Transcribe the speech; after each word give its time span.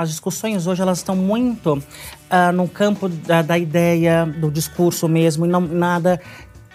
as 0.00 0.08
discussões 0.08 0.66
hoje 0.66 0.80
elas 0.80 0.98
estão 0.98 1.14
muito 1.14 1.82
ah, 2.30 2.50
no 2.52 2.66
campo 2.66 3.08
da, 3.08 3.42
da 3.42 3.58
ideia, 3.58 4.24
do 4.24 4.50
discurso 4.50 5.06
mesmo, 5.08 5.44
e 5.44 5.48
não 5.48 5.60
nada 5.60 6.20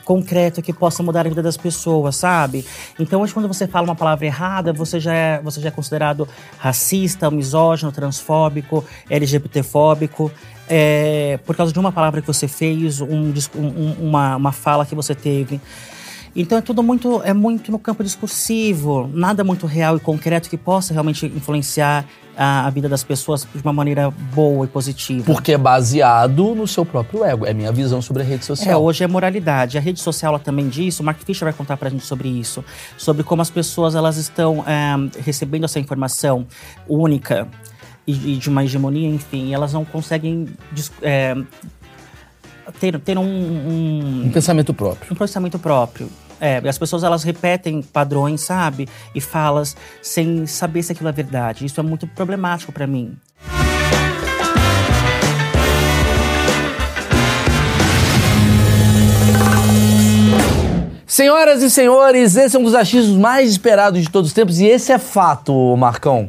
concreto 0.04 0.62
que 0.62 0.71
possa 0.71 1.01
mudar 1.01 1.21
a 1.25 1.29
vida 1.29 1.41
das 1.41 1.57
pessoas, 1.57 2.15
sabe? 2.15 2.63
Então 2.99 3.21
hoje 3.21 3.33
quando 3.33 3.47
você 3.47 3.65
fala 3.65 3.88
uma 3.88 3.96
palavra 3.96 4.25
errada, 4.27 4.71
você 4.71 4.99
já 4.99 5.13
é, 5.13 5.41
você 5.41 5.59
já 5.59 5.69
é 5.69 5.71
considerado 5.71 6.27
racista, 6.59 7.31
misógino, 7.31 7.91
transfóbico, 7.91 8.85
LGBTfóbico, 9.10 10.31
é, 10.69 11.39
por 11.46 11.55
causa 11.55 11.73
de 11.73 11.79
uma 11.79 11.92
palavra 11.92 12.21
que 12.21 12.28
você 12.28 12.47
fez, 12.47 13.01
um- 13.01 13.33
um- 13.55 13.96
uma, 13.99 14.35
uma 14.35 14.51
fala 14.51 14.85
que 14.85 14.94
você 14.94 15.15
teve. 15.15 15.60
Então 16.36 16.58
é 16.58 16.62
tudo 16.62 16.84
muito, 16.84 17.22
é 17.23 17.34
muito 17.34 17.72
no 17.72 17.80
campo 17.80 18.04
discursivo, 18.04 19.09
nada 19.13 19.41
muito 19.44 19.66
real 19.66 19.95
e 19.95 19.99
concreto 20.02 20.50
que 20.50 20.58
possa 20.58 20.91
realmente 20.91 21.26
influenciar 21.27 22.04
a, 22.38 22.68
a 22.68 22.70
vida 22.70 22.90
das 22.90 23.05
pessoas 23.05 23.48
de 23.55 23.62
uma 23.63 23.72
maneira 23.72 24.12
boa 24.12 24.66
e 24.66 24.68
positiva. 24.68 25.23
Porque 25.23 25.54
é 25.54 25.58
baseado 25.58 26.54
no 26.54 26.68
seu 26.68 26.86
próprio 26.86 27.23
ego. 27.23 27.45
É 27.45 27.54
minha 27.54 27.72
visão 27.72 28.02
sobre 28.02 28.22
a 28.22 28.26
rede 28.26 28.42
É, 28.44 28.45
social. 28.48 28.84
hoje 28.84 29.02
é 29.04 29.08
moralidade. 29.08 29.78
A 29.78 29.82
rede 29.82 30.02
social 30.02 30.34
ela 30.34 30.40
também 30.40 30.68
diz, 30.68 31.00
o 31.00 31.04
Mark 31.04 31.20
Fisher 31.23 31.45
vai 31.45 31.54
contar 31.54 31.78
pra 31.78 31.90
gente 31.90 32.06
sobre 32.06 32.28
isso, 32.28 32.66
sobre 32.98 33.23
como 33.23 33.42
as 33.42 33.50
pessoas 33.50 33.95
elas 33.95 34.17
estão 34.17 34.62
é, 34.67 35.22
recebendo 35.22 35.64
essa 35.64 35.80
informação 35.80 36.45
única 36.86 37.48
e, 38.06 38.34
e 38.34 38.38
de 38.38 38.50
uma 38.50 38.66
hegemonia, 38.66 39.08
enfim, 39.08 39.48
e 39.48 39.54
elas 39.54 39.72
não 39.72 39.86
conseguem 39.86 40.50
é, 41.02 41.34
ter, 42.78 43.00
ter 43.00 43.17
um- 43.17 43.23
um, 43.23 44.23
Um 44.26 44.31
pensamento 44.31 44.73
próprio. 44.73 45.14
um 45.14 45.16
processamento 45.16 45.58
próprio. 45.58 46.09
É, 46.39 46.57
as 46.67 46.77
pessoas 46.77 47.03
elas 47.03 47.23
repetem 47.23 47.81
padrões, 47.81 48.41
sabe? 48.41 48.88
E 49.13 49.21
falas 49.21 49.75
sem 50.02 50.45
saber 50.45 50.84
se 50.84 50.91
aquilo 50.91 51.09
é 51.09 51.11
verdade. 51.11 51.66
Isso 51.66 51.80
é 51.80 51.84
muito 51.84 52.08
problemático 52.08 52.71
pra 52.71 52.85
mim. 52.85 53.17
Senhoras 61.16 61.64
e 61.64 61.69
senhores, 61.69 62.36
esse 62.36 62.58
é 62.58 62.59
um 62.59 62.64
dos 62.64 62.75
achismos 62.75 63.17
mais 63.17 63.49
esperados 63.52 64.02
de 64.02 64.09
todos 64.09 64.31
os 64.31 64.33
tempos 64.33 64.59
e 64.59 64.66
esse 64.66 64.92
é 64.92 64.97
fato, 64.97 65.53
Marcão. 65.77 66.27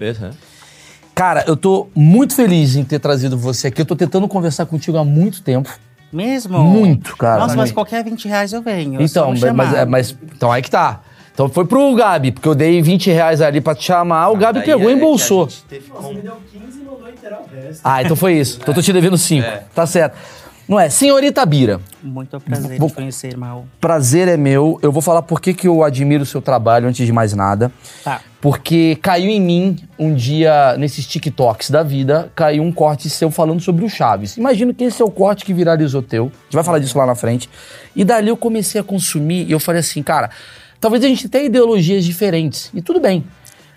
Cara, 1.13 1.43
eu 1.49 1.57
tô 1.57 1.89
muito 1.93 2.37
feliz 2.37 2.77
em 2.77 2.85
ter 2.85 3.01
trazido 3.01 3.37
você 3.37 3.67
aqui. 3.67 3.81
Eu 3.81 3.87
tô 3.87 3.97
tentando 3.97 4.29
conversar 4.29 4.67
contigo 4.67 4.97
há 4.97 5.05
muito 5.05 5.43
tempo. 5.43 5.69
Mesmo? 6.13 6.59
Muito, 6.59 7.17
cara. 7.17 7.41
Nossa, 7.41 7.57
mas 7.57 7.73
qualquer 7.73 8.03
20 8.05 8.29
reais 8.29 8.53
eu 8.53 8.63
venho. 8.63 9.01
é 9.01 9.05
Então, 9.05 9.33
me 9.33 9.41
mas, 9.53 9.75
é- 9.75 9.85
mas- 9.85 10.17
então 10.35 10.51
aí 10.53 10.63
que 10.63 10.71
tá. 10.71 11.01
Então 11.35 11.49
foi 11.51 11.67
pro 11.67 11.95
Gabi, 11.95 12.33
porque 12.33 12.49
eu 12.49 12.55
dei 12.55 12.81
20 12.81 13.11
reais 13.11 13.43
ali 13.43 13.61
pra 13.61 13.75
te 13.75 13.85
chamar, 13.85 14.31
o 14.31 14.37
Gabi 14.37 14.63
pegou 14.63 14.89
é 14.89 14.93
e 14.93 14.95
a 14.95 14.97
embolsou. 14.97 15.47
teve 15.69 15.91
como- 15.91 16.15
Me 16.15 16.23
deu 16.23 16.33
15 16.51 16.81
e 16.81 16.85
mandou 16.85 17.09
inteirar 17.11 17.41
o 17.41 17.55
resto. 17.55 17.81
Ah, 17.85 18.03
então 18.03 18.17
foi 18.17 18.35
isso. 18.35 18.57
Então 18.63 18.73
eu 18.73 18.75
tô 18.75 18.81
te 18.83 18.93
devendo 18.93 19.19
5. 19.19 19.47
Tá 19.75 19.85
certo. 19.87 20.17
Não 20.69 20.81
é? 20.81 20.91
Senhorita 20.91 21.47
Bira, 21.47 21.81
Muito 22.03 22.41
prazer 22.41 22.79
Vou- 22.79 22.89
te 22.89 22.95
conhecer, 22.97 23.29
irmão. 23.29 23.67
prazer 23.81 24.27
é 24.27 24.37
meu. 24.37 24.79
Eu 24.83 24.91
vou 24.91 25.01
falar 25.01 25.23
por 25.23 25.41
que 25.41 25.55
que 25.55 25.69
eu 25.69 25.85
admiro 25.85 26.25
o 26.25 26.27
seu 26.27 26.43
trabalho 26.43 26.89
antes 26.89 27.07
de 27.07 27.13
mais 27.13 27.33
nada. 27.33 27.71
Tá. 28.03 28.21
Porque 28.41 28.97
caiu 29.03 29.31
em 29.31 29.41
mim 29.41 29.77
um 29.99 30.13
dia, 30.15 30.77
nesses 30.77 31.07
TikToks 31.07 31.71
da 31.71 31.83
vida, 31.83 32.31
caiu 32.35 32.63
um 32.63 32.73
corte 32.73 33.09
seu 33.09 33.31
falando 33.31 33.61
sobre 33.61 33.85
o 33.85 33.89
Chaves. 33.89 34.37
Imagino 34.37 34.75
que 34.75 34.85
esse 34.85 35.01
é 35.01 35.05
o 35.05 35.11
corte 35.11 35.45
que 35.45 35.55
viralizou 35.55 36.03
teu. 36.03 36.25
A 36.25 36.45
gente 36.45 36.55
vai 36.55 36.65
falar 36.65 36.79
disso 36.81 36.97
lá 36.99 37.07
na 37.07 37.15
frente. 37.15 37.49
E 37.95 38.05
dali 38.05 38.29
eu 38.29 38.37
comecei 38.37 38.81
a 38.81 38.85
consumir 38.85 39.47
e 39.49 39.53
eu 39.53 39.61
falei 39.61 39.81
assim, 39.81 40.03
cara, 40.03 40.31
talvez 40.81 41.03
a 41.05 41.09
gente 41.09 41.29
tenha 41.29 41.45
ideologias 41.45 42.05
diferentes. 42.05 42.71
E 42.75 42.83
tudo 42.83 43.01
bem. 43.01 43.25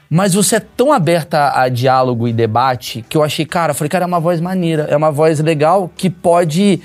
Mas 0.09 0.33
você 0.33 0.55
é 0.55 0.59
tão 0.59 0.91
aberta 0.91 1.52
a 1.53 1.69
diálogo 1.69 2.27
e 2.27 2.33
debate 2.33 3.05
que 3.07 3.15
eu 3.15 3.23
achei, 3.23 3.45
cara, 3.45 3.71
eu 3.71 3.75
falei, 3.75 3.89
cara, 3.89 4.05
é 4.05 4.07
uma 4.07 4.19
voz 4.19 4.41
maneira, 4.41 4.88
é 4.89 4.97
uma 4.97 5.11
voz 5.11 5.39
legal 5.39 5.91
que 5.95 6.09
pode 6.09 6.81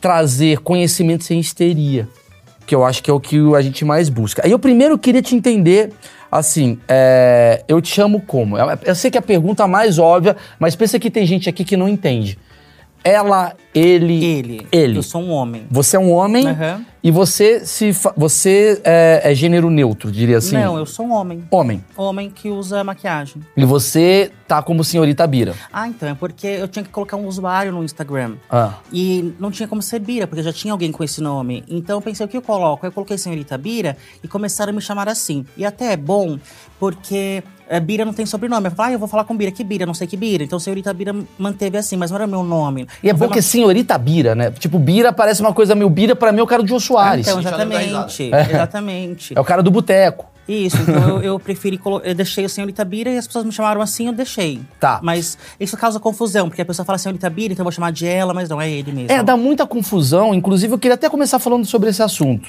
trazer 0.00 0.58
conhecimento 0.60 1.24
sem 1.24 1.40
histeria 1.40 2.08
que 2.68 2.74
eu 2.74 2.84
acho 2.84 3.02
que 3.02 3.10
é 3.10 3.14
o 3.14 3.18
que 3.18 3.38
a 3.56 3.62
gente 3.62 3.82
mais 3.82 4.10
busca. 4.10 4.42
Aí 4.44 4.50
eu 4.50 4.58
primeiro 4.58 4.98
queria 4.98 5.22
te 5.22 5.34
entender, 5.34 5.90
assim, 6.30 6.78
é, 6.86 7.64
eu 7.66 7.80
te 7.80 7.88
chamo 7.88 8.20
como? 8.20 8.58
Eu, 8.58 8.66
eu 8.84 8.94
sei 8.94 9.10
que 9.10 9.16
é 9.16 9.20
a 9.20 9.22
pergunta 9.22 9.66
mais 9.66 9.98
óbvia, 9.98 10.36
mas 10.58 10.76
pensa 10.76 10.98
que 10.98 11.10
tem 11.10 11.24
gente 11.24 11.48
aqui 11.48 11.64
que 11.64 11.78
não 11.78 11.88
entende. 11.88 12.38
Ela, 13.02 13.54
ele, 13.74 14.22
Ele. 14.22 14.66
ele. 14.70 14.98
Eu 14.98 15.02
sou 15.02 15.22
um 15.22 15.30
homem. 15.30 15.66
Você 15.70 15.96
é 15.96 15.98
um 15.98 16.12
homem 16.12 16.46
Aham. 16.46 16.84
E 17.02 17.10
você 17.10 17.64
se 17.64 17.90
você 18.16 18.80
é, 18.84 19.20
é 19.24 19.34
gênero 19.34 19.70
neutro, 19.70 20.10
diria 20.10 20.38
assim. 20.38 20.56
Não, 20.56 20.76
eu 20.78 20.86
sou 20.86 21.06
um 21.06 21.12
homem. 21.12 21.44
Homem. 21.50 21.84
Homem 21.96 22.30
que 22.30 22.50
usa 22.50 22.82
maquiagem. 22.82 23.42
E 23.56 23.64
você 23.64 24.30
tá 24.46 24.62
como 24.62 24.82
senhorita 24.82 25.26
Bira. 25.26 25.54
Ah, 25.72 25.86
então, 25.88 26.08
é 26.08 26.14
porque 26.14 26.46
eu 26.46 26.66
tinha 26.68 26.82
que 26.82 26.88
colocar 26.90 27.16
um 27.16 27.26
usuário 27.26 27.70
no 27.70 27.84
Instagram. 27.84 28.36
Ah. 28.50 28.74
E 28.92 29.34
não 29.38 29.50
tinha 29.50 29.68
como 29.68 29.82
ser 29.82 29.98
Bira, 30.00 30.26
porque 30.26 30.42
já 30.42 30.52
tinha 30.52 30.72
alguém 30.72 30.90
com 30.90 31.04
esse 31.04 31.20
nome. 31.20 31.64
Então 31.68 31.98
eu 31.98 32.02
pensei, 32.02 32.24
o 32.24 32.28
que 32.28 32.36
eu 32.36 32.42
coloco? 32.42 32.86
Eu 32.86 32.92
coloquei 32.92 33.18
Senhorita 33.18 33.56
Bira 33.58 33.96
e 34.22 34.28
começaram 34.28 34.70
a 34.72 34.74
me 34.74 34.80
chamar 34.80 35.08
assim. 35.08 35.44
E 35.56 35.64
até 35.66 35.92
é 35.92 35.96
bom, 35.96 36.38
porque 36.78 37.42
é, 37.68 37.78
Bira 37.78 38.04
não 38.04 38.12
tem 38.14 38.24
sobrenome. 38.24 38.66
Eu 38.68 38.70
falei, 38.70 38.92
ah, 38.92 38.94
eu 38.94 38.98
vou 38.98 39.08
falar 39.08 39.24
com 39.24 39.36
Bira. 39.36 39.50
Que 39.50 39.62
Bira? 39.62 39.84
Não 39.84 39.92
sei 39.94 40.06
que 40.06 40.16
Bira. 40.16 40.42
Então 40.42 40.58
Senhorita 40.58 40.92
Bira 40.94 41.14
manteve 41.38 41.76
assim, 41.76 41.96
mas 41.96 42.10
não 42.10 42.16
era 42.16 42.26
meu 42.26 42.42
nome. 42.42 42.86
E 43.02 43.10
é 43.10 43.12
bom 43.12 43.18
foi 43.18 43.28
que 43.28 43.34
é 43.34 43.36
uma- 43.36 43.42
senhorita 43.42 43.98
Bira, 43.98 44.34
né? 44.34 44.50
Tipo, 44.52 44.78
Bira 44.78 45.12
parece 45.12 45.40
uma 45.42 45.52
coisa 45.52 45.74
meio 45.74 45.90
Bira, 45.90 46.16
pra 46.16 46.32
mim 46.32 46.40
é 46.40 46.42
o 46.42 46.46
cara 46.46 46.62
do 46.62 46.68
Jô 46.68 46.78
Soares. 46.88 47.26
Então, 47.26 47.38
lembra 47.38 47.50
da 47.58 47.64
exatamente. 47.82 48.30
Exatamente. 48.50 49.32
É 49.36 49.40
o 49.40 49.44
cara 49.44 49.62
do 49.62 49.70
boteco. 49.70 50.26
Isso, 50.48 50.78
então 50.80 50.94
eu, 51.18 51.22
eu 51.22 51.38
preferi. 51.40 51.76
colo- 51.76 52.00
Eu 52.02 52.14
deixei 52.14 52.44
o 52.44 52.48
senhorita 52.48 52.82
Bira 52.84 53.10
e 53.10 53.18
as 53.18 53.26
pessoas 53.26 53.44
me 53.44 53.52
chamaram 53.52 53.82
assim, 53.82 54.06
eu 54.06 54.12
deixei. 54.14 54.60
Tá. 54.80 54.98
Mas 55.02 55.36
isso 55.60 55.76
causa 55.76 56.00
confusão, 56.00 56.48
porque 56.48 56.62
a 56.62 56.64
pessoa 56.64 56.86
fala 56.86 56.96
senhorita 56.98 57.28
Bira, 57.28 57.52
então 57.52 57.62
eu 57.62 57.64
vou 57.66 57.72
chamar 57.72 57.92
de 57.92 58.06
ela, 58.06 58.32
mas 58.32 58.48
não, 58.48 58.58
é 58.60 58.70
ele 58.70 58.90
mesmo. 58.90 59.12
É, 59.12 59.22
dá 59.22 59.36
muita 59.36 59.66
confusão. 59.66 60.34
Inclusive, 60.34 60.72
eu 60.72 60.78
queria 60.78 60.94
até 60.94 61.08
começar 61.10 61.38
falando 61.38 61.66
sobre 61.66 61.90
esse 61.90 62.02
assunto, 62.02 62.48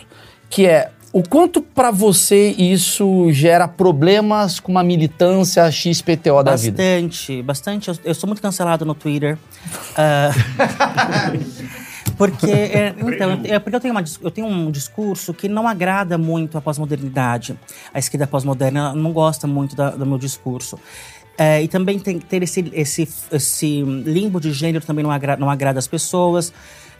que 0.49 0.65
é 0.65 0.91
o 1.11 1.21
quanto 1.27 1.61
pra 1.61 1.91
você 1.91 2.51
isso 2.51 3.29
gera 3.31 3.67
problemas 3.67 4.59
com 4.61 4.71
uma 4.71 4.83
militância 4.83 5.69
XPTO 5.69 6.41
da 6.43 6.55
vida. 6.55 6.77
Bastante, 6.77 7.41
bastante. 7.41 7.87
Eu, 7.89 7.97
eu 8.05 8.15
sou 8.15 8.27
muito 8.27 8.41
cancelado 8.41 8.85
no 8.85 8.93
Twitter. 8.95 9.37
Ah, 9.97 10.29
porque, 12.19 12.51
é, 12.51 12.93
então, 12.99 13.41
é 13.45 13.57
porque 13.57 13.75
eu 13.77 13.79
tenho, 13.79 13.93
uma 13.93 14.03
eu 14.21 14.29
tenho 14.29 14.45
um 14.47 14.69
discurso 14.69 15.33
que 15.33 15.47
não 15.47 15.65
agrada 15.67 16.17
muito 16.17 16.57
a 16.57 16.61
pós-modernidade. 16.61 17.57
A 17.93 17.97
esquerda 17.97 18.27
pós-moderna 18.27 18.93
não 18.93 19.13
gosta 19.13 19.47
muito 19.47 19.75
da- 19.75 19.91
do 19.91 20.05
meu 20.05 20.17
discurso. 20.17 20.77
É, 21.37 21.63
e 21.63 21.69
também 21.69 21.97
tem, 21.97 22.19
ter 22.19 22.43
esse, 22.43 22.69
esse, 22.73 23.07
esse 23.31 23.81
limbo 23.81 24.41
de 24.41 24.51
gênero 24.51 24.85
também 24.85 25.01
não, 25.03 25.09
agra- 25.11 25.37
não 25.37 25.49
agrada 25.49 25.79
as 25.79 25.87
pessoas. 25.87 26.51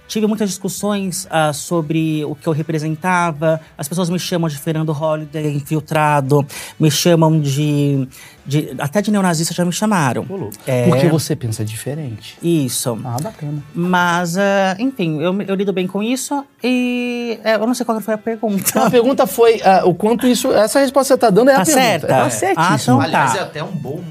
Tive 0.09 0.25
muitas 0.28 0.50
discussões 0.50 1.28
ah, 1.30 1.53
sobre 1.53 2.25
o 2.25 2.34
que 2.36 2.47
eu 2.47 2.52
representava. 2.52 3.62
As 3.78 3.88
pessoas 3.88 4.09
me 4.09 4.18
chamam 4.20 4.50
de 4.50 4.58
Fernando 4.58 4.92
Holliday 4.92 5.56
infiltrado, 5.56 6.46
me 6.80 6.90
chamam 6.90 7.40
de. 7.40 8.08
de- 8.46 8.74
até 8.80 9.02
de 9.03 9.12
neonazista 9.12 9.53
já 9.53 9.64
me 9.64 9.72
chamaram. 9.72 10.25
É, 10.66 10.88
Porque 10.90 11.08
você 11.08 11.36
pensa 11.36 11.64
diferente. 11.64 12.38
Isso. 12.42 12.98
Ah, 13.06 13.18
bacana. 13.22 13.62
Mas, 13.74 14.36
ah, 14.36 14.75
enfim, 14.80 15.22
eu, 15.22 15.40
eu 15.44 15.53
lido 15.53 15.72
bem 15.72 15.86
com 15.86 16.02
isso 16.02 16.44
e 16.64 17.40
é, 17.44 17.53
eu 17.56 17.68
não 17.68 17.75
sei 17.75 17.86
qual 17.86 18.02
foi 18.02 18.16
a 18.16 18.18
pergunta. 18.18 18.64
Então, 18.68 18.84
a 18.88 18.90
pergunta 18.90 19.28
foi 19.28 19.62
ah, 19.64 19.84
o 19.86 19.94
quanto 19.94 20.25
isso. 20.25 20.52
Essa 20.52 20.80
resposta 20.80 21.14
que 21.14 21.19
você 21.19 21.28
tá 21.28 21.30
dando 21.30 21.52
é 21.52 21.56
Tá 21.56 21.62
a 21.62 21.66
pergunta. 21.66 21.84
certa? 21.86 22.08
Tá 22.08 22.25
Ah, 22.25 22.30
certíssimo. 22.31 22.75
então- 22.98 23.02
Aliás, 23.02 23.34
tá. 23.34 23.38
é 23.38 23.42
até 23.44 23.64
um 23.64 23.68
bom, 23.72 24.02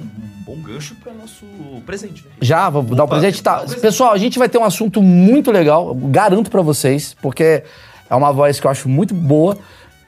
bom 0.49 0.57
gancho 0.63 0.95
para 0.95 1.13
nosso 1.13 1.45
presente. 1.85 2.25
né? 2.25 2.31
Já, 2.41 2.71
vou 2.71 2.83
dar 2.83 3.03
o 3.03 3.05
Opa, 3.05 3.19
presente. 3.19 3.43
Tá. 3.43 3.59
presente. 3.59 3.81
Pessoal, 3.81 4.13
a 4.13 4.19
gente 4.19 4.39
vai 4.39 4.49
ter 4.49 4.57
um 4.57 4.65
assunto 4.65 5.03
muito 5.03 5.51
legal, 5.51 5.95
garanto 5.95 6.51
pra 6.51 6.63
vocês, 6.63 7.15
porque 7.21 7.63
é 8.09 8.15
uma 8.15 8.33
voz 8.33 8.59
que 8.59 8.67
eu 8.67 8.71
acho 8.71 8.89
muito 8.89 9.13
boa. 9.13 9.59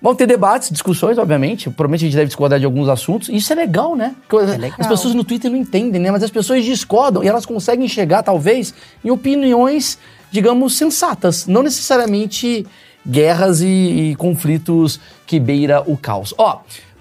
Vão 0.00 0.14
ter 0.14 0.26
debates, 0.26 0.70
discussões, 0.70 1.18
obviamente. 1.18 1.68
Provavelmente 1.68 2.04
a 2.04 2.06
gente 2.06 2.16
deve 2.16 2.28
discordar 2.28 2.58
de 2.58 2.64
alguns 2.64 2.88
assuntos. 2.88 3.28
E 3.28 3.36
isso 3.36 3.52
é 3.52 3.56
legal, 3.56 3.94
né? 3.94 4.16
Porque 4.26 4.46
legal. 4.56 4.78
As 4.78 4.86
pessoas 4.86 5.14
no 5.14 5.22
Twitter 5.22 5.50
não 5.50 5.58
entendem, 5.58 6.00
né? 6.00 6.10
Mas 6.10 6.22
as 6.22 6.30
pessoas 6.30 6.64
discordam 6.64 7.22
e 7.22 7.28
elas 7.28 7.44
conseguem 7.44 7.86
chegar, 7.86 8.22
talvez, 8.22 8.72
em 9.04 9.10
opiniões, 9.10 9.98
digamos, 10.30 10.74
sensatas. 10.74 11.46
Não 11.46 11.62
necessariamente 11.62 12.66
guerras 13.06 13.60
e, 13.60 13.66
e 13.66 14.16
conflitos 14.16 14.98
que 15.26 15.38
beira 15.38 15.82
o 15.86 15.98
caos. 15.98 16.32
Ó, 16.38 16.60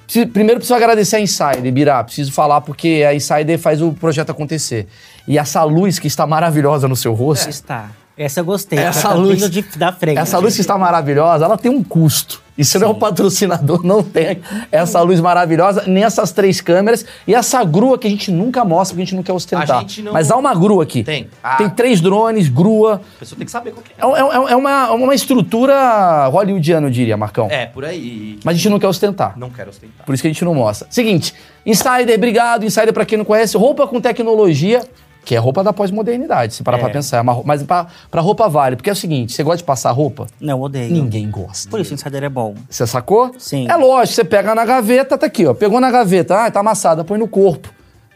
preciso- 0.10 0.28
primeiro 0.32 0.60
preciso 0.60 0.76
agradecer 0.76 1.16
a 1.18 1.20
Insider, 1.20 1.72
Birá. 1.72 2.04
Preciso 2.04 2.32
falar 2.32 2.62
porque 2.62 3.06
a 3.08 3.14
Insider 3.14 3.58
faz 3.60 3.82
o 3.82 3.94
projeto 3.94 4.32
acontecer. 4.32 4.88
E 5.28 5.38
essa 5.38 5.64
luz 5.64 6.00
que 6.00 6.08
está 6.08 6.26
maravilhosa 6.26 6.88
no 6.88 6.96
seu 6.96 7.14
rosto, 7.14 7.50
Está. 7.50 7.92
Essa 8.18 8.42
eu 8.42 8.46
gostei. 8.46 8.78
Essa 8.80 9.10
tá 9.10 9.14
luz- 9.14 9.50
de- 9.50 9.62
da 9.78 9.94
frente. 9.94 10.18
essa 10.18 10.38
luz 10.40 10.54
que 10.56 10.60
está 10.62 10.78
maravilhosa, 10.78 11.46
ela 11.46 11.58
tem 11.58 11.72
um 11.72 11.82
custo. 11.82 12.42
E 12.60 12.66
se 12.66 12.78
não 12.78 12.88
é 12.90 12.92
o 12.92 12.96
patrocinador, 12.96 13.84
não 13.86 14.04
tem 14.04 14.40
essa 14.72 15.02
luz 15.02 15.20
maravilhosa, 15.22 15.86
nem 15.88 16.04
essas 16.04 16.32
três 16.34 16.60
câmeras 16.60 17.06
e 17.26 17.34
essa 17.34 17.64
grua 17.64 17.98
que 17.98 18.06
a 18.06 18.10
gente 18.10 18.30
nunca 18.32 18.66
mostra, 18.66 18.94
porque 18.94 19.04
a 19.04 19.06
gente 19.06 19.16
não 19.16 19.24
quer 19.24 19.32
ostentar. 19.32 19.78
A 19.78 19.80
gente 19.80 20.02
não- 20.02 20.12
Mas 20.12 20.30
há 20.30 20.36
uma 20.36 20.54
grua 20.54 20.84
aqui. 20.84 21.02
Tem. 21.04 21.30
Ah. 21.42 21.56
Tem 21.56 21.70
três 21.70 22.02
drones, 22.02 22.50
grua. 22.50 23.02
A 23.16 23.20
pessoa 23.20 23.38
tem 23.38 23.46
que 23.46 23.52
saber 23.52 23.72
qual 23.72 23.82
que 23.82 23.92
É, 23.98 24.50
é- 24.50 24.52
é 24.52 24.56
uma, 24.58 24.92
uma 24.92 25.16
estrutura 25.16 26.28
hollywoodiana, 26.28 26.88
eu 26.88 26.92
diria, 26.92 27.16
Marcão. 27.16 27.48
é. 27.50 27.64
É, 27.64 27.66
por 27.66 27.86
aí. 27.86 28.40
Mas 28.44 28.56
a 28.56 28.58
gente 28.58 28.70
não 28.70 28.80
quer 28.80 28.88
ostentar. 28.88 29.38
Não 29.38 29.50
quero 29.50 29.70
ostentar. 29.70 30.06
Por 30.06 30.14
isso 30.14 30.22
que 30.22 30.28
a 30.28 30.32
gente 30.32 30.44
não 30.46 30.54
mostra. 30.54 30.88
Seguinte, 30.92 31.34
Insider, 31.66 32.16
obrigado. 32.16 32.66
Insider, 32.66 32.94
pra 32.94 33.06
quem 33.06 33.18
não 33.18 33.26
conhece, 33.26 33.56
roupa 33.58 33.88
com 33.88 34.02
tecnologia. 34.02 34.82
Que 35.30 35.36
é 35.36 35.38
roupa 35.38 35.64
da 35.64 35.72
pós-modernidade, 35.72 36.56
se 36.56 36.64
parar 36.64 36.78
É. 36.78 36.80
pra 36.80 36.90
pensar. 36.90 37.18
É 37.18 37.22
uma 37.22 37.40
mas 37.46 37.62
pra, 37.62 37.86
pra 38.10 38.20
roupa 38.20 38.50
vale. 38.50 38.76
Porque 38.76 38.90
é 38.90 38.94
o 38.94 38.96
seguinte, 38.96 39.31
você 39.31 39.44
gosta 39.44 39.58
de 39.60 39.64
passar 39.64 39.92
roupa? 39.92 40.26
Não, 40.42 40.60
odeio. 40.60 40.92
Ninguém 40.92 41.30
gosta. 41.30 41.70
Por 41.70 41.80
isso 41.80 41.92
o 41.92 41.94
insider 41.94 42.24
é 42.24 42.30
bom. 42.30 42.56
Você 42.68 42.88
sacou? 42.88 43.31
Sim. 43.38 43.68
É 43.70 43.76
lógico, 43.76 44.16
você 44.16 44.24
pega 44.24 44.56
na 44.56 44.66
gaveta, 44.66 45.20
tá 45.20 45.28
aqui, 45.28 45.46
ó. 45.46 45.54
Pegou 45.54 45.80
na 45.80 45.92
gaveta, 45.92 46.46
ah, 46.46 46.50
tá 46.50 46.62
amassada, 46.62 47.04
põe 47.04 47.20
no 47.20 47.28
corpo. 47.28 47.70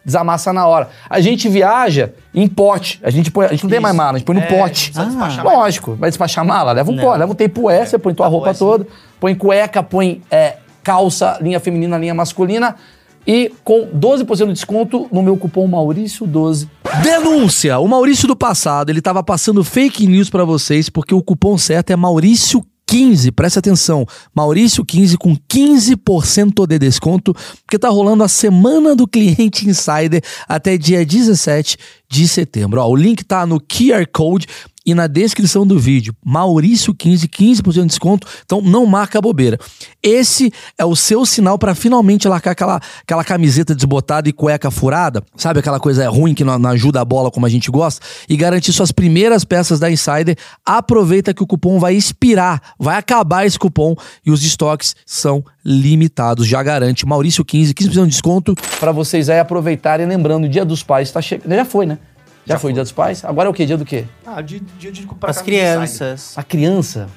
Desamassa 0.04 0.52
na 0.52 0.66
hora. 0.66 0.90
A 1.08 1.20
gente 1.22 1.48
viaja 1.48 2.12
em 2.34 2.48
pote. 2.48 3.00
A 3.04 3.12
gente, 3.12 3.30
põe, 3.30 3.46
a 3.46 3.50
gente 3.50 3.62
não 3.66 3.70
tem 3.70 3.80
mais 3.80 3.96
mala, 3.96 4.14
a 4.14 4.18
gente 4.18 4.26
põe 4.26 4.36
no 4.36 4.42
É, 4.42 4.46
pote. 4.48 4.90
precisa 4.92 5.06
despachar 5.06 5.46
Lógico, 5.46 5.94
vai 5.94 6.10
despachar 6.10 6.44
mala, 6.44 6.72
leva 6.72 6.90
um 6.92 6.96
Não. 6.96 7.04
pote, 7.04 7.20
leva 7.20 7.32
um 7.32 7.36
tempoé, 7.36 7.86
você 7.86 8.00
põe 8.00 8.16
tua 8.16 8.26
roupa 8.26 8.50
assim. 8.50 8.60
toda, 8.66 8.88
põe 9.20 9.36
cueca, 9.36 9.84
põe 9.84 10.20
é, 10.32 10.56
calça, 10.84 11.38
linha 11.40 11.60
feminina, 11.60 11.96
linha 11.96 12.16
masculina. 12.16 12.76
E 13.26 13.52
com 13.64 13.88
12% 13.88 14.48
de 14.48 14.54
desconto 14.54 15.08
no 15.12 15.22
meu 15.22 15.38
cupom 15.38 15.68
Maurício12. 15.68 16.68
Denúncia! 17.02 17.80
O 17.80 17.88
Maurício 17.88 18.28
do 18.28 18.36
passado, 18.36 18.90
ele 18.90 19.02
tava 19.02 19.24
passando 19.24 19.64
fake 19.64 20.06
news 20.08 20.30
pra 20.30 20.44
vocês 20.44 20.90
porque 20.90 21.16
o 21.16 21.24
cupom 21.24 21.58
certo 21.58 21.92
é 21.92 21.96
Maurício 21.96 22.64
15, 22.86 23.32
presta 23.32 23.60
atenção, 23.60 24.06
Maurício 24.36 24.86
15 24.86 25.18
com 25.18 25.36
15% 25.36 26.68
de 26.68 26.78
desconto, 26.78 27.34
porque 27.66 27.80
tá 27.80 27.90
rolando 27.90 28.24
a 28.24 28.28
semana 28.28 28.96
do 28.96 29.08
cliente 29.08 29.68
insider 29.68 30.22
até 30.48 30.78
dia 30.78 31.04
17 31.04 31.78
de 32.08 32.28
setembro. 32.28 32.82
Ó, 32.82 32.88
o 32.88 32.96
link 32.96 33.24
tá 33.24 33.48
no 33.48 33.60
QR 33.60 34.06
Code 34.14 34.48
e 34.86 34.94
na 34.94 35.08
descrição 35.08 35.66
do 35.66 35.80
vídeo. 35.80 36.16
Maurício 36.24 36.94
15, 36.94 37.28
15% 37.28 37.74
de 37.74 37.86
desconto, 37.86 38.28
então 38.46 38.62
não 38.62 38.86
marca 38.86 39.22
bobeira. 39.22 39.58
Esse 40.02 40.52
é 40.78 40.86
o 40.86 40.96
seu 40.96 41.26
sinal 41.26 41.58
para 41.58 41.74
finalmente 41.74 42.28
largar 42.28 42.52
aquela, 42.52 42.82
aquela 43.02 43.24
camiseta 43.24 43.74
desbotada 43.74 44.28
e 44.28 44.34
cueca 44.34 44.70
furada, 44.70 45.24
sabe 45.36 45.60
aquela 45.60 45.80
coisa 45.80 46.10
ruim 46.10 46.34
que 46.34 46.44
não, 46.44 46.60
não 46.60 46.70
ajuda 46.72 47.02
a 47.02 47.06
bola 47.06 47.32
como 47.32 47.46
a 47.46 47.50
gente 47.50 47.72
gosta, 47.72 48.06
e 48.28 48.36
garantir 48.36 48.74
suas 48.74 48.92
primeiras 48.92 49.46
peças 49.46 49.80
da 49.80 49.90
Insider. 49.90 50.38
Aproveita 50.66 51.34
que 51.34 51.44
o 51.44 51.48
cupom 51.48 51.80
vai 51.80 51.96
expirar, 51.96 52.62
vai 52.78 52.98
acabar 52.98 53.46
esse 53.46 53.58
cupom 53.58 53.96
e 54.26 54.32
os 54.32 54.44
estoques 54.44 54.96
são 55.06 55.44
limitados, 55.64 56.46
já 56.46 56.62
garante. 56.62 57.06
Maurício 57.06 57.46
15, 57.46 57.74
15% 57.74 58.04
de 58.04 58.08
desconto. 58.08 58.56
Pra 58.80 58.92
vocês 58.92 59.30
aí 59.30 59.40
aproveitarem, 59.40 60.06
lembrando, 60.06 60.46
o 60.46 60.50
Dia 60.50 60.66
dos 60.66 60.84
Pais 60.84 61.12
tá 61.12 61.22
chegando. 61.22 61.54
Já 61.54 61.66
foi, 61.66 61.86
né? 61.86 61.98
Já, 62.46 62.60
foi 62.60 62.72
o 62.72 62.74
Dia 62.74 62.84
dos 62.84 62.92
Pais? 62.92 63.24
Agora 63.24 63.48
é 63.48 63.52
o 63.52 63.54
quê? 63.54 63.66
Dia 63.66 63.78
do 63.78 63.86
quê? 63.86 64.06
Ah, 64.26 64.42
dia, 64.42 64.62
dia 64.78 64.92
de 64.92 65.04
comprar 65.04 65.30
As 65.30 65.42
crianças. 65.42 66.34
A 66.38 66.44
criança. 66.44 67.08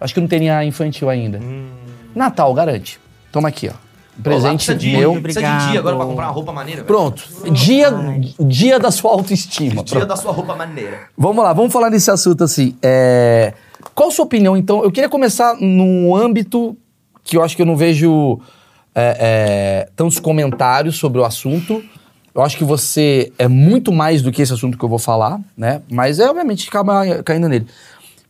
Acho 0.00 0.14
que 0.14 0.20
não 0.20 0.28
tem 0.28 0.48
a 0.50 0.64
infantil 0.64 1.10
ainda. 1.10 1.40
Natal, 2.14 2.52
garante. 2.54 3.00
Toma 3.32 3.48
aqui, 3.48 3.68
ó. 3.68 3.72
Um 4.18 4.22
Presente 4.22 4.66
Precisa 4.66 4.74
de, 4.74 4.96
meu. 4.96 5.22
Precisa 5.22 5.46
de 5.46 5.70
dia 5.70 5.78
agora 5.80 5.96
pra 5.96 6.06
comprar 6.06 6.26
uma 6.26 6.32
roupa 6.32 6.52
maneira. 6.52 6.82
velho. 6.82 6.86
Pronto. 6.86 7.22
Dia, 7.52 7.92
dia 8.40 8.78
da 8.78 8.90
sua 8.90 9.12
autoestima. 9.12 9.84
Dia 9.84 10.04
da 10.06 10.16
sua 10.16 10.32
roupa 10.32 10.56
maneira. 10.56 11.02
Vamos 11.16 11.42
lá, 11.42 11.52
vamos 11.52 11.72
falar 11.72 11.88
desse 11.88 12.10
assunto 12.10 12.42
assim. 12.42 12.76
É, 12.82 13.54
Qual 13.94 14.08
a 14.08 14.12
sua 14.12 14.24
opinião, 14.24 14.56
então? 14.56 14.82
Eu 14.82 14.90
queria 14.90 15.08
começar 15.08 15.56
num 15.60 16.14
âmbito 16.16 16.76
que 17.22 17.36
eu 17.36 17.44
acho 17.44 17.54
que 17.54 17.62
eu 17.62 17.66
não 17.66 17.76
vejo 17.76 18.40
é, 18.94 19.16
é, 19.20 19.88
tantos 19.94 20.18
comentários 20.18 20.96
sobre 20.96 21.20
o 21.20 21.24
assunto. 21.24 21.82
Eu 22.38 22.44
acho 22.44 22.56
que 22.56 22.62
você 22.62 23.32
é 23.36 23.48
muito 23.48 23.90
mais 23.90 24.22
do 24.22 24.30
que 24.30 24.40
esse 24.40 24.52
assunto 24.52 24.78
que 24.78 24.84
eu 24.84 24.88
vou 24.88 25.00
falar, 25.00 25.40
né? 25.56 25.82
Mas 25.90 26.20
é, 26.20 26.30
obviamente, 26.30 26.68
acaba 26.68 27.20
caindo 27.24 27.48
nele. 27.48 27.66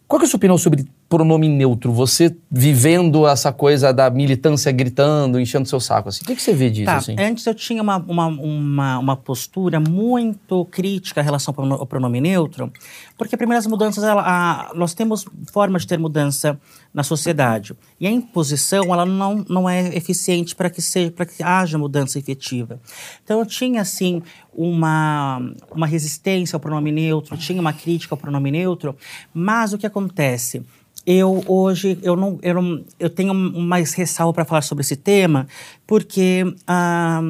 Qual 0.07 0.19
que 0.19 0.25
é 0.25 0.27
a 0.27 0.31
sua 0.31 0.39
opinião 0.39 0.57
sobre 0.57 0.87
pronome 1.09 1.49
neutro? 1.49 1.91
Você 1.93 2.37
vivendo 2.51 3.27
essa 3.27 3.53
coisa 3.53 3.93
da 3.93 4.11
militância 4.11 4.71
gritando, 4.71 5.41
enchendo 5.41 5.67
seu 5.69 5.81
saco, 5.81 6.09
assim. 6.11 6.23
O 6.23 6.27
que, 6.27 6.37
que 6.37 6.43
você 6.43 6.53
vê 6.53 6.69
disso, 6.71 6.85
Tá, 6.87 6.97
assim? 6.97 7.17
antes 7.19 7.47
eu 7.47 7.55
tinha 7.55 7.83
uma, 7.83 7.97
uma, 7.97 8.27
uma, 8.27 8.99
uma 8.99 9.17
postura 9.17 9.81
muito 9.81 10.65
crítica 10.67 11.21
em 11.21 11.25
relação 11.25 11.53
ao 11.53 11.55
prono- 11.55 11.75
ao 11.77 11.87
pronome 11.87 12.21
neutro, 12.21 12.71
porque 13.17 13.37
primeiro 13.37 13.59
as 13.59 13.67
mudanças, 13.67 14.05
ela, 14.05 14.23
a- 14.23 14.73
nós 14.75 14.93
temos 14.95 15.25
formas 15.53 15.83
de 15.83 15.89
ter 15.89 15.99
mudança 15.99 16.59
na 16.93 17.03
sociedade. 17.03 17.75
E 18.01 18.07
a 18.07 18.11
imposição, 18.11 18.85
ela 18.93 19.05
não, 19.07 19.45
não 19.49 19.69
é 19.69 19.95
eficiente 19.97 20.55
para 20.55 20.69
que, 20.71 20.83
seja- 20.83 21.11
para 21.11 21.25
que 21.27 21.43
haja 21.43 21.79
mudança 21.79 22.19
efetiva. 22.19 22.81
Então 23.25 23.39
eu 23.41 23.47
tinha, 23.47 23.81
assim, 23.81 24.23
uma, 24.55 25.41
uma 25.71 25.87
resistência 25.87 26.57
ao 26.57 26.61
pronome 26.61 26.91
neutro, 26.93 27.37
tinha 27.37 27.61
uma 27.61 27.73
crítica 27.73 28.15
ao 28.15 28.19
pronome 28.19 28.51
neutro, 28.51 28.97
mas 29.33 29.73
o 29.73 29.79
que 29.79 29.87
acontece? 29.87 30.63
Eu 31.11 31.43
hoje 31.47 31.99
eu 32.03 32.15
não 32.15 32.39
eu, 32.43 32.55
não, 32.55 32.85
eu 33.01 33.09
tenho 33.09 33.33
mais 33.33 33.95
ressalva 33.95 34.35
para 34.35 34.45
falar 34.45 34.61
sobre 34.61 34.83
esse 34.83 34.95
tema 34.95 35.47
porque 35.87 36.45
ah, 36.67 37.23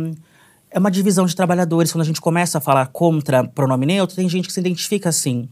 é 0.69 0.81
uma 0.81 0.91
divisão 0.91 1.25
de 1.27 1.37
trabalhadores. 1.37 1.93
Quando 1.93 2.03
a 2.03 2.05
gente 2.05 2.21
começa 2.21 2.59
a 2.59 2.61
falar 2.61 2.87
contra 2.89 3.45
pronome 3.45 3.87
neutro 3.87 4.17
tem 4.17 4.29
gente 4.29 4.49
que 4.49 4.53
se 4.53 4.59
identifica 4.59 5.09
assim. 5.09 5.49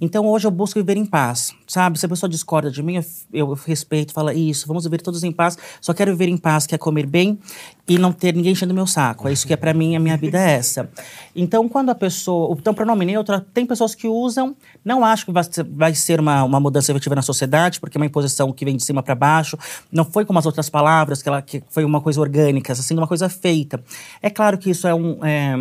Então 0.00 0.26
hoje 0.26 0.44
eu 0.44 0.50
busco 0.50 0.80
viver 0.80 0.96
em 0.96 1.06
paz 1.06 1.54
sabe 1.68 1.98
se 1.98 2.06
a 2.06 2.08
pessoa 2.08 2.28
discorda 2.28 2.70
de 2.70 2.82
mim 2.82 2.96
eu, 2.96 3.04
eu 3.32 3.52
respeito 3.52 4.12
fala 4.12 4.34
isso 4.34 4.66
vamos 4.66 4.84
viver 4.84 5.00
todos 5.00 5.22
em 5.22 5.30
paz 5.30 5.56
só 5.80 5.94
quero 5.94 6.10
viver 6.10 6.28
em 6.28 6.36
paz 6.36 6.66
quer 6.66 6.78
comer 6.78 7.06
bem 7.06 7.38
e 7.86 7.98
não 7.98 8.10
ter 8.12 8.34
ninguém 8.34 8.52
enchendo 8.52 8.74
meu 8.74 8.86
saco 8.86 9.28
é 9.28 9.32
isso 9.32 9.46
que 9.46 9.52
é 9.52 9.56
para 9.56 9.72
mim 9.72 9.94
a 9.94 10.00
minha 10.00 10.16
vida 10.16 10.38
é 10.38 10.52
essa 10.52 10.90
então 11.36 11.68
quando 11.68 11.90
a 11.90 11.94
pessoa 11.94 12.56
então 12.58 12.74
pronome 12.74 13.04
neutro 13.04 13.40
tem 13.40 13.64
pessoas 13.64 13.94
que 13.94 14.08
usam 14.08 14.56
não 14.84 15.04
acho 15.04 15.26
que 15.26 15.32
vai 15.32 15.94
ser, 15.94 16.18
uma, 16.18 16.44
uma 16.44 16.58
mudança 16.58 16.90
efetiva 16.90 17.14
na 17.14 17.22
sociedade, 17.22 17.78
porque 17.78 17.96
é 17.96 18.00
uma 18.00 18.06
imposição 18.06 18.52
que 18.52 18.64
vem 18.64 18.76
de 18.76 18.82
cima 18.82 19.02
para 19.02 19.14
baixo. 19.14 19.58
Não 19.92 20.04
foi 20.04 20.24
como 20.24 20.38
as 20.38 20.46
outras 20.46 20.70
palavras, 20.70 21.22
que, 21.22 21.28
ela, 21.28 21.42
que 21.42 21.62
foi 21.68 21.84
uma 21.84 22.00
coisa 22.00 22.20
orgânica, 22.20 22.72
assim, 22.72 22.94
uma 22.94 23.06
coisa 23.06 23.28
feita. 23.28 23.82
É 24.22 24.30
claro 24.30 24.56
que 24.56 24.70
isso 24.70 24.86
é 24.86 24.94
um. 24.94 25.18
É, 25.24 25.54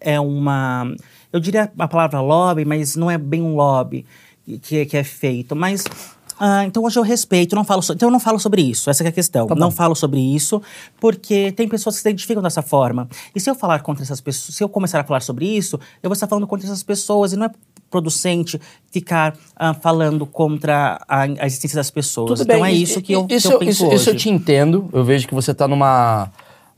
é 0.00 0.20
uma. 0.20 0.94
Eu 1.32 1.40
diria 1.40 1.72
a 1.76 1.88
palavra 1.88 2.20
lobby, 2.20 2.64
mas 2.64 2.94
não 2.94 3.10
é 3.10 3.18
bem 3.18 3.42
um 3.42 3.56
lobby 3.56 4.06
que, 4.62 4.86
que 4.86 4.96
é 4.96 5.04
feito. 5.04 5.54
Mas. 5.56 5.84
ah, 6.38 6.64
então 6.64 6.82
hoje 6.82 6.98
eu 6.98 7.02
respeito, 7.02 7.54
não 7.54 7.64
falo 7.64 7.82
so- 7.82 7.92
então 7.92 8.08
eu 8.08 8.12
não 8.12 8.20
falo 8.20 8.38
sobre 8.38 8.62
isso, 8.62 8.90
essa 8.90 9.02
que 9.04 9.08
é 9.08 9.10
a 9.10 9.12
questão. 9.12 9.46
não 9.56 9.70
falo 9.70 9.94
sobre 9.94 10.20
isso, 10.20 10.60
porque 11.00 11.52
tem 11.52 11.68
pessoas 11.68 11.96
que 11.96 12.02
se 12.02 12.08
identificam 12.08 12.42
dessa 12.42 12.62
forma. 12.62 13.08
E 13.34 13.40
se 13.40 13.48
eu 13.48 13.54
falar 13.54 13.80
contra 13.80 14.02
essas 14.02 14.20
pessoas, 14.20 14.56
se 14.56 14.62
eu 14.64 14.68
começar 14.68 15.00
a 15.00 15.04
falar 15.04 15.20
sobre 15.20 15.46
isso, 15.46 15.78
eu 16.02 16.08
vou 16.08 16.14
estar 16.14 16.26
falando 16.26 16.46
contra 16.46 16.66
essas 16.66 16.82
pessoas, 16.82 17.32
e 17.32 17.36
não 17.36 17.46
é 17.46 17.50
producente 17.90 18.58
ficar 18.90 19.36
ah, 19.54 19.74
falando 19.74 20.24
contra 20.24 20.98
a, 21.06 21.22
a 21.22 21.46
existência 21.46 21.76
das 21.76 21.90
pessoas. 21.90 22.30
Tudo 22.40 22.42
então 22.42 22.62
bem, 22.62 22.72
é 22.72 22.76
isso 22.76 23.02
que 23.02 23.12
eu, 23.12 23.26
que 23.26 23.34
isso, 23.34 23.52
eu 23.52 23.58
penso 23.58 23.70
isso, 23.70 23.86
hoje. 23.86 23.96
isso 23.96 24.10
eu 24.10 24.16
te 24.16 24.30
entendo. 24.30 24.88
Eu 24.92 25.04
vejo 25.04 25.28
que 25.28 25.34
você 25.34 25.52
tá 25.52 25.68
numa. 25.68 26.30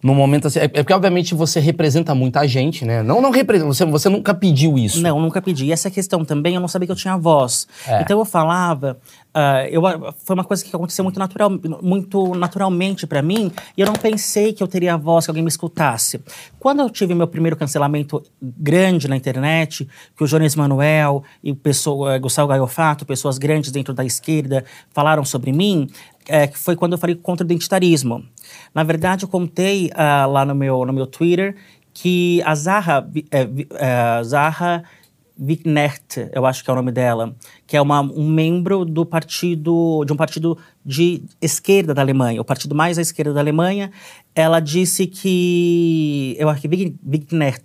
Num 0.05 0.15
momento 0.15 0.49
assim. 0.49 0.59
É 0.59 0.65
é 0.65 0.69
porque, 0.83 0.93
obviamente, 0.93 1.35
você 1.35 1.59
representa 1.61 2.15
muita 2.15 2.47
gente, 2.47 2.85
né? 2.85 3.03
Não, 3.03 3.23
não 3.23 3.31
representa. 3.31 3.67
Você, 3.69 3.87
você 3.87 4.09
nunca 4.11 4.35
pediu 4.35 4.77
isso. 4.77 5.01
Não, 5.01 5.19
nunca 5.19 5.41
pedi. 5.41 5.65
E 5.65 5.73
essa 5.73 5.91
questão 5.91 6.27
também, 6.27 6.57
eu 6.57 6.61
não 6.61 6.69
sabia 6.69 6.87
que 6.87 6.93
eu 6.93 6.97
tinha 6.97 7.17
voz. 7.17 7.67
É. 7.87 8.03
Então 8.03 8.19
eu 8.19 8.25
falava, 8.27 8.99
ah, 9.33 9.67
eu, 9.69 9.83
foi 10.25 10.35
uma 10.35 10.45
coisa 10.45 10.65
que 10.65 10.75
aconteceu 10.75 11.03
muito, 11.03 11.19
natural, 11.19 11.51
muito 11.83 12.35
naturalmente 12.37 13.05
pra 13.05 13.21
mim, 13.21 13.51
e 13.77 13.81
eu 13.81 13.87
não 13.87 13.95
pensei 13.95 14.53
que 14.53 14.63
eu 14.63 14.69
teria 14.69 14.97
voz, 14.97 15.25
que 15.25 15.31
alguém 15.31 15.43
me 15.43 15.49
escutasse. 15.49 16.21
Quando 16.61 16.81
eu 16.81 16.89
tive 16.89 17.15
meu 17.15 17.27
primeiro 17.27 17.57
cancelamento 17.57 18.23
grande 18.41 19.09
na 19.09 19.17
internet, 19.17 19.89
que 20.17 20.23
o 20.23 20.27
Jones 20.27 20.55
Manuel 20.55 21.25
e 21.43 21.53
pessoa, 21.53 22.17
Gustavo 22.19 22.49
Gaiofato, 22.49 23.05
pessoas 23.05 23.37
grandes 23.37 23.73
dentro 23.73 23.93
da 23.93 24.05
esquerda, 24.05 24.65
falaram 24.93 25.25
sobre 25.25 25.51
mim, 25.51 25.89
é, 26.29 26.47
que 26.47 26.59
foi 26.59 26.77
quando 26.77 26.93
eu 26.93 26.99
falei 26.99 27.15
contra 27.17 27.45
o 27.45 27.47
identitarismo. 27.47 28.25
Na 28.75 28.83
verdade, 28.83 29.25
eu 29.25 29.29
contei 29.29 29.91
ah, 29.95 30.27
lá 30.27 30.45
no 30.45 30.55
meu, 30.55 30.85
no 30.85 30.93
meu 30.93 31.07
Twitter 31.07 31.57
que 31.93 32.43
a 32.45 32.55
Zaha, 32.55 33.09
é, 33.31 33.49
é, 33.77 34.23
Zaha 34.25 34.83
eu 36.33 36.47
acho 36.47 36.63
que 36.63 36.71
é 36.71 36.73
o 36.73 36.77
nome 36.77 36.93
dela, 36.93 37.35
que 37.67 37.77
é 37.77 37.81
uma, 37.81 38.01
um 38.01 38.29
membro 38.29 38.85
do 38.85 39.05
partido, 39.05 40.05
de 40.05 40.13
um 40.13 40.17
partido 40.17 40.57
de 40.85 41.25
esquerda 41.43 41.93
da 41.93 42.03
Alemanha, 42.03 42.41
o 42.41 42.45
partido 42.45 42.75
mais 42.75 42.99
à 42.99 43.03
esquerda 43.03 43.33
da 43.33 43.41
Alemanha, 43.41 43.91
ela 44.33 44.61
disse 44.61 45.09
que, 45.09 46.37
eu 46.39 46.49
acho 46.49 46.61
que 46.61 46.69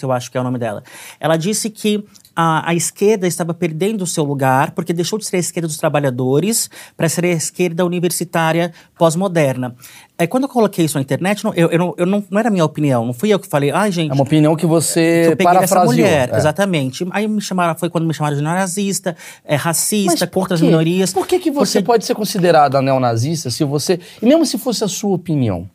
eu 0.04 0.12
acho 0.12 0.32
que 0.32 0.38
é 0.38 0.42
o 0.42 0.44
nome 0.44 0.58
dela, 0.58 0.84
ela 1.20 1.38
disse 1.38 1.70
que 1.70 2.04
a, 2.42 2.70
a 2.70 2.74
esquerda 2.74 3.28
estava 3.28 3.54
perdendo 3.54 4.02
o 4.04 4.08
seu 4.08 4.24
lugar 4.24 4.72
porque 4.72 4.94
deixou 4.94 5.20
de 5.20 5.26
ser 5.26 5.36
a 5.36 5.40
esquerda 5.40 5.68
dos 5.68 5.76
trabalhadores 5.78 6.70
para 6.96 7.10
ser 7.10 7.26
a 7.26 7.30
esquerda 7.30 7.86
universitária 7.86 8.72
pós-moderna. 8.98 9.76
Aí 10.18 10.26
quando 10.26 10.44
eu 10.44 10.50
coloquei 10.50 10.86
isso 10.86 10.98
na 10.98 11.02
internet, 11.02 11.44
não- 11.44 11.54
eu, 11.54 11.70
eu, 11.70 11.78
não, 11.80 11.94
eu 11.98 12.06
não, 12.06 12.24
não 12.30 12.40
era 12.40 12.50
minha 12.50 12.64
opinião, 12.64 13.06
não 13.06 13.14
fui 13.14 13.30
eu 13.34 13.40
que 13.40 13.48
falei, 13.48 13.72
ai 13.72 13.92
gente, 13.92 14.12
É 14.12 14.14
uma 14.14 14.24
opinião 14.24 14.56
que 14.56 14.62
que 14.62 14.68
você 14.68 15.28
eu 15.32 15.36
peguei 15.38 15.60
dessa 15.60 15.84
mulher, 15.84 16.30
É. 16.34 16.38
exatamente. 16.38 17.06
Aí 17.12 17.28
me 17.28 17.42
chamaram, 17.42 17.78
foi 17.78 17.90
quando 17.90 18.06
me 18.08 18.14
chamaram 18.14 18.36
de 18.38 18.44
neonazista, 18.44 19.16
é, 19.46 19.56
racista, 19.56 20.26
por 20.28 20.42
contra 20.42 20.56
as 20.56 20.62
minorias. 20.62 21.12
Por 21.14 21.26
que, 21.28 21.40
que 21.40 21.50
você 21.52 21.80
Porque- 21.80 21.86
pode 21.88 22.06
ser 22.06 22.14
considerada 22.16 22.82
neonazista 22.82 23.50
se 23.50 23.64
você. 23.66 24.00
E 24.22 24.26
mesmo 24.26 24.46
se 24.46 24.58
fosse 24.58 24.84
a 24.84 24.88
sua 24.88 25.16
opinião, 25.16 25.70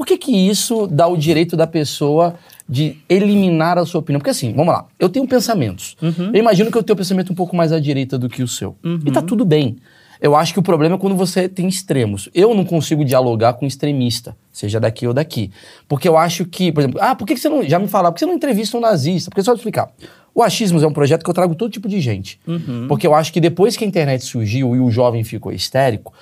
por 0.00 0.06
que, 0.06 0.16
que 0.16 0.34
isso 0.34 0.86
dá 0.86 1.06
o 1.06 1.14
direito 1.14 1.58
da 1.58 1.66
pessoa 1.66 2.34
de 2.66 2.96
eliminar 3.06 3.76
a 3.76 3.84
sua 3.84 4.00
opinião? 4.00 4.18
Porque 4.18 4.30
assim, 4.30 4.50
vamos 4.54 4.72
lá, 4.72 4.86
eu 4.98 5.10
tenho 5.10 5.28
pensamentos. 5.28 5.94
Uhum. 6.00 6.30
Eu 6.32 6.36
imagino 6.36 6.70
que 6.70 6.78
eu 6.78 6.82
tenho 6.82 6.94
um 6.94 6.96
pensamento 6.96 7.30
um 7.30 7.34
pouco 7.34 7.54
mais 7.54 7.70
à 7.70 7.78
direita 7.78 8.18
do 8.18 8.26
que 8.26 8.42
o 8.42 8.48
seu. 8.48 8.74
E 9.04 9.12
tá 9.12 9.20
tudo 9.20 9.44
bem. 9.44 9.76
Eu 10.18 10.34
acho 10.34 10.54
que 10.54 10.58
o 10.58 10.62
problema 10.62 10.94
é 10.94 10.98
quando 10.98 11.14
você 11.14 11.50
tem 11.50 11.68
extremos. 11.68 12.30
Eu 12.34 12.54
não 12.54 12.64
consigo 12.64 13.04
dialogar 13.04 13.52
com 13.52 13.66
extremista, 13.66 14.34
seja 14.50 14.80
daqui 14.80 15.06
ou 15.06 15.12
daqui. 15.12 15.50
Porque 15.86 16.08
eu 16.08 16.16
acho 16.16 16.46
que, 16.46 16.72
por 16.72 16.80
exemplo, 16.80 16.98
ah, 16.98 17.14
por 17.14 17.26
que 17.26 17.34
que 17.34 17.40
você 17.40 17.50
não. 17.50 17.62
Já 17.62 17.78
me 17.78 17.86
falaram, 17.86 18.10
por 18.10 18.14
que 18.14 18.20
você 18.20 18.26
não 18.26 18.34
entrevista 18.34 18.78
um 18.78 18.80
nazista? 18.80 19.28
Porque 19.28 19.42
só 19.42 19.52
explicar. 19.52 19.92
O 20.34 20.42
Achismos 20.42 20.82
é 20.82 20.86
um 20.86 20.94
projeto 20.94 21.22
que 21.22 21.28
eu 21.28 21.34
trago 21.34 21.54
todo 21.54 21.70
tipo 21.70 21.86
de 21.86 22.00
gente. 22.00 22.40
Porque 22.88 23.06
eu 23.06 23.14
acho 23.14 23.30
que 23.34 23.40
depois 23.40 23.76
que 23.76 23.84
a 23.84 23.86
internet 23.86 24.24
surgiu 24.24 24.74
e 24.74 24.80
o 24.80 24.90
jovem 24.90 25.22
ficou 25.24 25.52
histérico, 25.52 26.14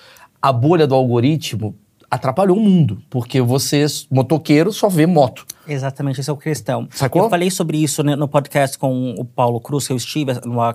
a 0.42 0.52
bolha 0.52 0.85
do 0.85 0.97
algoritmo 0.97 1.76
atrapalhou 2.11 2.57
o 2.57 2.61
mundo. 2.61 3.03
Porque 3.11 3.41
vocês, 3.41 4.07
motoqueiro, 4.11 4.73
só 4.73 4.88
vê 4.88 5.07
moto. 5.07 5.47
Exatamente, 5.67 6.21
esse 6.21 6.31
é 6.31 6.33
o 6.33 6.37
questão. 6.37 6.88
Sacou? 6.91 7.25
Eu 7.25 7.31
falei 7.31 7.50
sobre 7.50 7.79
isso 7.83 8.03
né, 8.03 8.17
no 8.17 8.29
podcast 8.29 8.79
com 8.79 9.15
o 9.19 9.25
Paulo 9.25 9.61
Cruz, 9.61 9.87
que 9.87 9.93
eu 9.93 9.97
estive 9.97 10.33
no 10.45 10.75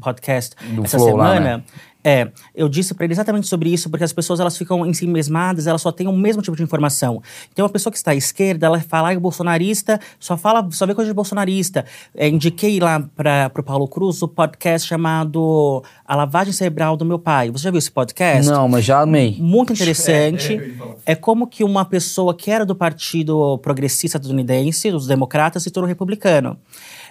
podcast 0.00 0.56
Do 0.74 0.84
essa 0.84 0.98
Flow 0.98 1.16
lá, 1.16 1.34
semana. 1.34 1.56
né? 1.58 1.64
É, 2.04 2.30
eu 2.54 2.68
disse 2.68 2.92
para 2.92 3.06
ele 3.06 3.14
exatamente 3.14 3.46
sobre 3.46 3.72
isso, 3.72 3.88
porque 3.88 4.04
as 4.04 4.12
pessoas 4.12 4.38
elas 4.38 4.58
ficam 4.58 4.84
em 4.84 4.92
si 4.92 5.06
mesmadas, 5.06 5.66
elas 5.66 5.80
só 5.80 5.90
têm 5.90 6.06
o 6.06 6.12
mesmo 6.12 6.42
tipo 6.42 6.54
de 6.54 6.62
informação. 6.62 7.22
Então, 7.50 7.64
uma 7.64 7.72
pessoa 7.72 7.90
que 7.90 7.96
está 7.96 8.10
à 8.10 8.14
esquerda, 8.14 8.66
ela 8.66 8.78
fala, 8.80 9.16
o 9.16 9.20
bolsonarista 9.20 9.98
só 10.20 10.36
fala, 10.36 10.68
só 10.70 10.84
vê 10.86 10.94
coisa 10.94 11.10
de 11.10 11.14
bolsonarista. 11.14 11.86
É, 12.14 12.28
indiquei 12.28 12.78
lá 12.78 13.00
para 13.16 13.50
o 13.58 13.62
Paulo 13.62 13.88
Cruz 13.88 14.20
o 14.20 14.28
podcast 14.28 14.86
chamado 14.86 15.82
A 16.06 16.14
Lavagem 16.14 16.52
Cerebral 16.52 16.94
do 16.96 17.06
Meu 17.06 17.18
Pai. 17.18 17.50
Você 17.50 17.64
já 17.64 17.70
viu 17.70 17.78
esse 17.78 17.90
podcast? 17.90 18.50
Não, 18.50 18.68
mas 18.68 18.84
já 18.84 19.00
amei. 19.00 19.36
muito 19.40 19.72
interessante. 19.74 20.52
É, 20.52 21.10
é. 21.10 21.12
É, 21.12 21.14
como 21.14 21.46
que 21.46 21.64
uma 21.64 21.86
pessoa 21.86 22.34
que 22.34 22.50
era 22.50 22.66
do 22.66 22.74
Partido 22.74 23.58
Progressista 23.58 24.18
estadunidense, 24.18 24.90
dos 24.90 25.06
democratas, 25.06 25.62
se 25.62 25.70
tornou 25.70 25.88
republicano. 25.88 26.58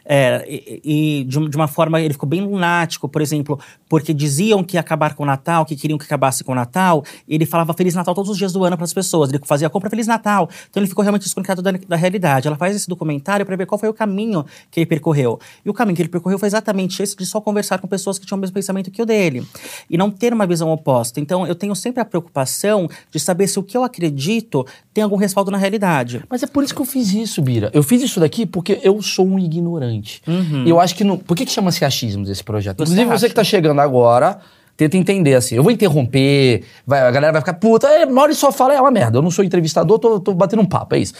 É, 0.05 0.45
e 0.47 1.03
e 1.03 1.23
de, 1.23 1.49
de 1.49 1.55
uma 1.55 1.67
forma, 1.67 1.99
ele 2.01 2.13
ficou 2.13 2.27
bem 2.27 2.41
lunático, 2.41 3.09
por 3.09 3.21
exemplo, 3.21 3.59
porque 3.89 4.13
diziam 4.13 4.63
que 4.63 4.77
ia 4.77 4.79
acabar 4.79 5.15
com 5.15 5.23
o 5.23 5.25
Natal, 5.25 5.65
que 5.65 5.75
queriam 5.75 5.97
que 5.97 6.05
acabasse 6.05 6.43
com 6.43 6.51
o 6.51 6.55
Natal, 6.55 7.03
ele 7.27 7.45
falava 7.45 7.73
Feliz 7.73 7.95
Natal 7.95 8.13
todos 8.13 8.29
os 8.29 8.37
dias 8.37 8.53
do 8.53 8.63
ano 8.63 8.77
para 8.77 8.85
as 8.85 8.93
pessoas, 8.93 9.29
ele 9.29 9.39
fazia 9.43 9.69
compra 9.69 9.89
Feliz 9.89 10.07
Natal. 10.07 10.49
Então 10.69 10.81
ele 10.81 10.87
ficou 10.87 11.03
realmente 11.03 11.23
desconectado 11.23 11.61
da, 11.61 11.71
da 11.71 11.95
realidade. 11.95 12.47
Ela 12.47 12.57
faz 12.57 12.75
esse 12.75 12.87
documentário 12.87 13.45
para 13.45 13.55
ver 13.55 13.65
qual 13.65 13.77
foi 13.77 13.89
o 13.89 13.93
caminho 13.93 14.45
que 14.71 14.79
ele 14.79 14.85
percorreu. 14.85 15.39
E 15.65 15.69
o 15.69 15.73
caminho 15.73 15.95
que 15.95 16.01
ele 16.01 16.09
percorreu 16.09 16.39
foi 16.39 16.47
exatamente 16.47 17.01
esse 17.01 17.15
de 17.15 17.25
só 17.25 17.41
conversar 17.41 17.79
com 17.79 17.87
pessoas 17.87 18.17
que 18.17 18.25
tinham 18.25 18.37
o 18.37 18.41
mesmo 18.41 18.53
pensamento 18.53 18.91
que 18.91 19.01
o 19.01 19.05
dele. 19.05 19.45
E 19.89 19.97
não 19.97 20.09
ter 20.09 20.33
uma 20.33 20.45
visão 20.45 20.71
oposta. 20.71 21.19
Então 21.19 21.45
eu 21.47 21.55
tenho 21.55 21.75
sempre 21.75 22.01
a 22.01 22.05
preocupação 22.05 22.87
de 23.11 23.19
saber 23.19 23.47
se 23.47 23.59
o 23.59 23.63
que 23.63 23.75
eu 23.75 23.83
acredito 23.83 24.65
tem 24.93 25.03
algum 25.03 25.17
respaldo 25.17 25.51
na 25.51 25.57
realidade. 25.57 26.23
Mas 26.29 26.43
é 26.43 26.47
por 26.47 26.63
isso 26.63 26.73
que 26.73 26.81
eu 26.81 26.85
fiz 26.85 27.13
isso, 27.13 27.41
Bira. 27.41 27.69
Eu 27.73 27.83
fiz 27.83 28.01
isso 28.01 28.19
daqui 28.19 28.45
porque 28.45 28.79
eu 28.83 29.01
sou 29.01 29.27
um 29.27 29.39
ignorante. 29.39 29.92
Uhum. 30.27 30.63
E 30.65 30.69
eu 30.69 30.79
acho 30.79 30.95
que 30.95 31.03
não. 31.03 31.17
Por 31.17 31.35
que, 31.35 31.45
que 31.45 31.51
chama-se 31.51 31.83
achismos 31.83 32.29
esse 32.29 32.43
projeto? 32.43 32.77
Você 32.77 32.83
Inclusive, 32.93 33.05
você 33.05 33.25
acha? 33.25 33.29
que 33.29 33.35
tá 33.35 33.43
chegando 33.43 33.79
agora, 33.81 34.39
tenta 34.77 34.97
entender 34.97 35.35
assim. 35.35 35.55
Eu 35.55 35.63
vou 35.63 35.71
interromper, 35.71 36.63
vai- 36.85 37.01
a 37.01 37.11
galera 37.11 37.31
vai 37.33 37.41
ficar, 37.41 37.53
puta, 37.53 37.87
é, 37.87 38.05
Mauri 38.05 38.33
só 38.35 38.51
fala, 38.51 38.73
é 38.73 38.81
uma 38.81 38.91
merda. 38.91 39.17
Eu 39.17 39.21
não 39.21 39.31
sou 39.31 39.43
entrevistador, 39.45 39.99
tô, 39.99 40.19
tô 40.19 40.33
batendo 40.33 40.61
um 40.61 40.65
papo, 40.65 40.95
é 40.95 40.99
isso. 40.99 41.13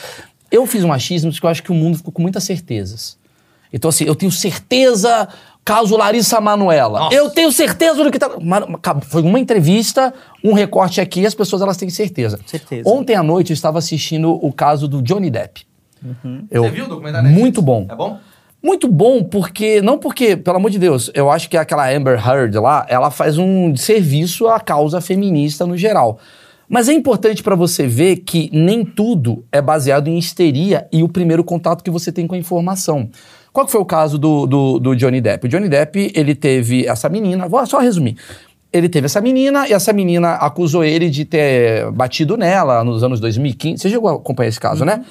Eu 0.51 0.65
fiz 0.67 0.83
um 0.83 0.91
achismos 0.93 1.35
porque 1.35 1.45
eu 1.47 1.49
acho 1.51 1.63
que 1.63 1.71
o 1.71 1.75
mundo 1.75 1.97
ficou 1.97 2.11
com 2.13 2.21
muitas 2.21 2.43
certezas. 2.43 3.17
Então, 3.71 3.89
assim, 3.89 4.03
eu 4.05 4.13
tenho 4.15 4.31
certeza. 4.31 5.27
Caso 5.65 5.95
Larissa 5.95 6.41
Manuela. 6.41 6.99
Nossa. 6.99 7.15
Eu 7.15 7.29
tenho 7.29 7.49
certeza 7.49 8.03
do 8.03 8.11
que 8.11 8.19
tá. 8.19 8.29
Foi 9.07 9.21
uma 9.21 9.39
entrevista, 9.39 10.13
um 10.43 10.51
recorte 10.53 10.99
aqui, 10.99 11.25
as 11.25 11.33
pessoas 11.33 11.61
elas 11.61 11.77
têm 11.77 11.89
certeza. 11.89 12.37
Certeza. 12.45 12.87
Ontem 12.89 13.15
à 13.15 13.23
noite 13.23 13.51
eu 13.51 13.53
estava 13.53 13.79
assistindo 13.79 14.29
o 14.45 14.51
caso 14.51 14.89
do 14.89 15.01
Johnny 15.01 15.29
Depp. 15.29 15.65
Eu- 16.51 16.63
Você 16.65 16.69
viu 16.69 16.83
o 16.85 16.87
documentário? 16.89 17.29
Muito 17.29 17.61
bom. 17.61 17.87
É 17.89 17.95
bom? 17.95 18.19
Muito 18.63 18.87
bom, 18.87 19.21
porque. 19.21 19.81
Não 19.81 19.97
porque, 19.97 20.37
pelo 20.37 20.55
amor 20.55 20.71
de 20.71 20.79
Deus, 20.79 21.11
eu 21.13 21.29
acho 21.29 21.49
que 21.49 21.57
aquela 21.57 21.93
Amber 21.93 22.17
Heard 22.17 22.55
lá, 22.57 22.85
ela 22.87 23.11
faz 23.11 23.37
um 23.37 23.75
serviço 23.75 24.47
à 24.47 24.57
causa 24.57 25.01
feminista 25.01 25.67
no 25.67 25.75
geral. 25.75 26.17
Mas 26.69 26.87
é 26.87 26.93
importante 26.93 27.43
pra 27.43 27.55
você 27.55 27.85
ver 27.85 28.17
que 28.17 28.49
nem 28.53 28.85
tudo 28.85 29.43
é 29.51 29.61
baseado 29.61 30.07
em 30.07 30.17
histeria 30.17 30.87
e 30.93 31.03
o 31.03 31.09
primeiro 31.09 31.43
contato 31.43 31.83
que 31.83 31.91
você 31.91 32.09
tem 32.09 32.25
com 32.25 32.35
a 32.35 32.37
informação. 32.37 33.09
Qual 33.51 33.67
foi 33.67 33.81
o 33.81 33.85
caso 33.85 34.17
do, 34.17 34.47
do, 34.47 34.79
do 34.79 34.95
Johnny 34.95 35.19
Depp? 35.19 35.45
O 35.45 35.49
Johnny 35.49 35.67
Depp, 35.67 36.11
ele 36.15 36.33
teve 36.33 36.87
essa 36.87 37.09
menina, 37.09 37.47
vou 37.47 37.63
só 37.67 37.79
resumir. 37.79 38.15
Ele 38.71 38.89
teve 38.89 39.05
essa 39.05 39.21
menina 39.21 39.67
e 39.67 39.73
essa 39.73 39.93
menina 39.93 40.35
acusou 40.35 40.83
ele 40.83 41.09
de 41.09 41.25
ter 41.25 41.91
batido 41.91 42.35
nela 42.37 42.83
nos 42.83 43.03
anos 43.03 43.19
2015. 43.19 43.79
Você 43.79 43.89
chegou 43.89 44.09
a 44.09 44.13
acompanhar 44.15 44.49
esse 44.49 44.59
caso, 44.59 44.83
né? 44.83 45.03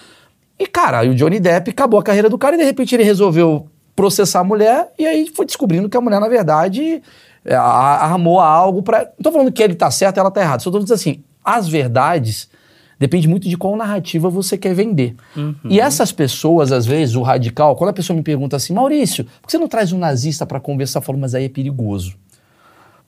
E, 0.59 0.67
cara, 0.67 1.03
o 1.09 1.15
Johnny 1.15 1.41
Depp 1.41 1.71
acabou 1.71 1.99
a 1.99 2.03
carreira 2.03 2.29
do 2.29 2.39
cara 2.39 2.57
e 2.57 2.59
de 2.59 2.65
repente 2.65 2.95
ele 2.95 3.03
resolveu 3.03 3.69
processar 3.97 4.41
a 4.41 4.45
mulher 4.45 4.93
e 4.99 5.07
aí 5.07 5.31
foi 5.35 5.45
descobrindo 5.45 5.89
que 5.89 5.97
a 5.97 6.01
mulher, 6.01 6.21
na 6.21 6.29
verdade, 6.29 7.03
é, 7.45 7.55
armou 7.55 8.41
algo 8.41 8.83
pra. 8.83 9.01
Não 9.01 9.23
tô 9.23 9.33
falando 9.33 9.53
que 9.53 9.63
ele 9.63 9.75
tá 9.75 9.91
certo 9.91 10.17
e 10.17 10.21
ela 10.21 10.31
tá 10.31 10.41
errada. 10.41 10.63
Só 10.63 10.71
tô 10.71 10.79
dizendo 10.79 10.95
assim: 10.95 11.23
as 11.45 11.69
verdades 11.69 12.49
depende 12.99 13.27
muito 13.27 13.49
de 13.49 13.57
qual 13.57 13.77
narrativa 13.77 14.31
você 14.31 14.57
quer 14.57 14.75
vender. 14.75 15.17
E 15.65 15.81
essas 15.81 16.13
pessoas, 16.13 16.71
às 16.71 16.87
vezes, 16.87 17.17
o 17.17 17.23
radical, 17.23 17.75
quando 17.75 17.91
a 17.91 17.93
pessoa 17.93 18.17
me 18.17 18.23
pergunta 18.23 18.55
assim, 18.55 18.73
Maurício, 18.73 19.25
por 19.25 19.47
que 19.47 19.51
você 19.51 19.59
não 19.59 19.67
traz 19.67 19.93
um 19.93 19.99
nazista 19.99 20.47
pra 20.47 20.61
conversar? 20.61 21.01
Eu 21.01 21.03
falo, 21.03 21.19
mas 21.19 21.35
aí 21.35 21.47
é 21.47 21.49
perigoso. 21.49 22.15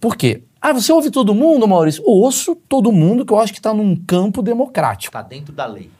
Por 0.00 0.16
quê? 0.16 0.42
Ah, 0.60 0.72
você 0.72 0.92
ouve 0.92 1.10
todo 1.10 1.32
mundo, 1.32 1.68
Maurício? 1.68 2.02
Eu 2.02 2.10
ouço 2.10 2.56
todo 2.68 2.90
mundo 2.90 3.24
que 3.24 3.32
eu 3.32 3.38
acho 3.38 3.52
que 3.52 3.60
tá 3.60 3.72
num 3.72 3.94
campo 3.94 4.42
democrático. 4.42 5.12
Tá 5.12 5.22
dentro 5.22 5.52
da 5.52 5.64
lei. 5.64 5.90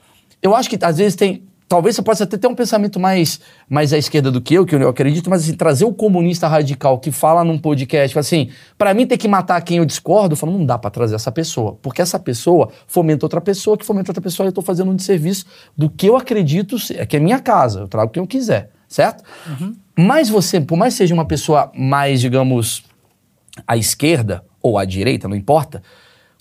Eu 0.45 0.55
acho 0.55 0.69
que 0.69 0.79
às 0.85 0.99
vezes 0.99 1.17
tem. 1.17 1.43
Talvez 1.67 1.97
você 1.97 2.03
possa 2.03 2.25
até 2.25 2.37
ter 2.37 2.47
um 2.47 2.55
pensamento 2.55 3.01
mais, 3.01 3.41
mais 3.69 3.95
à 3.95 3.99
esquerda 3.99 4.31
do 4.31 4.39
que 4.39 4.53
eu, 4.53 4.67
que 4.67 4.75
eu 4.75 4.87
acredito, 4.87 5.31
mas 5.31 5.43
assim, 5.43 5.55
trazer 5.55 5.87
o 5.87 5.95
comunista 5.95 6.47
radical 6.47 6.99
que 6.99 7.11
fala 7.11 7.43
num 7.43 7.59
podcast, 7.59 8.19
assim, 8.19 8.51
pra 8.77 8.93
mim 8.93 9.07
ter 9.07 9.17
que 9.17 9.27
matar 9.27 9.59
quem 9.63 9.79
eu 9.79 9.85
discordo, 9.87 10.35
eu 10.35 10.37
falo, 10.37 10.53
não 10.53 10.67
dá 10.67 10.77
pra 10.79 10.91
trazer 10.91 11.15
essa 11.15 11.33
pessoa. 11.33 11.79
Porque 11.81 12.03
essa 12.03 12.19
pessoa 12.19 12.69
fomenta 12.87 13.25
outra 13.25 13.41
pessoa, 13.41 13.79
que 13.79 13.85
fomenta 13.85 14.11
outra 14.11 14.21
pessoa, 14.21 14.47
e 14.47 14.49
eu 14.49 14.53
tô 14.53 14.61
fazendo 14.61 14.91
um 14.91 14.95
desserviço 14.95 15.47
do 15.75 15.89
que 15.89 16.07
eu 16.07 16.17
acredito 16.19 16.79
ser, 16.79 17.07
que 17.07 17.17
é 17.17 17.19
minha 17.19 17.41
casa, 17.41 17.81
eu 17.81 17.89
trago 17.89 18.13
quem 18.13 18.23
eu 18.23 18.27
quiser, 18.27 18.71
certo? 18.87 19.25
Mas 19.99 20.29
você, 20.29 20.61
por 20.61 20.77
mais 20.77 20.93
que 20.93 20.99
seja 20.99 21.15
uma 21.15 21.25
pessoa 21.25 21.73
mais, 21.75 22.21
digamos, 22.21 22.85
à 23.67 23.75
esquerda 23.75 24.45
ou 24.61 24.77
à 24.77 24.85
direita, 24.85 25.27
não 25.27 25.35
importa, 25.35 25.83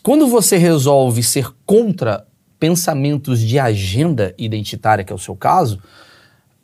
quando 0.03 0.27
você 0.27 0.57
resolve 0.57 1.23
ser 1.23 1.47
contra 1.65 2.27
pensamentos 2.67 3.41
de 3.41 3.59
agenda 3.59 4.33
identitária, 4.37 5.03
que 5.03 5.11
é 5.11 5.15
o 5.15 5.19
seu 5.19 5.35
caso, 5.35 5.79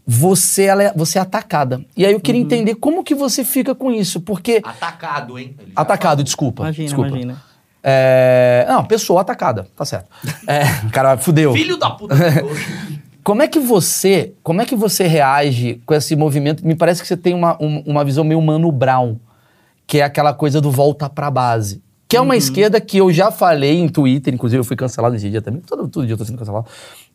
você, 0.07 0.63
ela 0.63 0.81
é, 0.83 0.93
você 0.95 1.17
é 1.19 1.21
atacada. 1.21 1.83
E 1.97 2.05
aí 2.05 2.13
eu 2.13 2.21
queria 2.21 2.39
entender 2.39 2.75
como 2.75 3.03
que 3.03 3.13
você 3.13 3.43
fica 3.43 3.75
com 3.75 3.91
isso, 3.91 4.21
porque... 4.21 4.61
Atacado, 4.63 5.37
hein? 5.37 5.55
Ele 5.59 5.73
Atacado, 5.75 6.11
falou. 6.11 6.23
desculpa. 6.23 6.63
Imagina, 6.63 6.85
desculpa. 6.85 7.09
imagina. 7.09 7.41
É, 7.83 8.65
não, 8.69 8.85
pessoa 8.85 9.19
atacada, 9.21 9.67
tá 9.75 9.83
certo. 9.83 10.07
É, 10.47 10.61
cara, 10.93 11.17
fudeu. 11.17 11.51
Filho 11.51 11.75
da 11.77 11.89
puta. 11.89 12.15
Como 13.21 13.41
é 13.43 13.47
que 13.49 13.59
você, 13.59 14.31
como 14.41 14.61
é 14.61 14.65
que 14.65 14.75
você 14.75 15.05
reage 15.05 15.81
com 15.85 15.93
esse 15.93 16.15
movimento? 16.15 16.65
Me 16.65 16.73
parece 16.73 17.01
que 17.01 17.07
você 17.07 17.17
tem 17.17 17.33
uma, 17.35 17.61
um- 17.61 17.83
uma 17.85 18.03
visão 18.05 18.23
meio 18.23 18.41
Mano 18.41 18.71
Brown, 18.71 19.17
que 19.85 19.99
é 19.99 20.03
aquela 20.03 20.33
coisa 20.33 20.59
do 20.61 20.71
volta 20.71 21.07
pra 21.09 21.29
base. 21.29 21.83
Que 22.09 22.17
é 22.17 22.21
uma 22.21 22.35
esquerda 22.35 22.81
que 22.81 22.97
eu 22.97 23.13
já 23.13 23.29
falei 23.29 23.77
em 23.77 23.87
Twitter, 23.87 24.33
inclusive 24.33 24.59
eu 24.59 24.63
fui 24.63 24.75
cancelado 24.75 25.15
esse 25.15 25.29
dia 25.29 25.43
também, 25.43 25.61
todo, 25.61 25.87
todo 25.87 26.07
dia 26.07 26.15
eu 26.15 26.17
tô 26.17 26.25
sendo 26.25 26.39
cancelado. 26.39 26.65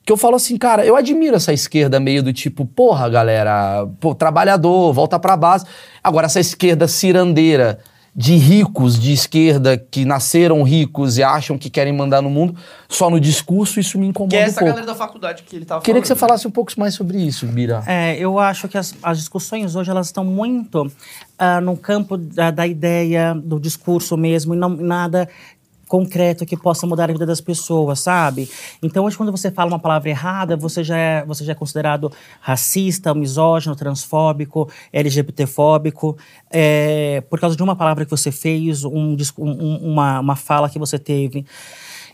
Que 0.07 0.13
eu 0.13 0.17
falo 0.17 0.37
assim, 0.37 0.57
cara, 0.57 0.87
eu 0.87 0.95
admiro 0.95 1.35
essa 1.35 1.53
esquerda 1.53 1.99
meio 1.99 2.23
do 2.23 2.33
tipo, 2.33 2.65
porra, 2.65 3.09
galera, 3.09 3.89
pô, 3.99 4.15
trabalhador, 4.15 4.93
volta 4.93 5.19
pra 5.19 5.37
base. 5.37 5.65
Agora, 6.01 6.27
essa 6.27 6.39
esquerda 6.39 6.87
cirandeira 6.87 7.81
de 8.17 8.37
ricos 8.37 8.99
de 8.99 9.13
esquerda 9.13 9.77
que 9.77 10.05
nasceram 10.05 10.63
ricos 10.63 11.19
e 11.19 11.23
acham 11.23 11.59
que 11.59 11.69
querem 11.69 11.93
mandar 11.93 12.23
no 12.23 12.31
mundo, 12.31 12.55
só 12.89 13.11
no 13.11 13.19
discurso, 13.19 13.81
isso 13.81 13.99
me 13.99 14.07
incomoda 14.07 14.31
Que 14.31 14.37
é 14.37 14.45
um 14.45 14.47
essa 14.47 14.61
pouco. 14.61 14.73
galera 14.73 14.87
da 14.87 14.95
faculdade 14.95 15.43
que 15.43 15.57
ele 15.57 15.65
tava 15.65 15.83
Queria 15.83 16.01
que 16.01 16.07
você 16.07 16.15
falando, 16.15 16.21
né? 16.21 16.29
falasse 16.29 16.47
um 16.47 16.51
pouco 16.51 16.73
mais 16.79 16.95
sobre 16.95 17.19
isso, 17.19 17.45
Bira. 17.47 17.83
É, 17.87 18.17
eu 18.17 18.39
acho 18.39 18.69
que 18.69 18.79
as, 18.79 18.95
as 19.03 19.19
discussões 19.19 19.75
hoje 19.75 19.91
elas 19.91 20.07
estão 20.07 20.25
muito 20.25 20.91
ah, 21.37 21.61
no 21.61 21.77
campo 21.77 22.17
da, 22.17 22.53
da 22.53 22.67
ideia, 22.67 23.35
do 23.35 23.59
discurso 23.59 24.17
mesmo, 24.17 24.55
e 24.55 24.57
não 24.57 24.69
nada 24.69 25.29
concreto 25.89 26.47
que 26.47 26.57
possa 26.57 26.87
mudar 26.87 27.11
a 27.11 27.13
vida 27.13 27.27
das 27.27 27.41
pessoas, 27.41 28.01
sabe? 28.01 28.49
Então 28.83 29.05
hoje 29.05 29.17
quando 29.17 29.31
você 29.33 29.51
fala 29.51 29.71
uma 29.71 29.79
palavra 29.79 30.09
errada, 30.11 30.57
você 30.57 30.83
já 30.83 30.97
é, 30.97 31.25
você 31.25 31.45
já 31.45 31.53
é 31.53 31.55
considerado 31.55 32.11
racista, 32.41 33.15
misógino, 33.15 33.77
transfóbico, 33.77 34.69
LGBTfóbico, 34.93 36.17
é, 36.51 37.23
por 37.29 37.39
causa 37.41 37.57
de 37.57 37.63
uma 37.63 37.77
palavra 37.77 38.05
que 38.05 38.11
você 38.11 38.31
fez, 38.31 38.85
um, 38.85 39.17
um- 39.39 39.77
uma, 39.93 40.21
uma 40.21 40.37
fala 40.37 40.69
que 40.69 40.79
você 40.79 40.99
teve. 40.99 41.45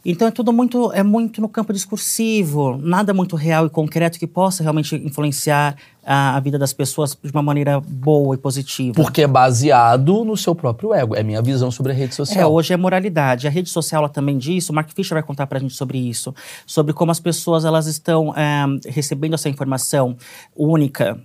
Então 0.04 0.26
é 0.26 0.30
tudo 0.30 0.52
muito 0.52 0.90
é 0.92 1.02
muito 1.02 1.40
no 1.40 1.48
campo 1.48 1.72
discursivo, 1.72 2.78
nada 2.78 3.12
muito 3.12 3.36
real 3.36 3.66
e 3.66 3.70
concreto 3.70 4.18
que 4.18 4.26
possa 4.26 4.62
realmente 4.62 4.96
influenciar 4.96 5.76
a, 6.04 6.36
a 6.36 6.40
vida 6.40 6.58
das 6.58 6.72
pessoas 6.72 7.16
de 7.22 7.30
uma 7.30 7.42
maneira 7.42 7.80
boa 7.80 8.34
e 8.34 8.38
positiva. 8.38 8.94
Porque 8.94 9.22
é 9.22 9.26
baseado 9.26 10.24
no 10.24 10.36
seu 10.36 10.54
próprio 10.54 10.94
ego. 10.94 11.14
É 11.14 11.22
minha 11.22 11.42
visão 11.42 11.70
sobre 11.70 11.92
a 11.92 11.94
rede 11.94 12.12
É, 12.12 12.16
social. 12.16 12.52
hoje 12.52 12.72
é 12.72 12.76
moralidade. 12.76 13.46
A 13.46 13.50
rede 13.50 13.68
social 13.68 14.00
ela 14.02 14.08
também 14.08 14.38
diz, 14.38 14.68
o 14.70 14.72
Mark 14.72 14.88
Fisher 14.94 15.14
vai 15.14 15.22
contar 15.22 15.46
pra 15.46 15.58
gente 15.58 15.74
sobre 15.74 15.98
isso, 15.98 16.34
sobre 16.66 16.92
como 16.94 17.12
as 17.12 17.20
pessoas 17.20 17.64
elas 17.66 17.86
estão 17.86 18.34
é, 18.34 18.64
recebendo 18.88 19.34
essa 19.34 19.48
informação 19.50 20.16
única 20.56 21.20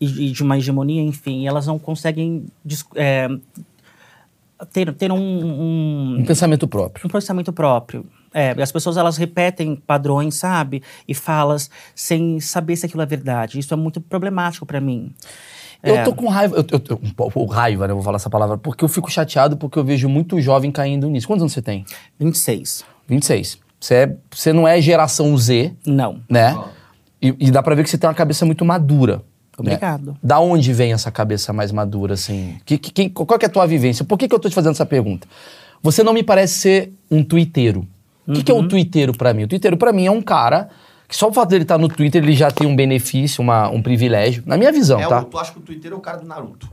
e, 0.00 0.28
e 0.28 0.30
de 0.30 0.42
uma 0.42 0.56
hegemonia, 0.56 1.02
enfim, 1.02 1.42
e 1.42 1.46
elas 1.46 1.66
não 1.66 1.78
conseguem 1.78 2.46
é, 2.96 3.28
ter, 4.72 4.92
ter 4.94 5.10
um- 5.12 5.16
um, 5.18 6.16
Um 6.20 6.24
pensamento 6.24 6.66
próprio. 6.68 7.06
um 7.06 7.08
processamento 7.10 7.52
próprio. 7.52 8.06
É, 8.32 8.50
as 8.60 8.72
pessoas 8.72 8.96
elas 8.96 9.16
repetem 9.16 9.76
padrões, 9.76 10.34
sabe? 10.34 10.82
E 11.06 11.14
falas 11.14 11.70
sem 11.94 12.40
saber 12.40 12.74
se 12.76 12.86
aquilo 12.86 13.02
é 13.02 13.06
verdade. 13.06 13.58
Isso 13.58 13.72
é 13.72 13.76
muito 13.76 14.00
problemático 14.00 14.66
para 14.66 14.80
mim. 14.80 15.14
Eu 15.82 15.96
É. 15.96 16.02
tô 16.02 16.14
com 16.14 16.28
raiva, 16.28 16.56
eu, 16.56 16.64
eu, 16.72 16.82
eu- 16.90 17.00
um 17.02 17.10
pouco 17.10 17.44
raiva, 17.44 17.86
né? 17.86 17.94
Vou 17.94 18.02
falar 18.02 18.16
essa 18.16 18.30
palavra, 18.30 18.56
porque 18.58 18.84
eu 18.84 18.88
fico 18.88 19.10
chateado 19.10 19.56
porque 19.56 19.78
eu 19.78 19.84
vejo 19.84 20.08
muito 20.08 20.40
jovem 20.40 20.72
caindo 20.72 21.08
nisso. 21.08 21.26
Quantos 21.26 21.42
anos 21.42 21.52
você 21.52 21.62
tem? 21.62 21.84
26. 22.18 22.84
26. 23.06 23.58
Você, 23.78 23.94
é, 23.94 24.16
você 24.30 24.52
não 24.52 24.66
é 24.66 24.80
geração 24.80 25.36
Z, 25.36 25.74
Não. 25.86 26.20
né? 26.28 26.58
E, 27.20 27.34
e 27.38 27.50
dá 27.50 27.62
pra 27.62 27.74
ver 27.74 27.84
que 27.84 27.90
você 27.90 27.98
tem 27.98 28.08
uma 28.08 28.14
cabeça 28.14 28.44
muito 28.46 28.64
madura. 28.64 29.22
Né? 29.62 29.72
Obrigado. 29.74 30.16
Da 30.22 30.40
onde 30.40 30.72
vem 30.72 30.92
essa 30.92 31.10
cabeça 31.10 31.52
mais 31.52 31.70
madura, 31.72 32.14
assim? 32.14 32.56
Que, 32.64 32.76
que, 32.78 33.10
qual 33.10 33.38
que 33.38 33.44
é 33.44 33.48
a 33.48 33.50
tua 33.52 33.66
vivência? 33.66 34.04
Por 34.04 34.18
que, 34.18 34.26
que 34.28 34.34
eu 34.34 34.38
tô 34.38 34.48
te 34.48 34.54
fazendo 34.54 34.72
essa 34.72 34.86
pergunta? 34.86 35.26
Você 35.82 36.02
não 36.02 36.12
me 36.12 36.22
parece 36.22 36.54
ser 36.54 36.92
um 37.10 37.22
twitteiro. 37.22 37.86
O 38.26 38.32
que, 38.32 38.42
que 38.42 38.50
é 38.50 38.54
Uhum. 38.54 38.60
um 38.62 38.68
twitteiro 38.68 39.12
pra 39.16 39.34
mim? 39.34 39.44
O 39.44 39.48
twitteiro 39.48 39.76
pra 39.76 39.92
mim 39.92 40.06
é 40.06 40.10
um 40.10 40.22
cara 40.22 40.68
que 41.06 41.14
só 41.16 41.28
o 41.28 41.32
fato 41.32 41.50
dele 41.50 41.62
estar 41.64 41.76
no 41.76 41.88
Twitter, 41.88 42.22
ele 42.22 42.32
já 42.32 42.50
tem 42.50 42.66
um 42.66 42.74
benefício, 42.74 43.42
uma, 43.42 43.68
um 43.68 43.82
privilégio. 43.82 44.42
Na 44.46 44.56
minha 44.56 44.72
visão, 44.72 44.98
É 44.98 45.06
tá? 45.06 45.20
o, 45.20 45.24
tu 45.24 45.38
acha 45.38 45.52
que 45.52 45.58
o 45.58 45.62
Twitter 45.62 45.92
é 45.92 45.94
o 45.94 46.00
cara 46.00 46.16
do 46.18 46.26
Naruto. 46.26 46.68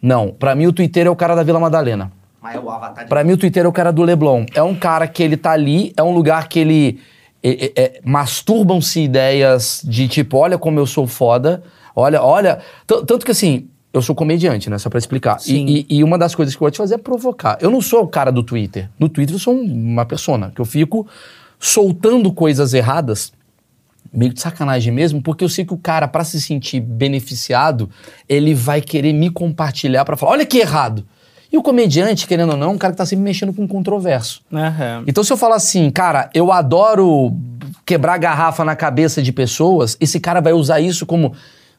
Não, 0.00 0.30
pra 0.30 0.54
mim 0.54 0.66
o 0.66 0.72
Twitter 0.72 1.06
é 1.06 1.10
o 1.10 1.16
cara 1.16 1.34
da 1.34 1.42
Vila 1.42 1.58
Madalena. 1.58 2.12
Mas 2.40 2.54
é 2.54 2.60
o 2.60 2.70
avatar 2.70 3.04
de... 3.04 3.08
Pra 3.08 3.24
mim 3.24 3.32
o 3.32 3.36
Twitter 3.36 3.64
é 3.64 3.68
o 3.68 3.72
cara 3.72 3.90
do 3.90 4.02
Leblon. 4.02 4.46
É 4.54 4.62
um 4.62 4.74
cara 4.74 5.08
que 5.08 5.22
ele 5.22 5.36
tá 5.36 5.50
ali, 5.50 5.92
é 5.96 6.02
um 6.02 6.12
lugar 6.14 6.46
que 6.48 6.58
ele... 6.60 7.00
é- 7.42 7.64
é- 7.66 7.72
é- 7.82 8.00
Masturbam-se 8.04 9.00
ideias 9.00 9.82
de 9.84 10.06
tipo, 10.08 10.36
olha 10.38 10.56
como 10.58 10.78
eu 10.78 10.86
sou 10.86 11.06
foda, 11.06 11.62
olha, 11.94 12.22
olha... 12.22 12.58
Tanto 12.86 13.18
que 13.24 13.30
assim, 13.30 13.68
eu 13.92 14.02
sou 14.02 14.14
comediante, 14.14 14.68
né? 14.68 14.78
Só 14.78 14.88
pra 14.90 14.98
explicar. 14.98 15.36
E- 15.38 15.42
Sim. 15.42 15.66
E, 15.66 15.86
e 15.98 16.04
uma 16.04 16.18
das 16.18 16.34
coisas 16.34 16.54
que 16.54 16.62
eu 16.62 16.66
gosto 16.66 16.72
de 16.74 16.78
fazer 16.78 16.94
é 16.96 16.98
provocar. 16.98 17.58
Eu 17.60 17.70
não 17.70 17.80
sou 17.80 18.02
o 18.02 18.08
cara 18.08 18.30
do 18.32 18.42
Twitter. 18.42 18.88
No 18.98 19.08
Twitter 19.08 19.34
eu 19.34 19.38
sou 19.40 19.54
um- 19.54 19.62
uma 19.64 20.04
persona, 20.04 20.50
que 20.54 20.60
eu 20.60 20.64
fico 20.64 21.06
soltando 21.58 22.32
coisas 22.32 22.74
erradas 22.74 23.32
meio 24.12 24.32
de 24.32 24.40
sacanagem 24.40 24.92
mesmo, 24.92 25.20
porque 25.22 25.42
eu 25.42 25.48
sei 25.48 25.64
que 25.64 25.74
o 25.74 25.78
cara, 25.78 26.06
pra 26.06 26.22
se 26.24 26.40
sentir 26.40 26.78
beneficiado, 26.80 27.88
ele 28.28 28.54
vai 28.54 28.80
querer 28.80 29.12
me 29.12 29.30
compartilhar 29.30 30.04
pra 30.04 30.16
falar: 30.16 30.32
olha 30.32 30.46
que 30.46 30.58
errado. 30.58 31.04
E 31.52 31.56
o 31.56 31.62
comediante, 31.62 32.26
querendo 32.26 32.50
ou 32.50 32.56
não, 32.56 32.70
é 32.70 32.70
um 32.74 32.78
cara 32.78 32.92
que 32.92 32.96
tá 32.98 33.06
sempre 33.06 33.22
mexendo 33.24 33.52
com 33.52 33.66
controverso. 33.66 34.40
Aham. 34.52 35.04
Então, 35.06 35.22
se 35.22 35.32
eu 35.32 35.36
falar 35.36 35.54
assim, 35.56 35.88
cara, 35.88 36.28
eu 36.34 36.50
adoro 36.50 37.32
quebrar 37.86 38.18
garrafa 38.18 38.64
na 38.64 38.74
cabeça 38.74 39.22
de 39.22 39.30
pessoas, 39.32 39.96
esse 40.00 40.18
cara 40.18 40.40
vai 40.40 40.52
usar 40.52 40.80
isso 40.80 41.06
como. 41.06 41.32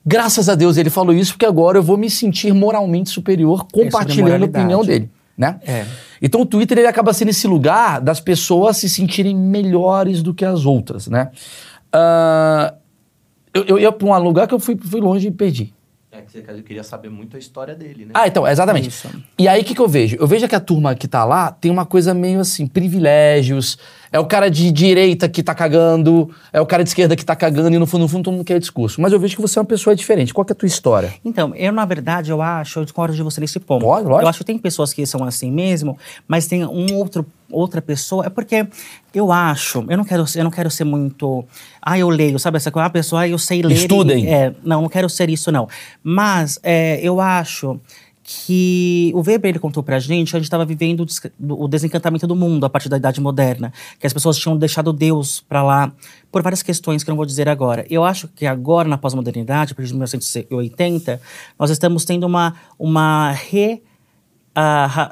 Graças 0.06 0.48
a 0.50 0.56
Deus 0.56 0.78
ele 0.78 0.90
falou 0.90 1.14
isso, 1.16 1.34
porque 1.34 1.46
agora 1.46 1.78
eu 1.80 1.84
vou 1.84 1.98
me 1.98 2.10
sentir 2.10 2.54
moralmente 2.54 3.10
superior 3.10 3.66
compartilhando 3.72 4.44
a 4.44 4.46
opinião 4.46 4.84
dele, 4.86 5.10
né? 5.38 5.60
É. 5.66 5.86
Então 6.22 6.42
o 6.42 6.46
Twitter 6.46 6.78
ele 6.78 6.88
acaba 6.88 7.12
sendo 7.14 7.30
esse 7.30 7.48
lugar 7.48 8.00
das 8.02 8.20
pessoas 8.20 8.78
se 8.78 8.88
sentirem 8.88 9.36
melhores 9.36 10.22
do 10.22 10.34
que 10.34 10.46
as 10.46 10.66
outras, 10.66 11.08
né? 11.08 11.32
Ah, 11.92 12.74
eu, 13.54 13.64
eu 13.66 13.80
ia 13.80 13.92
pra 13.92 14.08
um 14.08 14.18
lugar 14.20 14.48
que 14.48 14.54
eu 14.54 14.60
fui, 14.60 14.78
fui 14.78 15.00
longe 15.02 15.28
e 15.28 15.32
perdi. 15.32 15.74
É 16.12 16.22
que 16.22 16.32
você- 16.32 16.46
eu 16.48 16.64
queria 16.64 16.84
saber 16.84 17.10
muito 17.10 17.36
a 17.36 17.40
história 17.40 17.76
dele, 17.76 18.06
né? 18.06 18.12
Ah, 18.14 18.26
então, 18.28 18.48
exatamente. 18.48 18.88
Isso. 18.88 19.10
E 19.38 19.48
aí, 19.50 19.62
o 19.62 19.66
que, 19.66 19.76
que 19.76 19.82
eu 19.82 19.88
vejo? 19.88 20.16
Eu 20.18 20.26
vejo 20.26 20.48
que 20.48 20.56
a 20.56 20.62
turma 20.62 20.96
que 20.96 21.10
tá 21.10 21.26
lá 21.26 21.52
tem 21.52 21.70
uma 21.70 21.86
coisa 21.86 22.14
meio 22.14 22.40
assim, 22.40 22.66
privilégios. 22.68 23.78
É 24.16 24.20
o 24.20 24.26
cara 24.26 24.50
de 24.50 24.72
direita 24.72 25.28
que 25.28 25.44
tá 25.44 25.54
cagando, 25.54 26.30
é 26.54 26.62
o 26.62 26.66
cara 26.66 26.84
de 26.84 26.90
esquerda 26.90 27.18
que 27.18 27.26
tá 27.26 27.36
cagando, 27.36 27.76
e 27.76 27.78
no 27.78 27.86
fundo, 27.86 28.04
no 28.04 28.08
fundo, 28.08 28.24
todo 28.24 28.34
mundo 28.34 28.46
quer 28.46 28.58
discurso. 28.60 29.02
Mas 29.02 29.12
eu 29.12 29.20
vejo 29.20 29.36
que 29.36 29.42
você 29.42 29.60
é 29.60 29.62
uma 29.62 29.66
pessoa 29.68 29.94
diferente. 29.94 30.34
Qual 30.34 30.46
é 30.48 30.54
a 30.54 30.56
tua 30.56 30.68
história? 30.68 31.14
Então, 31.26 31.54
eu, 31.54 31.74
na 31.74 31.84
verdade, 31.84 32.32
eu 32.32 32.42
acho, 32.42 32.80
eu 32.80 32.86
discordo 32.86 33.14
de 33.14 33.22
você 33.22 33.42
nesse 33.42 33.60
ponto. 33.60 33.86
Lógico, 33.86 34.08
lógico. 34.10 34.24
Eu 34.26 34.30
acho 34.30 34.38
que 34.40 34.46
tem 34.46 34.58
pessoas 34.58 34.94
que 34.94 35.06
são 35.06 35.22
assim 35.26 35.52
mesmo, 35.52 35.98
mas 36.28 36.48
tem 36.48 36.66
um 36.66 36.94
outro, 36.96 37.26
outra 37.52 37.82
pessoa. 37.82 38.26
É 38.26 38.30
porque 38.30 38.66
eu 39.14 39.34
acho, 39.34 39.86
eu 39.90 39.98
não 39.98 40.06
quero, 40.06 40.26
ser- 40.26 40.40
eu 40.40 40.44
não 40.46 40.52
quero 40.52 40.72
ser 40.72 40.86
muito. 40.86 41.44
Ah, 41.82 42.00
eu 42.00 42.08
leio, 42.08 42.40
sabe? 42.40 42.56
Essa 42.56 42.72
coisa, 42.72 42.86
ah, 42.86 42.90
pessoa, 42.90 43.28
eu 43.28 43.38
sei 43.38 43.62
ler. 43.62 43.74
e- 43.76 43.78
Estudem. 43.80 44.34
é, 44.34 44.54
não, 44.64 44.82
não 44.84 44.90
quero 44.90 45.10
ser 45.10 45.30
isso, 45.30 45.52
não. 45.52 45.68
Mas 46.02 46.58
é, 46.64 47.00
eu 47.04 47.20
acho 47.20 47.80
que 48.28 49.12
o 49.14 49.20
Weber 49.20 49.50
ele 49.50 49.60
contou 49.60 49.84
pra 49.84 50.00
gente 50.00 50.32
que 50.32 50.36
a 50.36 50.40
gente 50.40 50.46
estava 50.48 50.66
vivendo 50.66 51.02
o 51.02 51.06
des- 51.06 51.22
o 51.48 51.68
desencantamento 51.68 52.26
do 52.26 52.36
mundo 52.36 52.66
a 52.66 52.70
partir 52.72 52.90
da 52.90 52.98
Idade 52.98 53.22
Moderna, 53.22 53.72
que 54.00 54.08
as 54.08 54.14
pessoas 54.14 54.36
tinham 54.36 54.58
deixado 54.58 54.92
Deus 54.92 55.42
pra 55.48 55.62
lá 55.62 55.94
por 56.32 56.42
várias 56.42 56.64
questões 56.64 57.04
que 57.04 57.10
eu 57.10 57.12
não 57.12 57.18
vou 57.18 57.26
dizer 57.28 57.48
agora. 57.48 57.86
Eu 57.88 58.04
acho 58.04 58.28
que 58.30 58.48
agora 58.48 58.90
na 58.90 58.98
pós-modernidade, 58.98 59.74
a 59.74 59.76
partir 59.76 59.90
de 59.90 59.94
1980, 59.94 61.22
nós 61.60 61.70
estamos 61.70 62.04
tendo 62.04 62.26
uma 62.26 62.56
uma 62.80 63.30
re 63.32 63.84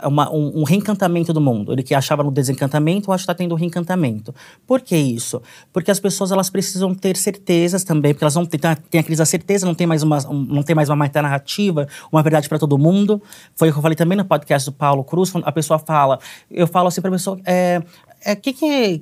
uma- 0.08 0.32
um, 0.32 0.62
um 0.62 0.64
reencantamento 0.64 1.34
do 1.34 1.42
mundo. 1.42 1.74
Ele 1.74 1.84
que 1.84 1.94
achava 1.94 2.24
no 2.24 2.32
desencantamento, 2.32 3.12
acho 3.12 3.22
que 3.22 3.32
está 3.32 3.34
tendo 3.36 3.54
um 3.54 3.58
reencantamento. 3.58 4.34
Por 4.66 4.82
que 4.82 4.96
isso? 4.96 5.42
Porque 5.72 5.92
as 5.92 6.00
pessoas 6.00 6.32
elas 6.32 6.50
precisam 6.50 6.94
ter 6.96 7.18
certezas 7.18 7.84
também, 7.84 8.14
porque 8.14 8.24
elas 8.24 8.36
não 8.36 8.46
têm, 8.46 8.60
tá- 8.60 8.76
tem 8.76 9.02
a 9.02 9.04
crise 9.04 9.20
da 9.20 9.26
certeza, 9.26 9.66
não 9.66 9.76
tem 9.76 9.86
mais 9.86 10.02
uma, 10.04 10.18
um- 10.30 10.46
não 10.46 10.64
tem 10.64 10.76
mais 10.76 10.90
uma 10.90 10.96
narrativa, 11.14 11.88
uma 12.12 12.24
verdade 12.24 12.48
para 12.48 12.58
todo 12.60 12.78
mundo. 12.78 13.22
Foi 13.56 13.70
o 13.70 13.72
que 13.72 13.78
eu 13.78 13.82
falei 13.82 13.96
também 13.96 14.18
no 14.18 14.26
podcast 14.26 14.70
do 14.70 14.74
Paulo 14.74 15.04
Cruz, 15.04 15.32
a 15.44 15.52
pessoa 15.52 15.78
fala, 15.80 16.20
eu 16.50 16.66
falo 16.68 16.88
assim 16.88 17.02
para 17.02 17.10
a 17.10 17.14
pessoa, 17.14 17.40
é, 17.46 17.82
é, 18.24 18.36
que 18.36 18.54
que 18.54 18.66
é 18.66 19.00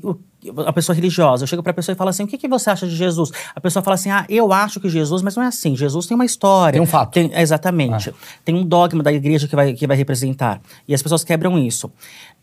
a 0.66 0.74
pessoa 0.74 0.96
religiosa, 0.96 1.44
eu 1.44 1.48
chego 1.48 1.62
para 1.62 1.72
a 1.72 1.74
pessoa 1.74 1.94
e 1.94 1.96
falo 1.96 2.10
assim: 2.10 2.24
o 2.24 2.28
que, 2.28 2.38
que 2.38 2.48
você 2.48 2.70
acha 2.70 2.88
de 2.88 2.96
Jesus? 2.96 3.32
A 3.56 3.62
pessoa 3.62 3.84
fala 3.84 3.96
assim: 3.96 4.10
ah, 4.10 4.26
eu 4.28 4.52
acho 4.52 4.80
que 4.80 4.90
Jesus, 4.90 5.22
mas 5.22 5.36
não 5.36 5.44
é 5.44 5.48
assim. 5.48 5.76
Jesus 5.76 6.08
tem 6.08 6.16
uma 6.16 6.26
história. 6.26 6.74
Tem 6.74 6.82
um 6.82 6.86
fato. 6.86 7.12
Tem- 7.12 7.32
exatamente. 7.34 8.14
Tem 8.44 8.56
um 8.56 8.66
dogma 8.66 9.04
da 9.04 9.12
igreja 9.14 9.48
que 9.48 9.56
vai, 9.56 9.74
que 9.74 9.86
vai 9.86 9.96
representar. 9.96 10.62
E 10.88 10.94
as 10.94 11.02
pessoas 11.02 11.24
quebram 11.24 11.58
isso. 11.58 11.92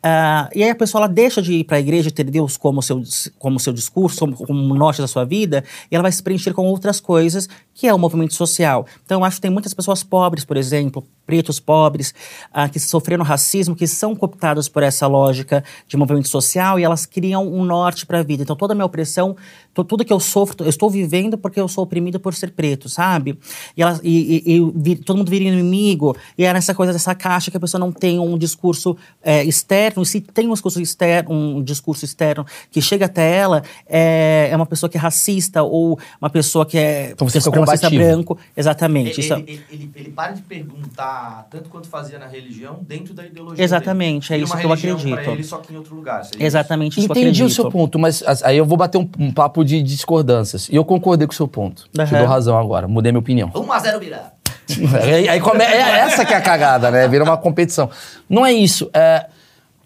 Ah, 0.00 0.48
e 0.54 0.62
aí 0.62 0.70
a 0.70 0.74
pessoa 0.76 1.04
ela 1.04 1.12
deixa 1.12 1.42
de 1.42 1.52
ir 1.54 1.64
para 1.64 1.76
a 1.76 1.80
igreja 1.80 2.08
e 2.08 2.12
ter 2.12 2.24
Deus 2.24 2.56
como 2.56 2.80
seu, 2.80 3.02
como 3.38 3.58
seu 3.58 3.72
discurso, 3.72 4.20
como, 4.20 4.36
como 4.36 4.74
norte 4.74 5.00
da 5.00 5.08
sua 5.08 5.24
vida, 5.24 5.64
e 5.90 5.94
ela 5.94 6.02
vai 6.02 6.12
se 6.12 6.22
preencher 6.22 6.52
com 6.54 6.64
outras 6.66 7.00
coisas, 7.00 7.48
que 7.74 7.86
é 7.86 7.92
o 7.92 7.98
movimento 7.98 8.34
social. 8.34 8.86
Então 9.04 9.20
eu 9.20 9.24
acho 9.24 9.36
que 9.36 9.42
tem 9.42 9.50
muitas 9.50 9.74
pessoas 9.74 10.04
pobres, 10.04 10.44
por 10.44 10.56
exemplo, 10.56 11.04
pretos 11.26 11.58
pobres, 11.58 12.14
ah, 12.52 12.68
que 12.68 12.78
sofreram 12.78 13.24
racismo, 13.24 13.74
que 13.74 13.86
são 13.86 14.14
cooptadas 14.14 14.68
por 14.68 14.82
essa 14.82 15.06
lógica 15.06 15.64
de 15.86 15.96
movimento 15.96 16.28
social 16.28 16.78
e 16.78 16.84
elas 16.84 17.04
criam 17.04 17.46
um 17.46 17.64
norte 17.64 18.06
para 18.06 18.20
a 18.20 18.22
vida. 18.22 18.44
Então 18.44 18.54
toda 18.54 18.74
a 18.74 18.76
minha 18.76 18.86
opressão, 18.86 19.36
tudo 19.84 20.04
que 20.04 20.12
eu 20.12 20.20
sofro, 20.20 20.64
eu 20.64 20.68
estou 20.68 20.88
vivendo 20.90 21.36
porque 21.38 21.60
eu 21.60 21.68
sou 21.68 21.84
oprimido 21.84 22.18
por 22.20 22.34
ser 22.34 22.50
preto, 22.52 22.88
sabe? 22.88 23.38
E, 23.76 23.82
elas, 23.82 24.00
e, 24.02 24.42
e- 24.46 24.56
e 24.56 24.72
vi- 24.74 24.96
todo 24.96 25.16
mundo 25.18 25.30
vira 25.30 25.44
inimigo, 25.44 26.16
e 26.36 26.44
era 26.44 26.58
essa 26.58 26.74
coisa 26.74 26.92
dessa 26.92 27.14
caixa 27.14 27.50
que 27.50 27.56
a 27.56 27.60
pessoa 27.60 27.78
não 27.78 27.92
tem 27.92 28.18
um 28.18 28.36
discurso 28.38 28.96
é, 29.22 29.42
externo, 29.44 30.02
e 30.02 30.06
se 30.06 30.20
tem 30.20 30.46
um 30.48 30.52
discurso 30.52 30.80
externo, 30.80 31.32
um 31.32 31.62
discurso 31.62 32.04
externo 32.04 32.44
que 32.70 32.80
chega 32.80 33.06
até 33.06 33.36
ela, 33.36 33.62
é, 33.86 34.48
é 34.50 34.56
uma 34.56 34.66
pessoa 34.66 34.88
que 34.90 34.96
é 34.96 35.00
racista 35.00 35.62
ou 35.62 35.98
uma 36.20 36.30
pessoa 36.30 36.64
que 36.66 36.78
é 36.78 37.10
Então 37.12 37.28
você 37.28 37.40
supremacista 37.40 37.88
combativo. 37.88 38.10
branco. 38.12 38.38
Exatamente. 38.56 39.10
Ele, 39.12 39.20
isso 39.20 39.32
é- 39.34 39.36
ele, 39.38 39.44
ele, 39.52 39.62
ele- 39.70 39.90
ele 39.94 40.10
para 40.10 40.32
de 40.32 40.42
perguntar 40.42 41.46
tanto 41.50 41.68
quanto 41.68 41.88
fazia 41.88 42.18
na 42.18 42.26
religião, 42.26 42.78
dentro 42.86 43.14
da 43.14 43.24
ideologia. 43.26 43.62
Exatamente, 43.64 44.32
é 44.32 44.36
dele. 44.36 44.44
isso 44.44 44.56
Vira 44.56 44.60
que 44.76 44.86
eu 44.86 44.92
acredito. 44.92 45.30
Ele, 45.30 45.44
só 45.44 45.58
que 45.58 45.72
em 45.72 45.76
outro 45.76 45.94
lugar. 45.94 46.24
seria 46.24 46.46
Exatamente 46.46 46.98
isso 46.98 47.08
que 47.08 47.18
eu 47.18 47.22
Entendi 47.22 47.42
o 47.44 47.50
seu 47.50 47.70
ponto, 47.70 47.98
mas 47.98 48.22
as- 48.22 48.42
aí 48.42 48.56
eu 48.56 48.64
vou 48.64 48.76
bater 48.78 48.98
um, 48.98 49.08
um 49.18 49.32
papo 49.32 49.64
de 49.68 49.82
discordâncias. 49.82 50.68
E 50.68 50.74
eu 50.76 50.84
concordei 50.84 51.26
com 51.26 51.32
o 51.32 51.36
seu 51.36 51.46
ponto. 51.46 51.84
Te 51.92 52.00
Aham. 52.00 52.18
dou 52.18 52.26
razão 52.26 52.58
agora, 52.58 52.88
mudei 52.88 53.12
minha 53.12 53.20
opinião. 53.20 53.48
isso. 53.48 53.62
1 53.62 53.72
a 53.72 53.78
0 53.78 54.00
Bira. 54.00 54.32
aí, 55.02 55.28
aí 55.28 55.40
come- 55.40 55.62
é 55.64 56.00
essa 56.00 56.24
que 56.24 56.32
é 56.32 56.36
a 56.36 56.40
cagada, 56.40 56.90
né? 56.90 57.06
Vira 57.08 57.22
uma 57.24 57.36
competição. 57.36 57.88
Não 58.28 58.44
é 58.44 58.52
isso. 58.52 58.90
É, 58.92 59.26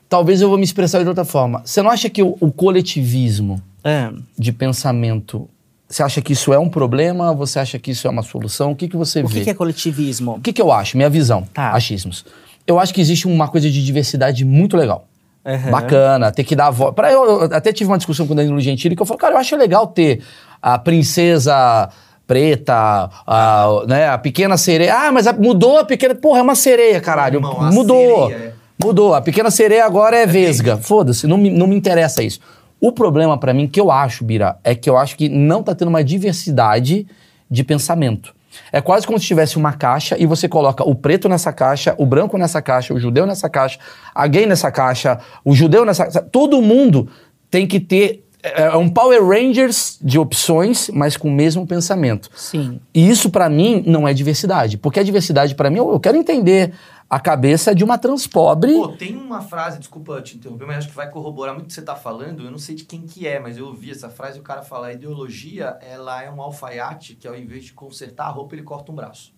talvez 0.08 0.40
eu 0.40 0.48
vou 0.48 0.58
me 0.58 0.64
expressar 0.64 1.02
de 1.02 1.08
outra 1.08 1.24
forma. 1.24 1.62
Você 1.64 1.82
não 1.82 1.90
acha 1.90 2.08
que 2.10 2.22
o, 2.22 2.36
o 2.40 2.50
coletivismo 2.50 3.62
É. 3.84 4.10
de 4.38 4.52
pensamento, 4.52 5.48
você 5.88 6.02
acha 6.02 6.20
que 6.22 6.32
isso 6.32 6.52
é 6.52 6.58
um 6.58 6.68
problema? 6.68 7.32
Você 7.34 7.58
acha 7.58 7.78
que 7.78 7.90
isso 7.90 8.06
é 8.06 8.10
uma 8.10 8.22
solução? 8.22 8.72
O 8.72 8.76
que, 8.76 8.88
que 8.88 8.96
você 8.96 9.22
O 9.22 9.28
vê? 9.28 9.38
que, 9.38 9.44
que 9.44 9.50
é 9.50 9.54
coletivismo? 9.54 10.32
O 10.36 10.40
que, 10.40 10.52
que 10.52 10.60
eu 10.62 10.72
acho? 10.72 10.96
Minha 10.96 11.10
visão. 11.10 11.44
Tá. 11.54 11.70
Achismos. 11.72 12.24
Eu 12.66 12.78
acho 12.78 12.92
que 12.94 13.00
existe 13.00 13.26
uma 13.26 13.48
coisa 13.48 13.70
de 13.70 13.84
diversidade 13.84 14.44
muito 14.44 14.76
legal. 14.76 15.06
Aham. 15.44 15.70
Bacana, 15.70 16.30
ter 16.30 16.44
que 16.44 16.54
dar 16.54 16.70
voz. 16.70 16.94
Pra 16.94 17.10
eu, 17.12 17.24
eu 17.24 17.42
até 17.52 17.72
tive 17.72 17.90
uma 17.90 17.96
discussão 17.98 18.26
com 18.26 18.32
o 18.32 18.36
Danilo 18.36 18.60
Gentili 18.60 18.94
que 18.94 19.02
eu 19.02 19.06
falei, 19.06 19.18
cara, 19.20 19.34
eu 19.34 19.38
acho 19.38 19.56
legal 19.56 19.86
ter 19.88 20.22
a 20.60 20.78
princesa 20.78 21.88
preta, 22.26 23.10
a, 23.26 23.66
né, 23.88 24.08
a 24.08 24.16
pequena 24.18 24.56
sereia. 24.56 24.94
Ah, 24.96 25.12
mas 25.12 25.26
a- 25.26 25.32
mudou 25.32 25.78
a 25.78 25.84
pequena. 25.84 26.14
Porra, 26.14 26.38
é 26.38 26.42
uma 26.42 26.54
sereia, 26.54 27.00
caralho. 27.00 27.36
Irmão, 27.36 27.60
a 27.60 27.70
mudou. 27.72 28.28
sereia 28.28 28.46
é- 28.48 28.52
Mudou. 28.82 29.14
A 29.14 29.20
pequena 29.20 29.50
sereia 29.50 29.84
agora 29.84 30.16
é 30.16 30.26
vesga. 30.26 30.76
Foda-se, 30.76 31.26
não 31.26 31.36
me, 31.38 31.50
não 31.50 31.66
me 31.66 31.76
interessa 31.76 32.22
isso. 32.22 32.40
O 32.80 32.90
problema 32.90 33.38
pra 33.38 33.52
mim, 33.54 33.68
que 33.68 33.80
eu 33.80 33.90
acho, 33.92 34.24
Bira, 34.24 34.56
é 34.64 34.74
que 34.74 34.88
eu 34.90 34.96
acho 34.96 35.16
que 35.16 35.28
não 35.28 35.62
tá 35.62 35.72
tendo 35.74 35.88
uma 35.88 36.02
diversidade 36.02 37.06
de 37.50 37.62
pensamento. 37.62 38.34
É 38.70 38.80
quase 38.80 39.06
como 39.06 39.18
se 39.18 39.26
tivesse 39.26 39.56
uma 39.56 39.72
caixa 39.72 40.16
e 40.18 40.26
você 40.26 40.48
coloca 40.48 40.84
o 40.84 40.94
preto 40.94 41.28
nessa 41.28 41.52
caixa, 41.52 41.94
o 41.98 42.06
branco 42.06 42.36
nessa 42.36 42.60
caixa, 42.60 42.94
o 42.94 43.00
judeu 43.00 43.26
nessa 43.26 43.48
caixa, 43.48 43.78
a 44.14 44.26
gay 44.26 44.46
nessa 44.46 44.70
caixa, 44.70 45.18
o 45.44 45.54
judeu 45.54 45.84
nessa 45.84 46.04
caixa. 46.04 46.22
Todo 46.22 46.60
mundo 46.60 47.08
tem 47.50 47.66
que 47.66 47.80
ter 47.80 48.24
é 48.42 48.62
é 48.62 48.76
um 48.76 48.88
Power 48.88 49.24
Rangers 49.24 49.98
de 50.02 50.18
opções, 50.18 50.90
mas 50.92 51.16
com 51.16 51.28
o 51.28 51.32
mesmo 51.32 51.64
pensamento. 51.66 52.28
Sim. 52.34 52.80
E 52.92 53.08
isso 53.08 53.30
pra 53.30 53.48
mim 53.48 53.84
não 53.86 54.06
é 54.06 54.12
diversidade, 54.12 54.76
porque 54.76 54.98
a 54.98 55.02
diversidade 55.02 55.54
pra 55.54 55.70
mim 55.70 55.78
eu 55.78 55.92
eu 55.92 56.00
quero 56.00 56.16
entender 56.16 56.72
a 57.12 57.20
cabeça 57.20 57.74
de 57.74 57.84
uma 57.84 57.98
transpobre. 57.98 58.72
Pô, 58.72 58.88
tem 58.88 59.14
uma 59.14 59.42
frase, 59.42 59.78
desculpa 59.78 60.22
te 60.22 60.38
interromper, 60.38 60.64
mas 60.64 60.78
acho 60.78 60.88
que 60.88 60.94
vai 60.94 61.10
corroborar 61.10 61.52
muito 61.52 61.66
o 61.66 61.68
que 61.68 61.74
você 61.74 61.82
tá 61.82 61.94
falando. 61.94 62.42
Eu 62.42 62.50
não 62.50 62.56
sei 62.56 62.74
de 62.74 62.84
quem 62.84 63.02
que 63.02 63.26
é, 63.26 63.38
mas 63.38 63.58
eu 63.58 63.66
ouvi 63.66 63.90
essa 63.90 64.08
frase 64.08 64.38
e 64.38 64.40
o 64.40 64.42
cara 64.42 64.62
fala: 64.62 64.86
a 64.86 64.92
ideologia, 64.94 65.76
ela 65.82 66.22
é 66.22 66.30
um 66.30 66.40
alfaiate 66.40 67.14
que 67.14 67.28
ao 67.28 67.36
invés 67.36 67.64
de 67.66 67.74
consertar 67.74 68.28
a 68.28 68.30
roupa, 68.30 68.54
ele 68.54 68.62
corta 68.62 68.90
um 68.90 68.94
braço. 68.94 69.30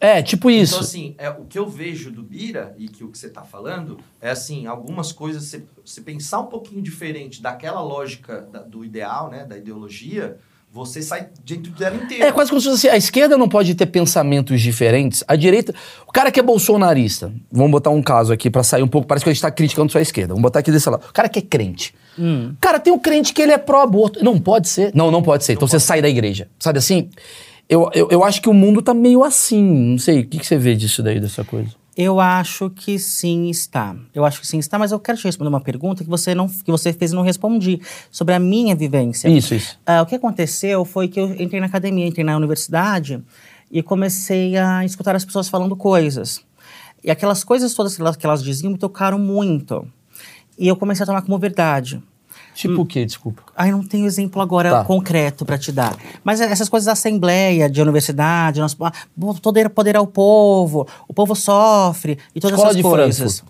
É, 0.00 0.20
tipo 0.22 0.50
isso. 0.50 0.72
Então, 0.74 0.84
assim, 0.84 1.14
é, 1.18 1.30
o 1.30 1.44
que 1.44 1.56
eu 1.56 1.68
vejo 1.68 2.10
do 2.10 2.20
Bira 2.22 2.74
e 2.76 2.88
que 2.88 3.04
o 3.04 3.12
que 3.12 3.18
você 3.18 3.28
tá 3.28 3.42
falando 3.44 3.98
é 4.20 4.30
assim, 4.30 4.66
algumas 4.66 5.12
coisas, 5.12 5.44
você, 5.44 5.62
você 5.84 6.00
pensar 6.00 6.40
um 6.40 6.46
pouquinho 6.46 6.82
diferente 6.82 7.40
daquela 7.40 7.80
lógica 7.80 8.40
da- 8.50 8.62
do 8.62 8.84
ideal, 8.84 9.30
né? 9.30 9.44
Da 9.44 9.56
ideologia, 9.56 10.36
você 10.72 11.02
sai 11.02 11.28
dentro 11.44 11.72
dela 11.72 11.96
inteira. 11.96 12.26
É 12.26 12.32
quase 12.32 12.50
como 12.50 12.60
se 12.60 12.68
fosse 12.68 12.86
assim, 12.86 12.94
a 12.94 12.96
esquerda 12.96 13.36
não 13.36 13.48
pode 13.48 13.74
ter 13.74 13.86
pensamentos 13.86 14.60
diferentes, 14.60 15.24
a 15.26 15.34
direita... 15.36 15.74
O 16.06 16.12
cara 16.12 16.30
que 16.30 16.38
é 16.38 16.42
bolsonarista, 16.42 17.32
vamos 17.50 17.70
botar 17.70 17.90
um 17.90 18.02
caso 18.02 18.32
aqui 18.32 18.50
pra 18.50 18.62
sair 18.62 18.82
um 18.82 18.88
pouco, 18.88 19.06
parece 19.06 19.24
que 19.24 19.30
a 19.30 19.32
gente 19.32 19.42
tá 19.42 19.50
criticando 19.50 19.90
só 19.90 19.98
a 19.98 20.02
esquerda, 20.02 20.34
vamos 20.34 20.42
botar 20.42 20.60
aqui 20.60 20.70
desse 20.72 20.88
lado. 20.88 21.04
O 21.08 21.12
cara 21.12 21.28
que 21.28 21.38
é 21.38 21.42
crente. 21.42 21.94
Cara, 22.60 22.78
tem 22.78 22.92
um 22.92 22.98
crente 22.98 23.32
que 23.32 23.40
ele 23.40 23.52
é 23.52 23.58
pró-aborto. 23.58 24.22
Não 24.22 24.38
pode 24.38 24.68
ser. 24.68 24.90
Não, 24.94 25.10
não 25.10 25.22
pode 25.22 25.44
ser. 25.44 25.54
Então 25.54 25.66
você 25.66 25.80
sai 25.80 26.02
da 26.02 26.08
igreja. 26.08 26.48
Sabe 26.58 26.78
assim? 26.78 27.08
Eu, 27.68 27.88
eu, 27.94 28.08
eu 28.10 28.24
acho 28.24 28.42
que 28.42 28.48
o 28.48 28.52
mundo 28.52 28.82
tá 28.82 28.92
meio 28.92 29.24
assim. 29.24 29.62
Não 29.62 29.98
sei, 29.98 30.20
o 30.20 30.26
que, 30.26 30.38
que 30.38 30.46
você 30.46 30.58
vê 30.58 30.74
disso 30.74 31.02
daí, 31.02 31.18
dessa 31.18 31.44
coisa? 31.44 31.70
Eu 31.96 32.20
acho 32.20 32.70
que 32.70 32.98
sim 32.98 33.48
está. 33.50 33.96
Eu 34.14 34.24
acho 34.24 34.40
que 34.40 34.46
sim 34.46 34.58
está, 34.58 34.78
mas 34.78 34.92
eu 34.92 34.98
quero 34.98 35.18
te 35.18 35.24
responder 35.24 35.48
uma 35.48 35.60
pergunta 35.60 36.04
que 36.04 36.10
você 36.10 36.34
não 36.34 36.48
que 36.48 36.70
você 36.70 36.92
fez 36.92 37.12
e 37.12 37.14
não 37.14 37.22
respondi 37.22 37.80
sobre 38.10 38.34
a 38.34 38.38
minha 38.38 38.74
vivência. 38.76 39.28
Isso, 39.28 39.54
isso. 39.54 39.78
Ah, 39.84 40.02
o 40.02 40.06
que 40.06 40.14
aconteceu 40.14 40.84
foi 40.84 41.08
que 41.08 41.20
eu 41.20 41.32
entrei 41.40 41.60
na 41.60 41.66
academia, 41.66 42.06
entrei 42.06 42.24
na 42.24 42.36
universidade 42.36 43.22
e 43.70 43.82
comecei 43.82 44.56
a 44.56 44.84
escutar 44.84 45.14
as 45.14 45.24
pessoas 45.24 45.48
falando 45.48 45.76
coisas. 45.76 46.42
E 47.02 47.10
aquelas 47.10 47.42
coisas 47.42 47.74
todas 47.74 47.96
que 47.96 48.02
elas, 48.02 48.16
que 48.16 48.26
elas 48.26 48.42
diziam 48.42 48.72
me 48.72 48.78
tocaram 48.78 49.18
muito. 49.18 49.86
E 50.58 50.68
eu 50.68 50.76
comecei 50.76 51.02
a 51.02 51.06
tomar 51.06 51.22
como 51.22 51.38
verdade. 51.38 52.02
Tipo 52.60 52.82
o 52.82 52.86
quê? 52.86 53.04
Desculpa. 53.04 53.42
Ai, 53.56 53.70
não 53.70 53.82
tenho 53.82 54.06
exemplo 54.06 54.40
agora 54.42 54.70
Tá. 54.70 54.84
concreto 54.84 55.44
para 55.46 55.56
te 55.56 55.72
dar. 55.72 55.96
Mas 56.22 56.40
essas 56.40 56.68
coisas 56.68 56.86
da 56.86 56.92
assembleia, 56.92 57.68
de 57.70 57.80
universidade, 57.80 58.60
nós, 58.60 58.76
ah, 58.80 58.92
poder, 59.42 59.70
poder 59.70 59.96
ao 59.96 60.06
povo, 60.06 60.86
o 61.08 61.14
povo 61.14 61.34
sofre 61.34 62.18
e 62.34 62.40
todas 62.40 62.54
Escola 62.58 62.68
essas 62.70 62.76
de 62.76 62.82
coisas. 62.82 63.44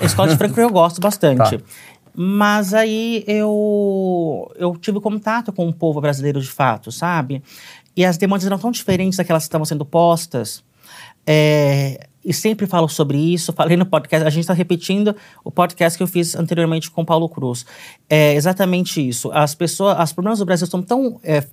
A 0.00 0.04
escola 0.04 0.28
de 0.28 0.36
Frankfurt 0.36 0.62
eu 0.66 0.70
gosto 0.72 1.00
bastante. 1.02 1.58
Tá. 1.58 1.64
Mas 2.20 2.74
aí 2.74 3.22
eu, 3.28 4.50
eu 4.56 4.76
tive 4.76 5.00
contato 5.00 5.52
com 5.52 5.68
o 5.68 5.72
povo 5.72 6.00
brasileiro 6.00 6.40
de 6.40 6.48
fato, 6.50 6.90
sabe? 6.90 7.40
E 7.96 8.04
as 8.04 8.16
demandas 8.18 8.44
eram 8.44 8.58
tão 8.58 8.72
diferentes 8.72 9.16
daquelas 9.18 9.44
que 9.44 9.48
estavam 9.48 9.64
sendo 9.64 9.84
postas. 9.84 10.64
É, 11.24 12.07
e 12.24 12.32
sempre 12.32 12.66
falo 12.66 12.88
sobre 12.88 13.18
isso, 13.18 13.52
falei 13.52 13.76
no 13.76 13.86
podcast, 13.86 14.26
a 14.26 14.30
gente 14.30 14.42
está 14.42 14.54
repetindo 14.54 15.14
o 15.44 15.50
podcast 15.50 15.96
que 15.96 16.02
eu 16.02 16.06
fiz 16.06 16.34
anteriormente 16.34 16.90
com 16.90 17.04
Paulo 17.04 17.28
Cruz. 17.28 17.64
É 18.08 18.34
exatamente 18.34 19.06
isso. 19.06 19.30
As 19.32 19.54
pessoas, 19.54 19.98
os 20.02 20.12
problemas 20.12 20.38
do 20.38 20.44
Brasil 20.44 20.66
são 20.66 20.82
tão 20.82 21.20
é, 21.22 21.44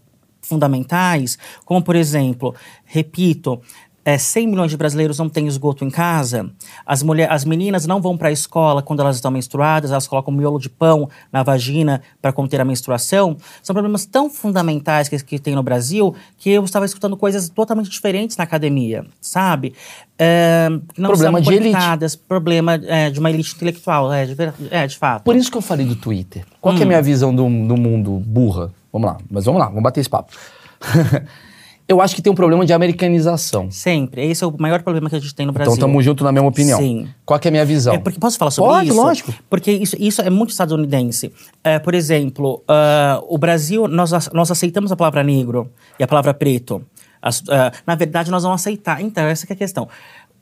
fundamentais, 0.41 1.37
como 1.65 1.81
por 1.81 1.95
exemplo, 1.95 2.55
repito, 2.83 3.61
é, 4.05 4.19
100 4.19 4.47
milhões 4.47 4.69
de 4.69 4.77
brasileiros 4.77 5.17
não 5.17 5.27
têm 5.27 5.47
esgoto 5.47 5.83
em 5.83 5.89
casa. 5.89 6.51
As, 6.85 7.01
mulher, 7.01 7.31
as 7.31 7.43
meninas 7.43 7.87
não 7.87 7.99
vão 7.99 8.15
para 8.15 8.29
a 8.29 8.31
escola 8.31 8.83
quando 8.83 8.99
elas 8.99 9.15
estão 9.15 9.31
menstruadas, 9.31 9.89
elas 9.89 10.05
colocam 10.05 10.31
miolo 10.31 10.59
de 10.59 10.69
pão 10.69 11.09
na 11.33 11.41
vagina 11.41 12.03
para 12.21 12.31
conter 12.31 12.61
a 12.61 12.65
menstruação. 12.65 13.35
São 13.63 13.73
problemas 13.73 14.05
tão 14.05 14.29
fundamentais 14.29 15.09
que, 15.09 15.17
que 15.23 15.39
tem 15.39 15.55
no 15.55 15.63
Brasil 15.63 16.13
que 16.37 16.51
eu 16.51 16.63
estava 16.63 16.85
escutando 16.85 17.17
coisas 17.17 17.49
totalmente 17.49 17.89
diferentes 17.89 18.37
na 18.37 18.43
academia, 18.43 19.07
sabe? 19.19 19.73
É, 20.19 20.69
não 20.95 21.09
Problema 21.09 21.41
de 21.41 21.51
elite. 21.51 22.17
Problema 22.27 22.75
é, 22.75 23.09
de 23.09 23.19
uma 23.19 23.31
elite 23.31 23.55
intelectual, 23.55 24.13
é 24.13 24.25
de, 24.27 24.35
é, 24.69 24.85
de 24.85 24.97
fato. 24.97 25.23
Por 25.23 25.35
isso 25.35 25.49
que 25.49 25.57
eu 25.57 25.61
falei 25.61 25.85
do 25.85 25.95
Twitter. 25.95 26.45
Qual 26.61 26.75
que 26.75 26.81
é 26.81 26.85
Hum. 26.85 26.87
a 26.87 26.89
minha 26.89 27.01
visão 27.01 27.35
do, 27.35 27.43
do 27.43 27.75
mundo 27.75 28.21
burra? 28.23 28.71
Vamos 28.93 29.09
lá, 29.09 29.17
mas 29.31 29.45
vamos 29.45 29.59
lá, 29.59 29.65
vamos 29.65 29.81
bater 29.81 30.01
esse 30.01 30.09
papo. 30.09 30.31
eu 31.87 32.01
acho 32.01 32.15
que 32.15 32.21
tem 32.21 32.31
um 32.31 32.35
problema 32.35 32.65
de 32.65 32.73
americanização. 32.73 33.69
Sempre. 33.69 34.25
Esse 34.29 34.43
é 34.43 34.47
o 34.47 34.53
maior 34.57 34.81
problema 34.81 35.09
que 35.09 35.15
a 35.15 35.19
gente 35.19 35.33
tem 35.35 35.45
no 35.45 35.51
Brasil. 35.51 35.73
Então 35.73 35.87
estamos 35.87 36.03
juntos 36.03 36.23
na 36.23 36.31
mesma 36.31 36.49
opinião. 36.49 36.79
Sim. 36.79 37.07
Qual 37.25 37.39
é 37.43 37.47
a 37.47 37.51
minha 37.51 37.65
visão? 37.65 37.93
É 37.93 37.97
porque 37.99 38.19
posso 38.19 38.37
falar 38.37 38.51
sobre 38.51 38.71
Pode, 38.71 38.87
isso? 38.89 38.97
lógico. 38.97 39.33
Porque 39.49 39.71
isso, 39.71 39.95
isso 39.99 40.21
é 40.21 40.29
muito 40.29 40.49
estadunidense. 40.51 41.31
É, 41.63 41.77
por 41.79 41.93
exemplo, 41.93 42.63
ah, 42.67 43.21
o 43.27 43.37
Brasil, 43.37 43.87
nós, 43.87 44.11
nós 44.33 44.49
aceitamos 44.51 44.91
a 44.91 44.95
palavra 44.95 45.23
negro 45.23 45.69
e 45.99 46.03
a 46.03 46.07
palavra 46.07 46.33
preto. 46.33 46.81
As- 47.21 47.43
ah, 47.49 47.71
na 47.85 47.95
verdade, 47.95 48.31
nós 48.31 48.43
vamos 48.43 48.61
aceitar. 48.61 49.01
Então, 49.01 49.23
essa 49.25 49.45
é 49.49 49.53
a 49.53 49.55
questão. 49.55 49.87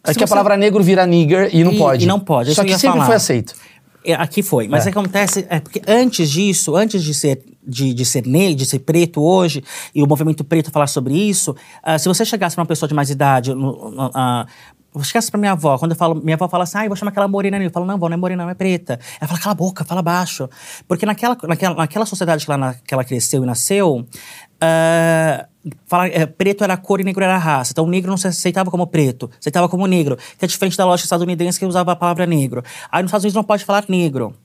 É 0.06 0.12
Se 0.12 0.18
que 0.18 0.24
a 0.24 0.28
você- 0.28 0.32
palavra 0.32 0.58
negro 0.58 0.84
vira 0.84 1.06
nigger 1.06 1.50
e 1.56 1.64
não 1.64 1.72
E- 1.72 1.78
pode. 1.78 2.04
e 2.04 2.08
não 2.08 2.20
pode, 2.20 2.50
isso 2.50 2.56
Só 2.58 2.62
eu 2.64 2.66
que 2.68 2.74
sempre 2.78 2.92
falar. 2.98 3.06
foi 3.06 3.16
aceito. 3.16 3.54
É, 4.06 4.14
Aqui 4.14 4.44
foi, 4.44 4.68
mas 4.68 4.86
É. 4.86 4.92
que 4.92 4.98
acontece 4.98 5.46
é 5.50 5.60
porque 5.60 5.82
antes 5.88 6.30
disso, 6.30 6.76
antes 6.76 7.04
de 7.04 7.14
ser 7.14 7.44
de, 7.66 7.94
de 7.94 8.04
ser 8.06 8.26
negro, 8.26 8.56
de 8.56 8.66
ser 8.66 8.80
preto 8.80 9.22
hoje 9.24 9.64
e 9.96 10.04
o 10.04 10.08
movimento 10.08 10.44
preto 10.44 10.70
falar 10.70 10.88
sobre 10.88 11.14
isso, 11.14 11.56
ah, 11.82 11.98
se 11.98 12.08
você 12.10 12.26
chegasse 12.26 12.56
para 12.56 12.62
uma 12.62 12.68
pessoa 12.68 12.90
de 12.90 12.94
mais 12.94 13.10
idade, 13.10 13.54
no, 13.54 13.90
no, 13.90 14.12
chegasse 15.04 15.32
pra 15.32 15.40
minha 15.40 15.54
avó, 15.54 15.78
quando 15.78 15.92
eu 15.92 15.98
falo, 15.98 16.16
minha 16.16 16.36
avó 16.36 16.48
fala 16.50 16.66
assim, 16.66 16.78
ah, 16.80 16.84
eu 16.86 16.90
vou 16.90 16.96
chamar 16.98 17.12
aquela 17.12 17.28
morena 17.28 17.56
ali. 17.58 17.66
Eu 17.66 17.72
falo, 17.72 17.86
não, 17.86 17.98
vó, 17.98 18.08
não 18.10 18.14
é 18.16 18.18
morena, 18.18 18.44
não 18.44 18.50
é 18.50 18.54
preta. 18.54 19.00
Ela 19.20 19.28
fala, 19.28 19.40
cala 19.40 19.52
a 19.54 19.56
boca, 19.56 19.84
fala 19.86 20.02
baixo. 20.04 20.48
Porque 20.88 21.06
naquela, 21.06 21.36
naquela, 21.48 21.74
naquela 21.76 22.06
sociedade 22.06 22.46
que 22.46 22.52
ela, 22.52 22.58
na- 22.58 22.74
que 22.76 22.94
ela 22.94 23.04
cresceu 23.04 23.42
e 23.44 23.46
nasceu, 23.46 24.06
ah, 24.62 25.48
é, 26.12 26.26
preto 26.26 26.64
era 26.64 26.76
cor 26.78 27.00
e 27.00 27.04
negro 27.04 27.24
era 27.24 27.38
raça. 27.38 27.72
Então 27.72 27.88
negro 27.88 28.10
não 28.10 28.18
se 28.18 28.28
aceitava 28.28 28.70
como 28.70 28.86
preto, 28.88 29.30
aceitava 29.40 29.70
como 29.70 29.86
negro. 29.88 30.18
Que 30.38 30.46
é 30.46 30.48
diferente 30.48 30.78
da 30.78 30.86
lógica 30.86 31.06
estadunidense 31.06 31.60
que 31.60 31.66
usava 31.66 31.92
a 31.92 31.96
palavra 31.96 32.26
negro. 32.26 32.64
Aí 32.92 33.02
nos 33.02 33.10
Estados 33.10 33.24
Unidos 33.24 33.36
não 33.36 33.44
pode 33.44 33.64
falar 33.64 33.86
negro. 33.88 34.36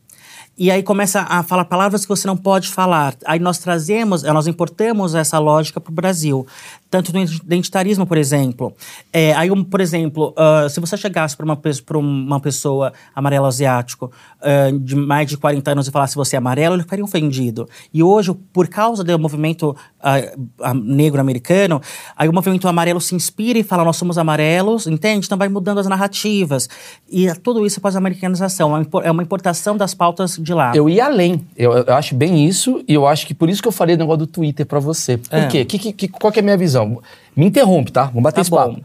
E 0.61 0.73
aí 0.73 0.83
começa 0.83 1.21
a 1.21 1.43
falar 1.45 1.65
palavras 1.67 2.03
que 2.05 2.09
você 2.09 2.27
não 2.27 2.37
pode 2.37 2.69
falar. 2.69 3.15
Aí 3.25 3.39
nós 3.39 3.59
trazemos, 3.59 4.25
eh, 4.25 4.33
nós 4.33 4.49
importamos 4.49 5.15
essa 5.15 5.39
lógica 5.39 5.81
para 5.81 5.93
o 5.93 5.95
Brasil. 5.95 6.45
Tanto 6.91 7.13
no 7.13 7.21
identitarismo, 7.23 8.07
por 8.07 8.17
exemplo. 8.17 8.75
É, 9.13 9.35
aí, 9.35 9.51
um, 9.51 9.63
por 9.63 9.79
exemplo, 9.81 10.33
ah, 10.37 10.67
se 10.71 10.81
você 10.81 10.97
chegasse 10.97 11.37
para 11.37 11.45
uma, 11.45 11.61
uma 12.01 12.41
pessoa 12.41 12.95
amarelo 13.15 13.45
asiático 13.45 14.11
ah, 14.41 14.71
de 14.81 14.97
mais 14.97 15.29
de 15.29 15.37
40 15.37 15.71
anos 15.71 15.87
e 15.87 15.91
falasse 15.91 16.17
você 16.17 16.35
é 16.35 16.39
amarelo, 16.39 16.75
ele 16.75 16.83
ficaria 16.83 17.05
ofendido. 17.05 17.69
E 17.93 18.03
hoje, 18.03 18.35
por 18.53 18.69
causa 18.69 19.05
do 19.05 19.19
movimento 19.19 19.77
ah, 20.03 20.17
ah, 20.63 20.75
negro 20.75 21.21
americano, 21.21 21.81
aí 22.17 22.29
o 22.29 22.33
movimento 22.33 22.67
amarelo 22.67 23.01
se 23.03 23.15
inspira 23.15 23.59
e 23.59 23.63
fala 23.63 23.85
nós 23.85 23.97
somos 23.97 24.17
amarelos, 24.17 24.87
entende? 24.87 25.27
Então 25.27 25.37
vai 25.37 25.49
mudando 25.49 25.79
as 25.79 25.87
narrativas. 25.87 26.69
E 27.09 27.33
tudo 27.35 27.65
isso. 27.67 27.81
É 27.81 28.81
impor- 28.81 29.05
É 29.05 29.11
uma 29.11 29.23
importação 29.23 29.77
das 29.77 29.93
pautas 29.95 30.39
de 30.49 30.55
lá. 30.55 30.73
Eu 30.75 30.89
ia 30.89 31.05
além. 31.07 31.47
Eu, 31.57 31.73
eu 31.73 31.95
acho 31.95 32.15
bem 32.15 32.45
isso, 32.47 32.83
e 32.89 32.95
eu 32.95 33.07
acho 33.07 33.27
que 33.27 33.35
por 33.35 33.49
isso 33.49 33.63
que 33.63 33.69
eu 33.69 33.73
falei 33.73 33.95
o 33.95 33.99
negócio 33.99 34.19
do 34.19 34.27
Twitter 34.27 34.67
pra 34.67 34.81
você. 34.81 35.17
Por 35.19 35.39
É. 35.39 35.47
quê? 35.47 35.65
Que, 35.65 35.79
que, 35.79 35.93
que- 35.93 36.09
qual 36.09 36.33
que 36.33 36.41
é 36.41 36.43
a 36.43 36.45
minha 36.45 36.57
visão? 36.57 37.01
Me 37.37 37.47
interrompe, 37.47 37.93
tá? 37.93 38.05
Vamos 38.05 38.23
bater 38.23 38.37
Tá 38.37 38.41
esse 38.43 38.51
bom. 38.51 38.57
papo. 38.57 38.81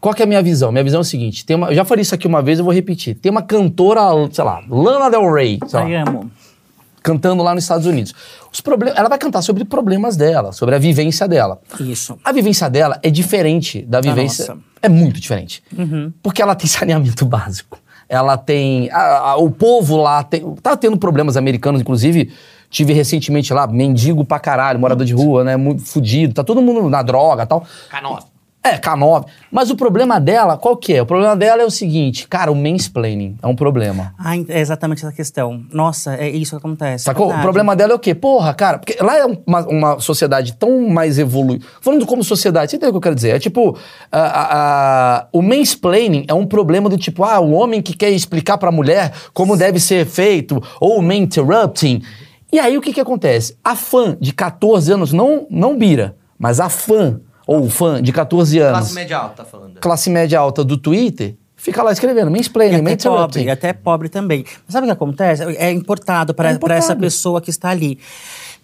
Qual 0.00 0.14
que 0.14 0.22
é 0.22 0.24
a 0.24 0.28
minha 0.28 0.42
visão? 0.42 0.70
Minha 0.70 0.84
visão 0.84 0.98
é 0.98 1.02
o 1.02 1.04
seguinte: 1.04 1.44
tem 1.44 1.56
uma, 1.56 1.68
eu 1.70 1.74
já 1.74 1.84
falei 1.84 2.02
isso 2.02 2.14
aqui 2.14 2.26
uma 2.26 2.40
vez, 2.42 2.58
eu 2.58 2.64
vou 2.64 2.72
repetir. 2.74 3.14
Tem 3.16 3.30
uma 3.30 3.42
cantora, 3.42 4.00
sei 4.30 4.44
lá, 4.44 4.62
Lana 4.68 5.10
Del 5.10 5.32
Rey, 5.32 5.58
sei 5.66 5.78
lá, 5.80 5.84
Ai, 5.86 5.94
amo. 5.96 6.30
cantando 7.02 7.42
lá 7.42 7.54
nos 7.54 7.64
Estados 7.64 7.86
Unidos. 7.86 8.14
Os 8.52 8.60
problem- 8.60 8.92
ela 8.94 9.08
vai 9.08 9.18
cantar 9.18 9.42
sobre 9.42 9.64
problemas 9.64 10.16
dela, 10.16 10.52
sobre 10.52 10.74
a 10.74 10.78
vivência 10.78 11.26
dela. 11.26 11.60
Isso. 11.80 12.18
A 12.24 12.32
vivência 12.32 12.68
dela 12.70 12.98
é 13.02 13.10
diferente 13.10 13.82
da 13.82 14.00
vivência. 14.00 14.56
É 14.80 14.88
muito 14.88 15.20
diferente. 15.20 15.62
Porque 16.22 16.40
ela 16.42 16.54
tem 16.54 16.66
saneamento 16.70 17.24
básico. 17.26 17.78
Ela 18.08 18.36
tem. 18.36 18.90
a- 18.90 19.30
a- 19.32 19.36
o 19.36 19.50
povo 19.50 19.96
lá 19.96 20.22
tem, 20.22 20.42
tá 20.62 20.76
tendo 20.76 20.96
problemas 20.96 21.36
americanos, 21.36 21.80
inclusive. 21.80 22.32
Tive 22.70 22.92
recentemente 22.92 23.52
lá, 23.52 23.66
mendigo 23.66 24.24
pra 24.24 24.38
caralho, 24.38 24.78
morador 24.78 25.06
de 25.06 25.14
rua, 25.14 25.42
né? 25.42 25.56
Muito 25.56 25.82
fudido, 25.86 26.34
tá 26.34 26.44
todo 26.44 26.60
mundo 26.60 26.88
na 26.90 27.02
droga 27.02 27.42
e 27.44 27.46
tal. 27.46 27.64
K9. 27.90 28.24
É, 28.62 28.76
K9. 28.76 29.24
Mas 29.52 29.70
o 29.70 29.76
problema 29.76 30.20
dela, 30.20 30.58
qual 30.58 30.76
que 30.76 30.92
é? 30.92 31.00
O 31.00 31.06
problema 31.06 31.34
dela 31.36 31.62
é 31.62 31.64
o 31.64 31.70
seguinte, 31.70 32.26
cara, 32.28 32.50
o 32.50 32.56
mansplaining 32.56 33.36
é 33.42 33.46
um 33.46 33.54
problema. 33.54 34.12
Ah, 34.18 34.36
é 34.36 34.60
exatamente 34.60 34.98
essa 35.04 35.12
questão. 35.14 35.62
Nossa, 35.72 36.14
é 36.16 36.28
isso 36.28 36.50
que 36.50 36.56
acontece. 36.58 37.04
Sacou? 37.04 37.32
é 37.32 37.36
o 37.38 37.40
problema 37.40 37.74
dela 37.76 37.92
é 37.92 37.94
o 37.94 37.98
quê? 37.98 38.14
Porra, 38.14 38.52
cara, 38.52 38.78
porque 38.78 38.96
lá 39.00 39.16
é 39.16 39.24
uma, 39.46 39.60
uma 39.68 40.00
sociedade 40.00 40.54
tão 40.54 40.88
mais 40.88 41.18
evoluída. 41.18 41.64
Falando 41.80 42.04
como 42.04 42.22
sociedade, 42.24 42.70
você 42.72 42.76
entende 42.76 42.90
o 42.90 42.92
que 42.94 42.96
eu 42.98 43.00
quero 43.02 43.14
dizer? 43.14 43.30
É 43.30 43.38
tipo, 43.38 43.78
a- 44.10 44.18
a- 44.20 45.16
a- 45.18 45.26
o 45.32 45.40
mansplaining 45.40 46.24
é 46.28 46.34
um 46.34 46.44
problema 46.46 46.90
do 46.90 46.98
tipo, 46.98 47.22
ah, 47.24 47.38
o 47.40 47.52
homem 47.52 47.80
que 47.80 47.96
quer 47.96 48.10
explicar 48.10 48.58
pra 48.58 48.72
mulher 48.72 49.12
como 49.32 49.56
deve 49.56 49.78
ser 49.80 50.04
feito, 50.04 50.60
ou 50.80 50.98
o 50.98 51.02
man 51.02 51.14
interrupting. 51.14 52.02
E 52.52 52.58
aí 52.58 52.76
o 52.76 52.80
que 52.80 52.92
que 52.92 53.00
acontece? 53.00 53.56
A 53.64 53.76
fã 53.76 54.16
de 54.20 54.32
14 54.32 54.92
anos, 54.92 55.12
não, 55.12 55.46
não 55.48 55.78
bira, 55.78 56.16
mas 56.38 56.60
a 56.60 56.68
fã, 56.68 57.20
ou 57.48 57.64
o 57.64 57.70
fã 57.70 58.00
de 58.02 58.12
14 58.12 58.58
anos, 58.58 58.78
Classe 58.78 58.94
média 58.94 59.16
alta, 59.18 59.34
tá 59.42 59.44
falando. 59.44 59.80
classe 59.80 60.10
média 60.10 60.38
alta 60.38 60.62
do 60.62 60.76
Twitter, 60.76 61.34
fica 61.56 61.82
lá 61.82 61.90
escrevendo 61.90 62.30
mansplaining, 62.30 62.82
man 62.82 62.92
até 62.92 63.08
pobre, 63.08 63.42
e 63.44 63.50
até 63.50 63.72
pobre 63.72 64.08
também. 64.10 64.44
Mas 64.66 64.72
sabe 64.74 64.84
o 64.84 64.88
que 64.88 64.92
acontece? 64.92 65.42
É 65.56 65.72
importado 65.72 66.34
para 66.34 66.50
É 66.52 66.58
essa 66.76 66.94
pessoa 66.94 67.40
que 67.40 67.48
está 67.50 67.70
ali. 67.70 67.98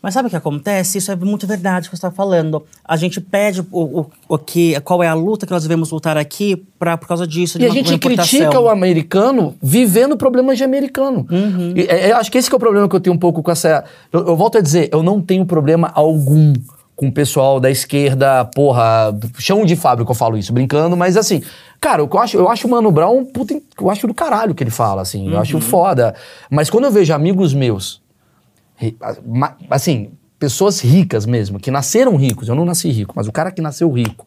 Mas 0.03 0.13
sabe 0.13 0.27
o 0.27 0.31
que 0.31 0.37
acontece? 0.37 0.99
Isso 0.99 1.11
é 1.11 1.17
muito 1.17 1.47
verdade 1.47 1.89
o 1.89 1.91
que 1.91 1.97
você 1.97 2.07
está 2.07 2.11
falando. 2.11 2.63
A 2.85 2.95
gente 2.95 3.23
pede 3.23 3.63
o, 3.63 4.01
o, 4.01 4.07
o 4.29 4.37
que, 4.37 4.79
qual 4.81 5.03
é 5.03 5.09
a 5.09 5.15
luta 5.15 5.47
que 5.47 5.53
nós 5.53 5.63
devemos 5.63 5.91
lutar 5.91 6.19
aqui 6.19 6.63
pra, 6.79 6.99
por 6.99 7.09
causa 7.09 7.27
disso. 7.27 7.59
de 7.59 7.65
E 7.65 7.69
a 7.69 7.71
uma- 7.71 7.75
gente 7.75 7.97
critica 7.99 8.61
o 8.61 8.69
americano 8.69 9.57
vivendo 9.63 10.15
problemas 10.15 10.59
de 10.59 10.65
americano. 10.65 11.27
Uhum. 11.31 11.73
E, 11.75 11.87
é, 11.89 12.11
eu 12.13 12.19
acho 12.19 12.31
que 12.31 12.37
esse 12.37 12.51
que 12.51 12.55
é 12.55 12.59
o 12.59 12.61
problema 12.61 12.87
que 12.87 12.95
eu 12.95 13.01
tenho 13.01 13.17
um 13.17 13.19
pouco 13.19 13.43
com 13.43 13.51
essa. 13.51 13.83
Eu, 14.13 14.27
eu 14.27 14.37
volto 14.37 14.59
a 14.59 14.61
dizer, 14.61 14.91
eu 14.93 15.03
não 15.03 15.23
tenho 15.23 15.47
problema 15.47 15.91
algum 15.95 16.53
com 16.97 17.09
o 17.09 17.13
pessoal 17.13 17.59
da 17.59 17.71
esquerda, 17.71 18.45
porra, 18.45 19.17
chão 19.39 19.65
de 19.65 19.75
fábrica 19.75 20.11
eu 20.11 20.15
falo 20.15 20.37
isso, 20.37 20.53
brincando, 20.53 20.97
mas 20.97 21.17
assim, 21.17 21.43
cara, 21.81 22.03
eu 22.03 22.19
acho, 22.19 22.37
eu 22.37 22.49
acho 22.49 22.67
o 22.67 22.71
Mano 22.71 22.91
Brown, 22.93 23.19
um 23.19 23.25
puta, 23.25 23.61
eu 23.81 23.91
acho 23.91 24.07
do 24.07 24.15
caralho 24.15 24.55
que 24.55 24.63
ele 24.63 24.71
fala, 24.71 25.03
assim, 25.03 25.29
eu 25.29 25.39
acho 25.39 25.61
foda. 25.61 26.15
Mas 26.51 26.71
quando 26.71 26.85
eu 26.85 26.93
vejo 26.93 27.13
amigos 27.13 27.53
meus, 27.53 28.01
assim, 29.69 30.13
pessoas 30.39 30.81
ricas 30.81 31.27
mesmo, 31.27 31.59
que 31.59 31.71
nasceram 31.71 32.17
ricos, 32.17 32.49
eu 32.49 32.55
não 32.55 32.65
nasci 32.65 32.91
rico, 32.91 33.15
mas 33.17 33.27
o 33.27 33.33
cara 33.33 33.51
que 33.51 33.61
nasceu 33.61 33.91
rico, 33.91 34.27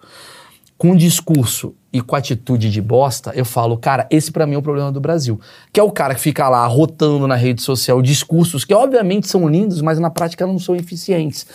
com 0.78 0.96
discurso 0.96 1.74
e 1.92 2.02
com 2.02 2.16
atitude 2.16 2.70
de 2.70 2.82
bosta, 2.82 3.32
eu 3.34 3.44
falo, 3.44 3.78
cara, 3.78 4.06
esse 4.12 4.32
pra 4.32 4.46
mim 4.46 4.54
é 4.54 4.58
o 4.58 4.62
problema 4.62 4.92
do 4.92 5.02
Brasil. 5.02 5.40
Que 5.74 5.80
é 5.80 5.84
o 5.84 5.92
cara 5.92 6.14
que 6.14 6.22
fica 6.22 6.48
lá 6.48 6.66
rotando 6.68 7.28
na 7.28 7.36
rede 7.36 7.64
social 7.64 8.02
discursos 8.02 8.64
que 8.64 8.74
obviamente 8.74 9.28
são 9.28 9.48
lindos, 9.48 9.82
mas 9.82 9.98
na 9.98 10.12
prática 10.12 10.46
não 10.46 10.60
são 10.60 10.76
eficientes. 10.76 11.48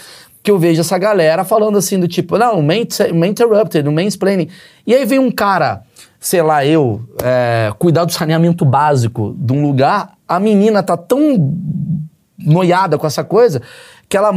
Que 0.43 0.51
eu 0.51 0.59
vejo 0.59 0.81
essa 0.81 0.99
galera 0.99 1.45
falando 1.45 1.79
assim 1.79 1.99
do 2.01 2.09
tipo, 2.09 2.37
não, 2.37 2.61
main, 2.61 2.87
main 3.15 3.31
interrupted, 3.31 3.85
no 3.85 3.93
mansplaining. 3.93 4.49
E 4.87 4.95
aí 4.95 5.05
vem 5.05 5.19
um 5.19 5.31
cara, 5.31 5.83
sei 6.19 6.43
lá, 6.43 6.65
eu, 6.67 7.01
é, 7.23 7.73
cuidar 7.79 8.05
do 8.05 8.13
saneamento 8.13 8.65
básico 8.65 9.37
de 9.39 9.53
um 9.53 9.63
lugar, 9.63 10.15
a 10.27 10.41
menina 10.41 10.83
tá 10.83 10.97
tão 10.97 11.55
noiada 12.39 12.99
com 12.99 13.07
essa 13.07 13.23
coisa 13.23 13.63
que 14.09 14.17
ela 14.17 14.31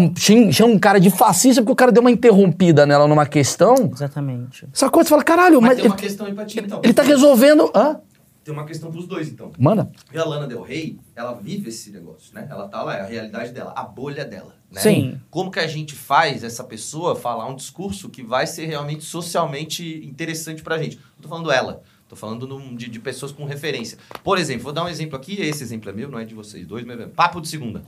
chama 0.52 0.74
um 0.74 0.80
cara 0.80 1.02
de 1.02 1.10
fascista 1.10 1.62
porque 1.62 1.74
o 1.74 1.76
cara 1.76 1.92
deu 1.92 2.00
uma 2.00 2.12
interrompida 2.12 2.86
nela 2.86 3.10
numa 3.10 3.26
questão. 3.26 3.76
Exatamente. 3.92 4.66
Essa 4.74 4.90
coisa, 4.90 5.08
você 5.08 5.10
fala, 5.10 5.24
caralho, 5.24 5.62
Mas 5.62 5.72
mas, 5.72 5.78
tem 5.80 5.88
uma 5.88 5.96
ele, 5.96 6.02
questão 6.02 6.28
aí 6.28 6.34
pra 6.34 6.46
ti, 6.46 6.60
então. 6.64 6.80
ele 6.82 6.94
tá 6.94 7.04
resolvendo. 7.04 7.70
Hã? 7.76 7.98
Tem 8.46 8.54
uma 8.54 8.64
questão 8.64 8.92
pros 8.92 9.08
dois, 9.08 9.28
então. 9.28 9.52
Manda. 9.58 9.92
E 10.14 10.18
a 10.20 10.24
Lana 10.24 10.46
Del 10.46 10.62
Rey, 10.62 11.00
ela 11.16 11.34
vive 11.34 11.70
esse 11.70 11.90
negócio, 11.90 12.32
né? 12.32 12.48
Ela 12.48 12.68
tá 12.68 12.84
lá, 12.84 12.96
é 12.96 13.02
a 13.02 13.06
realidade 13.06 13.52
dela, 13.52 13.74
a 13.76 13.84
bolha 13.84 14.24
dela, 14.24 14.56
né? 14.72 14.80
Sim. 14.80 15.20
Como 15.32 15.50
que 15.50 15.60
a 15.60 15.66
gente 15.66 15.96
faz 15.96 16.44
essa 16.44 16.64
pessoa 16.64 17.16
falar 17.16 17.48
um 17.48 17.56
discurso 17.56 18.08
que 18.08 18.22
vai 18.22 18.46
ser 18.46 18.68
realmente 18.68 19.04
socialmente 19.04 20.06
interessante 20.06 20.62
pra 20.62 20.78
gente? 20.78 20.98
Não 20.98 21.24
tô 21.24 21.28
falando 21.28 21.52
ela, 21.52 21.82
tô 22.08 22.16
falando 22.16 22.46
num- 22.48 22.76
de, 22.76 22.88
de 22.88 23.00
pessoas 23.00 23.32
com 23.32 23.46
referência. 23.46 23.98
Por 24.24 24.38
exemplo, 24.38 24.64
vou 24.64 24.72
dar 24.74 24.84
um 24.84 24.90
exemplo 24.90 25.16
aqui, 25.18 25.42
esse 25.42 25.64
exemplo 25.64 25.90
é 25.90 25.94
meu, 25.94 26.10
não 26.12 26.20
é 26.20 26.24
de 26.24 26.36
vocês 26.36 26.68
dois, 26.68 26.86
mas 26.86 27.00
é 27.00 27.08
papo 27.08 27.42
de 27.42 27.48
segunda. 27.48 27.84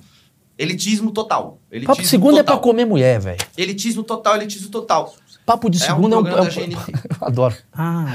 Elitismo 0.58 1.12
total. 1.12 1.60
Elitismo 1.72 1.88
Papo 1.94 2.02
de 2.02 2.08
segunda 2.08 2.40
é 2.40 2.44
pra 2.44 2.54
total. 2.56 2.64
comer 2.72 2.86
mulher, 2.86 3.20
velho. 3.20 3.38
Elitismo 3.58 4.04
total, 4.04 4.36
elitismo 4.38 4.70
total. 4.70 5.14
Papo 5.46 5.70
de 5.70 5.78
É 5.82 5.84
um 5.86 5.88
segunda 5.96 6.16
é 6.16 6.20
um. 6.20 6.24
programa 6.24 6.48
é 6.50 6.52
um- 6.52 6.54
da 6.70 6.76
GNT. 6.76 6.94
Adoro. 7.22 7.56
Ah, 7.74 8.06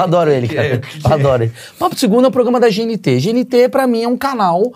adoro 0.00 0.30
ele, 0.30 0.48
cara. 0.48 0.66
É, 0.66 0.80
adoro 1.04 1.44
ele. 1.44 1.52
Papo 1.78 1.94
de 1.94 2.00
segunda 2.00 2.26
é 2.26 2.28
um 2.28 2.32
programa 2.32 2.58
da 2.60 2.68
GNT. 2.68 3.18
GNT, 3.20 3.68
pra 3.68 3.86
mim, 3.86 4.02
é 4.02 4.08
um 4.08 4.16
canal 4.16 4.72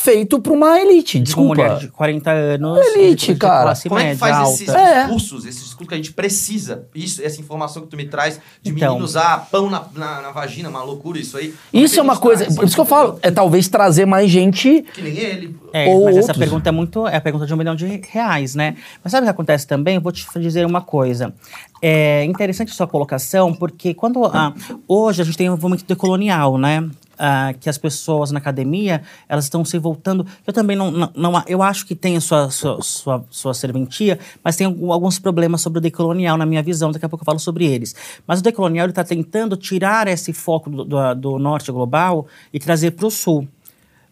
feito 0.00 0.38
pra 0.40 0.52
uma 0.52 0.78
elite. 0.80 1.12
de 1.14 1.18
uma 1.18 1.24
Desculpa. 1.24 1.54
mulher 1.62 1.78
de 1.78 1.88
40 1.88 2.30
anos. 2.30 2.78
Elite, 2.94 3.26
de- 3.28 3.32
de 3.34 3.38
cara. 3.38 3.74
Como 3.88 3.98
é 4.00 4.10
que 4.12 4.16
faz 4.16 4.36
alta. 4.36 4.50
esses 4.54 4.68
É. 4.68 5.00
discursos, 5.02 5.44
esses 5.44 5.60
discursos 5.64 5.88
que 5.88 5.94
a 5.94 5.96
gente 5.96 6.12
precisa? 6.12 6.86
Isso, 6.94 7.22
essa 7.22 7.40
informação 7.40 7.82
que 7.82 7.88
tu 7.88 7.96
me 7.96 8.06
traz 8.06 8.40
de 8.62 8.70
Então. 8.70 8.88
menino 8.90 9.04
usar 9.04 9.48
pão 9.50 9.68
na, 9.68 9.84
na, 9.94 10.22
na 10.22 10.30
vagina, 10.30 10.68
uma 10.68 10.82
loucura 10.82 11.18
isso 11.18 11.36
aí. 11.36 11.52
Isso 11.72 11.98
é 11.98 12.02
uma 12.02 12.14
Como 12.16 12.26
coisa. 12.28 12.44
Por 12.54 12.64
isso 12.64 12.74
que 12.74 12.80
eu 12.80 12.84
falo, 12.84 13.18
é 13.22 13.30
talvez 13.30 13.68
trazer 13.68 14.06
mais 14.06 14.30
gente. 14.30 14.82
Que 14.94 15.02
nem 15.02 15.16
ele. 15.18 15.56
É, 15.72 15.88
Ou 15.88 16.04
mas 16.04 16.16
essa 16.16 16.28
outros. 16.28 16.38
pergunta 16.38 16.68
é 16.68 16.72
muito. 16.72 17.06
É 17.06 17.16
a 17.16 17.20
pergunta 17.20 17.46
de 17.46 17.52
um 17.52 17.56
milhão 17.56 17.74
de 17.74 18.00
reais, 18.10 18.54
né? 18.54 18.76
Mas 19.02 19.10
sabe 19.10 19.24
o 19.24 19.26
que 19.26 19.30
acontece 19.30 19.66
também? 19.66 19.96
Eu 19.96 20.00
vou 20.00 20.12
te 20.12 20.26
dizer 20.38 20.64
uma 20.64 20.80
coisa. 20.80 21.34
É 21.82 22.24
interessante 22.24 22.72
sua 22.74 22.86
colocação, 22.86 23.52
porque 23.54 23.94
quando. 23.94 24.24
ah, 24.26 24.52
hoje 24.86 25.22
a 25.22 25.24
gente 25.24 25.36
tem 25.36 25.48
um 25.48 25.52
movimento 25.52 25.84
decolonial, 25.84 26.56
né? 26.58 26.88
Ah, 27.18 27.52
que 27.58 27.68
as 27.68 27.76
pessoas 27.76 28.30
na 28.30 28.38
academia 28.38 29.02
elas 29.28 29.44
estão 29.44 29.64
se 29.64 29.76
voltando. 29.78 30.24
Eu 30.46 30.52
também 30.52 30.76
não, 30.76 30.90
não, 30.90 31.10
não- 31.16 31.42
eu 31.46 31.62
acho 31.62 31.84
que 31.84 31.94
tem 31.94 32.16
a 32.16 32.20
sua, 32.20 32.50
sua, 32.50 32.80
sua, 32.80 33.24
sua 33.28 33.54
serventia, 33.54 34.18
mas 34.42 34.54
tem 34.56 34.66
alguns 34.66 35.18
problemas 35.18 35.60
sobre 35.60 35.78
o 35.78 35.82
decolonial 35.82 36.36
na 36.36 36.46
minha 36.46 36.62
visão. 36.62 36.92
Daqui 36.92 37.04
a 37.04 37.08
pouco 37.08 37.22
eu 37.22 37.26
falo 37.26 37.38
sobre 37.38 37.66
eles. 37.66 37.94
Mas 38.26 38.40
o 38.40 38.42
decolonial 38.42 38.88
está 38.88 39.02
tentando 39.02 39.56
tirar 39.56 40.06
esse 40.06 40.32
foco 40.32 40.70
do, 40.70 40.84
do, 40.84 41.14
do 41.14 41.38
norte 41.38 41.72
global 41.72 42.26
e 42.52 42.58
trazer 42.60 42.92
para 42.92 43.06
o 43.06 43.10
sul 43.10 43.48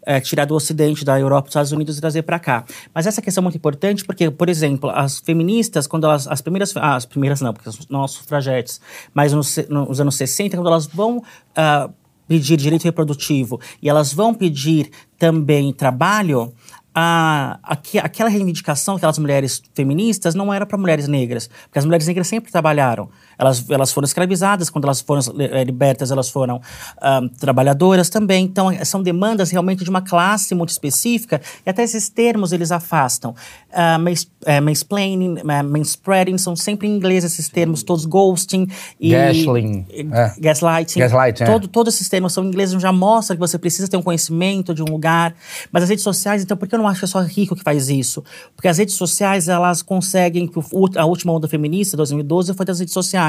é, 0.06 0.20
tirar 0.20 0.44
do 0.44 0.54
Ocidente, 0.54 1.04
da 1.04 1.18
Europa, 1.18 1.42
dos 1.42 1.50
Estados 1.50 1.72
Unidos 1.72 1.98
e 1.98 2.00
trazer 2.00 2.22
para 2.22 2.38
cá. 2.38 2.64
Mas 2.94 3.06
essa 3.06 3.20
questão 3.20 3.42
é 3.42 3.44
muito 3.44 3.56
importante 3.56 4.04
porque, 4.04 4.30
por 4.30 4.48
exemplo, 4.48 4.88
as 4.90 5.18
feministas, 5.18 5.86
quando 5.88 6.04
elas, 6.04 6.28
as 6.28 6.40
primeiras, 6.40 6.76
ah, 6.76 6.94
as 6.94 7.04
primeiras 7.04 7.40
não, 7.40 7.52
porque 7.52 7.68
não 7.90 8.04
as 8.04 8.12
sufragetes, 8.12 8.80
mas 9.12 9.32
nos, 9.32 9.56
nos 9.68 10.00
anos 10.00 10.14
60, 10.14 10.56
quando 10.56 10.68
elas 10.68 10.86
vão 10.86 11.22
ah, 11.56 11.90
pedir 12.28 12.56
direito 12.56 12.84
reprodutivo 12.84 13.60
e 13.82 13.88
elas 13.88 14.12
vão 14.12 14.34
pedir 14.34 14.90
também 15.18 15.72
trabalho, 15.72 16.52
a, 16.94 17.58
aque- 17.62 17.98
aquela 17.98 18.30
reivindicação 18.30 18.94
daquelas 18.94 19.18
mulheres 19.18 19.62
feministas 19.74 20.34
não 20.34 20.52
era 20.52 20.64
para 20.64 20.78
mulheres 20.78 21.06
negras, 21.06 21.48
porque 21.64 21.78
as 21.78 21.84
mulheres 21.84 22.06
negras 22.06 22.26
sempre 22.26 22.50
trabalharam. 22.50 23.08
Elas, 23.38 23.68
elas 23.68 23.92
foram 23.92 24.06
escravizadas, 24.06 24.70
quando 24.70 24.84
elas 24.84 25.00
foram 25.00 25.20
eh, 25.38 25.64
libertas, 25.64 26.10
elas 26.10 26.28
foram 26.28 26.60
ah, 27.00 27.20
trabalhadoras 27.38 28.08
também. 28.08 28.44
Então, 28.44 28.70
eh, 28.70 28.84
são 28.84 29.02
demandas 29.02 29.50
realmente 29.50 29.84
de 29.84 29.90
uma 29.90 30.02
classe 30.02 30.54
muito 30.54 30.70
específica, 30.70 31.40
e 31.64 31.70
até 31.70 31.82
esses 31.82 32.08
termos 32.08 32.52
eles 32.52 32.72
afastam. 32.72 33.34
Uh, 33.76 34.00
mas, 34.00 34.26
eh, 34.46 34.58
mansplaining, 34.58 35.34
uh, 35.40 35.64
manspreading, 35.64 36.38
são 36.38 36.56
sempre 36.56 36.88
em 36.88 36.96
inglês 36.96 37.24
esses 37.24 37.46
termos, 37.50 37.82
todos 37.82 38.06
ghosting 38.06 38.66
e. 38.98 39.10
Gaslighting, 39.10 39.86
e- 39.90 40.08
é. 40.10 40.34
Gaslighting. 40.38 41.00
Gaslighting, 41.00 41.42
é. 41.42 41.46
Todo, 41.46 41.68
todos 41.68 41.94
esses 41.94 42.08
termos 42.08 42.32
são 42.32 42.42
em 42.44 42.48
inglês, 42.48 42.70
já 42.70 42.90
mostra 42.90 43.36
que 43.36 43.40
você 43.40 43.58
precisa 43.58 43.86
ter 43.86 43.98
um 43.98 44.02
conhecimento 44.02 44.72
de 44.72 44.82
um 44.82 44.86
lugar. 44.86 45.34
Mas 45.70 45.82
as 45.82 45.90
redes 45.90 46.02
sociais, 46.02 46.42
então, 46.42 46.56
por 46.56 46.66
que 46.66 46.74
eu 46.74 46.78
não 46.78 46.88
acho 46.88 47.00
que 47.00 47.04
é 47.04 47.08
só 47.08 47.20
rico 47.20 47.54
que 47.54 47.62
faz 47.62 47.90
isso? 47.90 48.24
Porque 48.54 48.68
as 48.68 48.78
redes 48.78 48.94
sociais, 48.94 49.46
elas 49.46 49.82
conseguem, 49.82 50.50
a 50.96 51.04
última 51.04 51.34
onda 51.34 51.46
feminista, 51.46 51.98
2012, 51.98 52.54
foi 52.54 52.64
das 52.64 52.78
redes 52.78 52.94
sociais. 52.94 53.25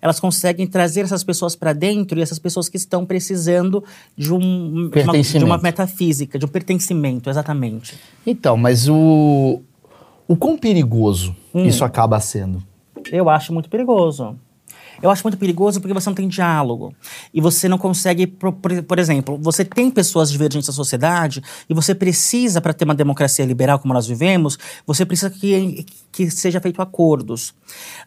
Elas 0.00 0.20
conseguem 0.20 0.66
trazer 0.66 1.00
essas 1.02 1.24
pessoas 1.24 1.56
para 1.56 1.72
dentro 1.72 2.18
e 2.18 2.22
essas 2.22 2.38
pessoas 2.38 2.68
que 2.68 2.76
estão 2.76 3.06
precisando 3.06 3.82
de, 4.16 4.32
um, 4.32 4.90
de, 4.90 5.00
uma, 5.00 5.12
de 5.22 5.44
uma 5.44 5.58
metafísica, 5.58 6.38
de 6.38 6.44
um 6.44 6.48
pertencimento, 6.48 7.30
exatamente. 7.30 7.98
Então, 8.26 8.56
mas 8.56 8.88
o. 8.88 9.60
O 10.26 10.36
quão 10.36 10.58
perigoso 10.58 11.34
Hum. 11.54 11.64
isso 11.64 11.84
acaba 11.84 12.20
sendo? 12.20 12.62
Eu 13.10 13.28
acho 13.30 13.52
muito 13.52 13.70
perigoso. 13.70 14.36
Eu 15.02 15.10
acho 15.10 15.22
muito 15.22 15.38
perigoso 15.38 15.80
porque 15.80 15.94
você 15.94 16.08
não 16.10 16.14
tem 16.14 16.26
diálogo. 16.28 16.94
E 17.32 17.40
você 17.40 17.68
não 17.68 17.78
consegue, 17.78 18.26
por, 18.26 18.52
por- 18.52 18.98
exemplo, 18.98 19.38
você 19.40 19.64
tem 19.64 19.90
pessoas 19.90 20.30
divergentes 20.30 20.68
na 20.68 20.74
sociedade 20.74 21.42
e 21.68 21.74
você 21.74 21.94
precisa, 21.94 22.60
para 22.60 22.72
ter 22.72 22.84
uma 22.84 22.94
democracia 22.94 23.44
liberal 23.44 23.78
como 23.78 23.94
nós 23.94 24.06
vivemos, 24.06 24.58
você 24.86 25.06
precisa 25.06 25.30
que, 25.30 25.86
que 26.10 26.30
seja 26.30 26.60
feito 26.60 26.82
acordos. 26.82 27.54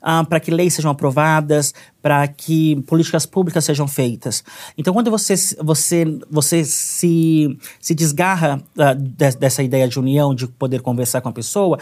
ah, 0.01 0.23
para 0.23 0.39
que 0.39 0.51
leis 0.51 0.73
sejam 0.73 0.91
aprovadas, 0.91 1.73
para 2.01 2.27
que 2.27 2.81
políticas 2.83 3.25
públicas 3.25 3.63
sejam 3.63 3.87
feitas. 3.87 4.43
Então, 4.77 4.93
quando 4.93 5.09
você, 5.11 5.35
você, 5.63 6.05
você 6.29 6.63
se, 6.65 7.57
se 7.79 7.93
desgarra 7.95 8.61
ah, 8.77 8.93
de- 8.93 9.37
dessa 9.37 9.63
ideia 9.63 9.87
de 9.87 9.99
união, 9.99 10.33
de 10.35 10.47
poder 10.47 10.81
conversar 10.81 11.21
com 11.21 11.29
a 11.29 11.31
pessoa, 11.31 11.77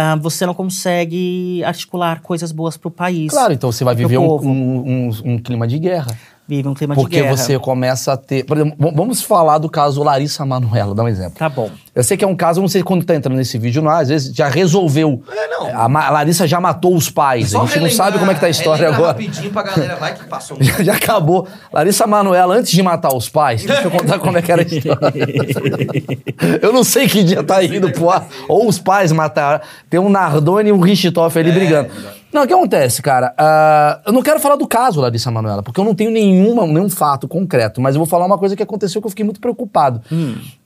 ah, 0.00 0.16
você 0.16 0.46
não 0.46 0.54
consegue 0.54 1.62
articular 1.64 2.20
coisas 2.22 2.52
boas 2.52 2.76
para 2.76 2.88
o 2.88 2.90
país. 2.90 3.30
Claro, 3.30 3.52
então 3.52 3.70
você 3.70 3.84
vai 3.84 3.94
viver 3.94 4.16
um, 4.18 4.24
um- 4.40 5.08
um- 5.08 5.32
um 5.32 5.38
clima 5.38 5.66
de 5.68 5.78
guerra. 5.78 6.16
Vive 6.50 6.66
um 6.66 6.74
clima 6.74 6.96
Porque 6.96 7.14
de 7.14 7.22
guerra. 7.22 7.36
você 7.36 7.56
começa 7.60 8.12
a 8.12 8.16
ter. 8.16 8.44
Por 8.44 8.56
exemplo, 8.56 8.92
vamos 8.92 9.22
falar 9.22 9.58
do 9.58 9.68
caso 9.70 10.02
Larissa 10.02 10.44
Manoela, 10.44 10.96
dá 10.96 11.04
um 11.04 11.08
exemplo. 11.08 11.34
Tá 11.38 11.48
bom. 11.48 11.70
Eu 11.94 12.02
sei 12.02 12.16
que 12.16 12.24
é 12.24 12.26
um 12.26 12.34
caso, 12.34 12.60
não 12.60 12.66
sei 12.66 12.82
quando 12.82 13.04
tá 13.04 13.14
entrando 13.14 13.36
nesse 13.36 13.56
vídeo, 13.56 13.80
não, 13.80 13.90
às 13.90 14.08
vezes 14.08 14.34
já 14.34 14.48
resolveu. 14.48 15.22
É, 15.30 15.46
não. 15.48 15.80
A, 15.96 16.10
Larissa 16.10 16.48
já 16.48 16.60
matou 16.60 16.96
os 16.96 17.08
pais. 17.08 17.50
Só 17.50 17.58
a 17.58 17.66
gente 17.66 17.76
não 17.76 17.82
relembrar- 17.84 18.06
sabe 18.06 18.18
como 18.18 18.30
é 18.32 18.34
que 18.34 18.40
tá 18.40 18.46
a 18.46 18.50
história 18.50 18.88
agora. 18.88 19.12
rapidinho 19.12 19.50
pra 19.52 19.62
galera, 19.62 19.94
vai 19.94 20.12
que 20.12 20.24
passou 20.24 20.56
muito. 20.58 20.72
Já, 20.78 20.82
já 20.82 20.94
acabou. 20.96 21.46
Larissa 21.72 22.04
Manoela, 22.06 22.56
antes 22.56 22.72
de 22.72 22.82
matar 22.82 23.14
os 23.14 23.28
pais, 23.28 23.62
deixa 23.64 23.82
eu 23.82 23.90
contar 23.92 24.18
como 24.18 24.36
é 24.36 24.42
que 24.42 24.50
era 24.50 24.62
a 24.62 24.64
história. 24.64 24.98
eu 26.62 26.72
não 26.72 26.82
sei 26.82 27.06
que 27.08 27.22
dia 27.22 27.44
tá 27.44 27.62
indo 27.62 27.90
pro 27.92 28.10
ar. 28.10 28.26
Ou 28.48 28.68
os 28.68 28.78
pais 28.78 29.12
mataram. 29.12 29.60
Tem 29.88 30.00
um 30.00 30.08
Nardoni 30.08 30.70
e 30.70 30.72
um 30.72 30.80
Richthofen 30.80 31.42
ali 31.42 31.52
brigando. 31.52 31.90
Não, 32.32 32.44
o 32.44 32.46
que 32.46 32.52
acontece, 32.52 33.02
cara? 33.02 33.34
Ah, 33.36 34.00
eu 34.06 34.12
não 34.12 34.22
quero 34.22 34.38
falar 34.38 34.56
do 34.56 34.66
caso 34.66 35.00
Larissa 35.00 35.30
Manoela, 35.30 35.62
porque 35.62 35.80
eu 35.80 35.84
não 35.84 35.94
tenho 35.94 36.10
nenhuma, 36.10 36.66
nenhum 36.66 36.88
fato 36.88 37.26
concreto, 37.26 37.80
mas 37.80 37.94
eu 37.94 37.98
vou 37.98 38.06
falar 38.06 38.24
uma 38.24 38.38
coisa 38.38 38.54
que 38.54 38.62
aconteceu 38.62 39.00
que 39.00 39.06
eu 39.06 39.10
fiquei 39.10 39.24
muito 39.24 39.40
preocupado. 39.40 40.00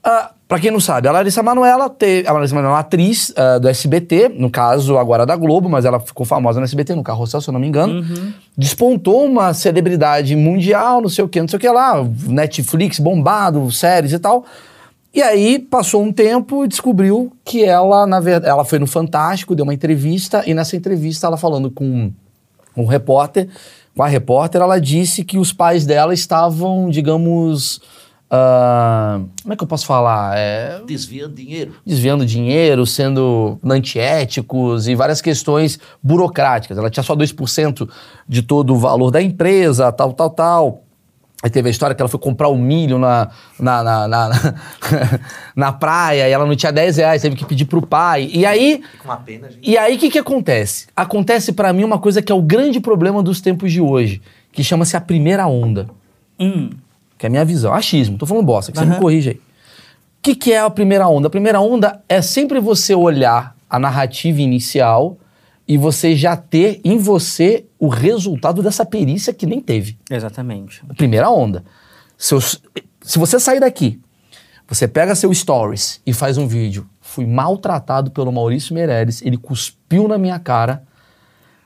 Ah, 0.03 0.31
pra 0.47 0.59
quem 0.59 0.69
não 0.69 0.79
sabe, 0.79 1.07
a 1.07 1.11
Larissa 1.11 1.41
Manoela 1.41 1.89
teve. 1.89 2.27
A 2.27 2.33
Larissa 2.33 2.53
Manoela 2.53 2.73
é 2.73 2.75
uma 2.75 2.81
atriz 2.81 3.33
ah, 3.35 3.57
do 3.57 3.67
SBT, 3.67 4.29
no 4.29 4.49
caso 4.51 4.97
agora 4.97 5.25
da 5.25 5.35
Globo, 5.35 5.67
mas 5.67 5.85
ela 5.85 5.99
ficou 5.99 6.25
famosa 6.25 6.59
no 6.59 6.65
SBT, 6.65 6.93
no 6.93 7.03
Carrossel, 7.03 7.41
se 7.41 7.49
eu 7.49 7.53
não 7.53 7.59
me 7.59 7.67
engano. 7.67 8.05
Despontou 8.55 9.25
uma 9.25 9.53
celebridade 9.53 10.35
mundial, 10.35 11.01
não 11.01 11.09
sei 11.09 11.25
o 11.25 11.27
que, 11.27 11.41
não 11.41 11.47
sei 11.47 11.57
o 11.57 11.59
que 11.59 11.69
lá, 11.69 12.05
Netflix 12.27 12.99
bombado, 12.99 13.71
séries 13.71 14.13
e 14.13 14.19
tal. 14.19 14.45
E 15.15 15.21
aí 15.21 15.59
passou 15.59 16.03
um 16.03 16.11
tempo 16.11 16.65
e 16.65 16.67
descobriu 16.67 17.31
que 17.45 17.63
ela, 17.63 18.05
na 18.05 18.19
verdade, 18.19 18.51
ela 18.51 18.65
foi 18.65 18.79
no 18.79 18.85
Fantástico, 18.85 19.55
deu 19.55 19.63
uma 19.63 19.73
entrevista, 19.73 20.43
e 20.45 20.53
nessa 20.53 20.75
entrevista 20.75 21.25
ela 21.25 21.37
falando 21.37 21.71
com 21.71 22.11
um 22.75 22.85
repórter, 22.85 23.47
com 23.95 24.03
a 24.03 24.07
repórter, 24.09 24.61
ela 24.61 24.77
disse 24.77 25.23
que 25.23 25.37
os 25.37 25.53
pais 25.53 25.85
dela 25.85 26.13
estavam, 26.13 26.89
digamos, 26.89 27.79
ah, 28.29 29.21
como 29.41 29.53
é 29.53 29.55
que 29.55 29.63
eu 29.63 29.67
posso 29.67 29.85
falar? 29.85 30.37
É, 30.37 30.81
Desviando 30.85 31.33
dinheiro. 31.33 31.75
desviando 31.85 32.25
dinheiro, 32.25 32.85
sendo 32.85 33.57
antiéticos 33.63 34.85
e 34.89 34.95
várias 34.95 35.21
questões 35.21 35.79
burocráticas. 36.03 36.77
Ela 36.77 36.89
tinha 36.89 37.03
só 37.03 37.15
2% 37.15 37.89
de 38.27 38.41
todo 38.41 38.73
o 38.73 38.77
valor 38.77 39.11
da 39.11 39.21
empresa, 39.21 39.89
tal, 39.93 40.11
tal, 40.11 40.29
tal. 40.29 40.84
Aí 41.43 41.49
teve 41.49 41.67
a 41.67 41.71
história 41.71 41.95
que 41.95 42.01
ela 42.01 42.09
foi 42.09 42.19
comprar 42.19 42.47
o 42.49 42.57
milho 42.57 42.97
na, 42.97 43.29
na, 43.59 43.83
na, 43.83 44.07
na, 44.07 44.29
na 45.55 45.71
praia 45.71 46.27
e 46.27 46.31
ela 46.31 46.45
não 46.45 46.55
tinha 46.55 46.71
10 46.71 46.97
reais, 46.97 47.21
teve 47.21 47.35
que 47.35 47.45
pedir 47.45 47.65
pro 47.65 47.81
pai. 47.85 48.29
E 48.33 48.45
aí, 48.45 48.81
Com 48.99 49.09
uma 49.09 49.17
pena, 49.17 49.49
gente. 49.51 49.59
e 49.69 49.77
aí 49.77 49.95
o 49.95 49.99
que, 49.99 50.09
que 50.09 50.17
acontece? 50.19 50.87
Acontece 50.95 51.51
pra 51.53 51.71
mim 51.71 51.83
uma 51.83 51.99
coisa 51.99 52.21
que 52.21 52.31
é 52.31 52.35
o 52.35 52.41
grande 52.41 52.79
problema 52.79 53.21
dos 53.21 53.41
tempos 53.41 53.71
de 53.71 53.79
hoje, 53.81 54.21
que 54.51 54.63
chama-se 54.63 54.97
a 54.97 55.01
primeira 55.01 55.45
onda. 55.45 55.87
Hum, 56.39 56.69
Que 57.17 57.25
é 57.25 57.27
a 57.27 57.29
minha 57.29 57.45
visão. 57.45 57.73
Achismo, 57.73 58.17
tô 58.17 58.25
falando 58.25 58.45
bosta, 58.45 58.71
que 58.71 58.77
você 58.77 58.83
Aham. 58.83 58.93
me 58.95 58.99
corrige 58.99 59.29
aí. 59.31 59.35
O 59.35 59.41
que, 60.23 60.35
que 60.35 60.51
é 60.53 60.59
a 60.59 60.69
primeira 60.69 61.07
onda? 61.07 61.27
A 61.27 61.29
primeira 61.29 61.61
onda 61.61 62.01
é 62.09 62.21
sempre 62.21 62.59
você 62.59 62.95
olhar 62.95 63.55
a 63.69 63.77
narrativa 63.77 64.41
inicial 64.41 65.15
e 65.67 65.77
você 65.77 66.15
já 66.15 66.35
ter 66.37 66.79
em 66.83 66.97
você 66.97 67.65
o 67.79 67.87
resultado 67.87 68.61
dessa 68.61 68.85
perícia 68.85 69.33
que 69.33 69.45
nem 69.45 69.59
teve. 69.59 69.97
exatamente. 70.09 70.81
Primeira 70.97 71.29
onda. 71.29 71.63
Seus- 72.17 72.61
se 73.01 73.17
você 73.19 73.39
sair 73.39 73.59
daqui, 73.59 73.99
você 74.67 74.87
pega 74.87 75.15
seu 75.15 75.33
stories 75.33 76.01
e 76.05 76.13
faz 76.13 76.37
um 76.37 76.47
vídeo. 76.47 76.87
Fui 77.01 77.25
maltratado 77.25 78.11
pelo 78.11 78.31
Maurício 78.31 78.73
Meirelles, 78.73 79.21
ele 79.21 79.37
cuspiu 79.37 80.07
na 80.07 80.17
minha 80.17 80.39
cara. 80.39 80.83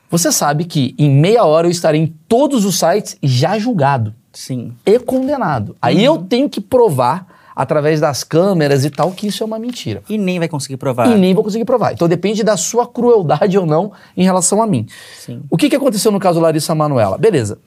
Você 0.09 0.31
sabe 0.31 0.65
que 0.65 0.95
em 0.97 1.09
meia 1.09 1.43
hora 1.45 1.67
eu 1.67 1.71
estarei 1.71 2.01
em 2.01 2.07
todos 2.27 2.65
os 2.65 2.79
sites 2.79 3.17
já 3.21 3.59
julgado 3.59 4.13
Sim. 4.33 4.73
e 4.85 4.97
condenado. 4.99 5.75
Aí 5.81 6.03
eu 6.03 6.17
tenho 6.17 6.49
que 6.49 6.59
provar, 6.59 7.27
através 7.59 7.99
das 7.99 8.23
câmeras 8.23 8.85
e 8.85 8.89
tal, 8.89 9.11
que 9.11 9.27
isso 9.27 9.43
é 9.43 9.45
uma 9.45 9.59
mentira. 9.59 10.01
E 10.07 10.17
nem 10.17 10.39
vai 10.39 10.47
conseguir 10.47 10.77
provar. 10.77 11.11
E 11.11 11.19
nem 11.19 11.33
vou 11.33 11.43
conseguir 11.43 11.65
provar. 11.65 11.91
Então 11.91 12.07
depende 12.07 12.41
da 12.41 12.55
sua 12.55 12.87
crueldade 12.87 13.57
ou 13.57 13.65
não 13.65 13.91
em 14.15 14.23
relação 14.23 14.61
a 14.61 14.65
mim. 14.65 14.87
Sim. 15.19 15.41
O 15.49 15.57
que, 15.57 15.69
que 15.69 15.75
aconteceu 15.75 16.09
no 16.09 16.21
caso 16.21 16.39
Larissa 16.39 16.73
Manoela? 16.73 17.17
Beleza. 17.17 17.59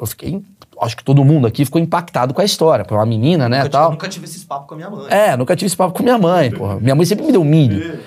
Eu 0.00 0.06
fiquei. 0.06 0.42
Acho 0.80 0.96
que 0.96 1.04
todo 1.04 1.22
mundo 1.22 1.46
aqui 1.46 1.66
ficou 1.66 1.78
impactado 1.78 2.32
com 2.32 2.40
a 2.40 2.44
história. 2.46 2.82
Foi 2.88 2.96
uma 2.96 3.04
menina, 3.04 3.46
né? 3.46 3.58
Nunca, 3.58 3.70
tal. 3.70 3.84
eu 3.84 3.90
nunca 3.90 4.08
tive 4.08 4.24
esses 4.24 4.42
papos 4.42 4.66
com 4.66 4.72
a 4.72 4.76
minha 4.78 4.88
mãe. 4.88 5.06
É, 5.10 5.36
nunca 5.36 5.54
tive 5.54 5.66
esse 5.66 5.76
papo 5.76 5.92
com 5.92 6.02
minha 6.02 6.16
mãe, 6.16 6.50
porra. 6.50 6.80
Minha 6.80 6.94
mãe 6.94 7.04
sempre 7.04 7.26
me 7.26 7.32
deu 7.32 7.44
milho. 7.44 8.00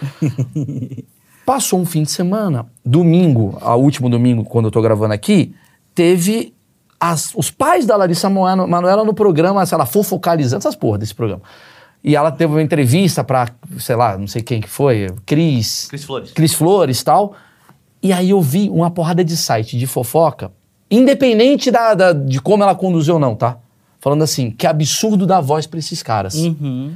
Passou 1.46 1.80
um 1.80 1.86
fim 1.86 2.02
de 2.02 2.10
semana, 2.10 2.66
domingo, 2.84 3.56
a 3.62 3.76
último 3.76 4.10
domingo, 4.10 4.44
quando 4.44 4.66
eu 4.66 4.72
tô 4.72 4.82
gravando 4.82 5.14
aqui, 5.14 5.54
teve 5.94 6.56
as- 7.02 7.34
os 7.36 7.50
pais 7.50 7.86
da 7.88 7.98
Larissa 7.98 8.30
Manoela, 8.30 9.04
no 9.04 9.14
programa, 9.14 9.66
sei 9.66 9.78
lá, 9.78 9.86
fofocalizando 9.88 10.60
essas 10.62 10.76
porra 10.76 11.00
desse 11.00 11.16
programa. 11.16 11.42
E 12.04 12.16
ela 12.16 12.32
teve 12.32 12.54
uma 12.54 12.62
entrevista 12.62 13.24
pra, 13.24 13.50
sei 13.80 13.96
lá, 13.96 14.18
não 14.18 14.28
sei 14.28 14.42
quem 14.44 14.62
que 14.62 14.70
foi, 14.70 15.08
Cris. 15.26 15.88
Cris 15.90 16.04
Flores. 16.04 16.32
Cris 16.32 16.54
Flores 16.54 17.00
e 17.02 17.04
tal. 17.04 17.34
E 18.04 18.14
aí 18.14 18.30
eu 18.30 18.42
vi 18.42 18.70
uma 18.70 18.90
porrada 18.92 19.24
de 19.24 19.36
site 19.36 19.78
de 19.78 19.86
fofoca, 19.88 20.52
independente 20.90 21.72
da, 21.72 21.94
da- 21.94 22.14
de 22.14 22.40
como 22.42 22.64
ela 22.64 22.76
conduziu 22.76 23.16
ou 23.16 23.20
não, 23.20 23.36
tá? 23.36 23.58
Falando 24.00 24.24
assim, 24.24 24.50
que 24.52 24.66
absurdo 24.68 25.26
dar 25.28 25.42
voz 25.42 25.68
pra 25.68 25.78
esses 25.80 26.02
caras. 26.02 26.36
Uhum. 26.36 26.94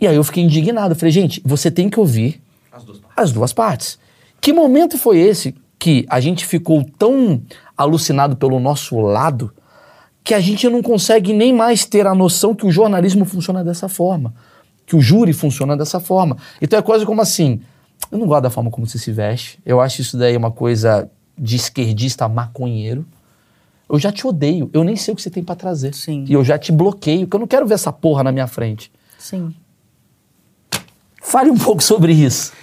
E 0.00 0.06
aí 0.06 0.16
eu 0.16 0.24
fiquei 0.24 0.42
indignado. 0.44 0.92
Eu 0.92 0.96
falei, 0.98 1.12
gente, 1.12 1.40
você 1.44 1.70
tem 1.70 1.88
que 1.88 1.98
ouvir 1.98 2.42
As 2.70 2.84
duas 2.84 2.98
partes. 2.98 3.16
as 3.24 3.32
duas 3.32 3.52
partes. 3.52 3.98
Que 4.40 4.52
momento 4.52 4.98
foi 4.98 5.18
esse 5.18 5.54
que 5.84 6.06
a 6.08 6.18
gente 6.18 6.46
ficou 6.46 6.82
tão 6.98 7.42
alucinado 7.76 8.36
pelo 8.36 8.58
nosso 8.58 8.98
lado 9.02 9.52
que 10.24 10.32
a 10.32 10.40
gente 10.40 10.66
não 10.66 10.80
consegue 10.80 11.34
nem 11.34 11.52
mais 11.52 11.84
ter 11.84 12.06
a 12.06 12.14
noção 12.14 12.54
que 12.54 12.64
o 12.64 12.70
jornalismo 12.70 13.26
funciona 13.26 13.62
dessa 13.62 13.86
forma, 13.86 14.32
que 14.86 14.96
o 14.96 15.00
júri 15.02 15.34
funciona 15.34 15.76
dessa 15.76 16.00
forma. 16.00 16.38
Então 16.58 16.78
é 16.78 16.80
coisa 16.80 17.04
como 17.04 17.20
assim, 17.20 17.60
eu 18.10 18.16
não 18.16 18.26
gosto 18.26 18.44
da 18.44 18.48
forma 18.48 18.70
como 18.70 18.86
você 18.86 18.96
se 18.96 19.12
veste, 19.12 19.58
eu 19.66 19.78
acho 19.78 20.00
isso 20.00 20.16
daí 20.16 20.34
uma 20.34 20.50
coisa 20.50 21.10
de 21.36 21.54
esquerdista 21.54 22.26
maconheiro. 22.30 23.04
Eu 23.86 23.98
já 23.98 24.10
te 24.10 24.26
odeio, 24.26 24.70
eu 24.72 24.84
nem 24.84 24.96
sei 24.96 25.12
o 25.12 25.16
que 25.16 25.20
você 25.20 25.28
tem 25.28 25.44
pra 25.44 25.54
trazer. 25.54 25.92
Sim. 25.92 26.24
E 26.26 26.32
eu 26.32 26.42
já 26.42 26.58
te 26.58 26.72
bloqueio, 26.72 27.26
porque 27.26 27.36
eu 27.36 27.40
não 27.40 27.46
quero 27.46 27.66
ver 27.66 27.74
essa 27.74 27.92
porra 27.92 28.24
na 28.24 28.32
minha 28.32 28.46
frente. 28.46 28.90
Sim. 29.18 29.54
Fale 31.20 31.50
um 31.50 31.58
pouco 31.58 31.82
sobre 31.82 32.14
isso. 32.14 32.54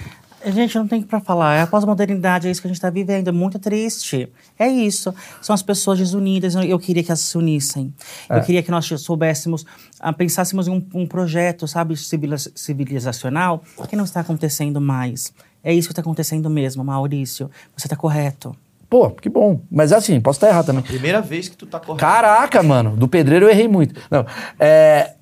Gente, 0.45 0.75
não 0.77 0.87
tem 0.87 0.99
o 0.99 1.01
que 1.03 1.07
pra 1.07 1.19
falar. 1.19 1.55
É 1.55 1.61
a 1.61 1.67
pós-modernidade, 1.67 2.47
é 2.47 2.51
isso 2.51 2.61
que 2.61 2.67
a 2.67 2.71
gente 2.71 2.81
tá 2.81 2.89
vivendo. 2.89 3.27
É 3.27 3.31
muito 3.31 3.59
triste. 3.59 4.27
É 4.57 4.67
isso. 4.67 5.13
São 5.41 5.53
as 5.53 5.61
pessoas 5.61 5.99
desunidas. 5.99 6.55
Eu 6.55 6.79
queria 6.79 7.03
que 7.03 7.11
elas 7.11 7.19
se 7.21 7.37
unissem. 7.37 7.93
É. 8.29 8.37
Eu 8.37 8.41
queria 8.43 8.63
que 8.63 8.71
nós 8.71 8.85
soubéssemos, 8.97 9.65
ah, 9.99 10.11
pensássemos 10.11 10.67
em 10.67 10.71
um, 10.71 10.85
um 11.01 11.05
projeto, 11.07 11.67
sabe, 11.67 11.95
civiliza- 11.95 12.51
civilizacional, 12.55 13.63
que 13.89 13.95
não 13.95 14.03
está 14.03 14.19
acontecendo 14.21 14.81
mais. 14.81 15.33
É 15.63 15.73
isso 15.73 15.87
que 15.87 15.91
está 15.91 16.01
acontecendo 16.01 16.49
mesmo, 16.49 16.83
Maurício. 16.83 17.49
Você 17.77 17.87
tá 17.87 17.95
correto. 17.95 18.55
Pô, 18.89 19.09
que 19.11 19.29
bom. 19.29 19.61
Mas 19.71 19.93
assim, 19.93 20.19
posso 20.19 20.37
estar 20.37 20.49
errado 20.49 20.65
também. 20.65 20.83
Primeira 20.83 21.21
vez 21.21 21.47
que 21.47 21.55
tu 21.55 21.65
tá 21.65 21.79
correndo. 21.79 21.99
Caraca, 21.99 22.61
mano. 22.63 22.97
Do 22.97 23.07
pedreiro 23.07 23.45
eu 23.45 23.49
errei 23.49 23.67
muito. 23.67 23.99
Não. 24.09 24.25
É. 24.59 25.13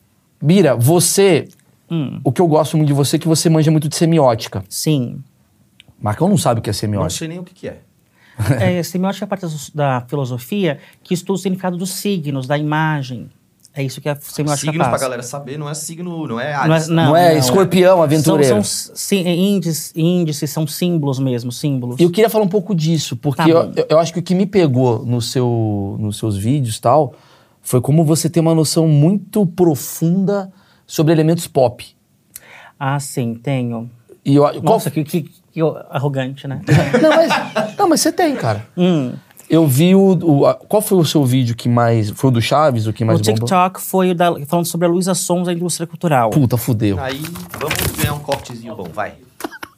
Bira, 0.41 0.75
você. 0.75 1.47
Hum. 1.91 2.19
O 2.23 2.31
que 2.31 2.41
eu 2.41 2.47
gosto 2.47 2.77
muito 2.77 2.87
de 2.87 2.93
você 2.93 3.15
é 3.15 3.19
que 3.19 3.27
você 3.27 3.49
manja 3.49 3.71
muito 3.71 3.87
de 3.89 3.95
semiótica. 3.95 4.63
Sim. 4.69 5.21
Marcão 6.01 6.29
não 6.29 6.37
sabe 6.37 6.59
o 6.59 6.63
que 6.63 6.69
é 6.69 6.71
Não 6.71 6.77
semiótica. 6.77 7.09
sei 7.19 7.27
nem 7.27 7.39
o 7.39 7.43
que, 7.43 7.53
que 7.53 7.67
é. 7.67 7.79
é, 8.79 8.83
semiótica 8.83 9.23
é 9.23 9.25
a 9.25 9.27
parte 9.27 9.45
da, 9.73 10.01
filosofia 10.07 10.79
que 11.03 11.13
estuda 11.13 11.33
o 11.33 11.37
significado 11.37 11.77
dos 11.77 11.89
signos, 11.91 12.47
da 12.47 12.57
imagem. 12.57 13.29
É 13.73 13.83
isso 13.83 14.01
que 14.01 14.09
a 14.09 14.15
semiótica 14.15 14.71
Signos 14.71 14.77
pra 14.87 14.89
faz. 14.91 15.01
galera 15.01 15.21
saber, 15.23 15.57
não 15.57 15.69
é 15.69 15.73
signo, 15.75 16.25
não 16.27 16.39
é 16.39 16.51
Não 16.53 16.59
é, 16.73 16.73
Ares. 16.73 16.87
Não 16.87 17.15
é 17.15 17.37
escorpião, 17.37 18.01
aventureiro. 18.01 18.55
São, 18.55 18.63
são 18.63 18.95
sim- 18.95 19.27
índices, 19.27 19.93
índices, 19.95 20.49
são 20.49 20.65
símbolos 20.65 21.19
mesmo, 21.19 21.51
símbolos. 21.51 21.99
E 21.99 22.03
eu 22.03 22.09
queria 22.09 22.29
falar 22.29 22.45
um 22.45 22.49
pouco 22.49 22.73
disso, 22.73 23.15
porque 23.15 23.43
Tá 23.43 23.47
eu- 23.49 23.71
eu 23.89 23.99
acho 23.99 24.11
que 24.11 24.19
o 24.19 24.23
que 24.23 24.33
me 24.33 24.45
pegou 24.47 25.05
no 25.05 25.21
seu, 25.21 25.97
nos 25.99 26.17
seus 26.17 26.35
vídeos 26.35 26.77
e 26.77 26.81
tal 26.81 27.13
foi 27.61 27.79
como 27.79 28.03
você 28.03 28.27
tem 28.29 28.41
uma 28.41 28.55
noção 28.55 28.87
muito 28.87 29.45
profunda 29.45 30.51
sobre 30.89 31.13
elementos 31.13 31.45
pop. 31.47 31.85
Ah, 32.79 32.99
sim, 32.99 33.35
tenho. 33.35 33.89
E 34.25 34.35
eu, 34.35 34.43
qual- 34.43 34.61
Nossa, 34.63 34.89
que, 34.91 35.03
que, 35.03 35.21
que 35.51 35.61
arrogante, 35.89 36.47
né? 36.47 36.61
não, 37.01 37.09
mas, 37.15 37.77
não, 37.77 37.89
mas 37.89 38.01
você 38.01 38.11
tem, 38.11 38.35
cara. 38.35 38.65
Hum, 38.77 39.13
Eu 39.49 39.65
vi 39.67 39.95
o, 39.95 40.17
o- 40.23 40.45
a- 40.45 40.53
Qual 40.53 40.81
foi 40.81 40.97
o 40.97 41.05
seu 41.05 41.23
vídeo 41.25 41.55
que 41.55 41.67
mais. 41.69 42.09
Foi 42.11 42.29
o 42.29 42.33
do 42.33 42.41
Chaves, 42.41 42.85
o 42.87 42.93
que 42.93 43.03
mais 43.05 43.19
o 43.19 43.23
bombou? 43.23 43.35
TikTok 43.35 43.81
foi 43.81 44.11
o 44.11 44.15
da, 44.15 44.33
falando 44.45 44.65
sobre 44.65 44.87
a 44.87 44.89
Luísa 44.89 45.13
Sons 45.15 45.45
da 45.47 45.53
indústria 45.53 45.85
cultural. 45.87 46.29
Puta, 46.29 46.55
fudeu. 46.57 46.99
Aí, 46.99 47.19
vamos 47.59 47.95
ganhar 47.97 48.13
um 48.13 48.19
cortezinho 48.19 48.75
bom, 48.75 48.87
vai. 48.93 49.13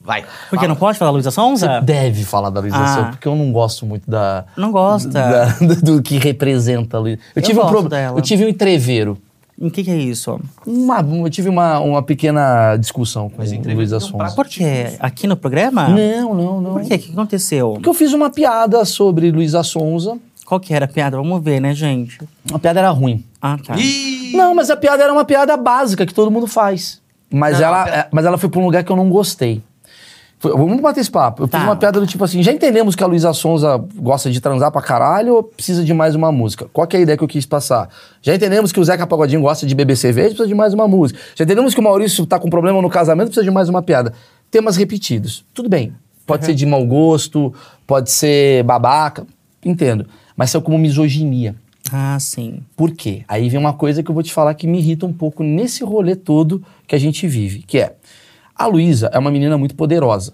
Vai. 0.04 0.26
Por 0.50 0.58
que 0.60 0.68
não 0.68 0.76
pode 0.76 0.98
falar 0.98 1.12
Luísa 1.12 1.30
Sonza? 1.30 1.80
Deve 1.82 2.24
falar 2.26 2.50
da 2.50 2.60
Luísa 2.60 2.76
Ah. 2.78 2.88
Sonza, 2.88 3.08
porque 3.12 3.28
eu 3.28 3.36
não 3.36 3.52
gosto 3.52 3.86
muito 3.86 4.10
da. 4.10 4.46
Não 4.58 4.72
gosta. 4.72 5.10
da- 5.10 5.46
do, 5.62 5.76
do 5.98 6.02
que 6.02 6.18
representa 6.18 6.98
a 6.98 7.00
Luísa. 7.00 7.20
Eu, 7.36 7.42
Eu 7.42 7.42
tive 7.44 7.60
um 7.60 7.62
gosto 7.62 7.72
proble- 7.74 7.90
dela. 7.90 8.18
Eu 8.18 8.22
tive 8.24 8.44
um 8.46 8.48
entreveiro. 8.50 9.18
O 9.62 9.70
que, 9.70 9.84
que 9.84 9.92
é 9.92 9.96
isso? 9.98 10.40
Uma, 10.66 11.00
eu 11.02 11.30
tive 11.30 11.48
uma, 11.48 11.80
uma 11.80 12.02
pequena 12.02 12.76
discussão 12.78 13.30
com 13.30 13.36
Mas 13.38 13.52
a 13.52 13.56
entrevista 13.56 13.78
Luísa 13.96 13.98
tem 14.00 14.08
um 14.08 14.10
Sonza. 14.12 14.18
prazo. 14.18 14.36
Por 14.36 14.48
quê? 14.48 14.94
Aqui 15.00 15.28
no 15.28 15.38
programa? 15.38 15.88
Não, 15.88 16.34
não, 16.34 16.62
não. 16.62 16.74
Por 16.74 16.82
quê? 16.84 16.96
O 16.96 17.00
que 17.00 17.12
aconteceu? 17.12 17.74
Porque 17.74 17.88
eu 17.90 17.94
fiz 17.94 18.12
uma 18.14 18.30
piada 18.32 18.84
sobre 18.86 19.32
Luísa 19.32 19.62
Sonza. 19.62 20.18
Qual 20.46 20.60
que 20.60 20.74
era 20.74 20.86
a 20.86 20.88
piada? 20.88 21.16
Vamos 21.18 21.44
ver, 21.44 21.60
né, 21.62 21.74
gente? 21.76 22.18
A 22.52 22.58
piada 22.58 22.80
era 22.80 22.90
ruim. 22.90 23.24
Ah, 23.42 23.58
tá. 23.64 23.76
Ih! 23.78 24.34
Não, 24.36 24.56
mas 24.56 24.70
a 24.70 24.76
piada 24.76 25.04
era 25.04 25.14
uma 25.14 25.24
piada 25.24 25.56
básica 25.56 26.06
que 26.06 26.14
todo 26.14 26.32
mundo 26.32 26.48
faz. 26.48 27.00
Mas, 27.30 27.60
Não, 27.60 27.68
ela, 27.68 27.88
é- 27.90 28.08
mas 28.12 28.26
ela 28.26 28.38
foi 28.38 28.50
pra 28.50 28.60
um 28.60 28.66
lugar 28.66 28.84
que 28.84 28.92
eu 28.92 28.96
não 28.96 29.10
gostei. 29.10 29.62
Vamos 30.42 30.82
bater 30.82 31.02
esse 31.02 31.12
papo. 31.12 31.44
Eu 31.44 31.48
Tá. 31.48 31.60
fiz 31.60 31.68
uma 31.68 31.76
piada 31.76 32.00
do 32.00 32.08
tipo 32.08 32.24
assim: 32.24 32.42
já 32.42 32.52
entendemos 32.52 32.96
que 32.96 33.04
a 33.04 33.08
Luísa 33.08 33.32
Sonza 33.32 33.78
gosta 33.96 34.30
de 34.32 34.42
transar 34.42 34.72
pra 34.72 34.82
caralho 34.82 35.36
ou 35.36 35.44
precisa 35.44 35.84
de 35.84 35.94
mais 35.94 36.16
uma 36.16 36.32
música? 36.32 36.68
Qual 36.74 36.88
que 36.88 36.96
é 36.96 37.00
a 37.00 37.04
ideia 37.04 37.18
que 37.18 37.24
eu 37.24 37.28
quis 37.28 37.46
passar? 37.46 37.90
Já 38.22 38.34
entendemos 38.34 38.72
que 38.72 38.80
o 38.80 38.84
Zeca 38.84 39.06
Pagodinho 39.06 39.42
gosta 39.42 39.68
de 39.68 39.76
beber 39.76 39.96
cerveja, 39.96 40.30
precisa 40.30 40.48
de 40.48 40.56
mais 40.56 40.74
uma 40.74 40.88
música. 40.88 41.20
Já 41.36 41.44
entendemos 41.46 41.74
que 41.76 41.80
o 41.80 41.84
Maurício 41.84 42.26
tá 42.26 42.40
com 42.40 42.50
problema 42.50 42.82
no 42.82 42.90
casamento, 42.90 43.28
precisa 43.28 43.44
de 43.44 43.52
mais 43.52 43.70
uma 43.70 43.84
piada. 43.84 44.14
Temas 44.50 44.78
repetidos. 44.78 45.46
Tudo 45.54 45.70
bem. 45.70 45.94
Pode 46.26 46.46
ser 46.46 46.54
de 46.56 46.66
mau 46.66 46.84
gosto, 46.86 47.54
pode 47.86 48.10
ser 48.10 48.64
babaca, 48.64 49.26
entendo. 49.64 50.06
Mas 50.36 50.50
são 50.50 50.62
como 50.62 50.78
misoginia. 50.78 51.56
Ah, 51.92 52.18
sim. 52.20 52.62
Por 52.76 52.92
quê? 52.92 53.24
Aí 53.28 53.50
vem 53.50 53.60
uma 53.60 53.74
coisa 53.74 54.02
que 54.02 54.10
eu 54.10 54.14
vou 54.14 54.24
te 54.24 54.32
falar 54.32 54.54
que 54.54 54.66
me 54.66 54.80
irrita 54.80 55.06
um 55.06 55.12
pouco 55.12 55.44
nesse 55.44 55.84
rolê 55.84 56.16
todo 56.16 56.64
que 56.88 56.96
a 56.96 57.00
gente 57.00 57.28
vive, 57.28 57.64
que 57.68 57.80
é 57.80 57.96
a 58.64 58.68
Luísa 58.68 59.10
é 59.14 59.20
uma 59.20 59.32
menina 59.32 59.58
muito 59.58 59.76
poderosa, 59.76 60.34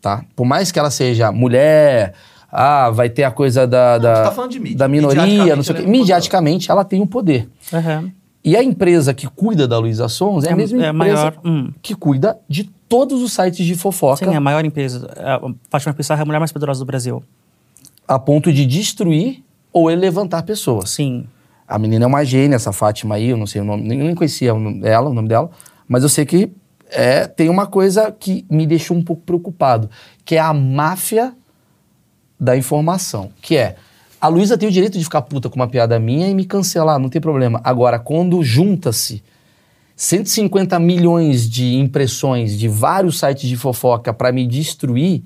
tá? 0.00 0.24
Por 0.34 0.44
mais 0.46 0.70
que 0.72 0.78
ela 0.78 0.90
seja 0.90 1.30
mulher, 1.32 2.14
ah, 2.50 2.90
vai 2.90 3.08
ter 3.08 3.24
a 3.24 3.30
coisa 3.30 3.66
da, 3.66 3.98
da, 3.98 4.22
tá 4.24 4.30
falando 4.32 4.52
de 4.52 4.60
mídia. 4.60 4.78
da 4.78 4.88
minoria, 4.88 5.22
Midiaticamente 5.22 5.56
não 5.56 5.62
sei 5.62 5.72
o 5.72 5.76
ela 5.76 5.78
quê. 5.80 5.84
é 5.84 5.88
muito 5.88 6.00
Midiaticamente 6.00 6.70
ela 6.70 6.84
tem 6.84 7.00
o 7.02 7.06
poder. 7.06 7.48
Aham. 7.72 8.10
E 8.44 8.56
a 8.56 8.62
empresa 8.62 9.12
que 9.12 9.26
cuida 9.26 9.66
da 9.66 9.76
Luísa 9.78 10.08
Sons 10.08 10.44
é 10.44 10.48
a 10.50 10.52
É- 10.52 10.54
mesma 10.54 10.80
é 10.84 10.88
a 10.88 10.92
empresa 10.92 11.14
maior, 11.16 11.34
hum. 11.44 11.70
que 11.82 11.94
cuida 11.96 12.38
de 12.48 12.64
todos 12.88 13.20
os 13.20 13.32
sites 13.32 13.66
de 13.66 13.74
fofoca 13.74 14.24
Sim, 14.24 14.32
é 14.32 14.36
a 14.36 14.40
maior 14.40 14.64
empresa. 14.64 15.08
A 15.18 15.40
Fátima 15.68 15.92
Pissarra 15.92 16.20
é 16.20 16.22
a 16.22 16.24
mulher 16.26 16.38
mais 16.38 16.52
poderosa 16.52 16.78
do 16.78 16.86
Brasil. 16.86 17.22
a 18.06 18.20
ponto 18.20 18.52
de 18.52 18.64
destruir 18.64 19.42
ou 19.72 19.88
levantar 19.88 20.44
pessoas. 20.44 20.90
Sim. 20.90 21.26
A 21.66 21.76
menina 21.76 22.04
é 22.04 22.06
uma 22.06 22.24
gênia, 22.24 22.54
essa 22.54 22.70
Fátima 22.72 23.16
aí, 23.16 23.30
eu 23.30 23.36
não 23.36 23.48
sei 23.48 23.60
o 23.60 23.64
nome, 23.64 23.82
nem, 23.82 24.14
conhecia 24.14 24.54
dela, 24.80 25.10
o 25.10 25.12
nome 25.12 25.26
dela, 25.28 25.50
mas 25.88 26.04
eu 26.04 26.08
sei 26.08 26.24
que 26.24 26.52
é, 26.90 27.26
tem 27.26 27.48
uma 27.48 27.66
coisa 27.66 28.12
que 28.12 28.44
me 28.50 28.66
deixou 28.66 28.96
um 28.96 29.02
pouco 29.02 29.22
preocupado, 29.22 29.90
que 30.24 30.36
é 30.36 30.38
a 30.38 30.52
máfia 30.52 31.32
da 32.38 32.56
informação, 32.56 33.30
que 33.40 33.56
é 33.56 33.76
a 34.20 34.28
Luísa 34.28 34.56
tem 34.56 34.68
o 34.68 34.72
direito 34.72 34.98
de 34.98 35.04
ficar 35.04 35.22
puta 35.22 35.48
com 35.48 35.56
uma 35.56 35.68
piada 35.68 35.98
minha 35.98 36.28
e 36.28 36.34
me 36.34 36.44
cancelar, 36.44 36.98
não 36.98 37.08
tem 37.08 37.20
problema. 37.20 37.60
Agora, 37.62 37.98
quando 37.98 38.42
junta-se 38.42 39.22
150 39.94 40.78
milhões 40.78 41.48
de 41.48 41.74
impressões 41.76 42.58
de 42.58 42.68
vários 42.68 43.18
sites 43.18 43.48
de 43.48 43.56
fofoca 43.56 44.12
para 44.12 44.32
me 44.32 44.46
destruir, 44.46 45.22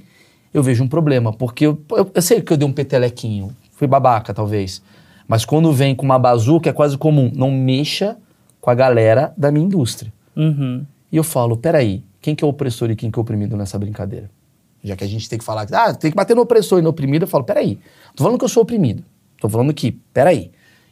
eu 0.53 0.63
vejo 0.63 0.85
um 0.85 0.89
problema. 0.89 1.33
Porque 1.33 1.67
eu, 1.67 1.81
eu, 1.93 2.11
eu 2.13 2.23
sei 2.23 2.41
que 2.41 2.53
eu 2.53 2.57
dei 2.57 2.67
um 2.67 2.73
petelequinho, 2.73 3.55
fui 3.73 3.87
babaca 3.87 4.35
talvez. 4.35 4.83
Mas 5.27 5.45
quando 5.45 5.73
vem 5.73 5.95
com 5.95 6.05
uma 6.05 6.19
bazuca 6.19 6.69
é 6.69 6.73
quase 6.73 6.99
comum. 6.99 7.31
Não 7.35 7.51
mexa 7.51 8.17
com 8.61 8.71
a 8.71 8.75
galera 8.75 9.33
da 9.37 9.51
minha 9.51 9.65
indústria. 9.65 10.13
Uhum. 10.37 10.85
E 11.11 11.17
eu 11.17 11.25
falo, 11.25 11.57
peraí, 11.57 12.03
quem 12.21 12.35
que 12.35 12.45
é 12.45 12.47
o 12.47 12.51
opressor 12.51 12.91
e 12.91 12.97
quem 12.97 13.11
que 13.11 13.19
é 13.19 13.21
o 13.21 13.23
oprimido 13.23 13.57
nessa 13.57 13.79
brincadeira? 13.79 14.31
Já 14.83 14.97
que 14.97 15.05
a 15.05 15.07
gente 15.07 15.29
tem 15.29 15.39
que 15.39 15.45
falar, 15.45 15.67
ah, 15.73 15.93
tem 15.95 16.11
que 16.11 16.17
bater 16.17 16.35
no 16.35 16.43
opressor 16.43 16.79
e 16.79 16.83
no 16.83 16.91
oprimido, 16.91 17.23
eu 17.25 17.29
falo, 17.29 17.45
peraí, 17.45 17.79
tô 18.15 18.23
falando 18.25 18.39
que 18.39 18.45
eu 18.45 18.49
sou 18.49 18.63
oprimido. 18.63 19.05
Tô 19.41 19.49
falando 19.49 19.73
que, 19.75 19.93
peraí. 20.13 20.51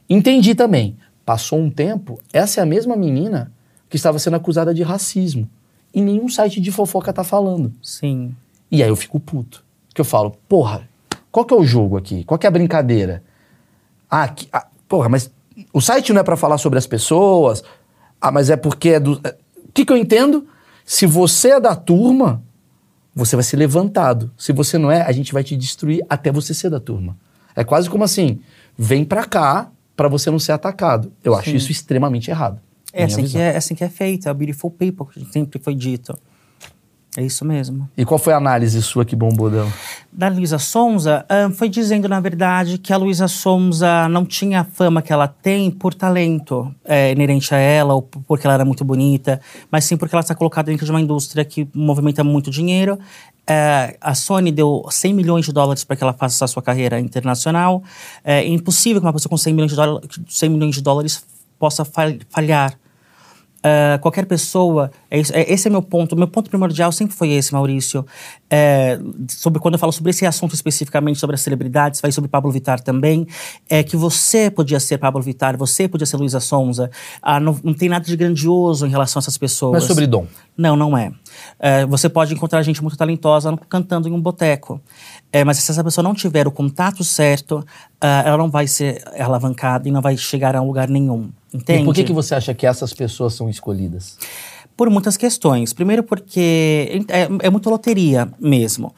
Entendi 0.09 0.55
também. 0.55 0.97
Passou 1.25 1.59
um 1.59 1.71
tempo, 1.71 2.19
essa 2.33 2.61
é 2.61 2.63
a 2.63 2.67
mesma 2.67 2.97
menina 2.97 3.53
que 3.89 3.97
estava 3.97 4.19
sendo 4.19 4.37
acusada 4.37 4.75
de 4.75 4.83
racismo. 4.83 5.49
E 5.95 6.01
nenhum 6.01 6.29
site 6.29 6.61
de 6.61 6.71
fofoca 6.71 7.13
tá 7.13 7.25
falando. 7.25 7.73
Sim. 7.83 8.35
E 8.71 8.83
aí 8.83 8.89
eu 8.89 8.97
fico 8.97 9.19
puto. 9.21 9.65
Que 9.95 10.01
eu 10.01 10.05
falo, 10.05 10.33
porra, 10.49 10.89
qual 11.31 11.45
que 11.45 11.53
é 11.55 11.57
o 11.57 11.65
jogo 11.65 11.97
aqui? 11.97 12.25
Qual 12.25 12.39
que 12.39 12.47
é 12.47 12.49
a 12.49 12.51
brincadeira? 12.51 13.23
Ah, 14.11 14.29
que- 14.29 14.49
ah, 14.53 14.67
porra, 14.87 15.09
mas 15.09 15.31
o 15.73 15.81
site 15.81 16.13
não 16.13 16.21
é 16.21 16.25
pra 16.25 16.37
falar 16.37 16.59
sobre 16.59 16.79
as 16.79 16.87
pessoas. 16.87 17.63
Ah, 18.21 18.31
mas 18.31 18.51
é 18.51 18.57
porque 18.57 18.91
é 18.91 19.01
do. 19.01 19.21
é- 19.25 19.35
O 19.69 19.73
que, 19.73 19.85
que 19.85 19.93
eu 19.93 19.97
entendo? 19.97 20.47
Se 20.85 21.07
você 21.07 21.53
é 21.53 21.61
da 21.61 21.77
turma, 21.77 22.43
você 23.15 23.37
vai 23.37 23.43
ser 23.43 23.57
levantado. 23.57 24.31
Se 24.37 24.53
você 24.53 24.79
não 24.79 24.91
é, 24.91 25.03
a 25.03 25.13
gente 25.13 25.33
vai 25.33 25.45
te 25.45 25.57
destruir 25.57 26.05
até 26.09 26.33
você 26.33 26.55
ser 26.55 26.71
da 26.71 26.81
turma. 26.81 27.17
É 27.55 27.65
quase 27.65 27.91
como 27.91 28.05
assim: 28.05 28.41
vem 28.77 29.05
pra 29.05 29.25
cá 29.25 29.71
pra 29.97 30.09
você 30.09 30.31
não 30.31 30.39
ser 30.39 30.53
atacado. 30.53 31.13
Eu 31.25 31.35
acho 31.35 31.51
isso 31.51 31.73
extremamente 31.73 32.31
errado. 32.31 32.61
É 32.93 33.05
assim, 33.05 33.17
que 33.17 33.23
visão. 33.23 33.41
é, 33.41 33.55
é 33.55 33.57
assim 33.57 33.75
que 33.75 33.85
é 33.85 33.89
feito, 33.89 34.29
é 34.29 34.31
o 34.31 34.35
beautiful 34.35 34.71
people, 34.71 35.07
que 35.07 35.25
sempre 35.33 35.61
foi 35.61 35.75
dito. 35.75 36.19
É 37.17 37.23
isso 37.23 37.45
mesmo. 37.45 37.89
E 37.97 38.05
qual 38.05 38.19
foi 38.19 38.33
a 38.33 38.37
análise 38.37 38.81
sua 38.83 39.05
que 39.05 39.17
bombou 39.17 39.51
dela? 39.51 39.73
Da 40.13 40.29
Luísa 40.29 40.59
Sonza, 40.59 41.25
ahn, 41.29 41.51
foi 41.53 41.69
dizendo, 41.69 42.09
na 42.09 42.21
verdade, 42.21 42.79
que 42.79 42.93
a 42.93 42.97
Luísa 42.97 43.27
Sonza 43.27 44.09
não 44.09 44.25
tinha 44.25 44.61
a 44.61 44.65
fama 44.65 45.03
que 45.03 45.13
ela 45.13 45.27
tem 45.27 45.71
por 45.71 45.95
talento 45.95 46.73
é, 46.85 47.11
inerente 47.11 47.53
a 47.55 47.59
ela, 47.59 47.95
ou 47.95 48.03
porque 48.03 48.47
ela 48.47 48.55
era 48.55 48.65
muito 48.65 48.85
bonita, 48.85 49.41
mas 49.71 49.85
sim 49.85 49.97
porque 49.97 50.15
ela 50.15 50.21
está 50.21 50.35
colocada 50.35 50.71
dentro 50.71 50.85
de 50.85 50.93
uma 50.93 51.01
indústria 51.01 51.45
que 51.45 51.67
movimenta 51.75 52.23
muito 52.23 52.51
dinheiro. 52.51 52.99
É, 53.47 53.97
a 54.01 54.15
Sony 54.15 54.53
deu 54.53 54.85
100 54.91 55.15
milhões 55.15 55.47
de 55.47 55.53
dólares 55.53 55.83
para 55.83 55.97
que 55.97 56.05
ela 56.05 56.13
faça 56.13 56.45
a 56.45 56.49
sua 56.49 56.63
carreira 56.63 57.01
internacional. 57.01 57.83
É 58.23 58.47
impossível 58.47 59.01
que 59.01 59.07
uma 59.07 59.13
pessoa 59.13 59.31
com 59.31 59.37
100 59.39 59.55
milhões 59.55 59.71
de, 59.71 59.77
dólar- 59.77 60.03
100 60.29 60.49
milhões 60.51 60.75
de 60.75 60.83
dólares 60.83 61.25
possa 61.59 61.85
fal- 61.85 62.15
falhar. 62.29 62.75
Ah, 63.63 63.99
qualquer 64.01 64.25
pessoa, 64.25 64.91
é 65.11 65.19
isso- 65.19 65.33
é- 65.35 65.53
esse 65.53 65.67
é 65.67 65.71
meu 65.71 65.83
ponto. 65.83 66.15
Meu 66.17 66.29
ponto 66.29 66.49
primordial 66.49 66.93
sempre 66.93 67.15
foi 67.17 67.31
esse, 67.31 67.53
Maurício. 67.53 68.07
É, 68.49 68.99
sobre 69.29 69.61
quando 69.61 69.75
eu 69.75 69.79
falo 69.79 69.93
sobre 69.93 70.11
esse 70.11 70.25
assunto 70.25 70.55
especificamente 70.55 71.19
sobre 71.19 71.35
as 71.35 71.41
celebridades, 71.41 72.01
vai 72.01 72.13
sobre 72.13 72.29
Pablo 72.31 72.51
Vittar 72.53 72.81
também. 72.81 73.27
É 73.69 73.83
que 73.83 73.97
você 73.97 74.49
podia 74.51 74.79
ser 74.79 74.99
Pablo 74.99 75.21
Vittar, 75.21 75.57
você 75.57 75.89
podia 75.89 76.07
ser 76.07 76.17
Luísa 76.17 76.41
Sonza. 76.41 76.89
Ah, 77.21 77.41
não, 77.41 77.59
não 77.65 77.75
tem 77.75 77.89
nada 77.89 78.05
de 78.05 78.17
grandioso 78.17 78.87
em 78.87 78.91
relação 78.91 79.19
a 79.19 79.23
essas 79.23 79.37
pessoas. 79.37 79.73
Não 79.73 79.85
é 79.85 79.89
sobre 79.89 80.07
dom. 80.07 80.27
Não, 80.57 80.75
não 80.77 80.97
é. 80.97 81.13
É, 81.59 81.85
você 81.87 82.09
pode 82.09 82.35
encontrar 82.35 82.63
gente 82.63 82.81
muito 82.83 82.97
talentosa 82.97 83.57
cantando 83.69 84.09
em 84.09 84.13
um 84.13 84.21
boteco. 84.21 84.81
É, 85.33 85.45
mas 85.45 85.59
se 85.59 85.71
essa 85.71 85.85
pessoa 85.85 86.03
não 86.03 86.15
tiver 86.15 86.47
o 86.47 86.51
contato 86.51 87.05
certo, 87.05 87.65
ah, 88.01 88.23
ela 88.25 88.39
não 88.39 88.51
vai 88.51 88.67
ser 88.67 89.03
alavancada 89.19 89.89
e 89.89 89.93
não 89.93 90.01
vai 90.01 90.17
chegar 90.17 90.57
a 90.57 90.63
um 90.63 90.67
lugar 90.67 90.89
nenhum. 90.89 91.31
Entende? 91.53 91.83
E 91.83 91.85
por 91.85 91.95
que, 91.95 92.05
que 92.05 92.13
você 92.13 92.35
acha 92.35 92.55
que 92.55 92.67
essas 92.67 92.95
pessoas 92.95 93.35
são 93.35 93.49
escolhidas? 93.49 94.19
Por 94.77 94.89
muitas 94.89 95.17
questões. 95.17 95.73
Primeiro 95.73 96.03
porque 96.03 97.05
é, 97.09 97.47
é 97.47 97.51
muito 97.51 97.69
loteria 97.69 98.29
mesmo. 98.39 98.95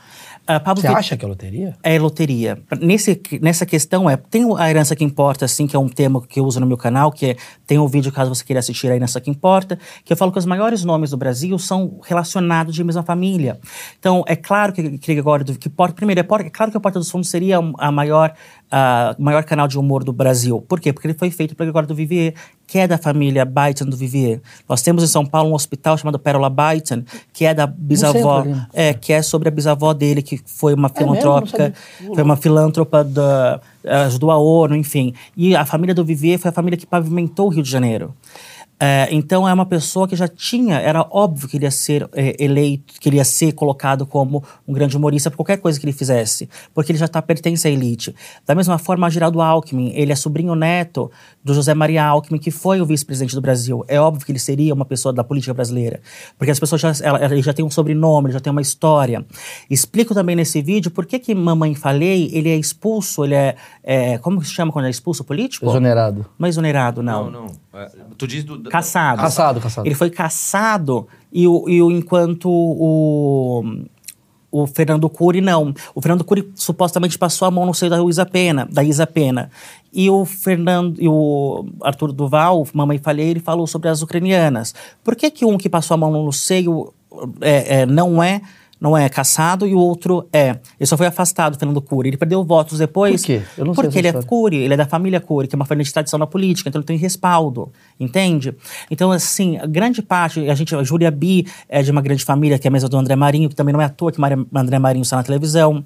Ah, 0.46 0.58
Pablo 0.58 0.80
Você 0.80 0.88
acha 0.88 1.16
que 1.16 1.24
é 1.24 1.28
loteria? 1.28 1.76
é 1.82 1.98
loteria. 1.98 2.58
Nesse, 2.80 3.20
nessa 3.40 3.64
questão 3.64 4.10
é, 4.10 4.16
tem 4.16 4.44
a 4.58 4.68
herança 4.68 4.96
que 4.96 5.04
importa, 5.04 5.44
assim, 5.44 5.66
que 5.66 5.76
é 5.76 5.78
um 5.78 5.88
tema 5.88 6.20
que 6.26 6.40
eu 6.40 6.44
uso 6.44 6.58
no 6.58 6.66
meu 6.66 6.76
canal, 6.76 7.12
que 7.12 7.26
é, 7.26 7.36
tem 7.66 7.78
um 7.78 7.86
vídeo 7.86 8.10
caso 8.10 8.34
você 8.34 8.44
queira 8.44 8.58
assistir 8.58 8.90
a 8.90 8.96
herança 8.96 9.20
que 9.20 9.30
importa, 9.30 9.78
que 10.04 10.12
eu 10.12 10.16
falo 10.16 10.32
que 10.32 10.38
os 10.38 10.46
maiores 10.46 10.84
nomes 10.84 11.10
do 11.10 11.16
Brasil 11.16 11.56
são 11.58 12.00
relacionados 12.02 12.74
de 12.74 12.82
mesma 12.82 13.02
família. 13.02 13.60
Então, 13.98 14.24
é 14.26 14.34
claro 14.34 14.72
que, 14.72 14.98
que 14.98 15.18
agora, 15.18 15.44
que 15.44 15.68
porta, 15.68 15.94
primeiro, 15.94 16.20
é, 16.20 16.24
porta, 16.24 16.46
é 16.46 16.50
claro 16.50 16.70
que 16.72 16.76
a 16.76 16.80
Porta 16.80 16.98
dos 16.98 17.10
Fundos 17.10 17.30
seria 17.30 17.58
a 17.78 17.92
maior, 17.92 18.34
a 18.70 19.16
maior 19.18 19.42
canal 19.44 19.66
de 19.66 19.78
humor 19.78 20.04
do 20.04 20.12
Brasil. 20.12 20.60
Por 20.68 20.78
quê? 20.78 20.92
Porque 20.92 21.08
ele 21.08 21.14
foi 21.14 21.30
feito 21.30 21.56
pelo 21.56 21.66
Gregório 21.66 21.88
do 21.88 21.94
Vivier, 21.94 22.34
que 22.66 22.78
é 22.78 22.86
da 22.86 22.96
família 22.96 23.44
Baitan 23.44 23.86
do 23.86 23.96
Vivier. 23.96 24.40
Nós 24.68 24.80
temos 24.80 25.02
em 25.02 25.06
São 25.06 25.26
Paulo 25.26 25.50
um 25.50 25.54
hospital 25.54 25.98
chamado 25.98 26.18
Pérola 26.18 26.48
Baitan, 26.48 27.02
que 27.32 27.44
é 27.44 27.52
da 27.52 27.66
bisavó, 27.66 28.44
é, 28.72 28.94
que 28.94 29.12
é 29.12 29.22
sobre 29.22 29.48
a 29.48 29.50
bisavó 29.50 29.92
dele, 29.92 30.22
que 30.22 30.40
foi 30.46 30.74
uma? 30.74 30.88
Não 30.88 30.94
filantrópica, 30.94 31.74
foi 32.14 32.22
uma 32.22 32.36
filântropa 32.36 33.02
da, 33.02 33.60
ajudou 34.06 34.30
a 34.30 34.38
ONU, 34.38 34.76
enfim. 34.76 35.14
E 35.36 35.56
a 35.56 35.64
família 35.64 35.94
do 35.94 36.04
Vivier 36.04 36.38
foi 36.38 36.50
a 36.50 36.52
família 36.52 36.76
que 36.76 36.86
pavimentou 36.86 37.46
o 37.46 37.50
Rio 37.50 37.62
de 37.62 37.70
Janeiro. 37.70 38.14
É, 38.82 39.08
então 39.10 39.46
é 39.46 39.52
uma 39.52 39.66
pessoa 39.66 40.08
que 40.08 40.16
já 40.16 40.26
tinha, 40.26 40.78
era 40.80 41.06
óbvio 41.10 41.46
que 41.46 41.58
ele 41.58 41.66
ia 41.66 41.70
ser 41.70 42.08
é, 42.14 42.34
eleito, 42.42 42.94
que 42.98 43.10
ele 43.10 43.18
ia 43.18 43.24
ser 43.26 43.52
colocado 43.52 44.06
como 44.06 44.42
um 44.66 44.72
grande 44.72 44.96
humorista 44.96 45.30
por 45.30 45.36
qualquer 45.36 45.58
coisa 45.58 45.78
que 45.78 45.84
ele 45.84 45.92
fizesse, 45.92 46.48
porque 46.72 46.90
ele 46.90 46.98
já 46.98 47.06
tá, 47.06 47.20
pertence 47.20 47.68
à 47.68 47.70
elite. 47.70 48.14
Da 48.46 48.54
mesma 48.54 48.78
forma, 48.78 49.10
Geraldo 49.10 49.42
Alckmin, 49.42 49.92
ele 49.94 50.12
é 50.12 50.16
sobrinho 50.16 50.54
neto 50.54 51.10
do 51.44 51.52
José 51.52 51.74
Maria 51.74 52.02
Alckmin, 52.06 52.38
que 52.38 52.50
foi 52.50 52.80
o 52.80 52.86
vice-presidente 52.86 53.34
do 53.34 53.42
Brasil. 53.42 53.84
É 53.86 54.00
óbvio 54.00 54.24
que 54.24 54.32
ele 54.32 54.38
seria 54.38 54.72
uma 54.72 54.86
pessoa 54.86 55.12
da 55.12 55.22
política 55.22 55.52
brasileira, 55.52 56.00
porque 56.38 56.50
as 56.50 56.58
pessoas 56.58 56.80
já, 56.80 56.92
ela, 57.02 57.22
ele 57.22 57.42
já 57.42 57.52
tem 57.52 57.62
um 57.62 57.70
sobrenome, 57.70 58.28
ele 58.28 58.32
já 58.32 58.40
tem 58.40 58.50
uma 58.50 58.62
história. 58.62 59.26
Explico 59.68 60.14
também 60.14 60.34
nesse 60.34 60.62
vídeo 60.62 60.90
por 60.90 61.04
que 61.04 61.18
que 61.18 61.34
Mamãe 61.34 61.74
Falei, 61.74 62.30
ele 62.32 62.48
é 62.48 62.56
expulso, 62.56 63.26
ele 63.26 63.34
é, 63.34 63.56
é 63.82 64.16
como 64.16 64.40
que 64.40 64.46
se 64.46 64.54
chama 64.54 64.72
quando 64.72 64.86
é 64.86 64.90
expulso 64.90 65.22
político? 65.22 65.66
Exonerado. 65.66 66.24
Não 66.38 66.46
é 66.46 66.48
exonerado, 66.48 67.02
não. 67.02 67.30
Não, 67.30 67.42
não. 67.42 67.46
É, 67.72 67.90
tu 68.16 68.26
diz 68.26 68.42
do. 68.42 68.69
Caçado. 68.70 69.22
Caçado, 69.22 69.60
caçado. 69.60 69.86
Ele 69.86 69.94
foi 69.94 70.10
caçado 70.10 71.06
e, 71.32 71.46
o, 71.46 71.68
e 71.68 71.82
o, 71.82 71.90
enquanto 71.90 72.48
o, 72.50 73.64
o 74.50 74.66
Fernando 74.66 75.08
Cury 75.08 75.40
não. 75.40 75.74
O 75.94 76.00
Fernando 76.00 76.24
Cury 76.24 76.50
supostamente 76.54 77.18
passou 77.18 77.46
a 77.46 77.50
mão 77.50 77.66
no 77.66 77.74
seio 77.74 77.90
da 77.90 78.02
Isa 78.02 78.26
Pena, 78.26 78.68
da 78.70 78.82
Isa 78.82 79.06
Pena. 79.06 79.50
E 79.92 80.08
o 80.08 80.24
Fernando 80.24 81.00
e 81.00 81.08
o 81.08 81.66
Arthur 81.82 82.12
Duval, 82.12 82.66
Mamãe 82.72 82.98
Falei, 82.98 83.28
ele 83.28 83.40
falou 83.40 83.66
sobre 83.66 83.88
as 83.88 84.02
ucranianas. 84.02 84.74
Por 85.02 85.14
que 85.14 85.30
que 85.30 85.44
um 85.44 85.56
que 85.56 85.68
passou 85.68 85.94
a 85.94 85.98
mão 85.98 86.24
no 86.24 86.32
seio 86.32 86.92
é, 87.40 87.80
é, 87.80 87.86
não 87.86 88.22
é 88.22 88.40
não 88.80 88.96
é 88.96 89.08
caçado 89.08 89.66
e 89.66 89.74
o 89.74 89.78
outro 89.78 90.26
é. 90.32 90.58
Ele 90.78 90.86
só 90.86 90.96
foi 90.96 91.06
afastado, 91.06 91.58
Fernando 91.58 91.82
Cury. 91.82 92.08
Ele 92.08 92.16
perdeu 92.16 92.42
votos 92.42 92.78
depois. 92.78 93.20
Por 93.20 93.26
quê? 93.26 93.42
Eu 93.58 93.64
não 93.66 93.74
sei 93.74 93.82
porque 93.84 93.88
essa 93.88 93.98
ele 93.98 94.06
é 94.06 94.10
história. 94.10 94.28
Cury, 94.28 94.56
ele 94.56 94.74
é 94.74 94.76
da 94.76 94.86
família 94.86 95.20
Cury, 95.20 95.46
que 95.48 95.54
é 95.54 95.56
uma 95.56 95.66
família 95.66 95.84
de 95.84 95.92
tradição 95.92 96.18
na 96.18 96.26
política, 96.26 96.68
então 96.68 96.80
ele 96.80 96.86
tem 96.86 96.96
respaldo, 96.96 97.70
entende? 97.98 98.54
Então, 98.90 99.12
assim, 99.12 99.58
grande 99.68 100.00
parte, 100.00 100.48
a 100.48 100.54
gente, 100.54 100.74
a 100.74 100.82
Júlia 100.82 101.10
Bi 101.10 101.46
é 101.68 101.82
de 101.82 101.90
uma 101.90 102.00
grande 102.00 102.24
família, 102.24 102.58
que 102.58 102.66
é 102.66 102.70
a 102.70 102.72
mesa 102.72 102.88
do 102.88 102.96
André 102.96 103.14
Marinho, 103.16 103.48
que 103.50 103.54
também 103.54 103.72
não 103.72 103.80
é 103.82 103.84
à 103.84 103.88
toa 103.90 104.10
que 104.10 104.18
Maria- 104.20 104.44
André 104.54 104.78
Marinho 104.78 105.02
está 105.02 105.16
na 105.16 105.22
televisão. 105.22 105.84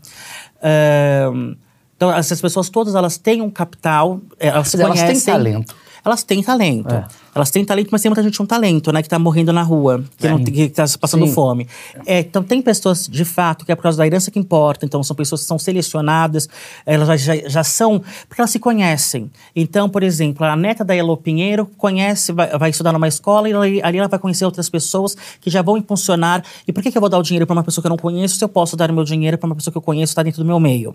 Ahn, 0.63 1.57
então, 1.97 2.13
essas 2.13 2.41
pessoas 2.41 2.69
todas, 2.69 2.95
elas 2.95 3.17
têm 3.19 3.41
um 3.41 3.51
capital, 3.51 4.21
eh, 4.39 4.49
elas 4.49 4.69
se 4.69 4.81
elas 4.81 5.01
têm 5.01 5.21
talento. 5.21 5.75
Elas 6.05 6.23
têm 6.25 6.43
talento. 6.43 6.93
É. 6.95 7.05
Elas 7.35 7.51
têm 7.51 7.65
talento, 7.65 7.89
mas 7.91 8.01
tem 8.03 8.11
muita 8.11 8.23
gente 8.23 8.39
com 8.39 8.47
talento, 8.47 8.93
né? 8.93 9.03
Que 9.03 9.09
tá 9.09 9.19
morrendo 9.19 9.53
na 9.53 9.63
rua, 9.63 10.05
que, 10.17 10.29
não, 10.29 10.43
que 10.43 10.69
tá 10.69 10.85
passando 11.01 11.27
Sim. 11.27 11.33
fome. 11.33 11.67
É, 12.07 12.21
então, 12.21 12.43
tem 12.43 12.63
pessoas, 12.63 13.09
de 13.09 13.25
fato, 13.25 13.65
que 13.65 13.73
é 13.73 13.75
por 13.75 13.83
causa 13.83 13.99
da 13.99 14.07
herança 14.07 14.31
que 14.31 14.39
importa. 14.39 14.87
Então, 14.87 15.03
são 15.03 15.17
pessoas 15.17 15.41
que 15.43 15.47
são 15.49 15.59
selecionadas, 15.59 16.49
elas 16.87 17.09
já, 17.09 17.17
já, 17.17 17.49
já 17.49 17.65
são... 17.65 18.03
Porque 18.29 18.41
elas 18.41 18.51
se 18.51 18.59
conhecem. 18.59 19.31
Então, 19.57 19.89
por 19.89 20.03
exemplo, 20.03 20.47
a 20.47 20.55
neta 20.55 20.85
da 20.85 20.95
Elo 20.95 21.17
Pinheiro 21.17 21.67
conhece, 21.77 22.33
vai, 22.33 22.57
vai 22.57 22.71
estudar 22.71 22.93
numa 22.93 23.09
escola 23.09 23.49
e 23.49 23.53
ali, 23.53 23.83
ali 23.83 23.99
ela 23.99 24.09
vai 24.09 24.19
conhecer 24.19 24.45
outras 24.45 24.69
pessoas 24.69 25.17
que 25.41 25.51
já 25.51 25.61
vão 25.61 25.77
impulsionar. 25.77 26.45
E 26.69 26.73
por 26.73 26.83
que, 26.83 26.93
que 26.93 26.97
eu 26.97 27.01
vou 27.01 27.11
dar 27.11 27.19
o 27.19 27.23
dinheiro 27.23 27.47
para 27.47 27.55
uma 27.55 27.65
pessoa 27.65 27.83
que 27.83 27.87
eu 27.87 27.91
não 27.91 27.97
conheço 27.99 28.37
se 28.37 28.45
eu 28.45 28.49
posso 28.49 28.77
dar 28.77 28.91
o 28.91 28.95
meu 28.95 29.03
dinheiro 29.05 29.37
para 29.37 29.47
uma 29.47 29.57
pessoa 29.57 29.73
que 29.73 29.79
eu 29.79 29.83
conheço 29.83 30.13
está 30.13 30.23
dentro 30.23 30.41
do 30.43 30.47
meu 30.47 30.61
meio? 30.61 30.95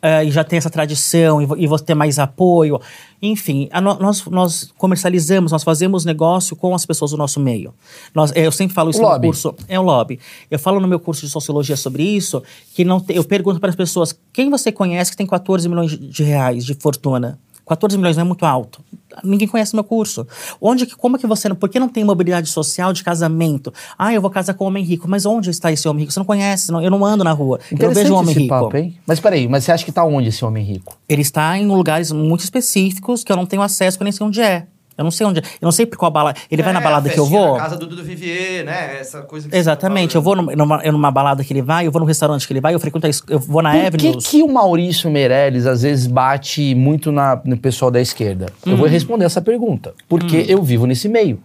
Ah, 0.00 0.24
e 0.24 0.30
já 0.30 0.42
tem 0.42 0.56
essa 0.56 0.70
tradição 0.70 1.42
e, 1.42 1.46
vou- 1.46 1.58
e 1.58 1.66
vou 1.66 1.78
ter 1.78 1.94
mais 1.94 2.18
apoio. 2.18 2.80
Enfim, 3.20 3.68
a 3.70 3.80
nós, 3.80 4.24
nós 4.26 4.72
comercializamos, 4.76 5.50
nós 5.52 5.62
fazemos 5.62 5.73
negócio 6.06 6.54
com 6.56 6.74
as 6.74 6.84
pessoas 6.86 7.10
do 7.12 7.16
nosso 7.16 7.38
meio. 7.40 7.72
Nós, 8.14 8.32
eu 8.34 8.50
sempre 8.52 8.74
falo 8.74 8.90
isso 8.90 9.00
no 9.00 9.08
Lobby. 9.08 9.26
curso. 9.28 9.54
É 9.68 9.78
o 9.78 9.82
lobby. 9.82 10.18
Eu 10.50 10.58
falo 10.58 10.80
no 10.80 10.88
meu 10.88 11.00
curso 11.00 11.24
de 11.26 11.30
sociologia 11.32 11.76
sobre 11.76 12.02
isso, 12.02 12.42
que 12.74 12.84
não 12.84 13.00
te- 13.00 13.14
eu 13.14 13.24
pergunto 13.24 13.58
para 13.60 13.70
as 13.70 13.76
pessoas, 13.76 14.18
quem 14.32 14.50
você 14.50 14.70
conhece 14.72 15.10
que 15.10 15.16
tem 15.16 15.26
14 15.26 15.68
milhões 15.68 15.90
de- 15.98 16.22
reais 16.22 16.64
de 16.64 16.74
fortuna? 16.74 17.38
14 17.66 17.96
milhões 17.96 18.14
não 18.14 18.20
é 18.20 18.24
muito 18.26 18.44
alto. 18.44 18.84
Ninguém 19.24 19.48
conhece 19.48 19.74
meu 19.74 19.82
curso. 19.84 20.26
Onde 20.60 20.84
que, 20.84 20.94
como 20.94 21.16
que 21.18 21.26
você, 21.26 21.48
não- 21.48 21.56
por 21.56 21.70
que 21.70 21.80
não 21.80 21.88
tem 21.88 22.04
mobilidade 22.04 22.46
social 22.50 22.92
de 22.92 23.02
casamento? 23.02 23.72
Ah, 23.98 24.12
eu 24.12 24.20
vou 24.20 24.30
casar 24.30 24.52
com 24.52 24.64
um 24.64 24.66
homem 24.68 24.84
rico. 24.84 25.08
Mas 25.08 25.24
onde 25.24 25.48
está 25.48 25.72
esse 25.72 25.88
homem 25.88 26.00
rico? 26.02 26.12
Você 26.12 26.20
não 26.20 26.26
conhece, 26.26 26.70
não- 26.70 26.82
eu 26.82 26.90
não 26.90 27.02
ando 27.02 27.24
na 27.24 27.32
rua. 27.32 27.58
Eu 27.70 27.90
vejo 27.90 28.12
um 28.12 28.18
homem 28.18 28.32
esse 28.32 28.40
rico. 28.40 28.50
papo, 28.54 28.76
hein? 28.76 28.98
Mas 29.06 29.18
peraí, 29.18 29.48
mas 29.48 29.64
você 29.64 29.72
acha 29.72 29.82
que 29.82 29.92
tá 29.92 30.04
onde 30.04 30.28
esse 30.28 30.44
homem 30.44 30.62
rico? 30.62 30.94
Ele 31.08 31.22
está 31.22 31.56
em 31.56 31.66
lugares 31.66 32.12
muito 32.12 32.44
específicos 32.44 33.24
que 33.24 33.32
eu 33.32 33.36
não 33.36 33.46
tenho 33.46 33.62
acesso, 33.62 33.96
que 33.96 34.02
eu 34.02 34.04
nem 34.04 34.12
sei 34.12 34.26
onde 34.26 34.42
é. 34.42 34.66
Eu 34.96 35.04
não 35.04 35.10
sei 35.10 35.26
onde 35.26 35.40
é. 35.40 35.42
Eu 35.42 35.64
não 35.66 35.72
sei 35.72 35.86
por 35.86 35.98
qual 35.98 36.10
balada. 36.10 36.38
Ele 36.50 36.62
vai 36.62 36.72
na 36.72 36.80
É, 36.80 36.82
balada 36.82 37.08
a 37.08 37.12
que 37.12 37.18
eu 37.18 37.26
vou. 37.26 37.54
Na 37.54 37.60
casa 37.64 37.76
do 37.76 37.86
Dudu 37.86 38.02
Vivier, 38.04 38.64
né? 38.64 38.98
Essa 39.00 39.22
coisa 39.22 39.48
que 39.48 39.56
Exatamente. 39.56 40.12
tá 40.12 40.18
Eu 40.18 40.22
vou 40.22 40.36
numa, 40.36 40.82
numa, 40.82 41.10
balada 41.10 41.42
que 41.42 41.52
ele 41.52 41.62
vai, 41.62 41.86
eu 41.86 41.90
vou 41.92 42.00
no 42.00 42.06
restaurante 42.06 42.46
que 42.46 42.52
ele 42.52 42.60
vai, 42.60 42.74
eu 42.74 42.80
frequento 42.80 43.06
a 43.06 43.10
eu 43.28 43.38
vou 43.40 43.60
na 43.62 43.72
Por 43.90 43.98
que, 43.98 44.16
que 44.18 44.42
o 44.42 44.48
Maurício 44.52 45.10
Meirelles 45.10 45.66
às 45.66 45.82
vezes 45.82 46.06
bate 46.06 46.74
muito 46.74 47.10
na- 47.10 47.40
no 47.44 47.56
pessoal 47.56 47.90
da 47.90 48.00
esquerda? 48.00 48.46
Eu 48.64 48.74
Hum. 48.74 48.76
vou 48.76 48.86
responder 48.86 49.24
essa 49.24 49.40
pergunta. 49.40 49.94
Porque 50.08 50.44
eu 50.48 50.62
vivo 50.62 50.86
nesse 50.86 51.08
meio. 51.08 51.40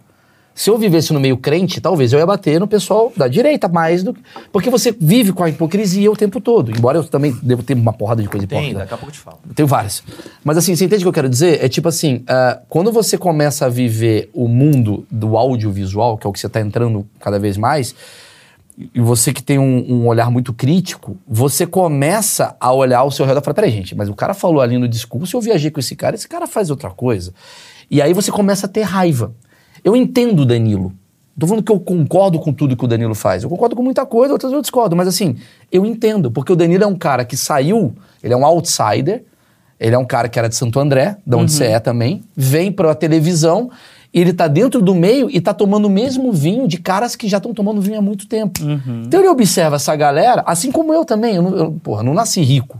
Se 0.54 0.68
eu 0.68 0.76
vivesse 0.76 1.12
no 1.12 1.20
meio 1.20 1.36
crente, 1.36 1.80
talvez 1.80 2.12
eu 2.12 2.18
ia 2.18 2.26
bater 2.26 2.60
no 2.60 2.66
pessoal 2.66 3.12
da 3.16 3.28
direita 3.28 3.68
mais 3.68 4.02
do 4.02 4.12
que. 4.12 4.20
Porque 4.52 4.68
você 4.68 4.92
vive 4.92 5.32
com 5.32 5.42
a 5.44 5.48
hipocrisia 5.48 6.10
o 6.10 6.16
tempo 6.16 6.40
todo. 6.40 6.70
Embora 6.70 6.98
eu 6.98 7.04
também 7.04 7.34
devo 7.42 7.62
ter 7.62 7.74
uma 7.74 7.92
porrada 7.92 8.22
de 8.22 8.28
coisa 8.28 8.46
Tem, 8.46 8.58
hipócrita. 8.58 8.80
daqui 8.80 8.94
a 8.94 8.96
pouco 8.96 9.10
eu 9.10 9.14
te 9.14 9.20
falo. 9.20 9.38
Tenho 9.54 9.66
várias. 9.66 10.02
Mas 10.44 10.58
assim, 10.58 10.74
você 10.74 10.84
entende 10.84 11.02
o 11.02 11.04
que 11.04 11.08
eu 11.08 11.12
quero 11.12 11.28
dizer? 11.28 11.64
É 11.64 11.68
tipo 11.68 11.88
assim, 11.88 12.22
ah, 12.26 12.60
quando 12.68 12.92
você 12.92 13.16
começa 13.16 13.66
a 13.66 13.68
viver 13.68 14.28
o 14.34 14.48
mundo 14.48 15.06
do 15.10 15.36
audiovisual, 15.36 16.18
que 16.18 16.26
é 16.26 16.30
o 16.30 16.32
que 16.32 16.40
você 16.40 16.46
está 16.46 16.60
entrando 16.60 17.06
cada 17.20 17.38
vez 17.38 17.56
mais, 17.56 17.94
e 18.94 19.00
você 19.00 19.32
que 19.32 19.42
tem 19.42 19.58
um, 19.58 19.92
um 19.92 20.06
olhar 20.06 20.30
muito 20.30 20.52
crítico, 20.54 21.16
você 21.28 21.66
começa 21.66 22.56
a 22.58 22.72
olhar 22.72 23.00
ao 23.00 23.10
seu 23.10 23.26
redor 23.26 23.40
e 23.40 23.44
falar, 23.44 23.54
peraí, 23.54 23.70
gente, 23.70 23.94
mas 23.94 24.08
o 24.08 24.14
cara 24.14 24.32
falou 24.32 24.60
ali 24.60 24.78
no 24.78 24.88
discurso, 24.88 25.36
eu 25.36 25.40
viajei 25.40 25.70
com 25.70 25.80
esse 25.80 25.94
cara, 25.94 26.14
esse 26.14 26.28
cara 26.28 26.46
faz 26.46 26.70
outra 26.70 26.90
coisa. 26.90 27.34
E 27.90 28.00
aí 28.00 28.14
você 28.14 28.30
começa 28.30 28.66
a 28.66 28.68
ter 28.68 28.82
raiva. 28.82 29.34
Eu 29.84 29.96
entendo 29.96 30.40
o 30.40 30.44
Danilo. 30.46 30.92
Tô 31.38 31.46
falando 31.46 31.64
que 31.64 31.72
eu 31.72 31.80
concordo 31.80 32.38
com 32.38 32.52
tudo 32.52 32.76
que 32.76 32.84
o 32.84 32.88
Danilo 32.88 33.14
faz. 33.14 33.42
Eu 33.42 33.48
concordo 33.48 33.74
com 33.74 33.82
muita 33.82 34.04
coisa, 34.04 34.34
outras 34.34 34.52
eu 34.52 34.60
discordo. 34.60 34.94
Mas 34.94 35.08
assim, 35.08 35.36
eu 35.72 35.86
entendo, 35.86 36.30
porque 36.30 36.52
o 36.52 36.56
Danilo 36.56 36.84
é 36.84 36.86
um 36.86 36.96
cara 36.96 37.24
que 37.24 37.36
saiu, 37.36 37.94
ele 38.22 38.34
é 38.34 38.36
um 38.36 38.44
outsider, 38.44 39.24
ele 39.78 39.94
é 39.94 39.98
um 39.98 40.04
cara 40.04 40.28
que 40.28 40.38
era 40.38 40.48
de 40.50 40.54
Santo 40.54 40.78
André, 40.78 41.16
de 41.26 41.34
onde 41.34 41.50
você 41.50 41.64
é 41.64 41.80
também, 41.80 42.22
vem 42.36 42.70
pra 42.70 42.94
televisão, 42.94 43.70
e 44.12 44.20
ele 44.20 44.34
tá 44.34 44.48
dentro 44.48 44.82
do 44.82 44.94
meio 44.94 45.30
e 45.30 45.40
tá 45.40 45.54
tomando 45.54 45.86
o 45.86 45.90
mesmo 45.90 46.30
vinho 46.30 46.68
de 46.68 46.76
caras 46.76 47.16
que 47.16 47.26
já 47.26 47.38
estão 47.38 47.54
tomando 47.54 47.80
vinho 47.80 47.98
há 47.98 48.02
muito 48.02 48.26
tempo. 48.28 48.60
Então 49.06 49.20
ele 49.20 49.28
observa 49.28 49.76
essa 49.76 49.96
galera, 49.96 50.42
assim 50.44 50.70
como 50.70 50.92
eu 50.92 51.06
também. 51.06 51.36
Eu, 51.36 51.42
não, 51.42 51.56
eu, 51.56 51.72
porra, 51.82 52.02
não 52.02 52.12
nasci 52.12 52.42
rico. 52.42 52.78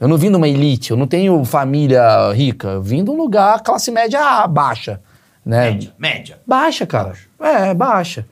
Eu 0.00 0.08
não 0.08 0.16
vim 0.16 0.30
de 0.30 0.36
uma 0.36 0.48
elite, 0.48 0.92
eu 0.92 0.96
não 0.96 1.08
tenho 1.08 1.44
família 1.44 2.32
rica. 2.32 2.68
Eu 2.68 2.82
vim 2.82 3.04
de 3.04 3.10
um 3.10 3.16
lugar, 3.16 3.60
classe 3.62 3.90
média 3.90 4.46
baixa. 4.46 5.00
Né? 5.48 5.70
Média, 5.70 5.92
média. 5.98 6.38
Baixa, 6.46 6.86
cara. 6.86 7.14
É, 7.40 7.72
baixa. 7.72 8.26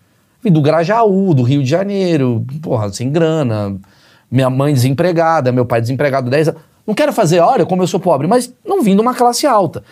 Vim 0.45 0.53
do 0.53 0.61
Grajaú, 0.61 1.33
do 1.33 1.43
Rio 1.43 1.63
de 1.63 1.71
Janeiro, 1.71 2.45
porra, 2.61 2.93
sem 2.93 3.11
grana. 3.11 3.75
Minha 4.31 4.51
mãe 4.51 4.75
desempregada, 4.75 5.51
meu 5.51 5.65
pai 5.65 5.81
desempregado 5.81 6.29
10 6.29 6.49
anos. 6.49 6.61
Não 6.87 6.95
quero 6.95 7.15
fazer, 7.15 7.41
olha 7.41 7.65
como 7.65 7.83
eu 7.83 7.87
sou 7.87 7.99
pobre, 7.99 8.27
mas 8.27 8.53
não 8.63 8.83
vim 8.83 8.95
de 8.95 9.01
uma 9.01 9.15
classe 9.15 9.47
alta. 9.47 9.83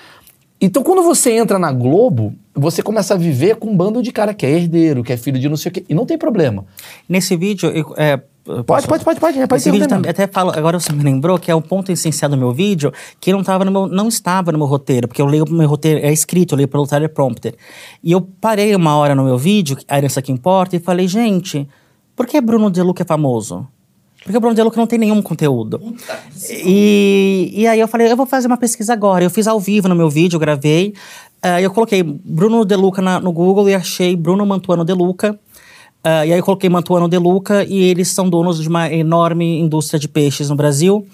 Então, 0.61 0.83
quando 0.83 1.03
você 1.03 1.33
entra 1.33 1.59
na 1.59 1.73
Globo, 1.73 2.35
você 2.55 2.83
começa 2.83 3.15
a 3.15 3.17
viver 3.17 3.57
com 3.57 3.71
um 3.71 3.77
bando 3.77 4.03
de 4.03 4.13
cara 4.13 4.35
que 4.35 4.45
é 4.45 4.51
herdeiro, 4.51 5.03
que 5.03 5.13
é 5.13 5.17
filho 5.17 5.39
de 5.39 5.49
não 5.49 5.57
sei 5.57 5.71
o 5.71 5.73
quê. 5.73 5.85
E 5.89 5.95
não 5.95 6.05
tem 6.05 6.19
problema. 6.19 6.67
Nesse 7.09 7.37
vídeo, 7.37 7.71
eu, 7.71 7.95
é, 7.97 8.21
Pode, 8.67 8.87
pode, 8.87 9.05
pode, 9.05 9.21
pode. 9.21 9.39
É, 9.39 9.47
pode 9.47 9.63
Esse 9.63 9.71
vídeo 9.71 9.89
também, 9.89 10.11
até 10.11 10.27
falo, 10.27 10.51
agora 10.51 10.79
você 10.79 10.93
me 10.93 11.03
lembrou 11.03 11.39
que 11.39 11.51
é 11.51 11.55
um 11.55 11.63
ponto 11.63 11.91
essencial 11.91 12.31
do 12.31 12.37
meu 12.37 12.53
vídeo, 12.53 12.93
que 13.19 13.33
não, 13.33 13.43
tava 13.43 13.65
no 13.65 13.71
meu, 13.71 13.87
não 13.87 14.07
estava 14.09 14.53
no 14.53 14.59
meu 14.59 14.67
roteiro, 14.67 15.09
porque 15.09 15.23
eu 15.23 15.27
leio 15.27 15.49
meu 15.49 15.67
roteiro, 15.67 16.01
é 16.05 16.13
escrito, 16.13 16.53
eu 16.53 16.57
leio 16.59 16.69
pelo 16.69 16.87
teleprompter. 16.87 17.55
E 18.03 18.13
eu 18.13 18.21
parei 18.21 18.77
uma 18.77 18.97
hora 18.97 19.15
no 19.15 19.25
meu 19.25 19.39
vídeo, 19.39 19.79
a 19.89 19.97
herança 19.97 20.21
que 20.21 20.31
importa, 20.31 20.77
e 20.77 20.79
falei, 20.79 21.09
gente, 21.09 21.67
por 22.15 22.27
que 22.27 22.39
Bruno 22.39 22.71
De 22.71 22.83
Luca 22.83 23.03
é 23.03 23.07
famoso? 23.07 23.67
Porque 24.23 24.37
o 24.37 24.41
Bruno 24.41 24.55
De 24.55 24.63
Luca 24.63 24.77
não 24.79 24.87
tem 24.87 24.99
nenhum 24.99 25.21
conteúdo. 25.23 25.81
E, 26.51 27.51
e 27.55 27.67
aí 27.67 27.81
eu 27.81 27.89
falei, 27.89 28.11
eu 28.11 28.17
vou 28.17 28.27
fazer 28.27 28.47
uma 28.47 28.57
pesquisa 28.57 28.93
agora. 28.93 29.25
Eu 29.25 29.31
fiz 29.31 29.47
ao 29.47 29.61
vivo 29.61 29.89
no 29.89 29.95
meu 29.95 30.09
vídeo, 30.09 30.37
eu 30.37 30.41
gravei. 30.41 30.95
Ah, 31.43 31.61
eu 31.61 31.71
coloquei 31.71 32.03
Bruno 32.03 32.65
De 32.65 32.75
Luca 32.75 33.03
na- 33.03 33.21
no 33.21 33.31
Google 33.33 33.69
e 33.69 33.75
achei 33.75 34.17
Bruno 34.17 34.47
Mantuano 34.47 34.83
De 34.85 34.95
Ah, 36.05 36.27
e 36.27 36.33
aí 36.33 36.39
eu 36.39 36.45
coloquei 36.45 36.69
Mantuano 36.69 37.09
De 37.09 37.17
Luca 37.17 37.65
e 37.65 37.83
eles 37.83 38.09
são 38.09 38.29
donos 38.29 38.61
de 38.61 38.69
uma 38.69 38.93
enorme 38.93 39.59
indústria 39.59 39.99
de 39.99 40.07
peixes 40.07 40.51
no 40.51 40.55
Brasil. 40.55 41.07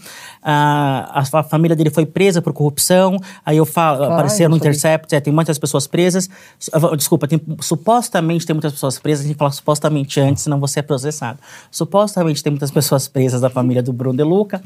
Ah, 0.43 1.11
a, 1.14 1.24
fa- 1.24 1.43
família 1.45 1.76
dele 1.76 1.91
foi 1.91 2.05
presa 2.07 2.43
por 2.43 2.53
corrupção. 2.53 3.16
Aí 3.47 3.57
eu 3.57 3.64
falo, 3.66 4.05
apareceu 4.05 4.49
no. 4.49 4.57
Intercept, 4.57 5.14
é, 5.14 5.20
tem 5.20 5.32
muitas 5.32 5.59
pessoas 5.59 5.86
presas. 5.86 6.28
Ah, 6.72 6.97
Desculpa, 6.97 7.28
tem- 7.28 7.41
supostamente 7.61 8.45
tem 8.45 8.53
muitas 8.55 8.72
pessoas 8.72 8.99
presas. 8.99 9.24
A 9.24 9.28
gente 9.28 9.36
fala 9.36 9.51
supostamente 9.53 10.18
antes, 10.20 10.43
senão 10.43 10.59
você 10.59 10.80
é 10.80 10.82
processado. 10.82 11.38
Supostamente 11.70 12.43
tem 12.43 12.51
muitas 12.51 12.70
pessoas 12.70 13.07
presas 13.09 13.41
da 13.41 13.49
família 13.49 13.82
do 13.82 13.93
Bruno 13.93 14.16
De 14.16 14.24
Luca. 14.24 14.61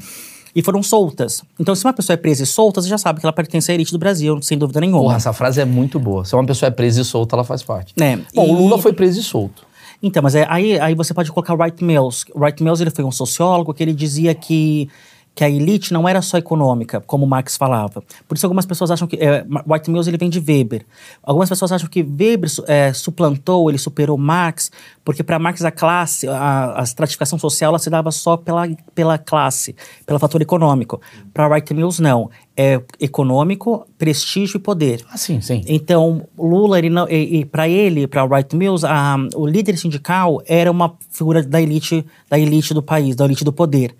E 0.55 0.61
foram 0.63 0.81
soltas. 0.81 1.43
Então, 1.59 1.75
se 1.75 1.83
uma 1.85 1.91
pessoa 1.91 2.13
é 2.13 2.17
presa 2.17 2.43
e 2.43 2.45
solta, 2.45 2.81
você 2.81 2.87
já 2.87 2.97
sabe 2.97 3.19
que 3.19 3.25
ela 3.25 3.33
pertence 3.33 3.69
à 3.69 3.75
elite 3.75 3.91
do 3.91 3.99
Brasil, 3.99 4.41
sem 4.41 4.57
dúvida 4.57 4.79
nenhuma. 4.79 5.01
Porra, 5.01 5.17
essa 5.17 5.33
frase 5.33 5.59
é 5.59 5.65
muito 5.65 5.99
boa. 5.99 6.23
Se 6.23 6.33
uma 6.33 6.45
pessoa 6.45 6.67
é 6.67 6.71
presa 6.71 7.01
e 7.01 7.03
solta, 7.03 7.35
ela 7.35 7.43
faz 7.43 7.61
parte. 7.61 7.93
É, 8.01 8.15
Bom, 8.33 8.41
o 8.41 8.45
e- 8.47 8.51
Lula 8.61 8.77
foi 8.81 8.93
preso 8.93 9.19
e 9.19 9.23
solto. 9.23 9.63
Então, 10.01 10.21
mas 10.21 10.35
é- 10.35 10.45
aí, 10.49 10.79
aí 10.79 10.93
você 10.95 11.13
pode 11.13 11.31
colocar 11.31 11.53
Wright 11.53 11.83
Mills. 11.83 12.25
Wright 12.35 12.61
Mills 12.63 12.81
ele 12.81 12.91
foi 12.91 13.03
um 13.05 13.11
sociólogo 13.11 13.73
que 13.73 13.81
ele 13.83 13.93
dizia 13.93 14.33
que, 14.35 14.89
que 15.35 15.43
a 15.43 15.49
elite 15.49 15.91
não 15.91 16.07
era 16.07 16.21
só 16.21 16.37
econômica, 16.37 17.01
como 17.01 17.27
Marx 17.27 17.57
falava. 17.57 18.01
Por 18.25 18.37
isso 18.37 18.45
algumas 18.45 18.65
pessoas 18.65 18.89
acham 18.89 19.05
que... 19.05 19.17
É, 19.17 19.45
Wright 19.67 19.91
Mills 19.91 20.09
ele 20.09 20.17
vem 20.17 20.29
de 20.29 20.39
Weber. 20.39 20.85
Algumas 21.21 21.49
pessoas 21.49 21.73
acham 21.73 21.89
que 21.89 22.01
Weber 22.01 22.49
é, 22.67 22.93
suplantou, 22.93 23.69
ele 23.69 23.77
superou 23.77 24.17
Marx, 24.17 24.71
porque 25.03 25.23
para 25.23 25.37
Marx 25.37 25.63
a 25.65 25.71
classe, 25.71 26.25
a, 26.29 26.79
a 26.79 26.83
estratificação 26.83 27.37
social, 27.37 27.71
ela 27.71 27.79
se 27.79 27.89
dava 27.89 28.11
só 28.11 28.37
pela, 28.37 28.65
pela 28.95 29.17
classe, 29.17 29.75
pelo 30.05 30.17
fator 30.19 30.41
econômico. 30.41 31.01
Para 31.33 31.47
Wright 31.49 31.73
Mills, 31.73 32.01
não. 32.01 32.29
É 32.55 32.81
econômico, 33.01 33.85
prestígio 33.97 34.55
e 34.55 34.61
poder. 34.61 35.03
Ah, 35.11 35.17
sim, 35.17 35.41
sim. 35.41 35.61
Então, 35.67 36.25
Lula, 36.37 36.79
ele 36.79 36.89
não, 36.89 37.09
e, 37.09 37.41
e 37.41 37.45
para 37.45 37.67
ele, 37.67 38.07
para 38.07 38.23
Wright 38.23 38.55
Mills, 38.55 38.85
a, 38.85 39.17
o 39.35 39.45
líder 39.45 39.77
sindical 39.77 40.41
era 40.45 40.71
uma 40.71 40.93
figura 41.11 41.43
da 41.43 41.61
elite, 41.61 42.05
da 42.29 42.39
elite 42.39 42.73
do 42.73 42.81
país, 42.81 43.17
da 43.17 43.25
elite 43.25 43.43
do 43.43 43.51
poder. 43.51 43.93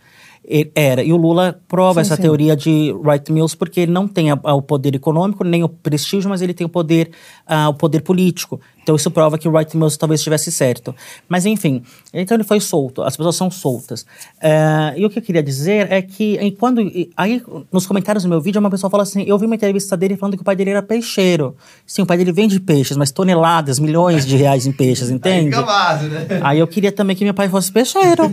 Era. 0.76 1.04
E 1.04 1.12
o 1.12 1.18
Lula 1.18 1.60
prova 1.68 2.02
essa 2.02 2.16
teoria 2.22 2.56
de 2.56 2.94
Wright 2.94 3.32
Mills 3.32 3.58
porque 3.58 3.80
ele 3.80 3.92
não 3.92 4.08
tem 4.08 4.30
a- 4.32 4.40
a- 4.44 4.54
o 4.54 4.62
poder 4.62 4.94
econômico, 4.94 5.44
nem 5.44 5.64
o 5.64 5.70
prestígio, 5.70 6.30
mas 6.30 6.42
ele 6.42 6.54
tem 6.54 6.66
o 6.66 6.70
poder, 6.70 7.10
ah, 7.48 7.70
o 7.70 7.74
poder 7.74 8.02
político. 8.02 8.60
Então 8.86 8.96
isso 8.96 9.10
prova 9.10 9.36
que 9.36 9.48
o 9.48 9.52
Wright 9.52 9.76
Mills 9.76 9.98
talvez 9.98 10.20
estivesse 10.20 10.52
certo. 10.52 10.94
Mas 11.28 11.44
enfim, 11.44 11.82
então 12.14 12.38
ele 12.38 12.44
foi 12.44 12.60
solto, 12.60 13.02
as 13.02 13.18
pessoas 13.18 13.36
são 13.36 13.50
soltas. 13.50 14.06
Ah, 14.40 14.94
e 14.96 15.04
o 15.04 15.10
que 15.10 15.18
eu 15.18 15.24
queria 15.24 15.42
dizer 15.42 15.92
é 15.92 16.04
que 16.04 16.52
quando. 16.60 16.80
aí, 17.18 17.42
nos 17.72 17.88
comentários 17.88 18.24
do 18.24 18.30
meu 18.30 18.40
vídeo, 18.40 18.60
uma 18.60 18.70
pessoa 18.70 18.92
fala 18.92 19.02
assim: 19.02 19.24
eu 19.24 19.40
vi 19.40 19.48
uma 19.48 19.56
entrevista 19.56 19.98
dele 19.98 20.16
falando 20.16 20.36
que 20.36 20.42
o 20.44 20.46
pai 20.46 20.56
dele 20.56 20.70
era 20.70 20.84
peixeiro. 20.84 21.56
Sim, 21.84 22.04
o 22.04 22.06
pai 22.06 22.16
dele 22.16 22.32
vende 22.32 22.60
peixes, 22.60 22.96
mas 22.96 23.10
toneladas, 23.10 23.80
milhões 23.80 24.24
de 24.24 24.38
reais 24.38 24.68
em 24.68 24.72
peixes, 24.72 25.10
entende? 25.10 25.50
Fica 25.50 25.64
base, 25.64 26.06
né? 26.06 26.28
Aí 26.44 26.60
eu 26.60 26.68
queria 26.68 26.92
também 26.92 27.16
que 27.16 27.24
meu 27.24 27.34
pai 27.34 27.50
fosse 27.50 27.72
peixeiro. 27.72 28.24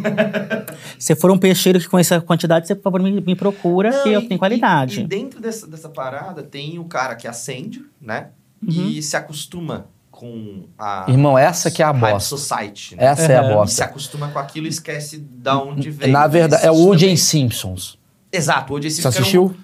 Se 0.98 1.14
for 1.14 1.30
um 1.30 1.38
peixeiro 1.38 1.80
que 1.80 1.88
conhece 1.88 2.12
a 2.12 2.20
quantidade, 2.20 2.66
você, 2.66 2.74
por 2.74 2.82
favor, 2.82 3.00
me, 3.02 3.22
me 3.22 3.34
procura, 3.34 3.90
Não, 3.90 4.02
que 4.02 4.10
eu 4.10 4.20
e- 4.20 4.28
tenho 4.28 4.38
qualidade. 4.38 5.00
E, 5.00 5.04
e 5.04 5.06
dentro 5.06 5.40
dessa, 5.40 5.66
dessa 5.66 5.88
parada 5.88 6.42
tem 6.42 6.78
o 6.78 6.84
cara 6.84 7.14
que 7.14 7.26
acende, 7.26 7.82
né? 7.98 8.28
Uhum. 8.62 8.88
E 8.90 9.02
se 9.02 9.16
acostuma 9.16 9.86
com 10.22 10.62
a. 10.78 11.06
Irmão, 11.08 11.36
essa 11.36 11.68
que 11.68 11.82
é 11.82 11.84
a 11.84 11.92
bosta. 11.92 12.20
Society. 12.36 12.94
Né? 12.94 13.04
Essa 13.06 13.32
é 13.32 13.36
a 13.36 13.42
Uhum. 13.42 13.46
E 13.46 13.50
se 13.50 13.54
bosta. 13.56 13.84
acostuma 13.84 14.28
com 14.28 14.38
aquilo 14.38 14.66
e 14.66 14.68
esquece 14.70 15.18
da 15.18 15.60
onde 15.60 15.90
veio. 15.90 16.12
Na 16.12 16.28
verdade, 16.28 16.64
é 16.64 16.70
o 16.70 16.76
O.J. 16.86 17.16
Simpsons. 17.16 17.98
Exato, 18.32 18.72
o 18.72 18.76
O.J. 18.76 18.88
Você 18.90 19.02
Simpson. 19.02 19.08
era 19.08 19.18
um- 19.18 19.20
assistiu? 19.22 19.56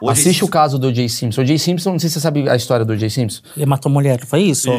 O. 0.00 0.08
Assiste 0.10 0.28
Simpson- 0.30 0.46
o 0.46 0.48
caso 0.48 0.78
do 0.78 0.88
O.J. 0.88 1.08
Simpson. 1.10 1.40
O 1.40 1.44
O.J. 1.44 1.58
Simpson, 1.58 1.92
não 1.92 1.98
sei 1.98 2.08
se 2.08 2.14
você 2.14 2.20
sabe 2.20 2.48
a 2.48 2.56
história 2.56 2.84
do 2.86 2.92
O.J. 2.94 3.10
Simpson. 3.10 3.42
Ele 3.56 3.66
matou 3.66 3.92
mulher, 3.92 4.24
foi 4.24 4.40
isso? 4.42 4.70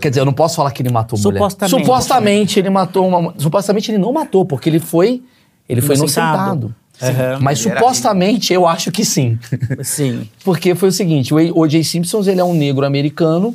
Quer 0.00 0.08
dizer, 0.10 0.20
eu 0.20 0.24
não 0.26 0.32
posso 0.32 0.56
falar 0.56 0.72
que 0.72 0.82
ele 0.82 0.90
matou 0.90 1.18
mulher. 1.18 1.38
Supostamente. 1.38 1.84
Supostamente 1.86 2.58
ele 2.58 2.68
matou 2.70 3.08
uma... 3.08 3.32
Supostamente 3.38 3.90
ele 3.90 3.98
não 3.98 4.12
matou, 4.12 4.44
porque 4.44 4.68
ele 4.68 4.80
foi... 4.80 5.22
Ele 5.68 5.80
foi 5.80 5.94
Inocentado. 5.96 6.66
inocentado. 6.66 6.74
Aham. 7.02 7.38
Mas 7.40 7.64
Ele 7.64 7.74
supostamente 7.76 8.52
eu 8.52 8.66
acho 8.66 8.90
que 8.92 9.04
sim. 9.04 9.38
Sim. 9.82 10.28
Porque 10.44 10.74
foi 10.74 10.88
o 10.88 10.92
seguinte, 10.92 11.34
o 11.34 11.58
O.J. 11.60 11.82
Simpson, 11.84 12.20
ele 12.26 12.40
é 12.40 12.44
um 12.44 12.54
negro 12.54 12.86
americano, 12.86 13.54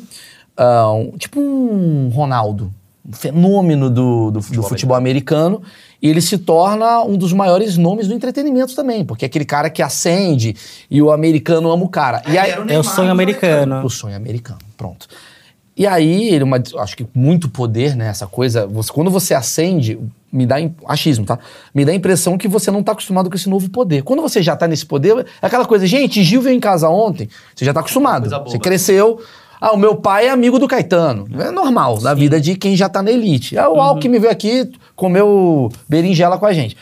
ah, 0.64 0.91
um- 0.93 1.18
tipo 1.18 1.39
um 1.39 2.09
Ronaldo, 2.09 2.72
um 3.07 3.14
fenômeno 3.14 3.89
do, 3.89 4.30
do, 4.32 4.39
do 4.39 4.64
futebol, 4.64 4.95
americano, 4.95 5.62
e 6.01 6.07
ele 6.07 6.22
se 6.22 6.38
torna 6.38 7.01
um 7.01 7.18
dos 7.18 7.34
maiores 7.34 7.78
nomes 7.78 8.07
do 8.07 8.14
entretenimento 8.14 8.76
também, 8.76 9.03
porque 9.03 9.26
é 9.26 9.28
aquele 9.28 9.45
cara 9.45 9.70
que 9.70 9.82
acende 9.82 10.55
e 10.89 11.01
o 11.01 11.12
americano 11.12 11.72
ama 11.72 11.84
o 11.84 11.89
cara. 11.89 12.22
E 12.28 12.38
É, 12.38 12.39
aí, 12.39 12.51
era 12.51 12.62
o 12.64 12.72
É 12.72 12.78
o 12.80 12.84
sonho 12.84 13.09
americano. 13.12 13.84
o 13.84 13.89
sonho 13.89 14.16
americano, 14.16 14.59
pronto. 14.78 15.07
E 15.76 15.88
aí, 15.88 16.30
ele, 16.30 16.43
uma, 16.43 16.62
acho 16.80 16.95
que 16.97 17.07
muito 17.16 17.49
poder, 17.49 17.95
né? 17.95 18.07
Essa 18.09 18.28
coisa. 18.28 18.68
Você, 18.68 18.91
quando 18.91 19.09
você 19.09 19.34
acende, 19.34 19.97
me 20.32 20.45
dá 20.45 20.57
achismo, 20.86 21.26
tá? 21.26 21.39
Me 21.74 21.86
dá 21.86 21.91
a 21.93 21.95
impressão 21.95 22.38
que 22.38 22.47
você 22.47 22.70
não 22.70 22.84
tá 22.84 22.91
acostumado 22.91 23.30
com 23.30 23.36
esse 23.36 23.49
novo 23.49 23.68
poder. 23.70 24.03
Quando 24.03 24.22
você 24.22 24.43
já 24.43 24.55
tá 24.55 24.68
nesse 24.68 24.86
poder, 24.86 25.26
é 25.41 25.45
aquela 25.45 25.66
coisa, 25.66 25.88
gente, 25.88 26.22
Gil 26.24 26.41
veio 26.41 26.55
em 26.55 26.59
casa 26.59 26.88
ontem, 26.89 27.28
você 27.55 27.64
já 27.66 27.74
tá 27.74 27.80
acostumado. 27.80 28.30
Você 28.45 28.59
cresceu. 28.59 29.20
Ah, 29.62 29.74
o 29.74 29.78
meu 29.78 29.95
pai 29.95 30.26
é 30.26 30.30
amigo 30.32 30.57
do 30.57 30.68
Caetano. 30.68 31.28
É 31.39 31.51
normal, 31.51 31.99
da 31.99 32.16
vida 32.16 32.41
de 32.41 32.55
quem 32.55 32.76
já 32.76 32.89
tá 32.89 33.03
na 33.03 33.12
elite. 33.12 33.55
Ah, 33.59 33.70
o 33.70 33.80
Alckmin 33.80 34.18
veio 34.18 34.32
aqui, 34.32 34.72
comeu 34.95 35.70
berinjela 35.88 36.39
com 36.39 36.47
a 36.47 36.51
gente. 36.51 36.76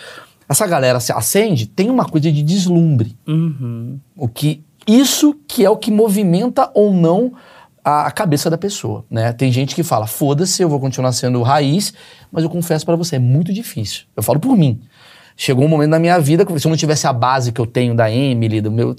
Essa 0.47 0.65
galera 0.65 1.01
se 1.01 1.11
acende, 1.11 1.65
tem 1.65 1.89
uma 1.89 2.05
coisa 2.05 2.32
de 2.32 2.41
deslumbre. 2.41 3.17
Uhum. 3.27 3.99
O 4.15 4.30
que 4.30 4.63
isso 4.88 5.36
que 5.45 5.65
é 5.65 5.69
o 5.69 5.75
que 5.75 5.91
movimenta 5.91 6.71
ou 6.73 6.93
não 6.93 7.34
a, 7.84 8.07
a 8.07 8.11
cabeça 8.11 8.49
da 8.49 8.57
pessoa, 8.57 9.05
né? 9.11 9.34
Tem 9.34 9.51
gente 9.51 9.75
que 9.75 9.84
fala: 9.84 10.07
"Foda-se, 10.07 10.61
eu 10.61 10.69
vou 10.69 10.80
continuar 10.80 11.11
sendo 11.11 11.41
raiz", 11.41 11.93
mas 12.32 12.45
eu 12.45 12.49
confesso 12.49 12.86
pra 12.86 12.95
você, 12.95 13.17
é 13.17 13.19
muito 13.19 13.51
difícil. 13.51 14.03
Eu 14.15 14.23
falo 14.23 14.39
por 14.39 14.55
mim. 14.55 14.80
Chegou 15.42 15.64
um 15.64 15.70
momento 15.70 15.92
na 15.92 16.00
minha 16.00 16.20
vida 16.20 16.46
que 16.46 16.60
se 16.60 16.68
eu 16.68 16.70
não 16.70 16.76
tivesse 16.76 17.08
a 17.08 17.14
base 17.14 17.54
que 17.54 17.62
eu 17.62 17.66
tenho 17.66 17.96
da 17.96 18.12
Emily, 18.12 18.60
do 18.60 18.70
meu, 18.70 18.94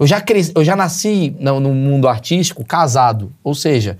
eu, 0.00 0.06
já 0.06 0.22
cresci, 0.22 0.50
eu 0.56 0.64
já 0.64 0.74
nasci 0.74 1.36
no, 1.38 1.60
no 1.60 1.68
mundo 1.74 2.08
artístico 2.08 2.64
casado, 2.64 3.30
ou 3.44 3.54
seja, 3.54 3.98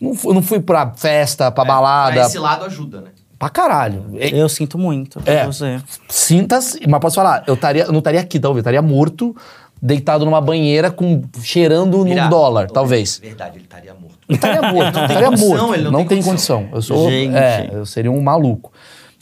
não 0.00 0.14
fui, 0.14 0.32
não 0.32 0.40
fui 0.40 0.60
pra 0.60 0.90
festa, 0.96 1.50
pra 1.50 1.62
balada, 1.62 2.12
Pra 2.14 2.22
esse 2.26 2.38
lado 2.38 2.64
ajuda, 2.64 3.02
né? 3.02 3.10
pra 3.38 3.50
caralho. 3.50 4.06
É- 4.16 4.30
Eu 4.30 4.48
sinto 4.48 4.78
muito. 4.78 5.20
É. 5.26 5.44
Você. 5.44 5.78
Sinta-se, 6.08 6.80
mas 6.88 7.00
posso 7.00 7.16
falar, 7.16 7.44
eu, 7.46 7.54
taria, 7.54 7.82
eu 7.84 7.92
não 7.92 7.98
estaria 7.98 8.20
aqui, 8.20 8.40
talvez, 8.40 8.56
eu 8.64 8.70
estaria 8.70 8.80
morto, 8.80 9.36
deitado 9.82 10.24
numa 10.24 10.40
banheira, 10.40 10.90
com 10.90 11.22
cheirando 11.42 12.02
Virar. 12.02 12.24
num 12.24 12.30
dólar, 12.30 12.66
talvez. 12.70 13.18
Verdade, 13.18 13.58
ele 13.58 13.64
estaria 13.64 13.92
morto. 13.92 14.18
Eu 14.26 14.34
estaria 14.36 14.62
morto, 14.72 14.84
Não 14.86 14.92
tem 14.92 15.02
estaria 15.04 15.28
condição, 15.28 15.48
morto. 15.58 15.74
ele 15.74 15.84
não, 15.84 15.90
não 15.92 15.98
tem 16.06 16.08
tem 16.08 16.22
condição. 16.22 16.58
condição. 16.62 16.76
Eu 16.76 16.82
sou, 16.82 17.10
Gente. 17.10 17.36
é, 17.36 17.68
eu 17.74 17.84
seria 17.84 18.10
um 18.10 18.22
maluco. 18.22 18.72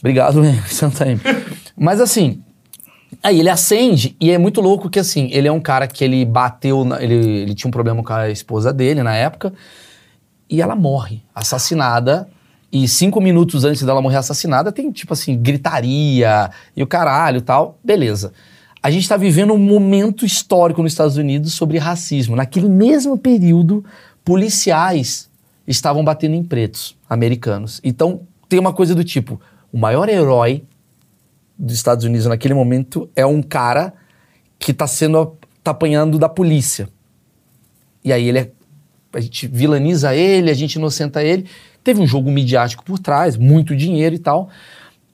Obrigado, 0.07 0.41
Santa 0.69 1.03
Amy. 1.11 1.21
Mas 1.77 2.01
assim, 2.01 2.41
aí 3.21 3.41
ele 3.41 3.49
acende 3.51 4.17
e 4.21 4.31
é 4.31 4.39
muito 4.39 4.61
louco 4.61 4.89
que 4.89 5.01
assim, 5.01 5.29
ele 5.33 5.49
é 5.49 5.53
um 5.53 5.59
cara 5.61 5.89
que 5.89 6.05
ele 6.05 6.25
bateu, 6.25 6.85
na- 6.85 7.03
ele, 7.03 7.15
ele 7.15 7.55
tinha 7.57 7.69
um 7.69 7.73
problema 7.73 8.03
com 8.05 8.13
a 8.13 8.31
esposa 8.31 8.73
dele 8.73 9.03
na 9.03 9.17
época 9.17 9.53
e 10.49 10.63
ela 10.63 10.77
morre, 10.77 11.23
assassinada. 11.35 12.29
E 12.73 12.87
cinco 12.87 13.21
minutos 13.21 13.65
antes 13.65 13.83
dela 13.83 14.03
morrer 14.03 14.17
assassinada, 14.17 14.71
tem 14.71 14.91
tipo 14.91 15.13
assim, 15.13 15.37
gritaria 15.37 16.51
e 16.77 16.83
o 16.83 16.87
caralho 16.87 17.41
tal. 17.41 17.79
Beleza. 17.83 18.33
A 18.83 18.91
gente 18.91 19.03
está 19.03 19.17
vivendo 19.17 19.53
um 19.55 19.59
momento 19.59 20.25
histórico 20.27 20.83
nos 20.83 20.93
Estados 20.93 21.17
Unidos 21.17 21.53
sobre 21.55 21.79
racismo. 21.79 22.37
Naquele 22.37 22.69
mesmo 22.69 23.17
período, 23.19 23.85
policiais 24.25 25.29
estavam 25.67 26.05
batendo 26.05 26.35
em 26.35 26.43
pretos 26.45 26.97
americanos. 27.09 27.81
Então, 27.83 28.21
tem 28.49 28.59
uma 28.61 28.73
coisa 28.73 28.95
do 28.95 29.03
tipo: 29.05 29.41
o 29.77 29.79
maior 29.79 30.09
herói 30.09 30.65
dos 31.59 31.75
Estados 31.75 32.03
Unidos 32.07 32.25
naquele 32.25 32.55
momento 32.55 33.11
é 33.15 33.27
um 33.27 33.43
cara 33.43 33.93
que 34.59 34.71
está 34.71 34.87
sendo 34.87 35.37
tá 35.63 35.73
apanhando 35.73 36.19
da 36.19 36.31
polícia. 36.31 36.89
E 38.03 38.11
aí 38.11 38.27
ele 38.27 38.39
é, 38.39 38.51
a 39.13 39.21
gente 39.21 39.47
vilaniza 39.47 40.15
ele, 40.15 40.51
a 40.51 40.55
gente 40.55 40.77
inocenta 40.77 41.23
ele. 41.23 41.45
Teve 41.85 42.01
um 42.01 42.07
jogo 42.07 42.31
midiático 42.31 42.83
por 42.83 42.99
trás, 42.99 43.37
muito 43.37 43.77
dinheiro 43.77 44.15
e 44.15 44.19
tal, 44.19 44.49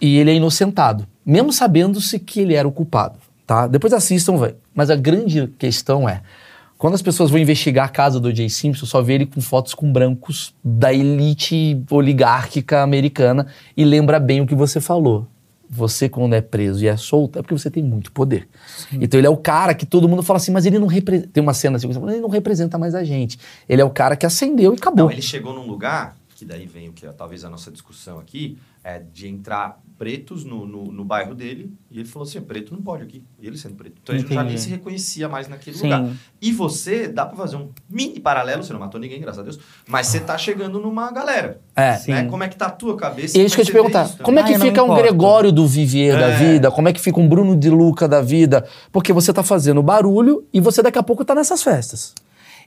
e 0.00 0.16
ele 0.16 0.30
é 0.30 0.34
inocentado, 0.34 1.08
mesmo 1.26 1.52
sabendo-se 1.52 2.20
que 2.20 2.38
ele 2.38 2.54
era 2.54 2.66
o 2.68 2.70
culpado, 2.70 3.18
tá? 3.44 3.66
Depois 3.66 3.92
assistam, 3.92 4.36
velho. 4.36 4.56
Mas 4.72 4.90
a 4.90 4.96
grande 4.96 5.48
questão 5.58 6.08
é, 6.08 6.22
quando 6.82 6.94
as 6.94 7.02
pessoas 7.02 7.30
vão 7.30 7.38
investigar 7.38 7.86
a 7.86 7.88
casa 7.88 8.18
do 8.18 8.26
O.J. 8.26 8.48
Simpson, 8.48 8.86
só 8.86 9.00
vê 9.00 9.12
ele 9.12 9.26
com 9.26 9.40
fotos 9.40 9.72
com 9.72 9.92
brancos 9.92 10.52
da 10.64 10.92
elite 10.92 11.80
oligárquica 11.88 12.82
americana 12.82 13.46
e 13.76 13.84
lembra 13.84 14.18
bem 14.18 14.40
o 14.40 14.46
que 14.48 14.54
você 14.56 14.80
falou. 14.80 15.28
Você, 15.70 16.08
quando 16.08 16.34
é 16.34 16.40
preso 16.40 16.82
e 16.82 16.88
é 16.88 16.96
solto, 16.96 17.38
é 17.38 17.42
porque 17.42 17.56
você 17.56 17.70
tem 17.70 17.84
muito 17.84 18.10
poder. 18.10 18.48
Então 18.94 19.20
ele 19.20 19.28
é 19.28 19.30
o 19.30 19.36
cara 19.36 19.74
que 19.74 19.86
todo 19.86 20.08
mundo 20.08 20.24
fala 20.24 20.38
assim, 20.38 20.50
mas 20.50 20.66
ele 20.66 20.76
não 20.76 20.88
representa. 20.88 21.28
Tem 21.32 21.40
uma 21.40 21.54
cena 21.54 21.76
assim, 21.76 21.88
ele 21.88 22.20
não 22.20 22.28
representa 22.28 22.76
mais 22.76 22.96
a 22.96 23.04
gente. 23.04 23.38
Ele 23.68 23.80
é 23.80 23.84
o 23.84 23.90
cara 23.90 24.16
que 24.16 24.26
acendeu 24.26 24.72
e 24.72 24.76
acabou. 24.76 25.04
Não, 25.04 25.12
ele 25.12 25.22
chegou 25.22 25.54
num 25.54 25.68
lugar, 25.68 26.16
que 26.34 26.44
daí 26.44 26.66
vem 26.66 26.88
o 26.88 26.92
que 26.92 27.06
é, 27.06 27.12
talvez 27.12 27.44
a 27.44 27.48
nossa 27.48 27.70
discussão 27.70 28.18
aqui, 28.18 28.58
é 28.82 28.98
de 28.98 29.28
entrar 29.28 29.80
pretos 30.02 30.44
no, 30.44 30.66
no, 30.66 30.90
no 30.90 31.04
bairro 31.04 31.32
dele, 31.32 31.72
e 31.88 32.00
ele 32.00 32.08
falou 32.08 32.26
assim, 32.28 32.40
preto 32.40 32.74
não 32.74 32.82
pode 32.82 33.04
aqui, 33.04 33.22
e 33.40 33.46
ele 33.46 33.56
sendo 33.56 33.76
preto. 33.76 33.94
Então 34.02 34.12
ele 34.16 34.26
já 34.26 34.34
Entendi. 34.34 34.48
nem 34.48 34.58
se 34.58 34.68
reconhecia 34.68 35.28
mais 35.28 35.46
naquele 35.46 35.76
Sim. 35.76 35.84
lugar. 35.84 36.08
E 36.40 36.50
você, 36.50 37.06
dá 37.06 37.24
pra 37.24 37.36
fazer 37.36 37.54
um 37.54 37.68
mini 37.88 38.18
paralelo, 38.18 38.64
você 38.64 38.72
não 38.72 38.80
matou 38.80 39.00
ninguém, 39.00 39.20
graças 39.20 39.38
a 39.38 39.42
Deus, 39.44 39.60
mas 39.86 40.08
você 40.08 40.18
tá 40.18 40.36
chegando 40.36 40.80
numa 40.80 41.12
galera. 41.12 41.60
É. 41.76 42.00
Né? 42.08 42.24
Como 42.24 42.42
é 42.42 42.48
que 42.48 42.56
tá 42.56 42.66
a 42.66 42.70
tua 42.70 42.96
cabeça? 42.96 43.38
E 43.38 43.40
é 43.40 43.44
isso 43.44 43.54
que 43.54 43.60
eu 43.60 43.64
te 43.64 43.70
é 43.70 43.72
você 43.74 43.78
perguntar. 43.78 44.04
isso 44.06 44.18
Como 44.24 44.40
é 44.40 44.42
que 44.42 44.50
Ah, 44.50 44.56
eu 44.56 44.60
fica 44.60 44.82
um. 44.82 44.92
Gregório 44.96 45.52
do 45.52 45.68
Vivier 45.68 46.18
da 46.18 46.30
É. 46.30 46.36
vida? 46.36 46.68
Como 46.72 46.88
é 46.88 46.92
que 46.92 47.00
fica 47.00 47.20
um 47.20 47.28
Bruno 47.28 47.56
de 47.56 47.70
Luca 47.70 48.08
da 48.08 48.20
vida? 48.20 48.66
Porque 48.90 49.12
você 49.12 49.32
tá 49.32 49.44
fazendo 49.44 49.80
barulho 49.84 50.44
e 50.52 50.58
você 50.60 50.82
daqui 50.82 50.98
a 50.98 51.02
pouco 51.04 51.24
tá 51.24 51.32
nessas 51.36 51.62
festas. 51.62 52.12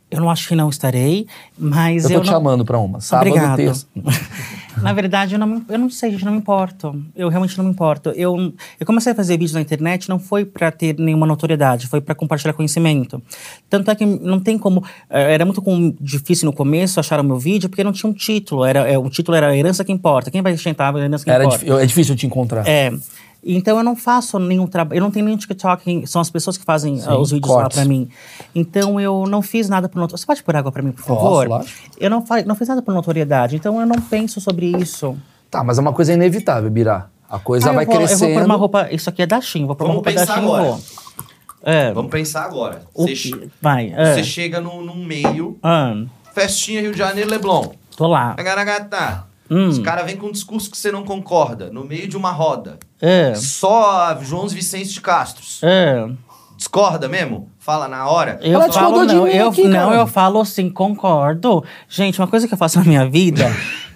Eu 0.09 0.19
não 0.21 0.29
acho 0.29 0.47
que 0.47 0.55
não 0.55 0.69
estarei, 0.69 1.25
mas 1.57 2.05
Eu 2.05 2.11
eu, 2.11 2.15
tô 2.19 2.23
te 2.23 2.27
não... 2.27 2.33
chamando 2.33 2.63
pra 2.63 2.77
uma. 2.77 3.01
Sábado, 3.01 3.27
Obrigado. 3.27 3.57
terça. 3.57 3.87
Na 4.81 4.93
verdade, 4.93 5.35
eu 5.35 5.39
não, 5.39 5.63
eu 5.69 5.77
não 5.79 5.89
sei, 5.89 6.11
gente, 6.11 6.25
não 6.25 6.31
me 6.31 6.37
importo. 6.39 6.95
Eu 7.15 7.29
realmente 7.29 7.57
não 7.57 7.65
me 7.65 7.71
importo. 7.71 8.09
Eu, 8.11 8.53
eu 8.79 8.85
comecei 8.85 9.11
a 9.11 9.15
fazer 9.15 9.33
vídeos 9.33 9.53
na 9.53 9.61
internet 9.61 10.07
não 10.09 10.19
foi 10.19 10.45
pra 10.45 10.71
ter 10.71 10.97
nenhuma 10.99 11.25
notoriedade, 11.25 11.87
foi 11.87 12.01
pra 12.01 12.13
compartilhar 12.15 12.53
conhecimento. 12.53 13.21
Tanto 13.69 13.89
é 13.91 13.95
que 13.95 14.05
não 14.05 14.39
tem 14.39 14.57
como. 14.57 14.83
eh, 15.09 15.33
Era 15.33 15.45
muito 15.45 15.63
difícil 15.99 16.45
no 16.45 16.53
começo 16.53 16.99
achar 16.99 17.19
o 17.19 17.23
meu 17.23 17.37
vídeo, 17.39 17.69
porque 17.69 17.83
não 17.83 17.91
tinha 17.91 18.09
um 18.09 18.13
título. 18.13 18.63
Era, 18.65 18.79
é, 18.89 18.97
o 18.97 19.09
título 19.09 19.35
era 19.35 19.47
A 19.47 19.57
Herança 19.57 19.83
que 19.83 19.91
Importa. 19.91 20.29
Quem 20.31 20.41
vai 20.41 20.53
sustentar 20.53 20.93
a 20.93 20.99
herança 20.99 21.23
que 21.23 21.29
Era 21.31 21.45
importa? 21.45 21.83
é 21.83 21.85
difícil 21.85 22.15
te 22.15 22.25
encontrar. 22.25 22.67
É. 22.67 22.91
Então 23.45 23.77
eu 23.77 23.83
não 23.83 23.95
faço 23.95 24.39
nenhum 24.39 24.65
trabalho. 24.65 24.97
Eu 24.97 25.01
não 25.03 25.11
tenho 25.11 25.25
nenhum 25.25 25.37
TikTok, 25.37 26.07
são 26.07 26.19
as 26.19 26.29
pessoas 26.31 26.57
que 26.57 26.65
fazem 26.65 26.97
Sim, 26.97 27.05
ah, 27.07 27.17
os 27.17 27.29
vídeos 27.31 27.47
cortes. 27.53 27.77
lá 27.77 27.83
pra 27.83 27.87
mim. 27.87 28.09
Então 28.55 28.99
eu 28.99 29.25
não 29.27 29.41
fiz 29.41 29.69
nada 29.69 29.87
por 29.87 29.99
notoriedade. 29.99 30.21
Você 30.21 30.25
pode 30.25 30.43
pôr 30.43 30.55
água 30.55 30.71
pra 30.71 30.81
mim, 30.81 30.91
por 30.91 31.05
Posso, 31.05 31.21
favor? 31.21 31.47
lógico. 31.47 31.79
Eu 31.99 32.09
não, 32.09 32.25
fa- 32.25 32.41
não 32.43 32.55
fiz 32.55 32.67
nada 32.67 32.81
por 32.81 32.93
notoriedade, 32.93 33.55
então 33.55 33.79
eu 33.79 33.85
não 33.85 34.01
penso 34.01 34.41
sobre 34.41 34.65
isso. 34.77 35.15
Tá, 35.51 35.63
mas 35.63 35.77
é 35.77 35.81
uma 35.81 35.93
coisa 35.93 36.11
inevitável, 36.13 36.69
Birá. 36.71 37.07
A 37.29 37.37
coisa 37.39 37.69
Ah, 37.69 37.73
vai 37.73 37.85
vou, 37.85 37.95
crescendo. 37.95 38.23
Eu 38.23 38.29
vou 38.29 38.39
pôr 38.39 38.45
uma 38.45 38.55
roupa. 38.55 38.87
Isso 38.91 39.09
aqui 39.09 39.21
é 39.21 39.25
da 39.27 39.39
Shein, 39.41 39.65
vou 39.65 39.75
pôr 39.75 39.85
uma 39.85 39.93
Vamos 39.93 40.05
roupa 40.07 40.25
da 40.25 40.35
e 40.35 40.39
agora. 40.45 40.63
vou. 40.63 40.79
É. 41.63 41.93
Vamos 41.93 42.11
pensar 42.11 42.45
agora. 42.45 42.81
O 42.93 43.03
Você, 43.07 43.15
che- 43.15 43.49
Vai. 43.61 43.93
É. 43.95 44.13
você 44.15 44.23
chega 44.23 44.59
num, 44.61 44.81
num 44.83 45.03
meio, 45.03 45.57
Ah, 45.63 45.95
festinha 46.33 46.81
Rio 46.81 46.91
de 46.91 46.97
Janeiro, 46.97 47.29
Leblon. 47.29 47.69
tô 47.97 48.07
lá. 48.07 48.35
Agaragata. 48.37 49.25
Hum. 49.49 49.67
Os 49.67 49.79
caras 49.79 50.05
vêm 50.05 50.17
com 50.17 50.27
um 50.27 50.31
discurso 50.31 50.69
que 50.71 50.77
você 50.77 50.91
não 50.91 51.03
concorda, 51.03 51.69
no 51.69 51.83
meio 51.83 52.07
de 52.07 52.17
uma 52.17 52.31
roda. 52.31 52.77
É. 53.01 53.33
Só 53.35 54.17
João 54.21 54.47
Vicente 54.47 54.89
de 54.93 55.01
Castros. 55.01 55.59
É. 55.63 56.07
Discorda 56.57 57.07
mesmo? 57.09 57.49
Fala 57.59 57.87
na 57.87 58.07
hora. 58.09 58.39
Eu 58.41 58.53
Ela 58.53 58.71
falo, 58.71 58.71
discordou 58.71 59.05
de 59.07 59.13
não, 59.15 59.23
mim 59.25 59.29
eu, 59.31 59.49
aqui, 59.49 59.63
não, 59.67 59.89
cara. 59.89 59.95
eu 60.01 60.07
falo 60.07 60.39
assim, 60.39 60.69
concordo. 60.69 61.63
Gente, 61.89 62.19
uma 62.19 62.27
coisa 62.27 62.47
que 62.47 62.53
eu 62.53 62.57
faço 62.57 62.79
na 62.79 62.85
minha 62.85 63.07
vida, 63.09 63.45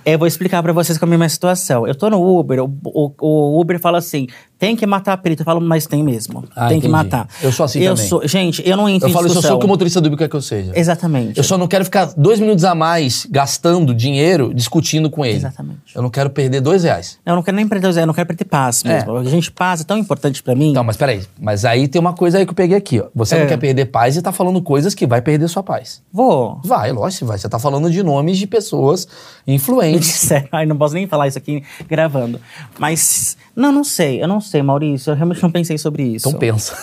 eu 0.05 0.19
vou 0.19 0.27
explicar 0.27 0.61
pra 0.61 0.73
vocês 0.73 0.97
como 0.97 1.13
é 1.13 1.15
a 1.15 1.17
minha 1.17 1.29
situação. 1.29 1.87
Eu 1.87 1.95
tô 1.95 2.09
no 2.09 2.21
Uber, 2.39 2.63
o, 2.63 2.77
o- 2.83 3.13
o 3.19 3.61
Uber 3.61 3.79
fala 3.79 3.97
assim, 3.97 4.27
tem 4.59 4.75
que 4.75 4.85
matar 4.85 5.13
a 5.13 5.17
perita. 5.17 5.41
Eu 5.41 5.45
falo, 5.45 5.61
mas 5.61 5.87
tem 5.87 6.03
mesmo. 6.03 6.43
Ah, 6.55 6.67
tem 6.67 6.79
que 6.81 6.87
entendi. 6.87 6.91
matar. 6.91 7.27
Eu 7.41 7.51
sou 7.51 7.63
assim 7.63 7.79
eu 7.79 7.95
também. 7.95 8.09
Sou, 8.09 8.27
gente, 8.27 8.61
eu 8.67 8.75
não 8.77 8.89
entro 8.89 9.07
Eu 9.07 9.13
falo 9.13 9.25
isso, 9.25 9.35
eu 9.37 9.39
discussão. 9.39 9.49
sou 9.51 9.57
o 9.57 9.59
que 9.59 9.65
o 9.65 9.69
motorista 9.69 10.01
do 10.01 10.07
Uber 10.07 10.19
quer 10.19 10.29
que 10.29 10.35
eu 10.35 10.41
seja. 10.41 10.73
Exatamente. 10.75 11.37
Eu 11.37 11.43
só 11.43 11.57
não 11.57 11.67
quero 11.67 11.85
ficar 11.85 12.11
dois 12.17 12.39
minutos 12.39 12.63
a 12.65 12.75
mais 12.75 13.25
gastando 13.31 13.95
dinheiro 13.95 14.53
discutindo 14.53 15.09
com 15.09 15.25
ele. 15.25 15.37
Exatamente. 15.37 15.79
Eu 15.95 16.01
não 16.01 16.09
quero 16.09 16.29
perder 16.29 16.59
dois 16.61 16.83
reais. 16.83 17.17
Eu 17.25 17.35
não 17.35 17.41
quero 17.41 17.55
nem 17.55 17.67
perder, 17.67 17.87
o 17.87 17.91
zero, 17.93 18.03
eu 18.03 18.07
não 18.07 18.13
quero 18.13 18.27
perder 18.27 18.45
paz 18.45 18.83
É. 18.85 18.95
mesmo. 18.95 19.15
A 19.17 19.23
gente 19.23 19.49
paz 19.49 19.79
é 19.81 19.83
tão 19.85 19.97
importante 19.97 20.43
pra 20.43 20.53
mim. 20.53 20.71
Então, 20.71 20.83
mas 20.83 20.97
peraí. 20.97 21.21
Mas 21.39 21.63
aí 21.63 21.87
tem 21.87 21.99
uma 21.99 22.13
coisa 22.13 22.37
aí 22.37 22.45
que 22.45 22.51
eu 22.51 22.55
peguei 22.55 22.75
aqui, 22.77 22.99
ó. 22.99 23.05
Você 23.15 23.35
não 23.35 23.43
É. 23.43 23.47
quer 23.47 23.57
perder 23.57 23.85
paz 23.85 24.17
e 24.17 24.21
tá 24.21 24.31
falando 24.33 24.61
coisas 24.61 24.93
que 24.93 25.07
vai 25.07 25.21
perder 25.21 25.47
sua 25.47 25.63
paz. 25.63 26.01
Vou. 26.11 26.59
Vai, 26.65 26.91
lógico 26.91 27.19
que 27.19 27.25
vai. 27.25 27.37
Você 27.37 27.47
tá 27.47 27.57
falando 27.59 27.89
de 27.89 28.03
nomes 28.03 28.37
de 28.37 28.45
pessoas 28.45 29.07
influentes. 29.47 30.07
disseram, 30.19 30.47
ai, 30.51 30.65
não 30.65 30.77
posso 30.77 30.93
nem 30.95 31.07
falar 31.07 31.27
isso 31.27 31.37
aqui 31.37 31.63
gravando. 31.87 32.39
Mas, 32.77 33.37
não, 33.55 33.71
não 33.71 33.83
sei, 33.83 34.21
eu 34.21 34.27
não 34.27 34.41
sei, 34.41 34.48
Maurício. 34.63 35.11
Eu 35.11 35.15
realmente 35.15 35.41
não 35.43 35.51
pensei 35.51 35.77
sobre 35.77 36.03
isso. 36.03 36.27
Então 36.27 36.39
pensa. 36.39 36.75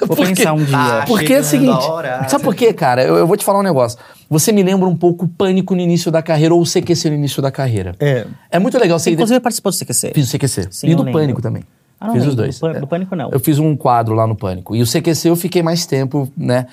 Vou 0.00 0.16
Porque- 0.16 0.34
pensar 0.34 0.52
um 0.52 0.64
dia. 0.64 0.76
Tá 0.76 1.04
Porque 1.06 1.32
é 1.34 1.40
o 1.40 1.44
seguinte, 1.44 1.86
hora. 1.86 2.28
sabe 2.28 2.42
por 2.44 2.54
quê, 2.54 2.72
cara? 2.72 3.02
Eu, 3.02 3.16
eu 3.16 3.26
vou 3.26 3.36
te 3.36 3.44
falar 3.44 3.60
um 3.60 3.62
negócio. 3.62 3.98
Você 4.28 4.50
me 4.52 4.62
lembra 4.62 4.88
um 4.88 4.96
pouco 4.96 5.24
o 5.26 5.28
Pânico 5.28 5.74
no 5.74 5.80
início 5.80 6.10
da 6.10 6.22
carreira 6.22 6.54
ou 6.54 6.60
o 6.60 6.64
CQC 6.64 7.10
no 7.10 7.16
início 7.16 7.40
da 7.42 7.50
carreira. 7.50 7.94
É. 8.00 8.26
É 8.50 8.58
muito 8.58 8.78
legal 8.78 8.98
você... 8.98 9.10
Inclusive, 9.10 9.38
participou 9.40 9.70
do 9.70 9.78
CQC. 9.78 10.12
Fiz 10.14 10.28
o 10.28 10.36
CQC. 10.38 10.68
Sim, 10.70 10.88
e 10.88 10.94
do 10.94 11.02
lembro. 11.02 11.20
Pânico 11.20 11.42
também. 11.42 11.62
Ah, 12.00 12.08
não 12.08 12.14
fiz 12.14 12.26
os 12.26 12.34
dois. 12.34 12.58
Do 12.58 12.66
É. 12.68 12.80
do 12.80 12.86
Pânico, 12.86 13.14
não. 13.14 13.30
Eu 13.30 13.38
fiz 13.38 13.58
um 13.58 13.76
quadro 13.76 14.14
lá 14.14 14.26
no 14.26 14.34
Pânico. 14.34 14.74
E 14.74 14.82
o 14.82 14.86
CQC 14.86 15.28
eu 15.28 15.36
fiquei 15.36 15.62
mais 15.62 15.86
tempo, 15.86 16.28
né? 16.36 16.66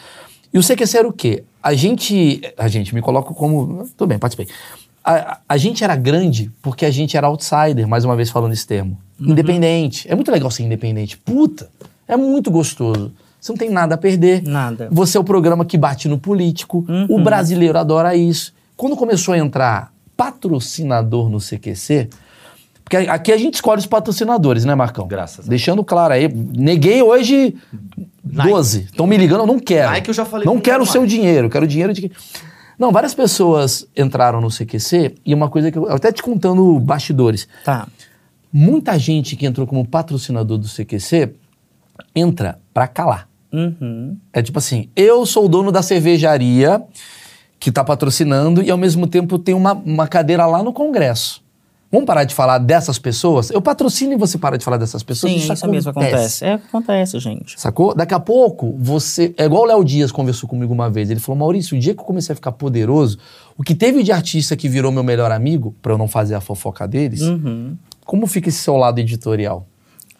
E 0.54 0.58
o 0.58 0.64
CQC 0.64 0.98
era 0.98 1.08
o 1.08 1.14
quê? 1.14 1.44
A 1.62 1.74
gente... 1.74 2.42
A 2.58 2.68
gente, 2.68 2.96
me 2.96 3.02
coloco 3.02 3.36
como... 3.36 3.88
Tudo 3.96 4.08
bem, 4.08 4.18
participei. 4.18 4.48
A, 5.12 5.40
a- 5.50 5.58
gente 5.58 5.84
era 5.84 5.96
grande 5.96 6.52
porque 6.62 6.86
a 6.86 6.92
gente 6.92 7.18
era 7.18 7.28
outsider, 7.28 7.88
mais 7.88 8.06
uma 8.06 8.16
vez 8.16 8.30
falando 8.30 8.54
esse 8.54 8.68
termo. 8.68 8.98
Uhum. 9.20 9.32
Independente. 9.32 10.08
É 10.12 10.16
muito 10.16 10.32
legal 10.32 10.52
ser 10.52 10.64
independente. 10.64 11.18
Puta, 11.18 11.70
é 12.08 12.16
muito 12.16 12.52
gostoso. 12.52 13.12
Você 13.42 13.52
não 13.52 13.58
tem 13.58 13.70
nada 13.70 13.96
a 13.96 13.98
perder. 13.98 14.44
Nada. 14.44 14.88
Você 14.92 15.18
é 15.18 15.20
o 15.20 15.24
programa 15.24 15.64
que 15.66 15.78
bate 15.78 16.08
no 16.08 16.18
político. 16.18 16.86
Uhum. 16.88 17.08
O 17.10 17.24
brasileiro 17.24 17.78
adora 17.78 18.16
isso. 18.16 18.54
Quando 18.76 18.96
começou 18.96 19.34
a 19.34 19.38
entrar 19.38 19.92
patrocinador 20.16 21.30
no 21.30 21.40
CQC, 21.40 22.10
Porque 22.84 22.98
aqui 22.98 23.32
a 23.32 23.38
gente 23.38 23.56
escolhe 23.56 23.80
os 23.80 23.86
patrocinadores, 23.86 24.66
né, 24.66 24.76
Marcão? 24.76 25.08
Graças 25.08 25.40
a 25.40 25.42
Deus. 25.42 25.50
Deixando 25.50 25.84
claro 25.84 26.14
aí. 26.14 26.28
Neguei 26.34 27.02
hoje 27.02 27.56
12. 28.24 28.82
Estão 28.82 29.08
me 29.08 29.16
ligando, 29.18 29.42
eu 29.42 29.48
não 29.48 29.60
quero. 29.60 29.92
Nike 29.92 30.10
eu 30.10 30.14
já 30.14 30.26
falei 30.26 30.46
Não 30.46 30.54
que 30.54 30.58
não 30.58 30.62
quero 30.62 30.84
o 30.84 30.86
seu 30.86 31.06
dinheiro, 31.06 31.50
quero 31.50 31.66
o 31.66 31.68
dinheiro 31.68 31.94
de. 31.94 32.12
Não, 32.80 32.94
várias 32.94 33.14
pessoas 33.14 33.86
entraram 33.96 34.40
no 34.40 34.48
CQC 34.48 35.16
e 35.26 35.34
uma 35.34 35.50
coisa 35.50 35.70
que 35.70 35.78
eu. 35.78 35.92
Até 35.92 36.14
te 36.14 36.24
contando 36.24 36.80
bastidores. 36.80 37.46
Tá. 37.66 37.86
Muita 38.52 38.98
gente 38.98 39.36
que 39.36 39.46
entrou 39.46 39.68
como 39.68 39.86
patrocinador 39.86 40.58
do 40.58 40.68
CQC 40.68 41.34
entra 42.16 42.58
pra 42.74 42.88
calar. 42.88 43.28
Uhum. 43.52 44.18
É 44.32 44.42
tipo 44.42 44.60
assim, 44.60 44.90
eu 44.96 45.26
sou 45.26 45.46
o 45.46 45.50
dono 45.50 45.72
da 45.72 45.82
cervejaria 45.82 46.82
que 47.60 47.72
tá 47.72 47.84
patrocinando 47.84 48.64
e 48.64 48.72
ao 48.72 48.78
mesmo 48.78 49.06
tempo 49.06 49.38
tem 49.38 49.54
uma, 49.54 49.74
uma 49.74 50.08
cadeira 50.08 50.46
lá 50.46 50.64
no 50.64 50.72
Congresso. 50.72 51.44
Vamos 51.92 52.06
parar 52.06 52.24
de 52.24 52.36
falar 52.36 52.60
dessas 52.60 53.00
pessoas? 53.00 53.50
Eu 53.50 53.62
patrocino 53.62 54.14
e 54.14 54.16
você 54.16 54.38
para 54.38 54.58
de 54.58 54.64
falar 54.64 54.78
dessas 54.78 55.02
pessoas? 55.02 55.34
Sim, 55.34 55.52
isso, 55.52 55.68
mesmo 55.68 55.90
acontece. 55.90 56.46
É, 56.46 56.54
acontece, 56.54 57.18
gente. 57.20 57.60
Sacou? 57.60 57.96
Daqui 57.96 58.14
a 58.14 58.20
pouco, 58.20 58.76
você. 58.78 59.34
É 59.36 59.46
igual 59.46 59.64
o 59.64 59.66
Léo 59.66 59.84
Dias 59.84 60.12
conversou 60.12 60.48
comigo 60.48 60.72
uma 60.72 60.88
vez. 60.90 61.10
Ele 61.10 61.20
falou: 61.20 61.40
Maurício, 61.40 61.76
o 61.76 61.80
dia 61.80 61.96
que 61.96 62.00
eu 62.00 62.06
comecei 62.06 62.34
a 62.34 62.36
ficar 62.36 62.52
poderoso, 62.52 63.18
o 63.58 63.64
que 63.64 63.74
teve 63.74 64.04
de 64.04 64.12
artista 64.12 64.56
que 64.56 64.70
virou 64.70 64.92
meu 64.92 65.04
melhor 65.04 65.32
amigo, 65.32 65.74
pra 65.82 65.92
eu 65.94 65.98
não 65.98 66.08
fazer 66.08 66.36
a 66.36 66.42
fofoca 66.42 66.88
deles, 66.88 67.22
Uhum. 67.22 67.76
como 68.06 68.28
fica 68.28 68.50
esse 68.50 68.60
seu 68.60 68.78
lado 68.78 69.00
editorial? 69.00 69.66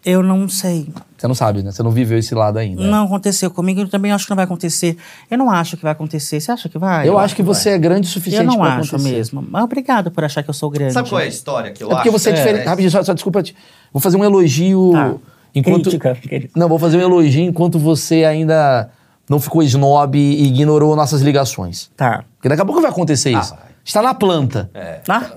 Eu 0.06 0.24
não 0.24 0.48
sei. 0.48 0.88
Você 1.18 1.28
não 1.28 1.36
sabe, 1.36 1.62
né? 1.62 1.72
Você 1.72 1.84
não 1.84 1.92
viveu 1.92 2.18
esse 2.18 2.34
lado 2.34 2.58
ainda. 2.58 2.82
Não 2.82 3.06
aconteceu 3.06 3.52
comigo, 3.52 3.82
eu 3.82 3.90
também 3.90 4.12
acho 4.14 4.26
que 4.26 4.30
não 4.30 4.36
vai 4.38 4.46
acontecer. 4.46 4.96
Eu 5.30 5.38
não 5.38 5.52
acho 5.52 5.76
que 5.76 5.84
vai 5.84 5.92
acontecer. 5.92 6.40
Você 6.40 6.52
acha 6.52 6.70
que 6.70 6.78
vai? 6.78 7.08
Eu 7.08 7.20
acho 7.20 7.36
que 7.36 7.44
você 7.44 7.72
é 7.72 7.78
grande 7.78 8.08
o 8.08 8.10
suficiente 8.10 8.46
Eu 8.46 8.52
não 8.58 8.64
acho 8.64 8.96
acontecer. 8.96 9.12
mesmo. 9.12 9.46
Mas 9.50 9.64
obrigado 9.64 10.10
por 10.10 10.24
achar 10.24 10.42
que 10.42 10.50
eu 10.50 10.54
sou 10.54 10.70
grande. 10.70 10.94
Sabe 10.94 11.10
qual 11.10 11.20
é 11.20 11.26
a 11.26 11.28
história 11.28 11.72
que 11.72 11.84
eu 11.84 11.88
É 11.88 11.96
porque 11.96 12.10
acho? 12.10 12.18
você 12.18 12.30
é 12.30 12.34
diferente. 12.34 12.66
Rapidinho, 12.66 12.92
só, 12.92 13.04
só 13.04 13.14
desculpa. 13.14 13.44
te- 13.44 13.56
Vou 13.92 14.00
fazer 14.02 14.16
um 14.18 14.24
elogio. 14.24 14.92
Tá. 14.94 15.16
Enquanto... 15.54 15.90
Crítica. 15.90 16.18
Não, 16.56 16.70
vou 16.70 16.80
fazer 16.80 16.98
um 16.98 17.02
elogio 17.02 17.44
enquanto 17.44 17.78
você 17.78 18.24
ainda 18.24 18.90
não 19.30 19.40
ficou 19.40 19.62
snob 19.64 20.18
e 20.18 20.48
ignorou 20.48 20.96
nossas 20.96 21.22
ligações. 21.22 21.92
Tá. 21.98 22.24
Porque 22.38 22.48
daqui 22.48 22.62
a 22.62 22.66
pouco 22.66 22.80
vai 22.82 22.90
acontecer 22.90 23.36
Ah, 23.36 23.40
isso. 23.42 23.50
vai. 23.56 23.64
Está 23.84 24.02
na 24.02 24.14
planta. 24.14 24.70
É. 24.74 25.02
Ah, 25.10 25.32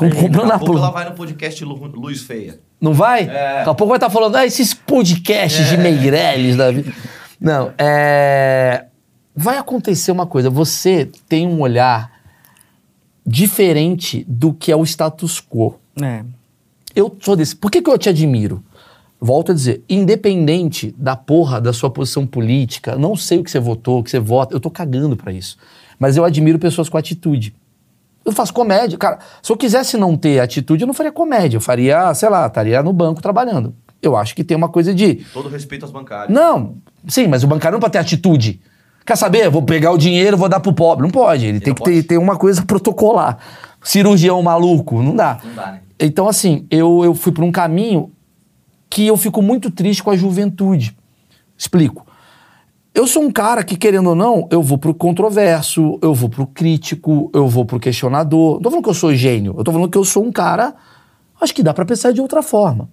Com- 0.00 0.10
Comprando 0.10 0.48
Daqui 0.48 0.52
a 0.52 0.58
pouco 0.58 0.76
ela 0.78 0.90
vai 0.90 1.04
no 1.08 1.14
podcast 1.14 1.64
Lu, 1.64 1.74
Luz 1.94 2.22
Feia. 2.22 2.58
Não 2.80 2.94
vai? 2.94 3.22
É. 3.24 3.56
Daqui 3.58 3.70
a 3.70 3.74
pouco 3.74 3.88
vai 3.88 3.96
estar 3.98 4.08
falando, 4.10 4.36
ah, 4.36 4.46
esses 4.46 4.72
podcasts 4.74 5.68
de 5.68 5.76
Meirelles 5.76 6.56
da 6.56 6.70
vida. 6.70 6.92
Não, 7.40 7.72
é. 7.78 8.86
Vai 9.36 9.58
acontecer 9.58 10.10
uma 10.10 10.26
coisa. 10.26 10.48
Você 10.50 11.08
tem 11.28 11.46
um 11.46 11.60
olhar 11.60 12.10
diferente 13.26 14.24
do 14.28 14.52
que 14.52 14.72
é 14.72 14.76
o 14.76 14.84
status 14.84 15.40
quo. 15.40 15.78
é. 16.00 16.24
Eu 16.92 17.16
sou 17.20 17.36
desse. 17.36 17.54
Por 17.54 17.70
que, 17.70 17.80
que 17.80 17.88
eu 17.88 17.96
te 17.96 18.08
admiro? 18.08 18.64
Volto 19.20 19.52
a 19.52 19.54
dizer, 19.54 19.80
independente 19.88 20.92
da 20.98 21.14
porra 21.14 21.60
da 21.60 21.72
sua 21.72 21.88
posição 21.88 22.26
política, 22.26 22.96
não 22.96 23.14
sei 23.14 23.38
o 23.38 23.44
que 23.44 23.50
você 23.50 23.60
votou, 23.60 24.00
o 24.00 24.02
que 24.02 24.10
você 24.10 24.18
vota, 24.18 24.56
eu 24.56 24.58
tô 24.58 24.68
cagando 24.70 25.16
pra 25.16 25.30
isso. 25.32 25.56
Mas 26.00 26.16
eu 26.16 26.24
admiro 26.24 26.58
pessoas 26.58 26.88
com 26.88 26.98
atitude. 26.98 27.54
Eu 28.24 28.32
faço 28.32 28.52
comédia. 28.52 28.98
Cara, 28.98 29.18
se 29.42 29.50
eu 29.50 29.56
quisesse 29.56 29.96
não 29.96 30.16
ter 30.16 30.40
atitude, 30.40 30.82
eu 30.82 30.86
não 30.86 30.94
faria 30.94 31.12
comédia. 31.12 31.56
Eu 31.56 31.60
faria, 31.60 32.12
sei 32.14 32.28
lá, 32.28 32.46
estaria 32.46 32.82
no 32.82 32.92
banco 32.92 33.22
trabalhando. 33.22 33.74
Eu 34.02 34.16
acho 34.16 34.34
que 34.34 34.44
tem 34.44 34.56
uma 34.56 34.68
coisa 34.68 34.94
de. 34.94 35.16
Todo 35.32 35.48
respeito 35.48 35.84
aos 35.84 35.92
bancários. 35.92 36.34
Não, 36.34 36.76
sim, 37.06 37.26
mas 37.26 37.44
o 37.44 37.46
bancário 37.46 37.76
não 37.76 37.80
pode 37.80 37.92
ter 37.92 37.98
atitude. 37.98 38.60
Quer 39.04 39.16
saber? 39.16 39.48
Vou 39.50 39.62
pegar 39.62 39.90
o 39.92 39.98
dinheiro, 39.98 40.36
vou 40.36 40.48
dar 40.48 40.60
pro 40.60 40.72
pobre. 40.72 41.02
Não 41.02 41.10
pode. 41.10 41.46
Ele, 41.46 41.60
tem 41.60 41.70
não 41.70 41.74
que 41.74 41.82
ter, 41.82 42.02
ter 42.02 42.18
uma 42.18 42.36
coisa 42.36 42.62
protocolar. 42.62 43.38
Cirurgião 43.82 44.42
maluco, 44.42 45.02
não 45.02 45.16
dá. 45.16 45.38
Não 45.42 45.54
dá, 45.54 45.72
né? 45.72 45.80
Então, 45.98 46.28
assim, 46.28 46.66
eu, 46.70 47.04
eu 47.04 47.14
fui 47.14 47.32
por 47.32 47.44
um 47.44 47.52
caminho 47.52 48.12
que 48.88 49.06
eu 49.06 49.16
fico 49.16 49.42
muito 49.42 49.70
triste 49.70 50.02
com 50.02 50.10
a 50.10 50.16
juventude. 50.16 50.96
Explico. 51.56 52.06
Eu 53.00 53.06
sou 53.06 53.22
um 53.22 53.30
cara 53.30 53.64
que, 53.64 53.78
querendo 53.78 54.10
ou 54.10 54.14
não, 54.14 54.46
eu 54.50 54.62
vou 54.62 54.76
pro 54.76 54.92
controverso, 54.92 55.98
eu 56.02 56.12
vou 56.12 56.28
pro 56.28 56.46
crítico, 56.46 57.30
eu 57.32 57.48
vou 57.48 57.64
pro 57.64 57.80
questionador. 57.80 58.56
Não 58.56 58.60
tô 58.60 58.68
falando 58.68 58.84
que 58.84 58.90
eu 58.90 58.94
sou 58.94 59.14
gênio, 59.14 59.54
eu 59.56 59.64
tô 59.64 59.72
falando 59.72 59.90
que 59.90 59.96
eu 59.96 60.04
sou 60.04 60.22
um 60.22 60.30
cara. 60.30 60.74
Acho 61.40 61.54
que 61.54 61.62
dá 61.62 61.72
pra 61.72 61.86
pensar 61.86 62.12
de 62.12 62.20
outra 62.20 62.42
forma. 62.42 62.90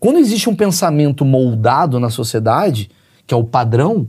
Quando 0.00 0.18
existe 0.18 0.50
um 0.50 0.56
pensamento 0.56 1.24
moldado 1.24 2.00
na 2.00 2.10
sociedade, 2.10 2.90
que 3.24 3.32
é 3.32 3.36
o 3.36 3.44
padrão, 3.44 4.08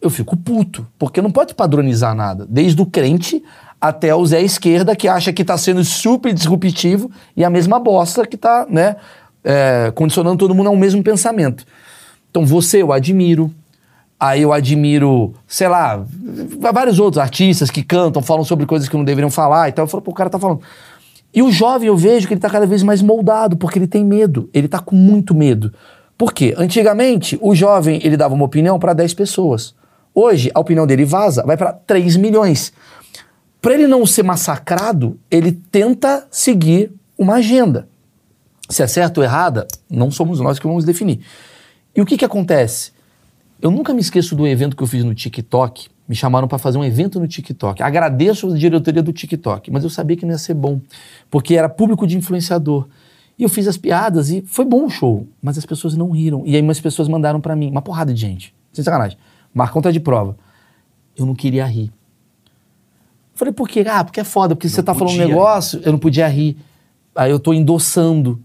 eu 0.00 0.08
fico 0.10 0.36
puto. 0.36 0.86
Porque 0.96 1.20
não 1.20 1.32
pode 1.32 1.56
padronizar 1.56 2.14
nada. 2.14 2.46
Desde 2.48 2.80
o 2.80 2.86
crente 2.86 3.42
até 3.80 4.14
o 4.14 4.24
Zé 4.24 4.42
Esquerda, 4.42 4.94
que 4.94 5.08
acha 5.08 5.32
que 5.32 5.44
tá 5.44 5.58
sendo 5.58 5.82
super 5.82 6.32
disruptivo, 6.32 7.10
e 7.36 7.42
a 7.44 7.50
mesma 7.50 7.80
bosta 7.80 8.24
que 8.24 8.36
tá, 8.36 8.64
né, 8.70 8.94
é, 9.42 9.90
condicionando 9.92 10.38
todo 10.38 10.54
mundo 10.54 10.68
ao 10.68 10.76
mesmo 10.76 11.02
pensamento. 11.02 11.64
Então 12.30 12.46
você 12.46 12.80
eu 12.80 12.92
admiro. 12.92 13.52
Aí 14.20 14.42
eu 14.42 14.52
admiro, 14.52 15.32
sei 15.46 15.68
lá, 15.68 16.04
vários 16.72 16.98
outros 16.98 17.22
artistas 17.22 17.70
que 17.70 17.84
cantam, 17.84 18.20
falam 18.20 18.44
sobre 18.44 18.66
coisas 18.66 18.88
que 18.88 18.96
não 18.96 19.04
deveriam 19.04 19.30
falar 19.30 19.68
e 19.68 19.72
tal. 19.72 19.84
Eu 19.84 19.88
falo, 19.88 20.02
pô, 20.02 20.10
o 20.10 20.14
cara 20.14 20.28
tá 20.28 20.38
falando. 20.38 20.60
E 21.32 21.40
o 21.42 21.52
jovem, 21.52 21.86
eu 21.86 21.96
vejo 21.96 22.26
que 22.26 22.34
ele 22.34 22.40
tá 22.40 22.50
cada 22.50 22.66
vez 22.66 22.82
mais 22.82 23.00
moldado, 23.00 23.56
porque 23.56 23.78
ele 23.78 23.86
tem 23.86 24.04
medo. 24.04 24.50
Ele 24.52 24.66
tá 24.66 24.80
com 24.80 24.96
muito 24.96 25.34
medo. 25.34 25.72
Por 26.16 26.32
quê? 26.32 26.52
Antigamente, 26.58 27.38
o 27.40 27.54
jovem, 27.54 28.00
ele 28.02 28.16
dava 28.16 28.34
uma 28.34 28.44
opinião 28.44 28.76
para 28.78 28.92
10 28.92 29.14
pessoas. 29.14 29.72
Hoje, 30.12 30.50
a 30.52 30.58
opinião 30.58 30.84
dele 30.84 31.04
vaza, 31.04 31.44
vai 31.44 31.56
para 31.56 31.72
3 31.72 32.16
milhões. 32.16 32.72
Para 33.60 33.74
ele 33.74 33.86
não 33.86 34.04
ser 34.04 34.24
massacrado, 34.24 35.16
ele 35.30 35.52
tenta 35.52 36.26
seguir 36.28 36.90
uma 37.16 37.34
agenda. 37.34 37.88
Se 38.68 38.82
é 38.82 38.86
certo 38.88 39.18
ou 39.18 39.24
errada, 39.24 39.66
não 39.88 40.10
somos 40.10 40.40
nós 40.40 40.58
que 40.58 40.66
vamos 40.66 40.84
definir. 40.84 41.20
E 41.94 42.00
o 42.00 42.06
que 42.06 42.16
que 42.16 42.24
acontece? 42.24 42.92
Eu 43.60 43.70
nunca 43.70 43.92
me 43.92 44.00
esqueço 44.00 44.36
do 44.36 44.46
evento 44.46 44.76
que 44.76 44.82
eu 44.82 44.86
fiz 44.86 45.02
no 45.02 45.14
TikTok. 45.14 45.88
Me 46.08 46.14
chamaram 46.14 46.46
para 46.46 46.58
fazer 46.58 46.78
um 46.78 46.84
evento 46.84 47.18
no 47.18 47.26
TikTok. 47.26 47.82
Agradeço 47.82 48.52
a 48.52 48.56
diretoria 48.56 49.02
do 49.02 49.12
TikTok, 49.12 49.70
mas 49.70 49.84
eu 49.84 49.90
sabia 49.90 50.16
que 50.16 50.24
não 50.24 50.32
ia 50.32 50.38
ser 50.38 50.54
bom, 50.54 50.80
porque 51.30 51.54
era 51.54 51.68
público 51.68 52.06
de 52.06 52.16
influenciador. 52.16 52.88
E 53.38 53.42
eu 53.42 53.48
fiz 53.48 53.68
as 53.68 53.76
piadas 53.76 54.30
e 54.30 54.42
foi 54.42 54.64
bom 54.64 54.86
o 54.86 54.90
show, 54.90 55.26
mas 55.42 55.58
as 55.58 55.66
pessoas 55.66 55.96
não 55.96 56.10
riram. 56.10 56.42
E 56.46 56.56
aí 56.56 56.62
umas 56.62 56.80
pessoas 56.80 57.08
mandaram 57.08 57.40
para 57.40 57.54
mim, 57.54 57.70
uma 57.70 57.82
porrada 57.82 58.12
de 58.12 58.20
gente. 58.20 58.54
Sem 58.72 58.82
sacanagem. 58.82 59.18
Marcão 59.52 59.82
tá 59.82 59.90
de 59.90 60.00
prova. 60.00 60.36
Eu 61.16 61.26
não 61.26 61.34
queria 61.34 61.66
rir. 61.66 61.92
Falei, 63.34 63.52
por 63.52 63.68
quê? 63.68 63.84
Ah, 63.88 64.02
porque 64.02 64.20
é 64.20 64.24
foda, 64.24 64.56
porque 64.56 64.68
você 64.68 64.82
tá 64.82 64.94
falando 64.94 65.14
um 65.14 65.18
podia 65.18 65.28
negócio, 65.28 65.80
eu 65.84 65.92
não 65.92 65.98
podia 65.98 66.26
rir. 66.26 66.56
Aí 67.14 67.30
eu 67.30 67.38
tô 67.38 67.52
endossando. 67.52 68.42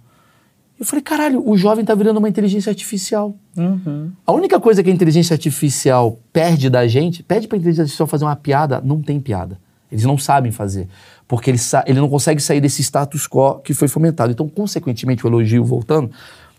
Eu 0.83 0.85
falei, 0.85 1.01
caralho, 1.01 1.49
o 1.49 1.55
jovem 1.55 1.85
tá 1.85 1.95
virando 1.95 2.17
uma 2.17 2.27
inteligência 2.27 2.69
artificial. 2.69 3.33
Uhum. 3.55 4.11
A 4.27 4.33
única 4.33 4.59
coisa 4.59 4.83
que 4.83 4.89
a 4.89 4.93
inteligência 4.93 5.33
artificial 5.33 6.19
perde 6.33 6.69
da 6.69 6.85
gente, 6.85 7.23
pede 7.23 7.47
pra 7.47 7.57
inteligência 7.57 7.83
artificial 7.83 8.05
fazer 8.05 8.25
uma 8.25 8.35
piada, 8.35 8.81
não 8.83 9.01
tem 9.01 9.17
piada. 9.17 9.57
Eles 9.89 10.03
não 10.03 10.17
sabem 10.17 10.51
fazer. 10.51 10.89
Porque 11.25 11.49
ele, 11.49 11.57
ele 11.85 12.01
não 12.01 12.09
consegue 12.09 12.41
sair 12.41 12.59
desse 12.59 12.83
status 12.83 13.29
quo 13.29 13.61
que 13.63 13.73
foi 13.73 13.87
fomentado. 13.87 14.33
Então, 14.33 14.49
consequentemente, 14.49 15.25
o 15.25 15.29
elogio 15.29 15.63
voltando, 15.63 16.11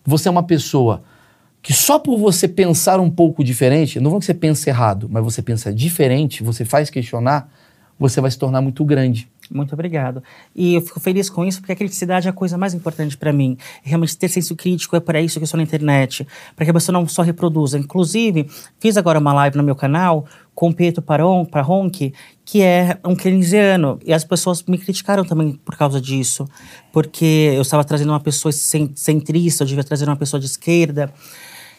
você 0.03 0.27
é 0.27 0.31
uma 0.31 0.43
pessoa 0.43 1.03
que 1.61 1.75
só 1.75 1.99
por 1.99 2.17
você 2.17 2.49
pensar 2.49 3.01
um 3.01 3.11
pouco 3.11 3.45
diferente, 3.45 4.01
não 4.01 4.11
vou 4.11 4.21
que 4.21 4.25
você 4.25 4.33
pensa 4.33 4.71
errado, 4.71 5.07
mas 5.13 5.23
você 5.23 5.43
pensa 5.43 5.71
diferente, 5.71 6.43
você 6.43 6.65
faz 6.65 6.89
questionar, 6.89 7.53
você 7.99 8.23
vai 8.23 8.31
se 8.31 8.39
tornar 8.39 8.63
muito 8.63 8.83
grande. 8.87 9.29
Muito 9.51 9.73
obrigado. 9.75 10.23
E 10.55 10.75
eu 10.75 10.81
fico 10.81 10.99
feliz 10.99 11.29
com 11.29 11.45
isso, 11.45 11.61
porque 11.61 11.73
a 11.73 11.77
criticidade 11.77 12.27
é 12.27 12.31
a 12.31 12.33
coisa 12.33 12.57
mais 12.57 12.75
importante 12.75 13.17
para 13.17 13.33
mim. 13.33 13.57
Realmente 13.83 14.17
ter 14.17 14.29
senso 14.29 14.57
crítico 14.57 14.97
é 14.97 15.01
para 15.01 15.21
isso 15.21 15.39
que 15.39 15.43
eu 15.43 15.45
estou 15.45 15.59
na 15.59 15.65
internet, 15.65 16.27
para 16.57 16.65
que 16.65 16.71
a 16.71 16.75
pessoa 16.75 16.93
não 16.93 17.07
só 17.07 17.23
reproduza. 17.23 17.79
Inclusive, 17.79 18.49
fiz 18.79 18.97
agora 18.97 19.19
uma 19.19 19.33
live 19.33 19.57
no 19.57 19.63
meu 19.63 19.77
canal 19.77 20.27
com 20.55 20.69
o 20.69 20.75
Pietro 20.75 21.03
Paron, 21.03 21.45
Paronchi, 21.45 22.15
que 22.45 22.63
é 22.63 22.99
um 23.05 23.17
keynesiano, 23.17 23.99
e 24.05 24.13
as 24.15 24.25
pessoas 24.25 24.63
me 24.63 24.79
criticaram 24.79 25.25
também 25.25 25.61
por 25.65 25.77
causa 25.77 26.01
disso, 26.01 26.49
porque 26.93 27.53
eu 27.55 27.63
estava 27.63 27.85
trazendo 27.85 28.11
uma 28.11 28.21
pessoa 28.21 28.53
cen- 28.53 28.93
centrista, 28.95 29.65
eu 29.65 29.67
devia 29.67 29.83
trazer 29.83 30.07
uma 30.09 30.17
pessoa 30.17 30.39
de 30.39 30.47
esquerda. 30.47 31.13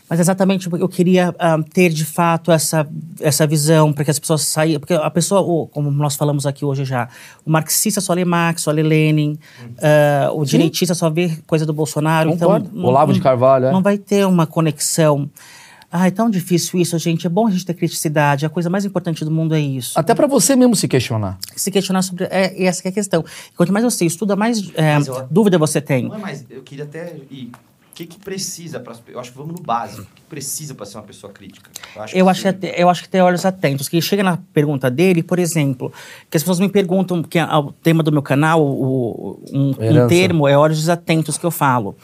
Mas 0.10 0.20
exatamente 0.20 0.70
porque 0.70 0.84
eu 0.84 0.88
queria 0.90 1.34
ah, 1.40 1.58
ter 1.74 1.90
de 1.90 2.06
fato 2.06 2.52
essa, 2.52 2.88
essa 3.20 3.48
visão, 3.48 3.92
para 3.92 4.06
que 4.06 4.12
as 4.12 4.20
pessoas 4.20 4.42
saíam. 4.44 4.80
Porque 4.80 4.94
a 4.94 5.10
pessoa, 5.10 5.42
o- 5.42 5.68
como 5.68 5.90
nós 5.90 6.16
falamos 6.16 6.46
aqui 6.46 6.64
hoje 6.64 6.86
já, 6.86 7.10
o 7.44 7.50
marxista 7.50 8.00
só 8.00 8.14
lê 8.14 8.24
Marx, 8.24 8.62
só 8.62 8.72
lê 8.72 8.84
Lenin, 8.84 9.38
ah, 9.82 10.30
o 10.32 10.46
direitista 10.46 10.94
só 10.94 11.10
vê 11.10 11.36
coisa 11.48 11.66
do 11.66 11.74
Bolsonaro. 11.74 12.30
Concordo. 12.32 12.70
Então, 12.72 12.86
Olavo 12.86 13.14
de 13.14 13.20
Carvalho, 13.22 13.66
é. 13.66 13.72
Não 13.72 13.82
vai 13.82 13.98
ter 13.98 14.26
uma 14.28 14.46
conexão. 14.46 15.30
Ah, 15.92 16.08
é 16.08 16.12
tão 16.12 16.30
difícil 16.30 16.80
isso, 16.80 16.98
gente. 17.00 17.26
É 17.26 17.30
bom 17.30 17.48
a 17.48 17.52
gente 17.52 17.66
ter 17.66 17.74
criticidade. 17.74 18.46
A 18.46 18.50
coisa 18.50 18.70
mais 18.70 18.84
importante 18.84 19.24
do 19.24 19.32
mundo 19.32 19.56
é 19.56 19.60
isso. 19.62 19.98
Até 19.98 20.14
pra 20.14 20.28
você 20.28 20.54
mesmo 20.56 20.76
se 20.76 20.88
questionar. 20.90 21.38
Se 21.56 21.72
questionar 21.72 22.02
sobre. 22.02 22.26
É, 22.26 22.66
essa 22.66 22.82
que 22.82 22.90
é 22.90 22.92
a 22.92 22.94
questão. 22.94 23.24
Quanto 23.56 23.72
mais 23.72 23.86
você 23.86 24.06
estuda, 24.06 24.36
mais 24.36 24.72
é, 24.76 24.96
Mas 24.96 25.08
dúvida 25.32 25.58
você 25.58 25.80
tem. 25.80 26.10
Não 26.10 26.16
é 26.16 26.20
mais, 26.20 26.46
eu 26.50 26.62
queria 26.64 26.84
até 26.84 27.16
ir 27.32 27.50
que, 27.96 28.06
que 28.06 28.20
precisa 28.20 28.78
para 28.78 28.94
Eu 29.08 29.20
acho 29.20 29.32
que 29.32 29.38
vamos 29.38 29.56
no 29.56 29.62
básico. 29.64 30.02
O 30.02 30.16
que 30.16 30.22
precisa 30.24 30.76
para 30.76 30.86
ser 30.86 30.98
uma 30.98 31.04
pessoa 31.04 31.32
crítica? 31.32 31.72
Eu 31.96 32.02
acho, 32.28 32.44
que 32.44 32.54
que, 32.54 32.82
eu 32.82 32.90
acho 32.90 33.04
que 33.04 33.10
ter 33.10 33.22
olhos 33.22 33.46
atentos. 33.46 33.88
Que 33.88 34.02
chega 34.02 34.22
na 34.22 34.38
pergunta 34.54 34.92
dele, 34.92 35.24
por 35.24 35.40
exemplo, 35.40 35.92
que 36.30 36.36
as 36.36 36.44
pessoas 36.44 36.60
me 36.60 36.68
perguntam, 36.68 37.24
que 37.24 37.40
é 37.40 37.46
o 37.46 37.72
tema 37.72 38.04
do 38.04 38.12
meu 38.12 38.22
canal, 38.22 38.62
o, 38.62 39.40
um, 39.50 39.70
um 39.70 40.08
termo 40.08 40.46
é 40.46 40.58
olhos 40.58 40.90
atentos 40.90 41.38
que 41.38 41.46
eu 41.46 41.52
falo. 41.52 41.96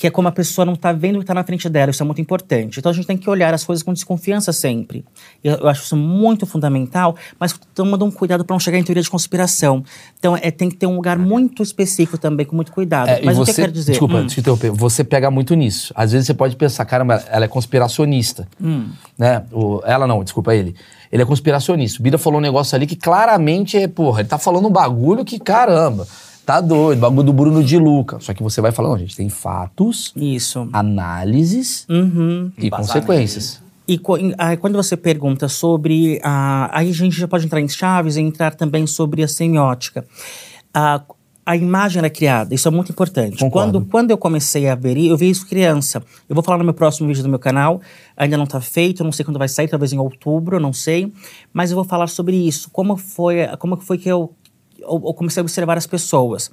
Que 0.00 0.06
é 0.06 0.10
como 0.10 0.26
a 0.28 0.32
pessoa 0.32 0.64
não 0.64 0.72
está 0.72 0.94
vendo 0.94 1.16
o 1.16 1.18
que 1.18 1.24
está 1.24 1.34
na 1.34 1.44
frente 1.44 1.68
dela, 1.68 1.90
isso 1.90 2.02
é 2.02 2.06
muito 2.06 2.22
importante. 2.22 2.78
Então 2.78 2.88
a 2.88 2.94
gente 2.94 3.06
tem 3.06 3.18
que 3.18 3.28
olhar 3.28 3.52
as 3.52 3.64
coisas 3.64 3.82
com 3.82 3.92
desconfiança 3.92 4.50
sempre. 4.50 5.04
Eu, 5.44 5.56
eu 5.56 5.68
acho 5.68 5.82
isso 5.82 5.94
muito 5.94 6.46
fundamental, 6.46 7.14
mas 7.38 7.54
tomando 7.74 8.06
um 8.06 8.10
cuidado 8.10 8.42
para 8.42 8.54
não 8.54 8.58
chegar 8.58 8.78
em 8.78 8.82
teoria 8.82 9.02
de 9.02 9.10
conspiração. 9.10 9.84
Então 10.18 10.34
é, 10.34 10.50
tem 10.50 10.70
que 10.70 10.76
ter 10.76 10.86
um 10.86 10.96
lugar 10.96 11.18
muito 11.18 11.62
específico 11.62 12.16
também, 12.16 12.46
com 12.46 12.56
muito 12.56 12.72
cuidado. 12.72 13.10
É, 13.10 13.20
mas 13.22 13.36
o 13.38 13.44
que 13.44 13.50
eu 13.50 13.54
você, 13.54 13.60
quero 13.60 13.72
dizer? 13.72 13.92
desculpa, 13.92 14.14
Hum. 14.16 14.26
te 14.26 14.40
interromper. 14.40 14.70
Você 14.70 15.04
pega 15.04 15.30
muito 15.30 15.54
nisso. 15.54 15.92
Às 15.94 16.12
vezes 16.12 16.26
você 16.26 16.32
pode 16.32 16.56
pensar, 16.56 16.86
caramba, 16.86 17.22
ela 17.28 17.44
é 17.44 17.48
conspiracionista. 17.48 18.48
Hum. 18.58 18.88
Né? 19.18 19.44
O, 19.52 19.82
ela 19.84 20.06
não, 20.06 20.24
desculpa 20.24 20.54
ele. 20.54 20.74
Ele 21.12 21.22
é 21.22 21.26
conspiracionista. 21.26 22.00
O 22.00 22.02
Bira 22.02 22.16
falou 22.16 22.38
um 22.38 22.42
negócio 22.42 22.74
ali 22.74 22.86
que 22.86 22.96
claramente 22.96 23.76
é, 23.76 23.86
porra, 23.86 24.20
ele 24.20 24.28
tá 24.30 24.38
falando 24.38 24.66
um 24.66 24.70
bagulho 24.70 25.26
que, 25.26 25.38
caramba, 25.38 26.06
tá 26.52 26.60
doido, 26.60 26.98
bagulho 26.98 27.22
do 27.22 27.32
Bruno 27.32 27.62
de 27.62 27.76
Luca. 27.78 28.18
Só 28.20 28.34
que 28.34 28.42
você 28.42 28.60
vai 28.60 28.72
falar, 28.72 28.88
não, 28.90 28.98
gente, 28.98 29.16
tem 29.16 29.28
fatos, 29.28 30.12
Isso. 30.16 30.68
análises 30.72 31.86
Uhum. 31.88 32.50
e 32.58 32.66
Embasamento. 32.66 32.92
consequências. 32.92 33.62
E 33.88 34.00
aí, 34.38 34.56
quando 34.56 34.76
você 34.76 34.96
pergunta 34.96 35.48
sobre. 35.48 36.20
a 36.22 36.70
aí 36.78 36.90
a 36.90 36.92
gente 36.92 37.18
já 37.18 37.26
pode 37.26 37.46
entrar 37.46 37.60
em 37.60 37.68
chaves 37.68 38.16
e 38.16 38.20
entrar 38.20 38.54
também 38.54 38.86
sobre 38.86 39.22
a 39.22 39.28
semiótica. 39.28 40.04
A, 40.72 41.02
a 41.44 41.56
imagem 41.56 41.98
ela 41.98 42.06
é 42.06 42.10
criada, 42.10 42.54
isso 42.54 42.68
é 42.68 42.70
muito 42.70 42.92
importante. 42.92 43.38
Concordo. 43.38 43.72
Quando, 43.80 43.86
quando 43.90 44.10
eu 44.12 44.18
comecei 44.18 44.68
a 44.68 44.76
ver, 44.76 44.96
eu 44.96 45.16
vi 45.16 45.28
isso 45.30 45.44
criança. 45.48 46.00
Eu 46.28 46.34
vou 46.36 46.44
falar 46.44 46.58
no 46.58 46.64
meu 46.64 46.74
próximo 46.74 47.08
vídeo 47.08 47.24
do 47.24 47.28
meu 47.28 47.40
canal, 47.40 47.80
ainda 48.16 48.36
não 48.36 48.44
está 48.44 48.60
feito, 48.60 49.02
não 49.02 49.10
sei 49.10 49.24
quando 49.24 49.38
vai 49.38 49.48
sair, 49.48 49.66
talvez 49.66 49.92
em 49.92 49.98
outubro, 49.98 50.56
eu 50.56 50.60
não 50.60 50.72
sei. 50.72 51.12
Mas 51.52 51.72
eu 51.72 51.74
vou 51.74 51.84
falar 51.84 52.06
sobre 52.06 52.36
isso, 52.36 52.70
como 52.70 52.96
foi, 52.96 53.48
como 53.58 53.76
foi 53.78 53.98
que 53.98 54.08
eu, 54.08 54.32
eu 54.80 55.14
comecei 55.14 55.40
a 55.40 55.44
observar 55.44 55.76
as 55.76 55.86
pessoas. 55.86 56.50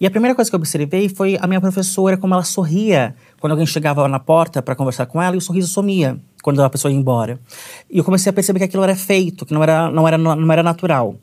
E 0.00 0.06
a 0.06 0.10
primeira 0.10 0.34
coisa 0.34 0.48
que 0.48 0.54
eu 0.54 0.58
observei 0.58 1.08
foi 1.08 1.36
a 1.40 1.46
minha 1.46 1.60
professora, 1.60 2.16
como 2.16 2.32
ela 2.32 2.44
sorria 2.44 3.16
quando 3.40 3.52
alguém 3.52 3.66
chegava 3.66 4.06
na 4.06 4.20
porta 4.20 4.62
para 4.62 4.76
conversar 4.76 5.06
com 5.06 5.20
ela 5.20 5.34
e 5.34 5.38
o 5.38 5.40
sorriso 5.40 5.68
sumia 5.68 6.18
quando 6.42 6.62
a 6.62 6.70
pessoa 6.70 6.92
ia 6.92 6.96
embora. 6.96 7.40
E 7.90 7.98
eu 7.98 8.04
comecei 8.04 8.30
a 8.30 8.32
perceber 8.32 8.60
que 8.60 8.64
aquilo 8.66 8.84
era 8.84 8.94
feito, 8.94 9.44
que 9.44 9.52
não 9.52 9.62
era, 9.62 9.90
não 9.90 10.06
era, 10.06 10.16
não 10.16 10.52
era 10.52 10.62
natural. 10.62 11.16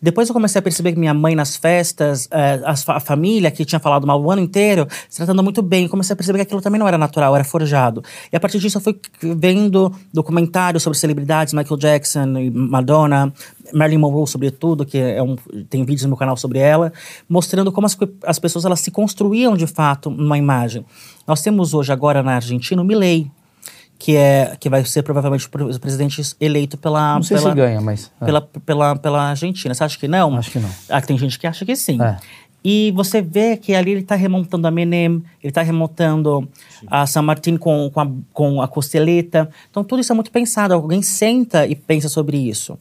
Depois 0.00 0.28
eu 0.28 0.32
comecei 0.32 0.58
a 0.58 0.62
perceber 0.62 0.92
que 0.92 0.98
minha 0.98 1.12
mãe 1.12 1.34
nas 1.34 1.56
festas, 1.56 2.26
eh, 2.30 2.60
a 2.64 3.00
família 3.00 3.50
que 3.50 3.64
tinha 3.64 3.78
falado 3.78 4.06
mal 4.06 4.20
o 4.20 4.30
ano 4.30 4.40
inteiro, 4.40 4.88
se 5.08 5.18
tratando 5.18 5.42
muito 5.42 5.60
bem. 5.62 5.86
Comecei 5.86 6.14
a 6.14 6.16
perceber 6.16 6.38
que 6.38 6.42
aquilo 6.44 6.62
também 6.62 6.78
não 6.78 6.88
era 6.88 6.96
natural, 6.96 7.34
era 7.34 7.44
forjado. 7.44 8.02
E 8.32 8.36
a 8.36 8.40
partir 8.40 8.58
disso 8.58 8.78
eu 8.78 8.80
fui 8.80 8.98
vendo 9.20 9.92
documentários 10.12 10.82
sobre 10.82 10.98
celebridades, 10.98 11.52
Michael 11.52 11.76
Jackson, 11.76 12.26
Madonna, 12.52 13.32
Marilyn 13.72 13.98
Monroe, 13.98 14.26
sobretudo, 14.26 14.84
que 14.84 14.98
é 14.98 15.22
um, 15.22 15.36
tem 15.68 15.84
vídeos 15.84 16.02
no 16.02 16.08
meu 16.10 16.16
canal 16.16 16.36
sobre 16.36 16.58
ela, 16.58 16.92
mostrando 17.28 17.70
como 17.72 17.86
as, 17.86 17.96
as 18.24 18.38
pessoas 18.38 18.64
elas 18.64 18.80
se 18.80 18.90
construíam 18.90 19.56
de 19.56 19.66
fato 19.66 20.10
numa 20.10 20.36
imagem. 20.38 20.84
Nós 21.26 21.42
temos 21.42 21.74
hoje, 21.74 21.92
agora 21.92 22.22
na 22.22 22.34
Argentina, 22.34 22.80
o 22.82 22.84
Milley, 22.84 23.30
que, 23.98 24.16
é, 24.16 24.56
que 24.58 24.68
vai 24.68 24.84
ser 24.84 25.02
provavelmente 25.04 25.46
o 25.46 25.50
pre- 25.50 25.62
o 25.62 25.78
presidente 25.80 26.20
eleito 26.40 26.76
pela. 26.76 27.14
Não 27.14 27.22
sei 27.22 27.36
pela, 27.36 27.50
se 27.50 27.56
ganha, 27.56 27.80
mas. 27.80 28.10
é. 28.20 28.24
Pela, 28.24 28.40
pela, 28.40 28.96
pela 28.96 29.22
Argentina. 29.30 29.72
Você 29.74 29.84
acha 29.84 29.96
que 29.98 30.08
não? 30.08 30.36
Acho 30.36 30.50
que 30.50 30.58
não. 30.58 30.68
Ah, 30.88 31.00
tem 31.00 31.16
gente 31.16 31.38
que 31.38 31.46
acha 31.46 31.64
que 31.64 31.76
sim. 31.76 32.02
É. 32.02 32.16
E 32.64 32.92
você 32.94 33.20
vê 33.20 33.56
que 33.56 33.74
ali 33.74 33.90
ele 33.90 34.00
está 34.02 34.14
remontando 34.14 34.68
a 34.68 34.70
Menem, 34.70 35.22
ele 35.42 35.50
está 35.50 35.62
remontando 35.62 36.48
a 36.86 37.04
San 37.08 37.22
Martín 37.22 37.56
com, 37.56 37.90
com, 37.92 38.00
a, 38.00 38.08
com 38.32 38.62
a 38.62 38.68
costeleta. 38.68 39.48
Então, 39.68 39.82
tudo 39.82 40.00
isso 40.00 40.12
é 40.12 40.14
muito 40.14 40.30
pensado. 40.30 40.72
Alguém 40.72 41.02
senta 41.02 41.66
e 41.66 41.74
pensa 41.74 42.08
sobre 42.08 42.36
isso. 42.36 42.78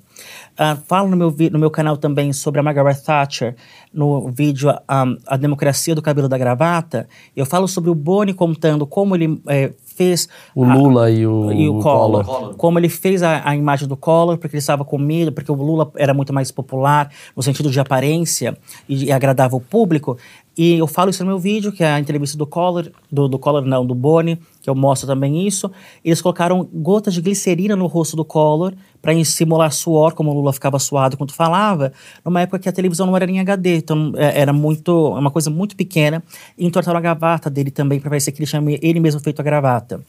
Ah, 0.58 0.78
falo 0.88 1.10
no 1.10 1.18
meu, 1.18 1.36
no 1.52 1.60
meu 1.60 1.72
canal 1.72 1.98
também 1.98 2.32
sobre 2.34 2.60
a 2.60 2.64
Margaret 2.64 2.96
Thatcher, 3.04 3.56
no 3.94 4.30
vídeo 4.30 4.70
ah, 4.88 5.06
A 5.28 5.38
Democracia 5.38 5.96
do 5.96 6.02
Cabelo 6.02 6.28
da 6.30 6.38
Gravata. 6.38 7.08
Eu 7.36 7.46
falo 7.46 7.68
sobre 7.68 7.90
o 7.90 7.96
Boni 7.96 8.34
contando 8.34 8.86
como 8.86 9.16
ele 9.16 9.42
eh, 9.48 9.72
fez... 9.96 10.28
O 10.56 10.64
a- 10.64 10.74
Lula 10.74 11.10
e 11.12 11.26
o, 11.26 11.52
e 11.52 11.68
o 11.70 11.80
Collor. 11.80 12.24
Collor. 12.26 12.56
Como 12.56 12.78
ele 12.80 12.90
fez 12.90 13.24
a, 13.24 13.48
a 13.50 13.56
imagem 13.56 13.88
do 13.88 13.98
Collor, 13.98 14.38
porque 14.38 14.56
ele 14.56 14.60
estava 14.60 14.84
com 14.86 14.98
medo, 14.98 15.32
porque 15.32 15.52
o 15.52 15.56
Lula 15.56 15.92
era 15.96 16.14
muito 16.14 16.34
mais 16.34 16.52
popular 16.52 17.10
no 17.36 17.42
sentido 17.42 17.70
de 17.72 17.80
aparência 17.80 18.58
e, 18.88 19.06
e 19.06 19.12
agradava 19.12 19.56
o 19.56 19.62
público. 19.62 20.18
E 20.58 20.74
eu 20.74 20.86
falo 20.86 21.10
isso 21.10 21.24
no 21.24 21.30
meu 21.30 21.40
vídeo, 21.40 21.72
que 21.72 21.84
é 21.84 21.94
a 21.94 22.00
entrevista 22.00 22.38
do 22.38 22.46
Collor, 22.46 22.92
do, 23.10 23.28
do 23.28 23.40
Collor 23.40 23.62
não, 23.62 23.86
do 23.86 23.96
Boni, 23.96 24.38
que 24.62 24.70
eu 24.70 24.76
mostro 24.76 25.08
também 25.08 25.48
isso. 25.48 25.72
Eles 26.04 26.22
colocaram 26.22 26.68
gotas 26.74 27.14
de 27.14 27.22
glicerina 27.22 27.76
no 27.76 27.88
rosto 27.88 28.18
do 28.18 28.26
Collor 28.26 28.74
para 29.02 29.12
simular 29.24 29.72
suor, 29.72 30.14
como 30.14 30.30
o 30.30 30.34
Lula 30.34 30.52
ficava 30.52 30.78
suado 30.78 31.16
quando 31.16 31.32
falava, 31.32 31.94
numa 32.24 32.42
época 32.42 32.60
que 32.60 32.70
a 32.70 32.72
televisão 32.72 33.08
não 33.08 33.16
era 33.16 33.30
em 33.30 33.40
HD, 33.40 33.78
então 33.78 34.12
é, 34.16 34.42
era 34.42 34.52
muito, 34.52 35.14
uma 35.14 35.32
coisa 35.32 35.50
muito 35.50 35.76
pequena. 35.76 36.22
E 36.58 36.66
entortaram 36.66 36.98
a 36.98 37.02
gravata 37.02 37.50
dele 37.50 37.72
também, 37.72 38.00
para 38.00 38.10
parecer 38.10 38.32
que 38.32 38.40
ele 38.42 38.48
tinha 38.48 38.62
ele 38.82 39.00
mesmo 39.00 39.22
feito 39.22 39.40
a 39.40 39.44
gravata. 39.44 40.02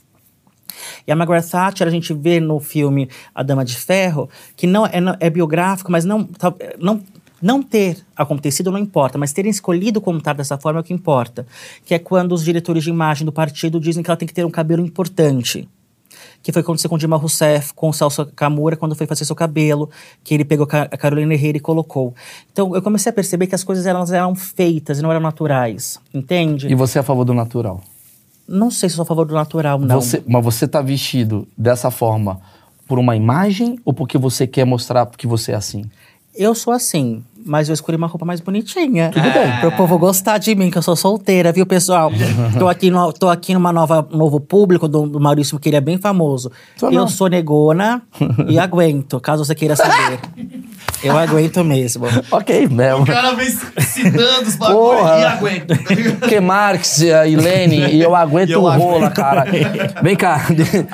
E 1.06 1.12
a 1.12 1.16
Margaret 1.16 1.42
Thatcher, 1.42 1.86
a 1.86 1.90
gente 1.90 2.12
vê 2.12 2.40
no 2.40 2.58
filme 2.60 3.08
A 3.34 3.42
Dama 3.42 3.64
de 3.64 3.76
Ferro, 3.76 4.28
que 4.56 4.66
não 4.66 4.86
é, 4.86 4.92
é 5.20 5.30
biográfico, 5.30 5.90
mas 5.90 6.04
não, 6.04 6.28
não, 6.78 7.00
não 7.42 7.62
ter 7.62 7.98
acontecido 8.16 8.70
não 8.70 8.78
importa, 8.78 9.18
mas 9.18 9.32
terem 9.32 9.50
escolhido 9.50 10.00
contar 10.00 10.32
dessa 10.34 10.56
forma 10.56 10.78
é 10.78 10.82
o 10.82 10.84
que 10.84 10.94
importa. 10.94 11.46
Que 11.84 11.94
é 11.94 11.98
quando 11.98 12.32
os 12.32 12.44
diretores 12.44 12.84
de 12.84 12.90
imagem 12.90 13.24
do 13.24 13.32
partido 13.32 13.80
dizem 13.80 14.02
que 14.02 14.10
ela 14.10 14.16
tem 14.16 14.28
que 14.28 14.32
ter 14.32 14.46
um 14.46 14.50
cabelo 14.50 14.84
importante. 14.84 15.68
Que 16.40 16.52
foi 16.52 16.62
acontecer 16.62 16.88
com 16.88 16.96
Dilma 16.96 17.16
Rousseff, 17.16 17.74
com 17.74 17.88
o 17.88 17.92
Celso 17.92 18.26
Camura, 18.36 18.76
quando 18.76 18.94
foi 18.94 19.06
fazer 19.06 19.24
seu 19.24 19.34
cabelo, 19.34 19.90
que 20.22 20.34
ele 20.34 20.44
pegou 20.44 20.66
a 20.70 20.96
Carolina 20.96 21.34
Herrera 21.34 21.56
e 21.56 21.60
colocou. 21.60 22.14
Então 22.52 22.74
eu 22.74 22.82
comecei 22.82 23.10
a 23.10 23.12
perceber 23.12 23.46
que 23.46 23.54
as 23.54 23.64
coisas 23.64 23.86
elas 23.86 24.12
eram 24.12 24.34
feitas 24.34 24.98
e 24.98 25.02
não 25.02 25.10
eram 25.10 25.20
naturais, 25.20 26.00
entende? 26.14 26.68
E 26.68 26.74
você 26.74 26.98
é 26.98 27.00
a 27.00 27.04
favor 27.04 27.24
do 27.24 27.34
natural? 27.34 27.82
Não 28.46 28.70
sei 28.70 28.88
se 28.88 28.96
sou 28.96 29.04
a 29.04 29.06
favor 29.06 29.24
do 29.24 29.34
natural, 29.34 29.78
não. 29.78 30.00
Você, 30.00 30.22
mas 30.26 30.44
você 30.44 30.66
tá 30.68 30.80
vestido 30.80 31.46
dessa 31.56 31.90
forma 31.90 32.40
por 32.86 32.98
uma 32.98 33.16
imagem 33.16 33.78
ou 33.84 33.92
porque 33.94 34.18
você 34.18 34.46
quer 34.46 34.64
mostrar 34.64 35.06
que 35.06 35.26
você 35.26 35.52
é 35.52 35.54
assim? 35.54 35.84
Eu 36.34 36.54
sou 36.54 36.72
assim, 36.72 37.22
mas 37.44 37.68
eu 37.68 37.74
escolhi 37.74 37.96
uma 37.96 38.06
roupa 38.06 38.24
mais 38.24 38.40
bonitinha. 38.40 39.10
Tudo 39.12 39.22
bem. 39.30 39.50
Para 39.60 39.68
o 39.68 39.72
povo 39.72 39.98
gostar 39.98 40.38
de 40.38 40.54
mim, 40.54 40.70
que 40.70 40.78
eu 40.78 40.82
sou 40.82 40.96
solteira, 40.96 41.52
viu, 41.52 41.66
pessoal? 41.66 42.10
tô 42.58 42.68
aqui, 42.68 42.90
no, 42.90 43.12
tô 43.12 43.28
aqui 43.28 43.54
numa 43.54 43.72
nova 43.72 44.06
novo 44.12 44.40
público 44.40 44.86
do, 44.88 45.06
do 45.06 45.20
Maurício, 45.20 45.58
que 45.58 45.68
ele 45.68 45.76
é 45.76 45.80
bem 45.80 45.98
famoso. 45.98 46.50
Eu 46.80 46.90
não. 46.90 47.08
sou 47.08 47.28
negona 47.28 48.02
e 48.48 48.58
aguento, 48.58 49.20
caso 49.20 49.44
você 49.44 49.54
queira 49.54 49.76
saber. 49.76 50.18
eu 51.02 51.16
aguento 51.18 51.62
mesmo. 51.64 52.06
Ok, 52.30 52.68
né? 52.68 52.94
O 52.94 53.04
cara 53.04 53.32
vem 53.34 53.48
citando 53.80 54.48
os 54.48 54.56
bagulhos 54.56 55.02
e 55.20 55.24
aguenta. 55.24 55.78
Porque 56.18 56.40
Marx 56.40 57.00
e 57.00 57.36
Lenin, 57.36 57.88
e 57.88 58.00
eu 58.00 58.14
aguento 58.14 58.48
E 58.50 58.52
eu 58.52 58.62
o 58.62 58.68
aguento. 58.68 58.82
rola, 58.84 59.10
cara. 59.10 59.44
Vem 60.02 60.16
cá, 60.16 60.46
de- 60.50 60.86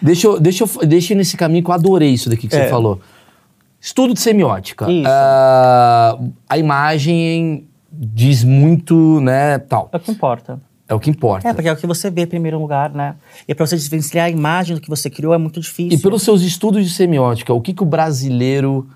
deixa 0.00 0.26
eu, 0.26 0.40
deixa, 0.40 0.64
eu, 0.64 0.86
deixa 0.86 1.12
eu 1.12 1.16
nesse 1.16 1.36
caminho 1.36 1.62
que 1.64 1.70
eu 1.70 1.74
adorei 1.74 2.10
isso 2.10 2.28
daqui 2.28 2.46
que 2.48 2.54
É. 2.56 2.64
você 2.64 2.68
falou. 2.70 3.00
Estudo 3.82 4.14
de 4.14 4.20
semiótica. 4.20 4.88
Isso. 4.90 5.08
Ah, 5.08 6.16
a 6.48 6.56
imagem 6.56 7.66
diz 7.92 8.44
muito, 8.44 9.20
né, 9.20 9.58
tal. 9.58 9.88
É 9.92 9.96
o 9.96 10.00
que 10.00 10.10
importa. 10.12 10.60
É 10.88 10.94
o 10.94 11.00
que 11.00 11.10
importa. 11.10 11.48
É, 11.48 11.52
porque 11.52 11.68
é 11.68 11.72
o 11.72 11.76
que 11.76 11.86
você 11.86 12.08
vê 12.10 12.22
em 12.22 12.26
primeiro 12.26 12.58
lugar, 12.60 12.90
né? 12.94 13.16
E 13.48 13.54
para 13.54 13.66
você 13.66 13.74
desvencilhar 13.74 14.26
a 14.26 14.30
imagem 14.30 14.76
do 14.76 14.80
que 14.80 14.88
você 14.88 15.10
criou 15.10 15.34
é 15.34 15.38
muito 15.38 15.58
difícil. 15.60 15.98
E 15.98 16.00
pelos 16.00 16.22
seus 16.22 16.42
estudos 16.42 16.84
de 16.86 16.92
semiótica, 16.94 17.52
o 17.52 17.60
que, 17.60 17.72
que 17.72 17.82
o 17.82 17.86
brasileiro 17.86 18.86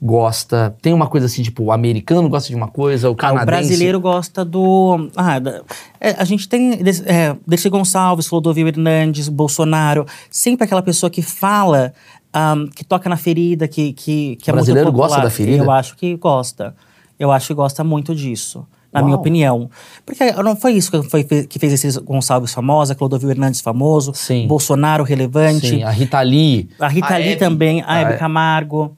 gosta? 0.00 0.74
Tem 0.82 0.92
uma 0.92 1.06
coisa 1.06 1.26
assim, 1.26 1.42
tipo, 1.42 1.64
o 1.64 1.72
americano 1.72 2.28
gosta 2.28 2.48
de 2.48 2.54
uma 2.54 2.68
coisa, 2.68 3.08
o 3.08 3.12
Ah, 3.12 3.16
canadense... 3.16 3.42
o 3.44 3.46
brasileiro 3.46 4.00
gosta 4.00 4.44
do. 4.44 5.10
Ah, 5.16 5.38
da- 5.38 5.62
é, 6.00 6.10
a 6.18 6.24
gente 6.24 6.48
tem 6.48 6.72
é, 7.06 7.36
Dercy 7.46 7.68
Gonçalves, 7.68 8.28
Clodovil 8.28 8.68
Hernandes, 8.68 9.28
Bolsonaro. 9.28 10.06
Sempre 10.30 10.64
aquela 10.64 10.82
pessoa 10.82 11.08
que 11.08 11.22
fala, 11.22 11.92
ahm, 12.32 12.66
que 12.66 12.84
toca 12.84 13.08
na 13.08 13.16
ferida, 13.16 13.66
que, 13.68 13.92
que, 13.92 14.36
que 14.36 14.50
é 14.50 14.52
O 14.52 14.56
brasileiro 14.56 14.86
muito 14.88 14.96
popular. 14.96 15.08
gosta 15.16 15.22
da 15.22 15.30
ferida? 15.30 15.64
Eu 15.64 15.70
acho 15.70 15.96
que 15.96 16.16
gosta. 16.16 16.74
Eu 17.18 17.30
acho 17.30 17.48
que 17.48 17.54
gosta 17.54 17.84
muito 17.84 18.14
disso. 18.14 18.66
Na 18.92 19.00
Uau. 19.00 19.06
minha 19.06 19.16
opinião. 19.16 19.70
Porque 20.04 20.30
não 20.32 20.54
foi 20.54 20.72
isso 20.72 20.90
que, 20.90 21.08
foi, 21.08 21.24
que 21.24 21.58
fez 21.58 21.72
esse 21.72 22.00
Gonçalves 22.00 22.52
famosa, 22.52 22.94
Clodovil 22.94 23.30
Hernandes 23.30 23.60
famoso, 23.62 24.12
Sim. 24.14 24.46
Bolsonaro 24.46 25.02
relevante, 25.02 25.68
Sim, 25.68 25.82
a 25.82 25.90
Rita 25.90 26.20
Lee. 26.20 26.68
a 26.78 26.88
Rita 26.88 27.14
A 27.14 27.16
Lee 27.16 27.28
Hebe. 27.28 27.36
também, 27.38 27.80
a 27.80 27.86
Ah, 27.86 27.98
Hebe 28.00 28.12
é. 28.12 28.16
Camargo. 28.18 28.94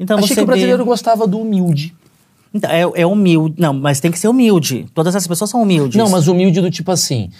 Então 0.00 0.18
Achei 0.18 0.28
você 0.28 0.34
que 0.36 0.40
o 0.42 0.46
brasileiro 0.46 0.82
vê... 0.82 0.88
gostava 0.88 1.26
do 1.26 1.38
humilde. 1.40 1.94
Então, 2.52 2.70
é, 2.70 2.80
é 3.02 3.06
humilde. 3.06 3.54
Não, 3.58 3.72
mas 3.74 4.00
tem 4.00 4.10
que 4.10 4.18
ser 4.18 4.26
humilde. 4.28 4.86
Todas 4.94 5.14
essas 5.14 5.28
pessoas 5.28 5.50
são 5.50 5.62
humildes. 5.62 5.96
Não, 5.96 6.08
mas 6.08 6.26
humilde 6.26 6.60
do 6.60 6.70
tipo 6.70 6.90
assim. 6.90 7.30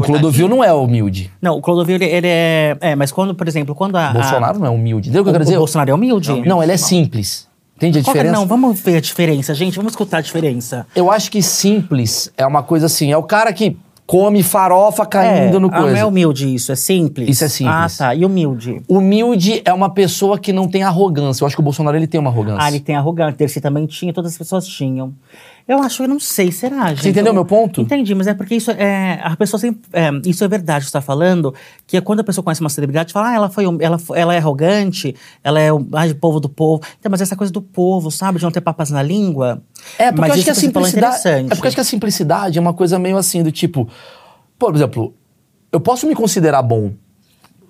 O. 0.00 0.04
Clodovil 0.04 0.48
não 0.48 0.62
é 0.64 0.72
humilde. 0.72 1.30
Não, 1.40 1.56
o 1.58 1.62
Clodovil, 1.62 1.96
ele, 1.96 2.04
ele 2.06 2.26
é... 2.28 2.76
É, 2.80 2.94
mas 2.96 3.10
quando, 3.12 3.34
por 3.34 3.46
exemplo, 3.48 3.74
quando 3.74 3.96
a... 3.96 4.08
a- 4.10 4.12
Bolsonaro 4.12 4.58
não 4.58 4.66
é 4.66 4.70
humilde. 4.70 5.08
Entendeu 5.08 5.22
o 5.22 5.24
que 5.24 5.28
eu 5.28 5.32
o, 5.32 5.34
quero 5.34 5.42
o 5.42 5.46
dizer? 5.46 5.58
Bolsonaro 5.58 5.90
é 5.90 5.94
humilde? 5.94 6.42
Não, 6.46 6.62
ele 6.62 6.72
é 6.72 6.76
simples. 6.76 7.48
Entende 7.76 7.98
a 7.98 8.02
Qual 8.02 8.14
é- 8.14 8.18
diferença? 8.18 8.38
Não, 8.40 8.46
vamos 8.46 8.80
ver 8.80 8.96
a 8.96 9.00
diferença, 9.00 9.54
gente. 9.54 9.76
Vamos 9.76 9.92
escutar 9.92 10.18
a 10.18 10.20
diferença. 10.20 10.86
Eu 10.94 11.10
acho 11.10 11.30
que 11.30 11.40
simples 11.42 12.30
é 12.36 12.46
uma 12.46 12.62
coisa 12.62 12.86
assim. 12.86 13.10
É 13.12 13.16
o 13.16 13.22
cara 13.22 13.52
que 13.52 13.76
come 14.10 14.42
farofa 14.42 15.06
caindo 15.06 15.60
no 15.60 15.68
ah, 15.68 15.70
não 15.70 15.82
coisa. 15.82 15.98
é 15.98 16.04
humilde 16.04 16.52
isso, 16.52 16.72
é 16.72 16.74
simples. 16.74 17.28
Isso 17.28 17.44
é 17.44 17.48
simples. 17.48 18.00
Ah, 18.00 18.06
tá. 18.06 18.12
E 18.12 18.24
humilde? 18.24 18.82
Humilde 18.88 19.62
é 19.64 19.72
uma 19.72 19.88
pessoa 19.88 20.36
que 20.36 20.52
não 20.52 20.66
tem 20.66 20.82
arrogância. 20.82 21.44
Eu 21.44 21.46
acho 21.46 21.54
que 21.54 21.60
o 21.60 21.62
Bolsonaro 21.62 21.96
ele 21.96 22.08
tem 22.08 22.18
uma 22.18 22.28
arrogância. 22.28 22.60
Ah, 22.60 22.68
ele 22.68 22.80
tem 22.80 22.96
arrogante, 22.96 23.38
Dercy 23.38 23.60
também 23.60 23.86
tinha, 23.86 24.12
todas 24.12 24.32
as 24.32 24.38
pessoas 24.38 24.66
tinham. 24.66 25.14
Eu 25.70 25.80
acho, 25.80 26.02
eu 26.02 26.08
não 26.08 26.18
sei, 26.18 26.50
será, 26.50 26.88
gente? 26.88 27.02
Você 27.02 27.10
entendeu 27.10 27.30
Eu- 27.30 27.34
meu 27.34 27.44
ponto? 27.44 27.80
Entendi, 27.80 28.12
mas 28.12 28.26
é 28.26 28.34
porque 28.34 28.56
isso 28.56 28.72
é. 28.72 29.20
A 29.22 29.36
pessoa 29.36 29.60
sempre. 29.60 29.80
é, 29.92 30.10
isso 30.26 30.42
é 30.42 30.48
verdade, 30.48 30.86
você 30.86 30.90
tá 30.90 31.00
falando, 31.00 31.54
que 31.86 31.96
é 31.96 32.00
quando 32.00 32.18
a 32.18 32.24
pessoa 32.24 32.42
conhece 32.42 32.60
uma 32.60 32.68
celebridade, 32.68 33.12
fala, 33.12 33.28
ah, 33.28 33.34
ela 33.34 33.48
foi. 33.48 33.64
Ela, 33.78 33.96
ela 34.16 34.34
é 34.34 34.38
arrogante, 34.38 35.14
ela 35.44 35.60
é 35.60 35.72
o 35.72 35.86
ah, 35.92 36.02
povo 36.20 36.40
do 36.40 36.48
povo. 36.48 36.82
Então, 36.98 37.08
mas 37.08 37.20
essa 37.20 37.36
coisa 37.36 37.52
do 37.52 37.62
povo, 37.62 38.10
sabe? 38.10 38.38
De 38.38 38.44
não 38.44 38.50
ter 38.50 38.60
papas 38.60 38.90
na 38.90 39.00
língua. 39.00 39.62
É, 39.96 40.10
porque 40.10 40.20
mas 40.20 40.28
eu 40.30 40.34
acho 40.34 40.44
que 40.44 40.50
a 40.50 40.52
é 40.52 40.56
simplicidade. 40.56 41.28
É 41.28 41.42
porque 41.42 41.66
eu 41.66 41.68
acho 41.68 41.76
que 41.76 41.80
a 41.80 41.84
simplicidade 41.84 42.58
é 42.58 42.60
uma 42.60 42.74
coisa 42.74 42.98
meio 42.98 43.16
assim, 43.16 43.40
do 43.40 43.52
tipo. 43.52 43.88
Por 44.60 44.76
exemplo, 44.76 45.14
eu 45.72 45.80
posso 45.80 46.06
me 46.06 46.14
considerar 46.14 46.60
bom. 46.62 46.92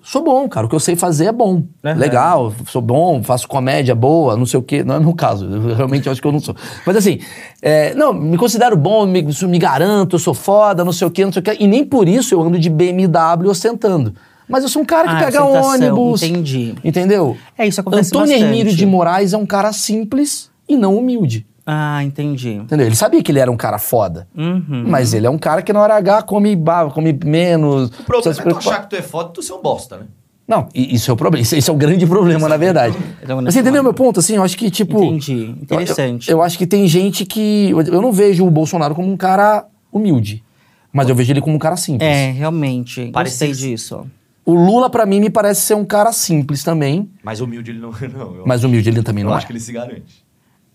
Sou 0.03 0.21
bom, 0.23 0.49
cara. 0.49 0.65
O 0.65 0.69
que 0.69 0.75
eu 0.75 0.79
sei 0.79 0.95
fazer 0.95 1.25
é 1.27 1.31
bom. 1.31 1.63
Legal, 1.83 2.51
sou 2.67 2.81
bom, 2.81 3.23
faço 3.23 3.47
comédia 3.47 3.95
boa, 3.95 4.35
não 4.35 4.45
sei 4.45 4.59
o 4.59 4.63
quê. 4.63 4.83
Não 4.83 4.95
é 4.95 4.99
no 4.99 5.13
caso, 5.15 5.45
eu 5.45 5.75
realmente 5.75 6.09
acho 6.09 6.19
que 6.19 6.27
eu 6.27 6.31
não 6.31 6.39
sou. 6.39 6.55
Mas 6.85 6.97
assim, 6.97 7.19
é, 7.61 7.93
não, 7.93 8.11
me 8.11 8.35
considero 8.35 8.75
bom, 8.75 9.05
me, 9.05 9.21
me 9.23 9.59
garanto, 9.59 10.15
eu 10.15 10.19
sou 10.19 10.33
foda, 10.33 10.83
não 10.83 10.91
sei 10.91 11.07
o 11.07 11.11
quê, 11.11 11.23
não 11.23 11.31
sei 11.31 11.39
o 11.39 11.43
quê. 11.43 11.55
E 11.59 11.67
nem 11.67 11.85
por 11.85 12.09
isso 12.09 12.33
eu 12.33 12.41
ando 12.41 12.59
de 12.59 12.69
BMW 12.69 13.47
ostentando. 13.47 14.13
Mas 14.49 14.63
eu 14.63 14.69
sou 14.69 14.81
um 14.81 14.85
cara 14.85 15.07
que 15.07 15.15
Ah, 15.15 15.25
pega 15.25 15.43
ônibus. 15.45 16.23
entendi. 16.23 16.75
Entendeu? 16.83 17.37
É, 17.57 17.65
isso 17.65 17.79
acontece 17.79 18.09
Antônio 18.09 18.27
bastante. 18.33 18.43
Hermílio 18.43 18.75
de 18.75 18.85
Moraes 18.85 19.31
é 19.31 19.37
um 19.37 19.45
cara 19.45 19.71
simples 19.71 20.49
e 20.67 20.75
não 20.75 20.97
humilde. 20.97 21.45
Ah, 21.65 22.03
entendi. 22.03 22.53
Entendeu? 22.53 22.85
Ele 22.87 22.95
sabia 22.95 23.21
que 23.21 23.31
ele 23.31 23.39
era 23.39 23.51
um 23.51 23.57
cara 23.57 23.77
foda. 23.77 24.27
Uhum. 24.35 24.85
Mas 24.87 25.13
ele 25.13 25.27
é 25.27 25.29
um 25.29 25.37
cara 25.37 25.61
que 25.61 25.71
na 25.71 25.79
hora 25.81 25.95
H 25.95 26.23
come, 26.23 26.55
ba- 26.55 26.89
come 26.89 27.17
menos. 27.23 27.89
O 27.99 28.03
problema 28.03 28.31
é 28.39 28.43
tu 28.49 28.57
achar 28.57 28.81
que 28.83 28.89
tu 28.89 28.95
é 28.95 29.01
foda 29.01 29.29
tu 29.29 29.41
ser 29.43 29.53
um 29.53 29.61
bosta, 29.61 29.97
né? 29.97 30.03
Não, 30.47 30.67
isso 30.75 31.09
é 31.09 31.13
o 31.13 31.17
problema. 31.17 31.41
Isso, 31.41 31.55
isso 31.55 31.71
é 31.71 31.73
o 31.73 31.77
grande 31.77 32.05
problema, 32.07 32.49
na 32.49 32.57
verdade. 32.57 32.97
Então, 33.23 33.39
Mas 33.41 33.53
você 33.53 33.59
entendeu 33.61 33.83
meu 33.83 33.93
ponto? 33.93 34.19
Assim, 34.19 34.35
eu 34.35 34.43
acho 34.43 34.57
que, 34.57 34.69
tipo. 34.71 35.01
Entendi. 35.03 35.55
Interessante. 35.61 36.29
Eu, 36.29 36.37
eu 36.39 36.43
acho 36.43 36.57
que 36.57 36.65
tem 36.67 36.87
gente 36.87 37.25
que. 37.25 37.69
Eu 37.69 38.01
não 38.01 38.11
vejo 38.11 38.45
o 38.45 38.49
Bolsonaro 38.51 38.93
como 38.95 39.09
um 39.11 39.15
cara 39.15 39.65
humilde. 39.91 40.43
Mas 40.91 41.07
eu 41.07 41.15
vejo 41.15 41.31
ele 41.31 41.39
como 41.39 41.55
um 41.55 41.59
cara 41.59 41.77
simples. 41.77 42.09
É, 42.09 42.31
realmente. 42.31 43.11
Parecido. 43.13 43.47
Gostei 43.51 43.69
disso. 43.69 44.05
O 44.43 44.53
Lula, 44.55 44.89
pra 44.89 45.05
mim, 45.05 45.19
me 45.21 45.29
parece 45.29 45.61
ser 45.61 45.75
um 45.75 45.85
cara 45.85 46.11
simples 46.11 46.63
também. 46.63 47.09
Mas 47.23 47.39
humilde 47.39 47.71
ele 47.71 47.79
não 47.79 47.91
é, 47.91 48.07
não. 48.09 48.35
Eu, 48.35 48.43
Mas 48.45 48.63
humilde 48.63 48.89
ele 48.89 49.03
também 49.03 49.23
eu 49.23 49.29
não 49.29 49.35
acho 49.37 49.45
é. 49.45 49.47
que 49.47 49.53
ele 49.53 49.59
se 49.59 49.71
garante. 49.71 50.25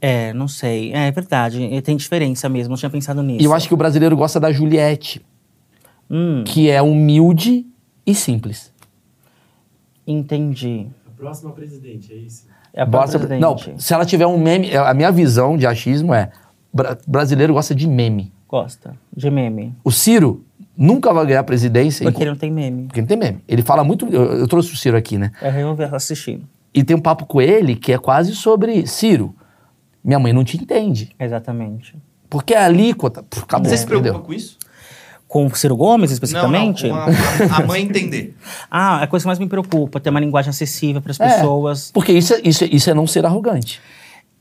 É, 0.00 0.32
não 0.32 0.46
sei. 0.48 0.92
É 0.92 1.10
verdade. 1.10 1.62
E 1.62 1.80
Tem 1.82 1.96
diferença 1.96 2.48
mesmo. 2.48 2.70
Não 2.70 2.76
tinha 2.76 2.90
pensado 2.90 3.22
nisso. 3.22 3.42
E 3.42 3.44
eu 3.44 3.54
acho 3.54 3.66
que 3.68 3.74
o 3.74 3.76
brasileiro 3.76 4.16
gosta 4.16 4.38
da 4.38 4.52
Juliette, 4.52 5.24
Hum, 6.10 6.44
que 6.46 6.70
é 6.70 6.80
humilde 6.82 7.66
e 8.06 8.14
simples. 8.14 8.72
entendi. 10.06 10.86
A 11.06 11.10
próxima 11.16 11.50
presidente, 11.52 12.12
é 12.12 12.16
isso? 12.16 12.46
É 12.72 12.82
a 12.82 12.86
Bota- 12.86 13.12
presidente. 13.18 13.40
não, 13.40 13.56
se 13.78 13.94
ela 13.94 14.04
tiver 14.04 14.26
um 14.26 14.38
meme. 14.38 14.76
A 14.76 14.92
minha 14.92 15.10
visão 15.10 15.56
de 15.56 15.66
achismo 15.66 16.12
é: 16.12 16.30
bra- 16.72 16.96
brasileiro 17.06 17.54
gosta 17.54 17.74
de 17.74 17.86
meme. 17.88 18.32
Gosta 18.48 18.94
de 19.16 19.30
meme. 19.30 19.74
O 19.82 19.90
Ciro 19.90 20.44
nunca 20.76 21.12
vai 21.12 21.26
ganhar 21.26 21.40
a 21.40 21.44
presidência 21.44 22.04
Porque 22.04 22.22
ele 22.22 22.30
não 22.30 22.36
tem 22.36 22.50
meme. 22.52 22.84
porque 22.84 23.00
não 23.00 23.08
tem 23.08 23.16
meme. 23.16 23.38
Ele 23.48 23.62
fala 23.62 23.82
muito. 23.82 24.06
Eu, 24.06 24.40
eu 24.40 24.46
trouxe 24.46 24.72
o 24.72 24.76
Ciro 24.76 24.96
aqui, 24.96 25.16
né? 25.18 25.32
É, 25.42 25.62
eu 25.62 25.74
vou 25.74 25.86
assistir. 25.92 26.40
E 26.72 26.84
tem 26.84 26.94
um 26.94 27.00
papo 27.00 27.24
com 27.24 27.40
ele 27.40 27.74
que 27.74 27.92
é 27.92 27.98
quase 27.98 28.34
sobre 28.36 28.86
Ciro. 28.86 29.34
Minha 30.06 30.18
mãe 30.20 30.32
não 30.32 30.44
te 30.44 30.56
entende. 30.56 31.10
Exatamente. 31.18 31.94
Porque 32.30 32.54
a 32.54 32.64
alíquota. 32.64 33.22
Puf, 33.24 33.42
acabou, 33.42 33.68
Você 33.68 33.76
se 33.76 33.84
preocupa 33.86 34.10
entendeu? 34.10 34.24
com 34.26 34.32
isso? 34.32 34.56
Com 35.28 35.46
o 35.46 35.54
Ciro 35.56 35.76
Gomes, 35.76 36.12
especificamente? 36.12 36.86
Não, 36.88 36.96
não, 36.96 37.04
com 37.48 37.54
a, 37.54 37.56
a 37.58 37.66
mãe 37.66 37.82
entender. 37.82 38.34
Ah, 38.70 39.02
a 39.02 39.06
coisa 39.08 39.24
que 39.24 39.26
mais 39.26 39.38
me 39.40 39.48
preocupa, 39.48 39.98
ter 39.98 40.10
uma 40.10 40.20
linguagem 40.20 40.50
acessível 40.50 41.02
para 41.02 41.10
as 41.10 41.18
É, 41.20 41.28
pessoas. 41.28 41.90
Porque 41.92 42.12
isso 42.12 42.34
é, 42.34 42.40
isso, 42.44 42.62
é, 42.64 42.68
isso 42.70 42.88
é 42.88 42.94
não 42.94 43.06
ser 43.06 43.26
arrogante. 43.26 43.80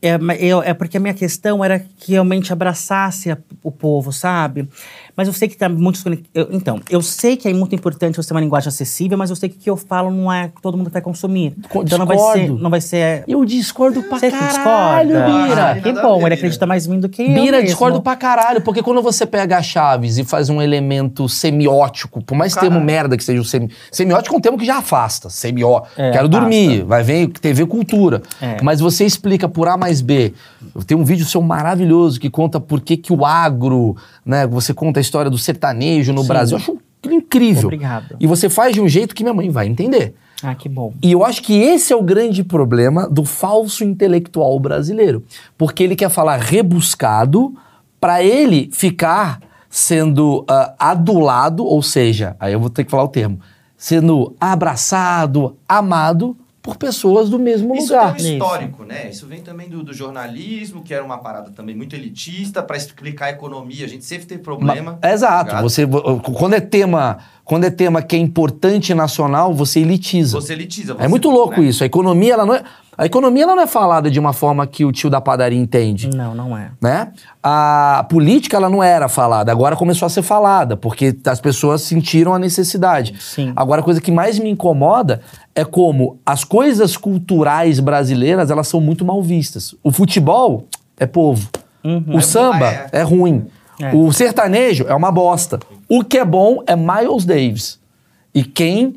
É, 0.00 0.16
eu- 0.38 0.62
é 0.62 0.72
porque 0.74 0.98
a 0.98 1.00
minha 1.00 1.14
questão 1.14 1.64
era 1.64 1.80
que 1.80 2.12
realmente 2.12 2.52
abraçasse 2.52 3.30
a- 3.32 3.38
o 3.62 3.72
povo, 3.72 4.12
sabe? 4.12 4.68
Mas 5.16 5.26
eu 5.28 5.34
sei 5.34 5.48
que 5.48 5.56
tá 5.56 5.68
muito. 5.68 5.98
eu- 6.34 6.48
então, 6.52 6.78
eu 6.90 7.00
sei 7.00 7.36
que 7.36 7.48
é 7.48 7.52
muito 7.54 7.74
importante 7.74 8.16
você 8.16 8.28
ter 8.28 8.34
uma 8.34 8.40
linguagem 8.40 8.68
acessível, 8.68 9.16
mas 9.16 9.30
eu 9.30 9.36
sei 9.36 9.48
que 9.48 9.56
o 9.56 9.58
que 9.60 9.70
eu 9.70 9.76
falo 9.76 10.10
não 10.10 10.30
é 10.32 10.48
que 10.48 10.60
todo 10.60 10.76
mundo 10.76 10.90
vai 10.90 11.00
consumir. 11.00 11.54
Co- 11.70 11.82
Então 11.82 11.98
não 11.98 12.06
vai 12.06 12.18
ser. 12.18 12.38
discordo. 12.40 12.62
Não 12.62 12.70
vai 12.70 12.80
ser 12.80 13.24
Eu 13.26 13.44
discordo 13.44 14.02
pra 14.02 14.18
você 14.18 14.30
que 14.30 14.36
caralho, 14.38 15.08
discorda? 15.08 15.48
Bira. 15.48 15.70
Ah, 15.70 15.80
que 15.80 15.88
a 15.88 16.02
bom, 16.02 16.18
ver, 16.18 16.26
ele 16.26 16.34
acredita 16.34 16.66
mais 16.66 16.86
em 16.86 16.90
mim 16.90 17.00
do 17.00 17.08
que 17.08 17.22
eu. 17.22 17.32
Bira, 17.34 17.62
discordo 17.62 18.00
pra 18.02 18.14
caralho, 18.16 18.60
porque 18.60 18.82
quando 18.82 19.00
você 19.02 19.24
pega 19.24 19.62
Chaves 19.62 20.18
e 20.18 20.24
faz 20.24 20.48
um 20.50 20.60
elemento 20.60 21.28
semiótico, 21.28 22.22
por 22.22 22.36
mais 22.36 22.54
Caralho. 22.54 22.72
termo 22.72 22.84
merda 22.84 23.16
que 23.16 23.24
seja 23.24 23.40
o 23.40 23.44
semi... 23.44 23.70
Semiótico 23.90 24.34
é 24.34 24.38
um 24.38 24.40
termo 24.40 24.58
que 24.58 24.64
já 24.66 24.78
afasta. 24.78 25.30
Semió. 25.30 25.82
É, 25.96 26.10
Quero 26.12 26.26
afasta. 26.26 26.28
dormir, 26.28 26.82
vai 26.84 27.02
ver 27.02 27.28
TV 27.28 27.64
Cultura. 27.66 28.22
É. 28.40 28.58
Mas 28.62 28.80
você 28.80 29.04
explica 29.04 29.48
por 29.48 29.68
A 29.68 29.76
mais 29.76 30.00
B. 30.00 30.34
Tem 30.86 30.96
um 30.96 31.04
vídeo 31.04 31.24
seu 31.24 31.40
maravilhoso 31.40 32.20
que 32.20 32.28
conta 32.28 32.60
por 32.60 32.80
que, 32.80 32.96
que 32.96 33.12
o 33.12 33.24
agro, 33.24 33.96
né? 34.24 34.46
Você 34.46 34.74
conta 34.74 34.98
a 34.98 35.02
história 35.06 35.30
do 35.30 35.38
sertanejo 35.38 36.12
no 36.12 36.22
Sim. 36.22 36.28
Brasil. 36.28 36.56
Eu 36.56 36.62
acho 36.62 36.78
incrível. 37.04 37.64
Obrigado. 37.64 38.16
E 38.18 38.26
você 38.26 38.48
faz 38.48 38.74
de 38.74 38.80
um 38.80 38.88
jeito 38.88 39.14
que 39.14 39.22
minha 39.22 39.34
mãe 39.34 39.48
vai 39.48 39.66
entender. 39.66 40.14
Ah, 40.42 40.54
que 40.54 40.68
bom. 40.68 40.92
E 41.02 41.10
eu 41.12 41.24
acho 41.24 41.42
que 41.42 41.54
esse 41.54 41.92
é 41.92 41.96
o 41.96 42.02
grande 42.02 42.44
problema 42.44 43.08
do 43.08 43.24
falso 43.24 43.84
intelectual 43.84 44.58
brasileiro. 44.60 45.24
Porque 45.56 45.82
ele 45.82 45.96
quer 45.96 46.10
falar 46.10 46.38
rebuscado 46.38 47.54
para 47.98 48.22
ele 48.22 48.68
ficar 48.72 49.40
sendo 49.70 50.44
ah, 50.48 50.74
adulado, 50.78 51.64
ou 51.64 51.82
seja, 51.82 52.36
aí 52.38 52.52
eu 52.52 52.60
vou 52.60 52.70
ter 52.70 52.84
que 52.84 52.90
falar 52.90 53.04
o 53.04 53.08
termo, 53.08 53.40
sendo 53.76 54.34
abraçado, 54.40 55.56
amado 55.68 56.36
por 56.66 56.76
pessoas 56.76 57.30
do 57.30 57.38
mesmo 57.38 57.76
Isso 57.76 57.92
lugar. 57.94 58.16
tem 58.16 58.26
um 58.26 58.32
histórico, 58.32 58.82
né? 58.84 59.08
Isso 59.08 59.24
vem 59.24 59.40
também 59.40 59.68
do, 59.68 59.84
do 59.84 59.94
jornalismo, 59.94 60.82
que 60.82 60.92
era 60.92 61.04
uma 61.04 61.16
parada 61.18 61.52
também 61.52 61.76
muito 61.76 61.94
elitista, 61.94 62.60
para 62.60 62.76
explicar 62.76 63.26
a 63.26 63.30
economia. 63.30 63.84
A 63.84 63.88
gente 63.88 64.04
sempre 64.04 64.26
teve 64.26 64.42
problema. 64.42 64.98
Ma- 65.00 65.08
Exato. 65.08 65.46
Ligado? 65.50 65.62
Você, 65.62 65.86
quando 66.34 66.54
é 66.54 66.60
tema, 66.60 67.18
quando 67.44 67.62
é 67.64 67.70
tema 67.70 68.02
que 68.02 68.16
é 68.16 68.18
importante 68.18 68.92
nacional, 68.94 69.54
você 69.54 69.78
elitiza. 69.78 70.40
Você 70.40 70.54
elitiza. 70.54 70.94
É 70.94 70.96
você- 70.96 71.08
muito 71.08 71.30
louco 71.30 71.60
né? 71.60 71.68
isso. 71.68 71.84
A 71.84 71.86
economia, 71.86 72.32
ela 72.34 72.44
não 72.44 72.54
é, 72.54 72.64
a 72.98 73.04
economia 73.06 73.42
ela 73.44 73.54
não 73.54 73.62
é 73.62 73.66
falada 73.66 74.10
de 74.10 74.18
uma 74.18 74.32
forma 74.32 74.66
que 74.66 74.84
o 74.84 74.92
tio 74.92 75.10
da 75.10 75.20
padaria 75.20 75.58
entende. 75.58 76.08
Não, 76.14 76.34
não 76.34 76.56
é. 76.56 76.70
né? 76.80 77.12
A 77.42 78.06
política 78.08 78.56
ela 78.56 78.70
não 78.70 78.82
era 78.82 79.08
falada, 79.08 79.52
agora 79.52 79.76
começou 79.76 80.06
a 80.06 80.08
ser 80.08 80.22
falada, 80.22 80.76
porque 80.76 81.16
as 81.26 81.40
pessoas 81.40 81.82
sentiram 81.82 82.32
a 82.34 82.38
necessidade. 82.38 83.14
Sim. 83.20 83.52
Agora 83.54 83.80
a 83.80 83.84
coisa 83.84 84.00
que 84.00 84.10
mais 84.10 84.38
me 84.38 84.48
incomoda 84.50 85.20
é 85.54 85.64
como 85.64 86.18
as 86.24 86.42
coisas 86.44 86.96
culturais 86.96 87.80
brasileiras, 87.80 88.50
elas 88.50 88.68
são 88.68 88.80
muito 88.80 89.04
mal 89.04 89.22
vistas. 89.22 89.74
O 89.82 89.90
futebol 89.92 90.66
é 90.98 91.06
povo. 91.06 91.48
O 91.84 92.18
É 92.18 92.20
samba 92.20 92.58
bom, 92.70 92.88
é, 92.98 93.02
ruim. 93.02 93.46
É. 93.80 93.94
O 93.94 94.10
sertanejo 94.12 94.86
é 94.88 94.94
uma 94.94 95.12
bosta. 95.12 95.60
O 95.88 96.02
que 96.02 96.18
é 96.18 96.24
bom 96.24 96.62
é 96.66 96.74
Miles 96.74 97.24
Davis. 97.24 97.78
E 98.34 98.42
quem, 98.42 98.96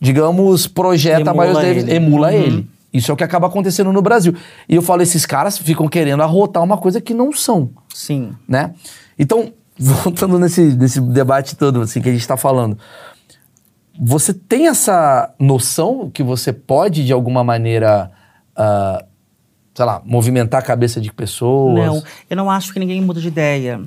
digamos, 0.00 0.66
projeta 0.66 1.30
Emula 1.30 1.44
Miles 1.46 1.58
Davis, 1.62 1.82
ele. 1.84 1.94
emula 1.94 2.28
Uhum. 2.28 2.34
ele. 2.34 2.70
Isso 2.92 3.10
é 3.10 3.14
o 3.14 3.16
que 3.16 3.24
acaba 3.24 3.46
acontecendo 3.46 3.92
no 3.92 4.02
Brasil. 4.02 4.34
E 4.68 4.74
eu 4.74 4.82
falo, 4.82 5.02
esses 5.02 5.24
caras 5.24 5.58
ficam 5.58 5.88
querendo 5.88 6.22
arrotar 6.22 6.62
uma 6.62 6.76
coisa 6.76 7.00
que 7.00 7.14
não 7.14 7.32
são, 7.32 7.70
Sim. 7.94 8.32
né? 8.48 8.74
Então, 9.18 9.52
voltando 9.78 10.38
nesse, 10.38 10.62
nesse 10.62 11.00
debate 11.00 11.56
todo 11.56 11.80
assim, 11.80 12.00
que 12.00 12.08
a 12.08 12.12
gente 12.12 12.20
está 12.20 12.36
falando, 12.36 12.76
você 13.98 14.32
tem 14.32 14.66
essa 14.66 15.32
noção 15.38 16.10
que 16.12 16.22
você 16.22 16.52
pode, 16.52 17.04
de 17.04 17.12
alguma 17.12 17.44
maneira, 17.44 18.10
ah, 18.56 19.04
sei 19.74 19.84
lá, 19.84 20.02
movimentar 20.04 20.60
a 20.60 20.64
cabeça 20.64 21.00
de 21.00 21.12
pessoas? 21.12 21.74
Não, 21.74 22.02
eu 22.28 22.36
não 22.36 22.50
acho 22.50 22.72
que 22.72 22.80
ninguém 22.80 23.00
muda 23.00 23.20
de 23.20 23.28
ideia. 23.28 23.80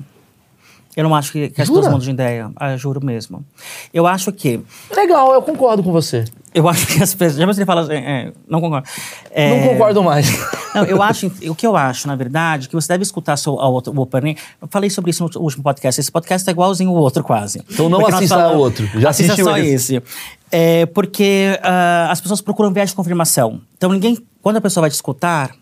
Eu 0.96 1.02
não 1.02 1.14
acho 1.14 1.32
que, 1.32 1.48
que 1.48 1.60
as 1.60 1.68
pessoas 1.68 1.86
mudam 1.86 1.98
de 1.98 2.10
ideia. 2.10 2.52
Ah, 2.54 2.76
juro 2.76 3.04
mesmo. 3.04 3.44
Eu 3.92 4.06
acho 4.06 4.30
que. 4.30 4.60
Legal, 4.94 5.32
eu 5.32 5.42
concordo 5.42 5.82
com 5.82 5.90
você. 5.90 6.24
Eu 6.54 6.68
acho 6.68 6.86
que 6.86 7.02
as 7.02 7.12
pessoas. 7.12 7.38
Já 7.40 7.46
você 7.46 7.66
fala. 7.66 7.80
assim, 7.82 7.94
é, 7.94 8.32
não 8.48 8.60
concordo. 8.60 8.88
É, 9.32 9.60
Não 9.60 9.68
concordo 9.70 10.02
mais. 10.04 10.26
Não, 10.74 10.84
eu 10.84 11.00
acho, 11.02 11.26
o 11.48 11.54
que 11.54 11.64
eu 11.66 11.76
acho, 11.76 12.08
na 12.08 12.16
verdade, 12.16 12.68
que 12.68 12.74
você 12.74 12.88
deve 12.88 13.02
escutar 13.04 13.36
seu, 13.36 13.52
outro, 13.54 13.92
o 13.96 14.00
Open. 14.00 14.36
Eu 14.60 14.66
falei 14.68 14.90
sobre 14.90 15.10
isso 15.12 15.22
no 15.24 15.40
último 15.40 15.62
podcast. 15.62 16.00
Esse 16.00 16.10
podcast 16.10 16.48
é 16.48 16.52
igualzinho 16.52 16.90
o 16.90 16.94
outro, 16.94 17.22
quase. 17.22 17.62
Então 17.70 17.88
não 17.88 18.00
Porque 18.00 18.14
assista 18.14 18.36
falamos- 18.36 18.56
outro. 18.60 18.86
Já 19.00 19.10
assista 19.10 19.32
assistiu 19.34 19.44
só 19.52 19.56
esse. 19.58 19.96
esse. 19.96 20.02
É, 20.50 20.86
porque 20.86 21.58
ah, 21.62 22.08
as 22.10 22.20
pessoas 22.20 22.40
procuram 22.40 22.72
viés 22.72 22.90
de 22.90 22.96
confirmação. 22.96 23.60
Então 23.76 23.92
ninguém, 23.92 24.18
quando 24.42 24.56
a 24.56 24.60
pessoa 24.60 24.82
vai 24.82 24.90
te 24.90 24.94
escutar, 24.94 25.52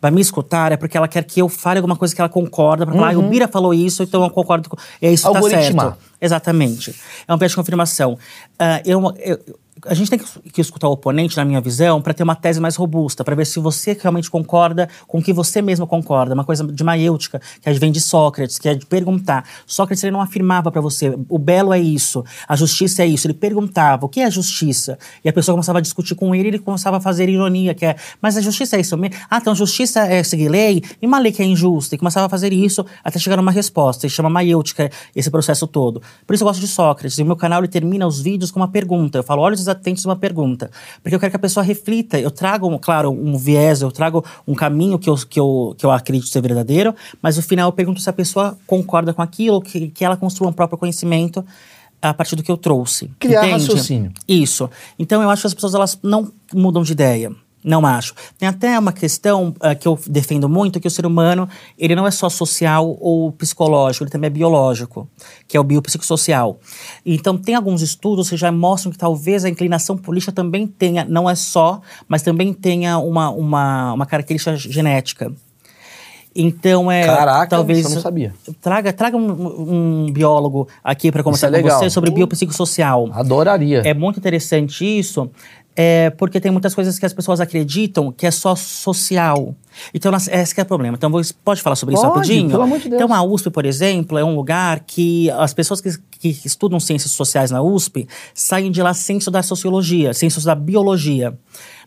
vai 0.00 0.10
me 0.10 0.20
escutar, 0.22 0.72
é 0.72 0.76
porque 0.78 0.96
ela 0.96 1.08
quer 1.08 1.24
que 1.24 1.40
eu 1.40 1.48
fale 1.48 1.78
alguma 1.78 1.96
coisa 1.96 2.14
que 2.14 2.20
ela 2.22 2.28
concorda, 2.30 2.86
pra 2.86 2.94
falar, 2.94 3.14
ah, 3.14 3.18
o 3.18 3.22
Bira 3.22 3.46
falou 3.48 3.72
isso, 3.74 4.02
então 4.02 4.22
eu 4.22 4.30
concordo 4.30 4.68
com. 4.70 4.76
É 5.00 5.10
isso 5.12 5.26
que 5.26 5.32
tá 5.32 5.40
Uhum. 5.40 5.48
Certo. 5.50 5.96
Exatamente. 6.20 6.94
É 7.28 7.34
um 7.34 7.36
viés 7.36 7.52
de 7.52 7.56
confirmação. 7.56 8.18
Ah, 8.58 8.80
eu, 8.84 8.98
eu- 9.18 9.38
a 9.86 9.94
gente 9.94 10.10
tem 10.10 10.18
que, 10.18 10.60
escutar 10.60 10.88
o 10.88 10.92
oponente, 10.92 11.36
na 11.36 11.44
minha 11.44 11.60
visão, 11.60 12.00
para 12.00 12.14
ter 12.14 12.22
uma 12.22 12.34
tese 12.34 12.60
mais 12.60 12.76
robusta, 12.76 13.24
para 13.24 13.34
ver 13.34 13.46
se 13.46 13.58
você 13.60 13.96
realmente 14.00 14.30
concorda 14.30 14.88
com 15.06 15.18
o 15.18 15.22
que 15.22 15.32
você 15.32 15.60
mesmo 15.60 15.86
concorda. 15.86 16.34
Uma 16.34 16.44
coisa 16.44 16.64
de 16.64 16.84
maiêutica, 16.84 17.40
que 17.60 17.72
vem 17.74 17.92
de 17.92 18.00
Sócrates, 18.00 18.58
que 18.58 18.68
é 18.68 18.74
de 18.74 18.86
perguntar. 18.86 19.44
Sócrates 19.66 20.02
ele 20.02 20.12
não 20.12 20.20
afirmava 20.20 20.70
para 20.70 20.80
você, 20.80 21.16
o 21.28 21.38
belo 21.38 21.72
é 21.72 21.78
isso, 21.78 22.24
a 22.48 22.56
justiça 22.56 23.02
é 23.02 23.06
isso. 23.06 23.26
Ele 23.26 23.34
perguntava, 23.34 24.06
o 24.06 24.08
que 24.08 24.20
é 24.20 24.30
justiça? 24.30 24.98
E 25.24 25.28
a 25.28 25.32
pessoa 25.32 25.54
começava 25.54 25.78
a 25.78 25.82
discutir 25.82 26.14
com 26.14 26.34
ele, 26.34 26.48
ele 26.48 26.58
começava 26.58 26.96
a 26.96 27.00
fazer 27.00 27.28
ironia, 27.28 27.74
que 27.74 27.84
é, 27.84 27.96
mas 28.20 28.36
a 28.36 28.40
justiça 28.40 28.76
é 28.76 28.80
isso 28.80 28.96
mesmo? 28.96 29.16
Ah, 29.30 29.38
então 29.38 29.54
justiça 29.54 30.00
é 30.00 30.22
seguir 30.22 30.48
lei? 30.48 30.82
E 31.00 31.06
uma 31.06 31.18
lei 31.18 31.32
que 31.32 31.42
é 31.42 31.44
injusta? 31.44 31.94
E 31.94 31.98
começava 31.98 32.26
a 32.26 32.28
fazer 32.28 32.52
isso 32.52 32.84
até 33.02 33.18
chegar 33.18 33.36
numa 33.36 33.52
resposta. 33.52 34.06
Ele 34.06 34.12
chama 34.12 34.30
maiêutica 34.30 34.90
esse 35.14 35.30
processo 35.30 35.66
todo. 35.66 36.02
Por 36.26 36.34
isso 36.34 36.44
eu 36.44 36.48
gosto 36.48 36.60
de 36.60 36.68
Sócrates. 36.68 37.18
E 37.18 37.22
o 37.22 37.26
meu 37.26 37.36
canal 37.36 37.60
ele 37.60 37.68
termina 37.68 38.06
os 38.06 38.20
vídeos 38.20 38.50
com 38.50 38.60
uma 38.60 38.68
pergunta. 38.68 39.18
Eu 39.18 39.22
falo, 39.22 39.42
olhos 39.42 39.64
atentos 39.74 40.04
uma 40.04 40.16
pergunta. 40.16 40.70
Porque 41.02 41.14
eu 41.14 41.20
quero 41.20 41.30
que 41.30 41.36
a 41.36 41.40
pessoa 41.40 41.62
reflita. 41.62 42.18
Eu 42.18 42.30
trago, 42.30 42.78
claro, 42.78 43.10
um 43.10 43.36
viés, 43.36 43.82
eu 43.82 43.90
trago 43.90 44.24
um 44.46 44.54
caminho 44.54 44.98
que 44.98 45.08
eu, 45.08 45.16
que 45.16 45.38
eu, 45.38 45.74
que 45.76 45.84
eu 45.84 45.90
acredito 45.90 46.28
ser 46.28 46.40
verdadeiro, 46.40 46.94
mas 47.20 47.36
no 47.36 47.42
final 47.42 47.68
eu 47.68 47.72
pergunto 47.72 48.00
se 48.00 48.08
a 48.08 48.12
pessoa 48.12 48.56
concorda 48.66 49.12
com 49.12 49.22
aquilo, 49.22 49.60
que, 49.60 49.88
que 49.88 50.04
ela 50.04 50.16
construa 50.16 50.50
um 50.50 50.52
próprio 50.52 50.78
conhecimento 50.78 51.44
a 52.00 52.12
partir 52.12 52.36
do 52.36 52.42
que 52.42 52.50
eu 52.50 52.56
trouxe. 52.56 53.10
Criar 53.18 53.46
entende? 53.46 53.62
raciocínio. 53.62 54.12
Isso. 54.28 54.68
Então 54.98 55.22
eu 55.22 55.30
acho 55.30 55.42
que 55.42 55.46
as 55.46 55.54
pessoas 55.54 55.74
elas 55.74 55.98
não 56.02 56.30
mudam 56.52 56.82
de 56.82 56.92
ideia. 56.92 57.32
Não 57.64 57.86
acho. 57.86 58.14
Tem 58.38 58.46
até 58.46 58.78
uma 58.78 58.92
questão 58.92 59.54
uh, 59.56 59.74
que 59.78 59.88
eu 59.88 59.98
defendo 60.06 60.50
muito, 60.50 60.78
que 60.78 60.86
o 60.86 60.90
ser 60.90 61.06
humano, 61.06 61.48
ele 61.78 61.96
não 61.96 62.06
é 62.06 62.10
só 62.10 62.28
social 62.28 62.94
ou 63.00 63.32
psicológico, 63.32 64.04
ele 64.04 64.10
também 64.10 64.26
é 64.26 64.30
biológico, 64.30 65.08
que 65.48 65.56
é 65.56 65.60
o 65.60 65.64
biopsicossocial. 65.64 66.58
Então, 67.06 67.38
tem 67.38 67.54
alguns 67.54 67.80
estudos 67.80 68.28
que 68.28 68.36
já 68.36 68.52
mostram 68.52 68.92
que 68.92 68.98
talvez 68.98 69.46
a 69.46 69.48
inclinação 69.48 69.96
política 69.96 70.30
também 70.30 70.66
tenha, 70.66 71.06
não 71.06 71.28
é 71.28 71.34
só, 71.34 71.80
mas 72.06 72.20
também 72.20 72.52
tenha 72.52 72.98
uma, 72.98 73.30
uma, 73.30 73.94
uma 73.94 74.06
característica 74.06 74.54
genética. 74.56 75.32
Então 76.34 76.90
é 76.90 77.06
Caraca, 77.06 77.46
talvez 77.46 77.84
eu 77.84 77.90
não 77.90 78.00
sabia. 78.00 78.34
traga 78.60 78.92
traga 78.92 79.16
um, 79.16 80.06
um 80.06 80.12
biólogo 80.12 80.66
aqui 80.82 81.12
para 81.12 81.22
conversar 81.22 81.54
é 81.54 81.62
com 81.62 81.68
você 81.68 81.88
sobre 81.88 82.10
biopsicossocial. 82.10 83.08
Adoraria. 83.12 83.82
É 83.84 83.94
muito 83.94 84.18
interessante 84.18 84.84
isso, 84.84 85.30
é, 85.76 86.10
porque 86.10 86.40
tem 86.40 86.52
muitas 86.52 86.74
coisas 86.74 86.98
que 86.98 87.06
as 87.06 87.12
pessoas 87.12 87.40
acreditam 87.40 88.12
que 88.12 88.26
é 88.26 88.30
só 88.30 88.54
social. 88.54 89.54
Então, 89.92 90.12
esse 90.14 90.54
que 90.54 90.60
é 90.60 90.62
o 90.62 90.66
problema. 90.66 90.96
Então, 90.96 91.10
pode 91.44 91.60
falar 91.60 91.74
sobre 91.74 91.94
isso 91.94 92.02
Pode, 92.02 92.14
rapidinho? 92.14 92.50
pelo 92.50 92.62
amor 92.62 92.78
de 92.78 92.88
Deus. 92.88 93.02
Então, 93.02 93.14
a 93.14 93.22
USP, 93.22 93.50
por 93.50 93.66
exemplo, 93.66 94.16
é 94.16 94.24
um 94.24 94.36
lugar 94.36 94.80
que 94.80 95.28
as 95.32 95.52
pessoas 95.52 95.80
que, 95.80 95.90
que 96.18 96.46
estudam 96.46 96.78
ciências 96.78 97.10
sociais 97.10 97.50
na 97.50 97.60
USP 97.60 98.06
saem 98.32 98.70
de 98.70 98.80
lá 98.82 98.94
sem 98.94 99.18
estudar 99.18 99.42
sociologia, 99.42 100.14
sem 100.14 100.28
estudar 100.28 100.54
biologia. 100.54 101.36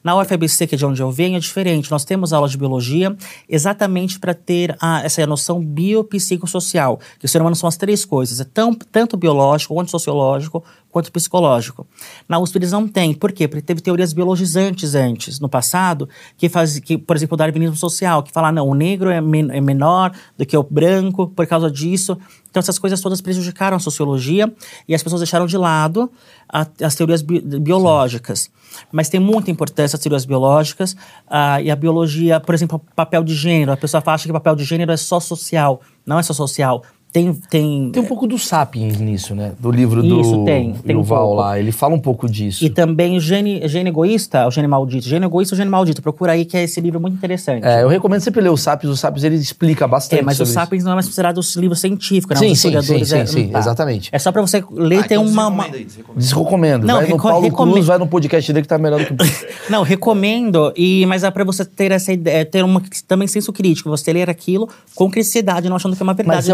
Na 0.08 0.16
UFABC, 0.16 0.68
que 0.68 0.76
é 0.76 0.78
de 0.78 0.86
onde 0.86 1.02
eu 1.02 1.12
venho, 1.12 1.36
é 1.36 1.40
diferente. 1.42 1.92
Nós 1.92 2.06
temos 2.06 2.32
aulas 2.32 2.52
de 2.52 2.58
biologia 2.58 3.14
exatamente 3.50 4.18
para 4.18 4.34
ter 4.34 4.74
a- 4.80 5.02
essa 5.04 5.28
noção 5.28 5.60
biopsicossocial, 5.62 6.98
que 7.20 7.26
o 7.26 7.28
ser 7.28 7.42
humano 7.42 7.58
são 7.58 7.68
as 7.68 7.76
três 7.76 8.06
coisas, 8.06 8.40
é 8.40 8.46
tão, 8.46 8.74
tanto 8.74 9.18
biológico, 9.18 9.74
quanto 9.74 9.92
sociológico, 9.92 10.64
quanto 10.90 11.12
psicológico. 11.12 11.86
Na 12.28 12.40
USP 12.40 12.58
eles 12.58 12.72
não 12.72 12.88
têm. 12.88 13.14
Por 13.14 13.34
quê? 13.34 13.50
Porque 13.50 13.62
teve 13.62 13.82
teorias 13.82 14.14
biologizantes 14.14 14.96
antes, 14.96 15.42
no 15.42 15.50
passado, 15.50 16.08
que 16.38 16.48
faz, 16.48 16.80
que, 16.80 16.98
por 16.98 17.18
exemplo, 17.18 17.34
o 17.36 17.38
darwinismo 17.38 17.76
social, 17.76 18.24
que 18.24 18.32
fala, 18.32 18.50
não, 18.50 18.66
o 18.66 18.74
negro 18.74 19.10
é, 19.10 19.20
men- 19.20 19.52
é 19.52 19.60
menor 19.60 20.14
do 20.38 20.46
que 20.46 20.56
o 20.56 20.64
branco 20.64 21.28
por 21.28 21.46
causa 21.46 21.70
disso. 21.70 22.18
Então 22.50 22.62
essas 22.62 22.80
coisas 22.80 23.02
todas 23.02 23.20
prejudicaram 23.20 23.76
a 23.76 23.80
sociologia 23.80 24.52
e 24.88 24.96
as 24.96 25.04
pessoas 25.04 25.20
deixaram 25.20 25.46
de 25.48 25.58
lado 25.58 26.10
a- 26.48 26.66
as 26.82 26.96
teorias 26.96 27.22
bi- 27.22 27.42
biológicas. 27.60 28.50
Mas 28.92 29.10
tem 29.10 29.20
muita 29.20 29.52
importância 29.52 29.96
as 29.96 30.02
teorias 30.02 30.26
biológicas 30.26 30.96
ah, 31.28 31.62
e 31.62 31.70
a 31.70 31.76
biologia, 31.76 32.40
por 32.40 32.56
exemplo, 32.56 32.82
papel 32.96 33.24
de 33.24 33.34
gênero. 33.34 33.72
A 33.72 33.78
pessoa 33.78 34.04
acha 34.06 34.28
que 34.28 34.34
papel 34.34 34.56
de 34.56 34.64
gênero 34.64 34.92
é 34.92 34.98
só 34.98 35.20
social. 35.20 35.82
Não 36.06 36.20
é 36.20 36.24
só 36.24 36.34
social. 36.34 36.84
Tem, 37.12 37.34
tem, 37.34 37.90
Tem 37.92 38.04
um 38.04 38.06
pouco 38.06 38.28
do 38.28 38.38
Sapiens 38.38 39.00
nisso, 39.00 39.34
né? 39.34 39.54
Do 39.60 39.72
livro 39.72 40.04
do 40.04 40.22
Isso, 40.22 40.44
tem, 40.46 40.74
tem 40.74 40.96
um 40.96 41.00
Yuval 41.00 41.26
pouco. 41.28 41.36
lá. 41.42 41.60
Ele 41.60 41.72
fala 41.72 41.96
um 41.96 42.00
pouco 42.00 42.30
disso. 42.30 42.64
E 42.64 42.70
também 42.70 43.20
Gene, 43.20 43.68
Gene 43.68 43.90
Egoísta, 43.90 44.46
o 44.46 44.52
Gene 44.52 44.68
Maldito. 44.68 45.08
Gene 45.08 45.26
Egoísta 45.26 45.56
ou 45.56 45.58
Gene 45.58 45.70
Maldito. 45.72 46.02
Procura 46.02 46.34
aí 46.34 46.46
que 46.46 46.56
é 46.56 46.64
esse 46.64 46.80
livro 46.80 47.00
muito 47.00 47.16
interessante. 47.16 47.64
É, 47.66 47.82
eu 47.82 47.88
recomendo 47.88 48.20
sempre 48.22 48.42
ler 48.42 48.50
o 48.50 48.58
Sapiens. 48.58 48.94
O 48.94 48.98
Sapiens, 48.98 49.24
ele 49.24 49.36
explica 49.36 49.88
bastante 49.88 50.20
É, 50.20 50.22
mas 50.22 50.36
o 50.36 50.38
sobre 50.40 50.50
isso. 50.52 50.54
Sapiens 50.60 50.84
não 50.84 50.92
é 50.92 50.96
mais 50.96 51.08
considerado 51.08 51.40
um 51.40 51.60
livro 51.60 51.76
científico, 51.76 52.34
né? 52.34 52.40
Sim, 52.40 52.52
Os 52.52 52.60
sim, 52.60 52.68
historiadores 52.68 53.08
sim, 53.10 53.18
é- 53.18 53.26
sim, 53.26 53.48
tá. 53.50 53.60
exatamente. 53.60 54.10
É 54.12 54.20
só 54.20 54.32
pra 54.32 54.42
você 54.42 54.64
ler 54.72 54.98
Ah, 54.98 55.00
e 55.00 55.04
ter 55.08 55.16
então 55.16 55.26
uma, 55.26 55.48
uma- 55.48 55.64
aí. 55.64 55.88
Desrecomendo. 56.16 56.86
Não, 56.86 56.96
vai 56.98 57.06
no 57.08 57.16
reco- 57.16 57.28
Paulo 57.30 57.44
recome- 57.46 57.72
Cruz, 57.72 57.86
vai 57.88 57.98
no 57.98 58.08
podcast 58.08 58.54
dele 58.54 58.64
que 58.64 58.68
tá 58.68 58.78
melhor 58.78 59.00
do 59.00 59.06
que... 59.06 59.16
Não, 59.72 59.82
recomendo, 59.82 60.72
e, 60.76 61.06
mas 61.08 61.24
é 61.24 61.32
pra 61.32 61.44
você 61.44 61.66
ter 61.66 61.92
essa 61.92 62.12
ideia, 62.14 62.46
ter 62.46 62.64
uma, 62.64 62.82
também 63.08 63.28
senso 63.28 63.52
crítico, 63.52 63.90
você 63.90 64.14
ler 64.14 64.30
aquilo 64.30 64.70
com 64.94 65.10
criticidade, 65.10 65.68
não 65.70 65.76
achando 65.78 65.96
que 65.96 66.02
é 66.02 66.06
uma 66.06 66.14
verdade 66.14 66.38
Mas 66.38 66.50
é 66.50 66.54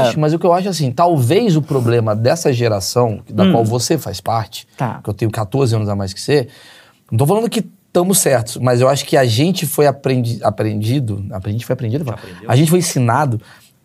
eu 0.00 0.08
acho. 0.08 0.20
Mas 0.20 0.32
o 0.34 0.38
que 0.38 0.46
eu 0.46 0.52
acho 0.52 0.68
assim, 0.68 0.90
talvez 0.90 1.56
o 1.56 1.62
problema 1.62 2.14
dessa 2.14 2.52
geração, 2.52 3.20
da 3.28 3.50
qual 3.50 3.64
você 3.64 3.96
faz 3.98 4.20
parte, 4.20 4.66
Hum. 4.72 4.74
Tá. 4.76 5.00
que 5.02 5.10
eu 5.10 5.14
tenho 5.14 5.30
14 5.30 5.74
anos 5.74 5.88
a 5.88 5.94
mais 5.96 6.12
que 6.12 6.20
você, 6.20 6.48
não 7.10 7.18
tô 7.18 7.26
falando 7.26 7.48
que 7.48 7.64
estamos 7.86 8.18
certos, 8.18 8.56
mas 8.58 8.80
eu 8.80 8.88
acho 8.88 9.04
que 9.06 9.16
a 9.16 9.24
gente 9.24 9.66
foi 9.66 9.86
aprendi, 9.86 10.38
aprendido, 10.42 11.24
a 11.30 11.48
gente 11.48 11.64
foi 11.64 11.72
aprendido, 11.74 12.08
aprendeu? 12.10 12.50
a 12.50 12.56
gente 12.56 12.68
foi 12.70 12.78
ensinado 12.80 13.40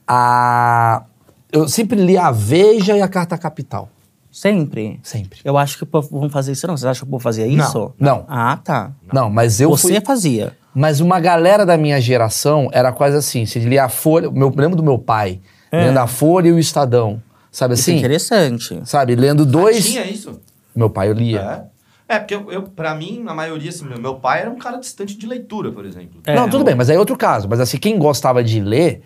a... 0.08 1.04
Eu 1.52 1.68
sempre 1.68 2.02
li 2.02 2.18
a 2.18 2.32
Veja 2.32 2.96
e 2.98 3.02
a 3.02 3.08
Carta 3.08 3.38
Capital, 3.38 3.90
Sempre. 4.32 4.98
sempre. 5.04 5.40
Eu 5.44 5.58
acho 5.58 5.78
que 5.78 5.84
o 5.84 5.86
povo 5.86 6.20
vão 6.22 6.30
fazer 6.30 6.54
isso, 6.54 6.66
não. 6.66 6.78
Você 6.78 6.88
acha 6.88 7.02
que 7.02 7.06
o 7.06 7.10
povo 7.10 7.22
fazia 7.22 7.46
isso? 7.46 7.94
não. 8.00 8.24
Ah, 8.30 8.58
tá. 8.64 8.92
Não, 9.12 9.30
mas 9.30 9.60
eu 9.60 9.70
você 9.70 9.96
fui... 9.96 10.02
fazia. 10.02 10.54
Mas 10.74 11.02
uma 11.02 11.20
galera 11.20 11.66
da 11.66 11.76
minha 11.78 12.00
geração 12.00 12.70
era 12.72 12.94
quase 12.94 13.18
assim, 13.18 13.46
você 13.46 13.60
lia 13.60 13.84
a 13.84 13.90
Folha, 13.90 14.32
meu, 14.32 14.54
lembro 14.56 14.78
do 14.78 14.84
meu 14.84 14.98
pai, 14.98 15.42
É. 15.72 15.86
lendo 15.86 15.98
a 15.98 16.08
Folha 16.08 16.50
e 16.50 16.52
o 16.52 16.60
Estadão, 16.60 17.22
sabe 17.52 17.74
Isso 17.76 17.90
é 17.90 17.94
assim? 17.94 18.00
interessante. 18.00 18.82
Sabe, 18.86 19.16
lendo 19.16 19.46
dois... 19.46 19.86
Tinha 19.86 20.06
isso? 20.06 20.40
Meu 20.76 20.90
pai 20.90 21.10
eu 21.10 21.14
lia. 21.14 21.68
É. 21.68 22.16
É, 22.16 22.20
porque 22.20 22.36
eu, 22.36 22.52
eu, 22.52 22.64
pra 22.64 22.94
mim, 22.94 23.24
a 23.26 23.34
maioria, 23.34 23.70
assim, 23.70 23.86
meu, 23.86 23.98
meu 23.98 24.16
pai 24.16 24.42
era 24.42 24.50
um 24.50 24.58
cara 24.58 24.78
distante 24.78 25.18
de 25.18 25.26
leitura, 25.26 25.72
por 25.72 25.86
exemplo. 25.86 26.20
É. 26.26 26.36
Não, 26.36 26.50
tudo 26.50 26.62
bem, 26.62 26.76
mas 26.76 26.90
aí 26.90 26.98
é 26.98 27.00
outro 27.00 27.16
caso. 27.16 27.48
Mas 27.50 27.62
assim, 27.62 27.78
quem 27.78 27.98
gostava 27.98 28.44
de 28.44 28.60
ler, 28.60 29.02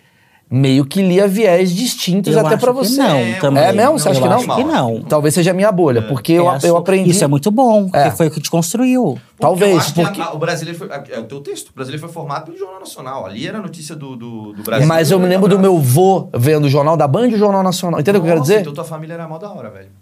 meio 0.49 0.85
que 0.85 1.01
lia 1.01 1.27
viés 1.27 1.75
distintos 1.75 2.31
Eu 2.33 2.45
até 2.45 2.55
que 2.55 2.71
você. 2.71 2.97
não, 3.01 3.17
É, 3.17 3.33
também. 3.39 3.63
É 3.63 3.73
mesmo? 3.73 3.97
Você 3.99 4.09
acha 4.09 4.21
que 4.21 4.27
não? 4.27 4.35
acho 4.37 4.55
que 4.55 4.63
não. 4.63 5.01
Talvez 5.01 5.33
seja 5.33 5.51
a 5.51 5.53
minha 5.53 5.71
bolha, 5.71 6.01
porque 6.03 6.33
eu, 6.33 6.49
É 6.49 6.59
eu 6.63 6.77
aprendi. 6.77 7.09
Isso 7.09 7.23
é 7.23 7.27
muito 7.27 7.49
bom, 7.51 7.85
porque 7.85 7.97
É. 7.97 8.11
foi 8.11 8.27
o 8.27 8.31
que 8.31 8.39
te 8.39 8.49
construiu. 8.49 9.17
Talvez, 9.37 9.91
porque. 9.91 10.21
a- 10.21 10.31
o 10.33 10.37
brasileiro 10.37 10.77
foi. 10.79 10.87
É 11.11 11.19
o 11.19 11.23
teu 11.23 11.41
texto. 11.41 11.69
O 11.69 11.73
brasileiro 11.75 12.05
foi 12.05 12.13
formado 12.13 12.45
pelo 12.45 12.57
Jornal 12.57 12.79
Nacional. 12.79 13.25
Ali 13.25 13.45
era 13.47 13.57
a 13.57 13.61
notícia 13.61 13.93
do, 13.95 14.15
do, 14.15 14.53
do 14.53 14.63
Brasil. 14.63 14.87
Mas 14.87 15.11
eu 15.11 15.19
me 15.19 15.27
lembro 15.27 15.49
do 15.49 15.59
meu 15.59 15.77
vô 15.77 16.29
vendo 16.33 16.65
o 16.65 16.69
jornal 16.69 16.95
da 16.95 17.07
Band 17.07 17.27
e 17.27 17.33
o 17.35 17.37
Jornal 17.37 17.61
Nacional. 17.63 17.99
Entendeu 17.99 18.21
o 18.21 18.23
que 18.23 18.29
eu 18.29 18.33
quero 18.33 18.41
dizer? 18.41 18.61
Então 18.61 18.73
tua 18.73 18.85
família 18.85 19.15
era 19.15 19.27
mó 19.27 19.37
da 19.37 19.49
hora, 19.51 19.69
velho. 19.69 19.89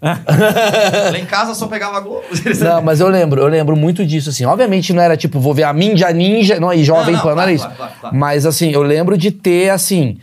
Lá 1.12 1.18
em 1.18 1.26
casa 1.26 1.54
só 1.54 1.66
pegava 1.66 1.98
Globo. 2.00 2.22
Não, 2.60 2.82
mas 2.82 3.00
eu 3.00 3.08
lembro, 3.08 3.40
eu 3.40 3.48
lembro 3.48 3.74
muito 3.76 4.04
disso, 4.06 4.30
assim. 4.30 4.44
Obviamente 4.44 4.92
não 4.92 5.02
era 5.02 5.16
tipo, 5.16 5.40
vou 5.40 5.52
ver 5.54 5.64
a 5.64 5.72
Ninja 5.72 6.10
Ninja, 6.12 6.60
não, 6.60 6.72
e 6.72 6.84
Jovem 6.84 7.06
Não, 7.06 7.12
não, 7.14 7.20
Pan, 7.22 7.34
não 7.34 7.42
era 7.42 7.52
claro, 7.52 7.54
isso. 7.54 7.64
claro, 7.64 7.76
claro, 7.76 7.92
claro. 8.00 8.16
Mas 8.16 8.46
assim, 8.46 8.70
eu 8.70 8.82
lembro 8.82 9.16
de 9.18 9.30
ter, 9.30 9.70
assim, 9.70 10.18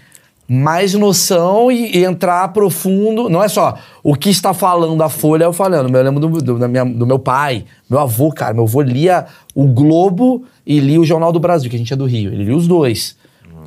mais 0.54 0.94
noção 0.94 1.72
e, 1.72 1.98
e 1.98 2.04
entrar 2.04 2.48
profundo. 2.50 3.30
Não 3.30 3.42
é 3.42 3.48
só 3.48 3.78
o 4.04 4.16
que 4.16 4.30
está 4.30 4.54
falando 4.54 5.02
a 5.02 5.08
Folha, 5.08 5.46
eu 5.46 5.54
falando. 5.54 5.96
Eu 5.96 6.04
lembro 6.04 6.20
do, 6.20 6.42
do, 6.42 6.60
da 6.60 6.68
minha- 6.68 6.84
do 6.84 7.08
meu 7.08 7.18
pai, 7.18 7.64
meu 7.90 8.00
avô, 8.00 8.32
cara. 8.32 8.54
Meu 8.54 8.64
avô 8.64 8.82
lia 8.82 9.26
o 9.56 9.66
Globo 9.66 10.44
e 10.66 10.80
lia 10.82 11.00
o 11.00 11.06
Jornal 11.06 11.32
do 11.32 11.40
Brasil, 11.40 11.70
que 11.70 11.76
a 11.78 11.80
gente 11.80 11.94
é 11.94 11.96
do 11.96 12.06
Rio. 12.06 12.34
Ele 12.34 12.44
lia 12.44 12.56
os 12.58 12.68
dois. 12.68 13.16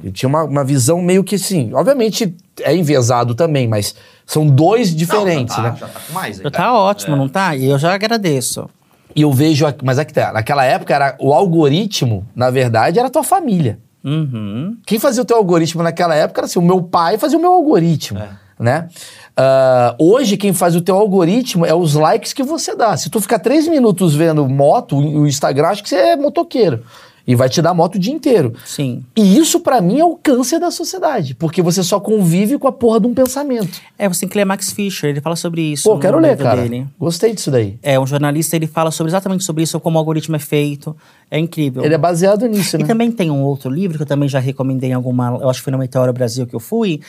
Ele 0.02 0.12
tinha 0.12 0.28
uma, 0.28 0.44
uma 0.44 0.62
visão 0.64 1.00
meio 1.00 1.24
que 1.24 1.36
assim. 1.36 1.72
Obviamente 1.72 2.34
é 2.60 2.76
enviesado 2.76 3.34
também, 3.34 3.66
mas 3.66 3.94
são 4.26 4.46
dois 4.46 4.94
diferentes, 4.94 5.56
não, 5.56 5.64
já 5.64 5.70
tá, 5.70 5.74
né? 5.74 5.78
Já 5.80 5.88
tá 5.88 6.00
com 6.06 6.12
mais. 6.12 6.40
aí, 6.44 6.50
Tá 6.50 6.74
ótimo, 6.78 7.16
não 7.16 7.28
tá? 7.28 7.56
E 7.56 7.64
eu 7.70 7.78
já 7.78 7.94
agradeço. 7.94 8.68
E 9.16 9.22
eu 9.22 9.32
vejo, 9.32 9.64
mas 9.82 9.98
é 9.98 10.04
que 10.04 10.12
tá, 10.12 10.32
naquela 10.32 10.64
época 10.64 10.94
era 10.94 11.16
o 11.18 11.32
algoritmo, 11.32 12.26
na 12.36 12.50
verdade, 12.50 12.98
era 12.98 13.08
a 13.08 13.10
tua 13.10 13.22
família. 13.24 13.78
Uhum. 14.04 14.76
Quem 14.86 14.98
fazia 14.98 15.22
o 15.22 15.24
teu 15.24 15.36
algoritmo 15.36 15.82
naquela 15.82 16.14
época 16.14 16.40
era 16.40 16.46
assim, 16.46 16.58
o 16.58 16.62
meu 16.62 16.82
pai 16.82 17.16
fazia 17.16 17.38
o 17.38 17.40
meu 17.40 17.52
algoritmo, 17.52 18.20
né? 18.58 18.88
Ah, 19.36 19.96
hoje 19.98 20.36
quem 20.36 20.52
faz 20.52 20.76
o 20.76 20.80
teu 20.80 20.96
algoritmo 20.96 21.66
é 21.66 21.74
os 21.74 21.94
likes 21.94 22.32
que 22.32 22.42
você 22.42 22.76
dá. 22.76 22.96
Se 22.96 23.10
tu 23.10 23.20
ficar 23.20 23.38
três 23.38 23.66
minutos 23.66 24.14
vendo 24.14 24.48
moto, 24.48 24.96
o 24.96 25.26
Instagram 25.26 25.68
acha 25.68 25.82
que 25.82 25.88
você 25.88 25.96
é 25.96 26.16
motoqueiro. 26.16 26.84
E 27.26 27.34
vai 27.34 27.48
te 27.48 27.62
dar 27.62 27.72
moto 27.72 27.94
o 27.94 27.98
dia 27.98 28.12
inteiro. 28.12 28.52
Sim. 28.66 29.02
E 29.16 29.38
isso 29.38 29.60
pra 29.60 29.80
mim 29.80 29.98
é 29.98 30.04
o 30.04 30.14
câncer 30.14 30.58
da 30.58 30.70
sociedade, 30.70 31.34
porque 31.34 31.62
você 31.62 31.82
só 31.82 31.98
convive 31.98 32.58
com 32.58 32.68
a 32.68 32.72
porra 32.72 33.00
de 33.00 33.06
um 33.06 33.14
pensamento. 33.14 33.80
É, 33.98 34.06
você 34.08 34.20
tem 34.20 34.28
que 34.28 34.36
ler 34.36 34.44
Max 34.44 34.72
Fischer, 34.72 35.10
ele 35.10 35.20
fala 35.20 35.34
sobre 35.34 35.62
isso. 35.62 35.88
Pô, 35.88 35.98
quero 35.98 36.18
ler, 36.18 36.36
cara. 36.36 36.62
Dele. 36.62 36.86
Gostei 36.98 37.32
disso 37.32 37.50
daí. 37.50 37.78
É, 37.82 37.98
um 37.98 38.06
jornalista, 38.06 38.56
ele 38.56 38.66
fala 38.66 38.90
sobre 38.90 39.10
exatamente 39.10 39.42
sobre 39.42 39.62
isso, 39.62 39.80
como 39.80 39.96
o 39.96 39.98
algoritmo 39.98 40.36
é 40.36 40.38
feito. 40.38 40.94
É 41.30 41.38
incrível. 41.38 41.82
Ele 41.82 41.94
é 41.94 41.98
baseado 41.98 42.46
nisso, 42.46 42.76
E 42.76 42.80
né? 42.80 42.86
também 42.86 43.10
tem 43.10 43.30
um 43.30 43.42
outro 43.42 43.70
livro 43.70 43.96
que 43.96 44.02
eu 44.02 44.06
também 44.06 44.28
já 44.28 44.38
recomendei 44.38 44.90
em 44.90 44.94
alguma, 44.94 45.38
eu 45.40 45.48
acho 45.48 45.60
que 45.60 45.64
foi 45.64 45.72
no 45.72 45.78
Meteoro 45.78 46.12
Brasil 46.12 46.46
que 46.46 46.54
eu 46.54 46.60
fui, 46.60 47.00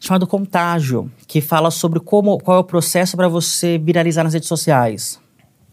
chamado 0.00 0.26
Contágio, 0.26 1.10
que 1.26 1.40
fala 1.40 1.70
sobre 1.70 1.98
como 1.98 2.38
qual 2.38 2.58
é 2.58 2.60
o 2.60 2.64
processo 2.64 3.16
para 3.16 3.26
você 3.28 3.76
viralizar 3.76 4.22
nas 4.22 4.34
redes 4.34 4.48
sociais. 4.48 5.18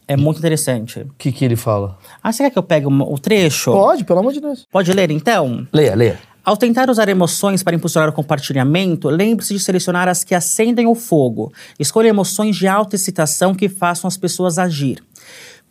É 0.07 0.15
muito 0.15 0.38
interessante. 0.38 0.99
O 0.99 1.11
que, 1.18 1.32
que 1.32 1.44
ele 1.44 1.56
fala? 1.56 1.98
Ah, 2.22 2.32
você 2.32 2.44
quer 2.44 2.49
que 2.52 2.57
eu 2.60 2.64
pegue 2.64 2.86
uma- 2.86 3.07
o 3.10 3.18
trecho? 3.18 3.72
Pode, 3.72 4.03
pelo 4.03 4.19
amor 4.19 4.34
de 4.34 4.40
Deus. 4.40 4.68
Pode 4.72 4.91
ler 4.94 5.10
então? 5.11 5.68
Leia, 5.73 5.95
leia. 5.95 6.19
Ao 6.44 6.56
tentar 6.56 6.90
usar 6.91 7.10
emoções 7.10 7.64
para 7.64 7.76
impulsionar 7.76 8.07
o 8.10 8.14
compartilhamento, 8.14 9.10
lembre-se 9.10 9.52
de 9.56 9.60
selecionar 9.60 10.07
as 10.07 10.23
que 10.23 10.36
acendem 10.36 10.86
o 10.86 10.94
fogo. 10.94 11.52
Escolha 11.80 12.10
emoções 12.10 12.56
de 12.56 12.68
alta 12.68 12.95
excitação 12.95 13.56
que 13.56 13.68
façam 13.68 14.07
as 14.07 14.15
pessoas 14.15 14.60
agir. 14.60 15.03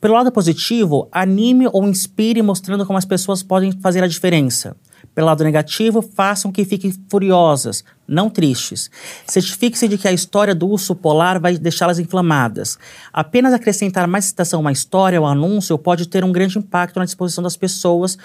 Pelo 0.01 0.15
lado 0.15 0.32
positivo, 0.32 1.09
anime 1.12 1.69
ou 1.73 1.85
inspire 1.86 2.43
mostrando 2.43 2.85
como 2.85 2.98
as 2.98 3.05
pessoas 3.05 3.40
podem 3.40 3.70
fazer 3.81 4.02
a 4.02 4.09
diferença. 4.09 4.77
Pelo 5.15 5.28
lado 5.28 5.45
negativo, 5.45 6.03
façam 6.03 6.51
que 6.51 6.65
fiquem 6.65 6.93
furiosas, 7.09 7.85
não 8.07 8.28
tristes. 8.28 8.91
Certifique-se 9.27 9.86
de 9.86 9.97
que 9.97 10.09
a 10.09 10.12
história 10.12 10.55
do 10.55 10.66
urso 10.66 10.95
polar 10.95 11.39
vai 11.39 11.57
deixá-las 11.57 12.01
inflamadas. 12.01 12.77
Apenas 13.12 13.53
acrescentar 13.53 14.09
mais 14.09 14.24
excitação 14.24 14.59
a 14.59 14.62
uma 14.62 14.73
história 14.73 15.20
ou 15.20 15.27
anúncio 15.27 15.78
pode 15.78 16.09
ter 16.09 16.24
um 16.24 16.32
grande 16.32 16.59
impacto 16.59 16.99
na 16.99 17.05
disposição 17.05 17.45
das 17.45 17.57
pessoas 17.57 18.19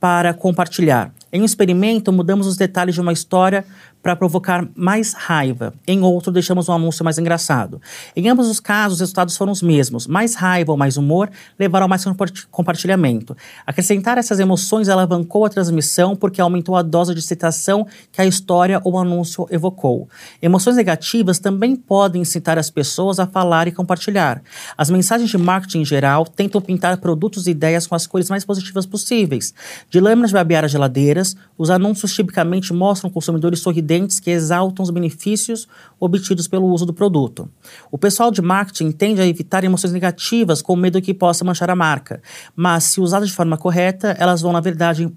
para 0.00 0.32
compartilhar. 0.32 1.12
Em 1.30 1.42
um 1.42 1.44
experimento, 1.44 2.10
mudamos 2.10 2.46
os 2.46 2.56
detalhes 2.56 2.94
de 2.94 3.02
uma 3.02 3.12
história 3.12 3.66
para 4.02 4.16
provocar 4.16 4.66
mais 4.74 5.12
raiva. 5.12 5.74
Em 5.86 6.00
outro, 6.02 6.32
deixamos 6.32 6.68
um 6.68 6.72
anúncio 6.72 7.04
mais 7.04 7.18
engraçado. 7.18 7.80
Em 8.16 8.28
ambos 8.28 8.48
os 8.48 8.58
casos, 8.58 8.94
os 8.94 9.00
resultados 9.00 9.36
foram 9.36 9.52
os 9.52 9.60
mesmos. 9.62 10.06
Mais 10.06 10.34
raiva 10.34 10.72
ou 10.72 10.78
mais 10.78 10.96
humor 10.96 11.30
levaram 11.58 11.84
a 11.84 11.88
mais 11.88 12.04
compart- 12.04 12.46
compartilhamento. 12.50 13.36
Acrescentar 13.66 14.16
essas 14.16 14.40
emoções 14.40 14.88
alavancou 14.88 15.44
a 15.44 15.50
transmissão 15.50 16.16
porque 16.16 16.40
aumentou 16.40 16.76
a 16.76 16.82
dose 16.82 17.12
de 17.12 17.20
excitação 17.20 17.86
que 18.10 18.22
a 18.22 18.26
história 18.26 18.80
ou 18.84 18.98
anúncio 18.98 19.46
evocou. 19.50 20.08
Emoções 20.40 20.76
negativas 20.76 21.38
também 21.38 21.76
podem 21.76 22.22
incitar 22.22 22.58
as 22.58 22.70
pessoas 22.70 23.20
a 23.20 23.26
falar 23.26 23.68
e 23.68 23.72
compartilhar. 23.72 24.42
As 24.78 24.88
mensagens 24.88 25.28
de 25.28 25.36
marketing 25.36 25.80
em 25.80 25.84
geral 25.84 26.24
tentam 26.24 26.60
pintar 26.60 26.96
produtos 26.98 27.46
e 27.46 27.50
ideias 27.50 27.86
com 27.86 27.94
as 27.94 28.06
cores 28.06 28.30
mais 28.30 28.44
positivas 28.44 28.86
possíveis. 28.86 29.52
De 29.90 30.00
lâminas 30.00 30.30
de 30.30 30.34
babear 30.34 30.64
as 30.64 30.70
geladeiras, 30.70 31.36
os 31.58 31.68
anúncios 31.68 32.14
tipicamente 32.14 32.72
mostram 32.72 33.10
consumidores 33.10 33.60
sorridentes 33.60 33.89
que 34.20 34.30
exaltam 34.30 34.82
os 34.82 34.90
benefícios 34.90 35.66
obtidos 35.98 36.46
pelo 36.46 36.66
uso 36.66 36.86
do 36.86 36.94
produto. 36.94 37.48
O 37.90 37.98
pessoal 37.98 38.30
de 38.30 38.40
marketing 38.40 38.92
tende 38.92 39.20
a 39.20 39.26
evitar 39.26 39.64
emoções 39.64 39.92
negativas 39.92 40.62
com 40.62 40.76
medo 40.76 41.02
que 41.02 41.12
possa 41.12 41.44
manchar 41.44 41.70
a 41.70 41.74
marca, 41.74 42.22
mas 42.54 42.84
se 42.84 43.00
usadas 43.00 43.28
de 43.28 43.34
forma 43.34 43.56
correta, 43.56 44.16
elas 44.18 44.40
vão 44.40 44.52
na 44.52 44.60
verdade 44.60 45.12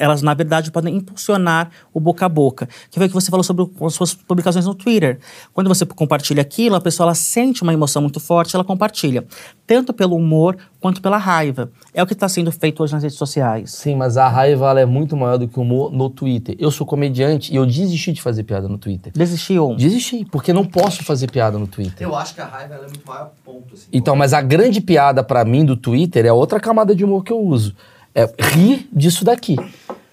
elas 0.00 0.22
na 0.22 0.34
verdade 0.34 0.70
podem 0.70 0.96
impulsionar 0.96 1.70
o 1.92 2.00
boca 2.00 2.26
a 2.26 2.28
boca. 2.28 2.68
Que 2.90 2.98
foi 2.98 3.06
o 3.06 3.08
que 3.08 3.14
você 3.14 3.30
falou 3.30 3.44
sobre 3.44 3.66
as 3.84 3.94
suas 3.94 4.14
publicações 4.14 4.66
no 4.66 4.74
Twitter. 4.74 5.18
Quando 5.52 5.68
você 5.68 5.84
compartilha 5.84 6.42
aquilo, 6.42 6.76
a 6.76 6.80
pessoa 6.80 7.06
ela 7.06 7.14
sente 7.14 7.62
uma 7.62 7.72
emoção 7.72 8.02
muito 8.02 8.20
forte, 8.20 8.54
ela 8.54 8.64
compartilha, 8.64 9.24
tanto 9.66 9.92
pelo 9.92 10.16
humor 10.16 10.56
quanto 10.80 11.00
pela 11.00 11.16
raiva. 11.16 11.70
É 11.94 12.02
o 12.02 12.06
que 12.06 12.12
está 12.12 12.28
sendo 12.28 12.50
feito 12.52 12.82
hoje 12.82 12.92
nas 12.92 13.02
redes 13.02 13.18
sociais. 13.18 13.70
Sim, 13.72 13.96
mas 13.96 14.16
a 14.16 14.28
raiva 14.28 14.70
ela 14.70 14.80
é 14.80 14.86
muito 14.86 15.16
maior 15.16 15.36
do 15.36 15.46
que 15.48 15.58
o 15.58 15.62
humor 15.62 15.92
no 15.92 16.10
Twitter. 16.10 16.56
Eu 16.58 16.70
sou 16.70 16.86
comediante 16.86 17.52
e 17.52 17.56
eu 17.56 17.64
desisti 17.66 18.12
de 18.12 18.22
fazer 18.22 18.42
piada 18.44 18.68
no 18.68 18.78
Twitter. 18.78 19.12
Desistiu? 19.14 19.74
Desisti, 19.76 20.24
porque 20.30 20.52
não 20.52 20.64
posso 20.64 21.04
fazer 21.04 21.30
piada 21.30 21.58
no 21.58 21.66
Twitter. 21.66 22.06
Eu 22.06 22.14
acho 22.14 22.34
que 22.34 22.40
a 22.40 22.46
raiva 22.46 22.74
ela 22.74 22.84
é 22.84 22.88
muito 22.88 23.06
maior 23.06 23.30
ponto. 23.44 23.74
Assim, 23.74 23.86
Então, 23.92 24.16
mas 24.16 24.32
a 24.32 24.40
grande 24.42 24.80
piada 24.80 25.22
pra 25.22 25.44
mim 25.44 25.64
do 25.64 25.76
Twitter 25.76 26.26
é 26.26 26.32
outra 26.32 26.58
camada 26.60 26.94
de 26.94 27.04
humor 27.04 27.22
que 27.24 27.32
eu 27.32 27.40
uso. 27.40 27.74
É 28.14 28.28
rir 28.38 28.88
disso 28.92 29.24
daqui. 29.24 29.56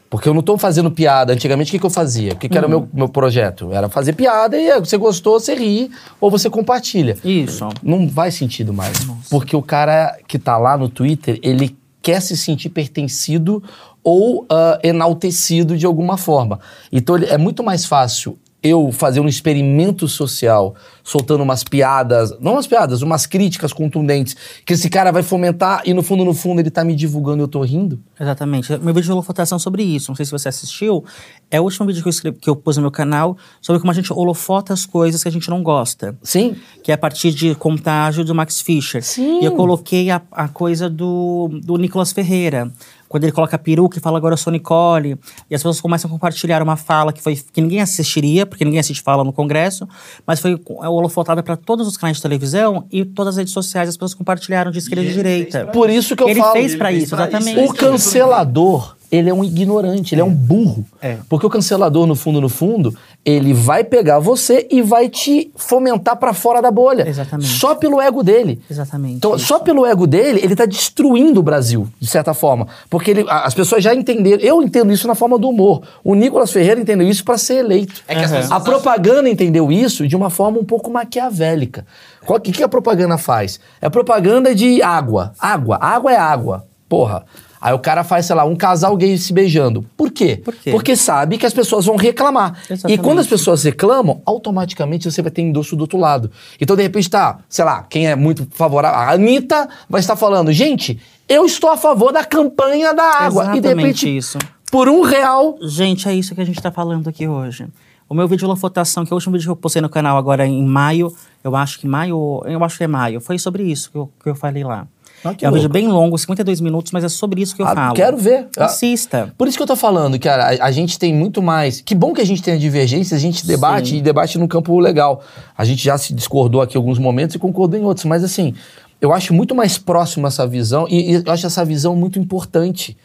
Porque 0.10 0.28
eu 0.28 0.34
não 0.34 0.42
tô 0.42 0.58
fazendo 0.58 0.90
piada. 0.90 1.34
Antigamente, 1.34 1.70
o 1.70 1.72
que, 1.74 1.80
que 1.80 1.86
eu 1.86 1.90
fazia? 1.90 2.34
O 2.34 2.36
que, 2.36 2.50
que 2.50 2.58
era 2.58 2.66
o 2.66 2.70
meu, 2.70 2.90
meu 2.92 3.08
projeto? 3.08 3.72
Era 3.72 3.88
fazer 3.90 4.14
piada 4.14 4.58
e 4.58 4.68
é, 4.68 4.80
você 4.80 4.98
gostou, 4.98 5.40
você 5.40 5.54
ri 5.54 5.92
ou 6.20 6.32
você 6.32 6.50
compartilha. 6.50 7.16
Isso. 7.24 7.68
Não 7.84 8.10
faz 8.10 8.34
sentido 8.34 8.74
mais. 8.74 8.98
Porque 9.30 9.56
o 9.56 9.62
cara 9.62 10.18
que 10.28 10.40
tá 10.40 10.58
lá 10.58 10.76
no 10.78 10.90
Twitter, 10.90 11.40
ele 11.44 11.78
quer 12.02 12.22
se 12.22 12.36
sentir 12.36 12.70
pertencido 12.70 13.62
ou 14.04 14.48
ah, 14.50 14.80
enaltecido 14.82 15.78
de 15.78 15.86
alguma 15.86 16.18
forma. 16.18 16.60
Então 16.92 17.16
ele- 17.18 17.28
é 17.28 17.38
muito 17.38 17.64
mais 17.64 17.86
fácil 17.86 18.36
eu 18.62 18.92
fazer 18.92 19.20
um 19.20 19.28
experimento 19.28 20.08
social 20.08 20.76
soltando 21.04 21.42
umas 21.42 21.64
piadas, 21.64 22.38
não 22.40 22.54
umas 22.54 22.68
piadas, 22.68 23.02
umas 23.02 23.26
críticas 23.26 23.74
contundentes, 23.74 24.36
que 24.66 24.74
esse 24.74 24.90
cara 24.90 25.12
vai 25.12 25.24
fomentar 25.24 25.82
e 25.86 25.94
no 25.94 26.04
fundo, 26.04 26.24
no 26.26 26.34
fundo, 26.34 26.60
ele 26.62 26.70
tá 26.70 26.84
me 26.84 26.96
divulgando 26.96 27.42
e 27.42 27.44
eu 27.44 27.48
tô 27.48 27.62
rindo. 27.62 28.00
Exatamente. 28.20 28.70
Meu 28.78 28.94
vídeo 28.94 29.04
de 29.04 29.12
holofotação 29.12 29.58
sobre 29.58 29.82
isso. 29.82 30.12
Não 30.12 30.16
sei 30.16 30.26
se 30.26 30.32
você 30.32 30.50
assistiu. 30.50 31.04
É 31.50 31.60
o 31.60 31.64
último 31.64 31.88
vídeo 31.88 32.04
que 32.04 32.08
eu, 32.08 32.12
escrevi, 32.12 32.38
que 32.38 32.50
eu 32.50 32.56
pus 32.56 32.78
no 32.78 32.82
meu 32.82 32.92
canal 32.92 33.38
sobre 33.62 33.80
como 33.80 33.92
a 33.92 33.96
gente 33.96 34.12
holofota 34.14 34.74
as 34.74 34.86
coisas 34.86 35.24
que 35.24 35.30
a 35.30 35.32
gente 35.32 35.50
não 35.50 35.64
gosta. 35.64 36.18
Sim? 36.22 36.56
Que 36.84 36.92
é 36.92 36.96
a 36.96 36.98
partir 36.98 37.32
de 37.32 37.56
contágio 37.56 38.24
do 38.24 38.36
Max 38.36 38.62
Fischer. 38.62 39.02
Sim. 39.02 39.42
E 39.42 39.46
eu 39.46 39.54
coloquei 39.54 40.12
a, 40.12 40.22
a 40.32 40.48
coisa 40.48 40.90
do, 40.90 41.50
do 41.64 41.78
Nicolas 41.78 42.12
Ferreira. 42.12 42.72
Quando 43.10 43.24
ele 43.24 43.32
coloca 43.32 43.56
a 43.56 43.60
peruca 43.60 43.98
e 43.98 44.02
fala 44.02 44.20
agora 44.20 44.34
eu 44.34 44.38
sou 44.38 44.54
Nicole. 44.54 45.18
E 45.50 45.56
as 45.56 45.62
pessoas 45.62 45.82
começam 45.82 46.08
a 46.08 46.12
compartilhar 46.12 46.62
uma 46.62 46.78
fala 46.78 47.12
que, 47.12 47.22
foi, 47.22 47.36
que 47.36 47.60
ninguém 47.60 47.82
assistiria, 47.82 48.46
porque 48.46 48.64
ninguém 48.64 48.80
assiste 48.80 49.02
fala 49.02 49.24
no 49.24 49.34
Congresso, 49.34 49.88
mas 50.28 50.40
foi 50.40 50.54
é, 50.54 50.88
holofotada 50.88 51.42
para 51.42 51.58
todos 51.58 51.88
os 51.88 51.98
canais 51.98 52.18
de 52.18 52.24
televisão 52.24 52.86
e 52.92 53.04
todas 53.04 53.34
as 53.34 53.38
redes 53.40 53.54
sociais. 53.54 53.90
As 53.90 53.98
pessoas 53.98 54.14
compartilharam 54.14 54.70
de 54.70 54.78
esquerda 54.78 55.04
e 55.04 55.08
de 55.08 55.14
direita. 55.14 55.66
Por 55.68 55.90
isso 55.90 56.16
que 56.16 56.22
eu 56.22 56.30
ele 56.30 56.40
falo. 56.40 56.54
fez 56.54 56.76
para 56.76 56.92
ele 56.92 57.00
fez 57.00 57.08
isso, 57.08 57.16
pra 57.16 57.28
exatamente. 57.28 57.60
isso. 57.60 57.74
O 57.74 57.76
cancelador, 57.76 58.96
ele 59.12 59.30
é 59.30 59.34
um 59.34 59.44
ignorante, 59.44 60.14
ele 60.14 60.22
é 60.22 60.24
um 60.26 60.30
burro. 60.34 60.86
É. 61.02 61.18
Porque 61.28 61.46
o 61.46 61.50
cancelador, 61.50 62.06
no 62.06 62.16
fundo, 62.16 62.40
no 62.40 62.50
fundo, 62.50 62.96
ele 63.26 63.54
vai 63.54 63.84
pegar 63.84 64.20
você 64.20 64.68
e 64.72 64.82
vai 64.82 65.10
te 65.10 65.52
fomentar 65.56 66.16
pra 66.18 66.34
fora 66.34 66.62
da 66.62 66.70
bolha. 66.72 67.08
Exatamente. 67.08 67.50
Só 67.50 67.76
pelo 67.76 68.00
ego 68.00 68.24
dele. 68.24 68.62
Exatamente. 68.70 69.16
Então, 69.16 69.36
isso. 69.36 69.46
só 69.46 69.60
pelo 69.60 69.86
ego 69.86 70.06
dele, 70.08 70.40
ele 70.44 70.56
tá 70.56 70.66
destruindo 70.66 71.40
o 71.40 71.44
Brasil, 71.44 71.88
de 72.00 72.08
certa 72.08 72.34
forma. 72.34 72.68
Porque 72.90 73.12
ele- 73.12 73.26
as 73.30 73.54
pessoas 73.54 73.84
já 73.84 73.94
entenderam. 73.94 74.42
Eu 74.44 74.62
entendo 74.62 74.92
isso 74.92 75.08
na 75.08 75.16
forma 75.16 75.38
do 75.38 75.50
humor. 75.50 75.82
O 76.04 76.16
Nicolas 76.16 76.52
Ferreira 76.52 76.80
entendeu 76.80 77.08
isso 77.08 77.24
pra 77.26 77.38
ser 77.38 77.56
eleito. 77.56 77.94
É 78.08 78.16
que 78.16 78.24
as 78.24 78.32
Aham. 78.32 78.42
pessoas 78.42 78.62
A 78.62 78.64
propaganda 78.64 79.30
entendeu 79.30 79.72
isso 79.72 80.08
de 80.08 80.16
uma 80.16 80.30
forma 80.30 80.60
um 80.60 80.66
pouco 80.66 80.90
maquiavélica. 80.92 81.86
O 82.28 82.40
que, 82.40 82.52
que 82.52 82.64
a 82.64 82.68
propaganda 82.70 83.18
faz? 83.18 83.60
É 83.82 83.90
propaganda 83.90 84.54
de 84.54 84.82
água. 84.82 85.34
Água. 85.40 85.78
Água 85.82 86.12
é 86.14 86.18
água. 86.18 86.66
Porra. 86.88 87.26
Aí 87.62 87.74
o 87.74 87.80
cara 87.80 88.04
faz, 88.04 88.26
sei 88.26 88.36
lá, 88.36 88.46
um 88.46 88.56
casal 88.56 88.96
gay 88.96 89.18
se 89.18 89.34
beijando. 89.34 89.84
Por 89.98 90.12
quê? 90.12 90.42
Por 90.44 90.56
quê? 90.56 90.72
Porque 90.72 90.96
sabe 90.96 91.38
que 91.38 91.46
as 91.46 91.54
pessoas 91.54 91.86
vão 91.86 91.96
reclamar. 91.96 92.58
E 92.70 92.74
Exatamente. 92.74 93.02
quando 93.04 93.20
as 93.20 93.28
pessoas 93.28 93.64
reclamam, 93.64 94.22
automaticamente 94.26 95.12
você 95.12 95.22
vai 95.22 95.32
ter 95.32 95.42
endosso 95.42 95.76
do 95.76 95.82
outro 95.82 95.98
lado. 95.98 96.32
Então, 96.60 96.76
de 96.76 96.84
repente, 96.84 97.10
tá, 97.10 97.40
sei 97.50 97.66
lá, 97.66 97.84
quem 97.84 98.08
é 98.08 98.16
muito 98.16 98.48
favorável. 98.52 99.00
A 99.00 99.12
Anitta 99.12 99.68
vai 99.90 100.00
estar 100.00 100.16
falando, 100.16 100.52
gente, 100.54 101.00
eu 101.28 101.46
estou 101.46 101.70
a 101.70 101.78
favor 101.78 102.12
da 102.14 102.24
campanha 102.24 102.94
da 102.94 103.04
água. 103.04 103.44
e 103.44 103.48
de 103.48 103.68
Exatamente 103.68 104.06
repente, 104.06 104.18
isso. 104.18 104.38
por 104.72 104.88
um 104.88 105.02
real, 105.02 105.58
Gente, 105.62 106.08
é 106.08 106.14
isso 106.14 106.34
que 106.34 106.42
a 106.42 106.46
gente 106.46 106.62
tá 106.62 106.72
falando 106.72 107.08
aqui 107.10 107.28
hoje. 107.28 107.68
O 108.08 108.16
meu 108.16 108.28
vídeo 108.28 108.40
de 108.40 108.46
holofotação, 108.46 109.06
que 109.06 109.12
é 109.12 109.14
o 109.14 109.18
último 109.18 109.34
vídeo 109.34 109.46
que 109.46 109.52
eu 109.52 109.56
postei 109.56 109.82
no 109.84 109.90
canal 109.90 110.18
agora 110.18 110.48
em 110.48 110.66
maio, 110.66 111.14
eu 111.44 111.56
acho 111.56 111.80
que 111.80 111.88
maio, 111.88 112.42
eu 112.46 112.64
acho 112.64 112.78
que 112.78 112.84
é 112.84 112.88
maio, 112.88 113.22
foi 113.22 113.38
sobre 113.38 113.62
isso 113.64 113.92
que 113.92 113.98
eu, 113.98 114.10
que 114.24 114.30
eu 114.30 114.34
falei 114.36 114.64
lá. 114.64 114.88
Ah, 115.24 115.30
é 115.42 115.50
um 115.50 115.52
vídeo 115.52 115.64
louco. 115.64 115.70
bem 115.70 115.88
longo, 115.88 116.18
52 116.18 116.62
minutos, 116.62 116.92
mas 116.92 117.04
é 117.04 117.10
sobre 117.10 117.42
isso 117.42 117.56
que 117.56 117.62
eu 117.62 117.68
Ah, 117.68 117.76
falo. 117.76 117.94
quero 117.96 118.18
ver. 118.18 118.48
Ah, 118.58 118.66
Assista. 118.66 119.34
Por 119.38 119.48
isso 119.48 119.58
que 119.58 119.64
eu 119.64 119.68
tô 119.68 119.76
falando, 119.76 120.18
cara, 120.20 120.46
a, 120.62 120.66
a 120.68 120.72
gente 120.72 120.98
tem 120.98 121.14
muito 121.14 121.42
mais. 121.42 121.82
Que 121.82 121.94
bom 121.96 122.14
que 122.14 122.22
a 122.22 122.26
gente 122.26 122.42
tem 122.42 122.54
a 122.54 122.58
divergência, 122.58 123.16
a 123.16 123.20
gente 123.20 123.46
debate 123.46 123.90
Sim. 123.90 123.98
e 123.98 124.02
debate 124.02 124.38
num 124.38 124.48
campo 124.48 124.78
legal. 124.80 125.22
A 125.58 125.66
gente 125.66 125.84
já 125.84 125.98
se 125.98 126.14
discordou 126.14 126.62
aqui 126.62 126.76
em 126.76 126.80
alguns 126.80 127.00
momentos 127.00 127.36
e 127.36 127.40
concordou 127.40 127.80
em 127.80 127.84
outros, 127.84 128.06
mas 128.06 128.24
assim, 128.24 128.54
eu 129.02 129.14
acho 129.14 129.34
muito 129.34 129.54
mais 129.56 129.78
próximo 129.78 130.28
essa 130.28 130.46
visão 130.48 130.88
e, 130.90 131.12
e 131.12 131.24
eu 131.26 131.32
acho 131.32 131.46
essa 131.46 131.64
visão 131.66 131.96
muito 131.96 132.18
importante. 132.20 132.98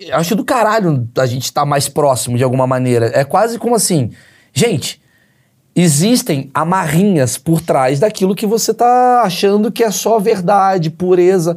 Eu 0.00 0.16
acho 0.16 0.36
do 0.36 0.44
caralho 0.44 1.08
a 1.18 1.26
gente 1.26 1.42
estar 1.44 1.64
mais 1.64 1.88
próximo 1.88 2.36
de 2.36 2.44
alguma 2.44 2.66
maneira. 2.66 3.10
É 3.14 3.24
quase 3.24 3.58
como 3.58 3.74
assim, 3.74 4.10
gente. 4.54 5.00
Existem 5.80 6.50
amarrinhas 6.52 7.38
por 7.38 7.60
trás 7.60 8.00
daquilo 8.00 8.34
que 8.34 8.44
você 8.44 8.74
tá 8.74 9.22
achando 9.22 9.70
que 9.70 9.84
é 9.84 9.92
só 9.92 10.18
verdade, 10.18 10.90
pureza. 10.90 11.56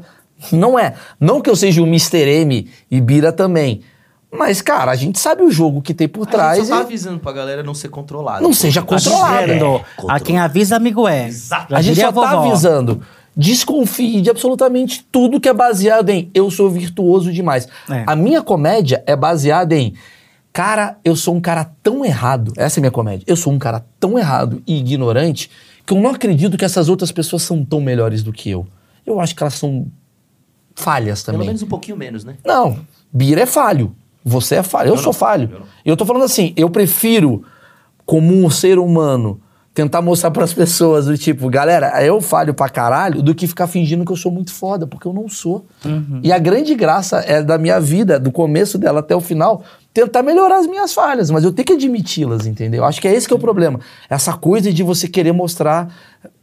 Não 0.52 0.78
é. 0.78 0.94
Não 1.20 1.42
que 1.42 1.50
eu 1.50 1.56
seja 1.56 1.82
o 1.82 1.88
Mr. 1.88 2.18
M 2.30 2.70
e 2.92 3.02
Bira 3.02 3.32
também. 3.32 3.82
Mas, 4.32 4.62
cara, 4.62 4.92
a 4.92 4.96
gente 4.96 5.18
sabe 5.20 5.42
o 5.42 5.50
jogo 5.50 5.82
que 5.82 5.92
tem 5.94 6.08
por 6.08 6.22
A 6.22 6.24
gente 6.26 6.32
trás 6.32 6.68
só 6.68 6.76
tá 6.76 6.82
e 6.82 6.84
avisando 6.86 7.20
pra 7.20 7.32
galera 7.32 7.64
não 7.64 7.74
ser 7.74 7.90
controlada. 7.90 8.42
não 8.42 8.54
seja 8.54 8.82
Tá 8.82 8.88
controlado. 8.88 9.48
dizendo, 9.48 9.82
a 10.08 10.20
quem 10.20 10.38
avisa, 10.38 10.76
amigo 10.76 11.08
é. 11.08 11.28
Exato. 11.28 11.76
A 11.76 11.82
gente 11.82 12.00
só 12.00 12.12
tá 12.12 12.12
vovó. 12.12 12.48
avisando. 12.48 13.02
Desconfie 13.36 14.22
de 14.22 14.30
absolutamente 14.30 15.04
tudo 15.12 15.40
que 15.40 15.50
é 15.50 15.54
baseado 15.54 16.10
em 16.10 16.30
eu 16.34 16.52
sou 16.52 16.70
virtuoso 16.70 17.32
demais. 17.34 17.68
É. 17.90 18.04
A 18.06 18.16
minha 18.16 18.42
comédia 18.44 19.04
é 19.08 19.16
baseada 19.16 19.76
em 19.76 19.94
cara, 20.54 20.98
eu 21.04 21.16
sou 21.16 21.36
um 21.36 21.42
cara 21.42 21.70
tão 21.82 22.04
errado. 22.06 22.52
Essa 22.58 22.80
é 22.80 22.82
a 22.82 22.84
minha 22.84 22.92
comédia. 22.92 23.24
Eu 23.28 23.36
sou 23.36 23.52
um 23.54 23.60
cara 23.60 23.86
tão 24.00 24.18
errado 24.18 24.62
e 24.68 24.78
ignorante 24.80 25.50
que 25.86 25.94
eu 25.94 26.00
não 26.02 26.10
acredito 26.12 26.58
que 26.58 26.66
essas 26.66 26.90
outras 26.90 27.12
pessoas 27.12 27.42
são 27.42 27.64
tão 27.66 27.82
melhores 27.82 28.24
do 28.24 28.32
que 28.32 28.50
eu. 28.50 28.66
Eu 29.06 29.20
acho 29.20 29.36
que 29.36 29.42
elas 29.44 29.56
são 29.56 29.88
falhas 30.76 31.24
Pelo 31.24 31.36
também. 31.36 31.48
menos 31.48 31.62
um 31.64 31.68
pouquinho 31.68 31.98
menos, 31.98 32.24
né? 32.24 32.36
Não, 32.46 32.80
Bira 33.12 33.42
é 33.42 33.46
falho. 33.46 33.96
Você 34.24 34.56
é 34.56 34.64
falho. 34.64 34.90
Eu, 34.90 34.94
Eu 34.94 34.98
sou 34.98 35.08
não. 35.08 35.14
falho. 35.14 35.50
Eu 35.52 35.60
não. 35.60 35.66
Eu 35.84 35.98
tô 35.98 36.06
falando 36.06 36.24
assim, 36.24 36.54
eu 36.56 36.70
prefiro, 36.70 37.44
como 38.06 38.34
um 38.36 38.50
ser 38.50 38.78
humano, 38.78 39.42
tentar 39.74 40.02
mostrar 40.02 40.30
pras 40.32 40.54
pessoas 40.54 41.06
do 41.08 41.18
tipo, 41.18 41.50
galera, 41.50 42.04
eu 42.06 42.22
falho 42.22 42.54
pra 42.54 42.70
caralho 42.70 43.22
do 43.24 43.34
que 43.34 43.48
ficar 43.48 43.68
fingindo 43.68 44.06
que 44.06 44.12
eu 44.12 44.16
sou 44.18 44.32
muito 44.32 44.52
foda, 44.54 44.86
porque 44.86 45.08
eu 45.08 45.14
não 45.14 45.28
sou. 45.28 45.66
E 46.22 46.32
a 46.32 46.38
grande 46.38 46.76
graça 46.76 47.20
é 47.20 47.42
da 47.42 47.58
minha 47.58 47.80
vida, 47.80 48.20
do 48.20 48.32
começo 48.32 48.78
dela 48.78 49.00
até 49.00 49.16
o 49.16 49.22
final, 49.22 49.64
tentar 49.94 50.24
melhorar 50.24 50.58
as 50.60 50.68
minhas 50.68 50.94
falhas, 50.94 51.30
mas 51.30 51.44
eu 51.44 51.52
tenho 51.52 51.66
que 51.66 51.74
admiti-las, 51.74 52.46
entendeu? 52.46 52.86
Acho 52.86 53.02
que 53.02 53.08
é 53.08 53.14
esse 53.14 53.28
que 53.28 53.34
é 53.34 53.36
o 53.36 53.40
problema. 53.40 53.80
Essa 54.10 54.34
coisa 54.34 54.72
de 54.72 54.84
você 54.84 55.08
querer 55.08 55.32
mostrar 55.34 55.94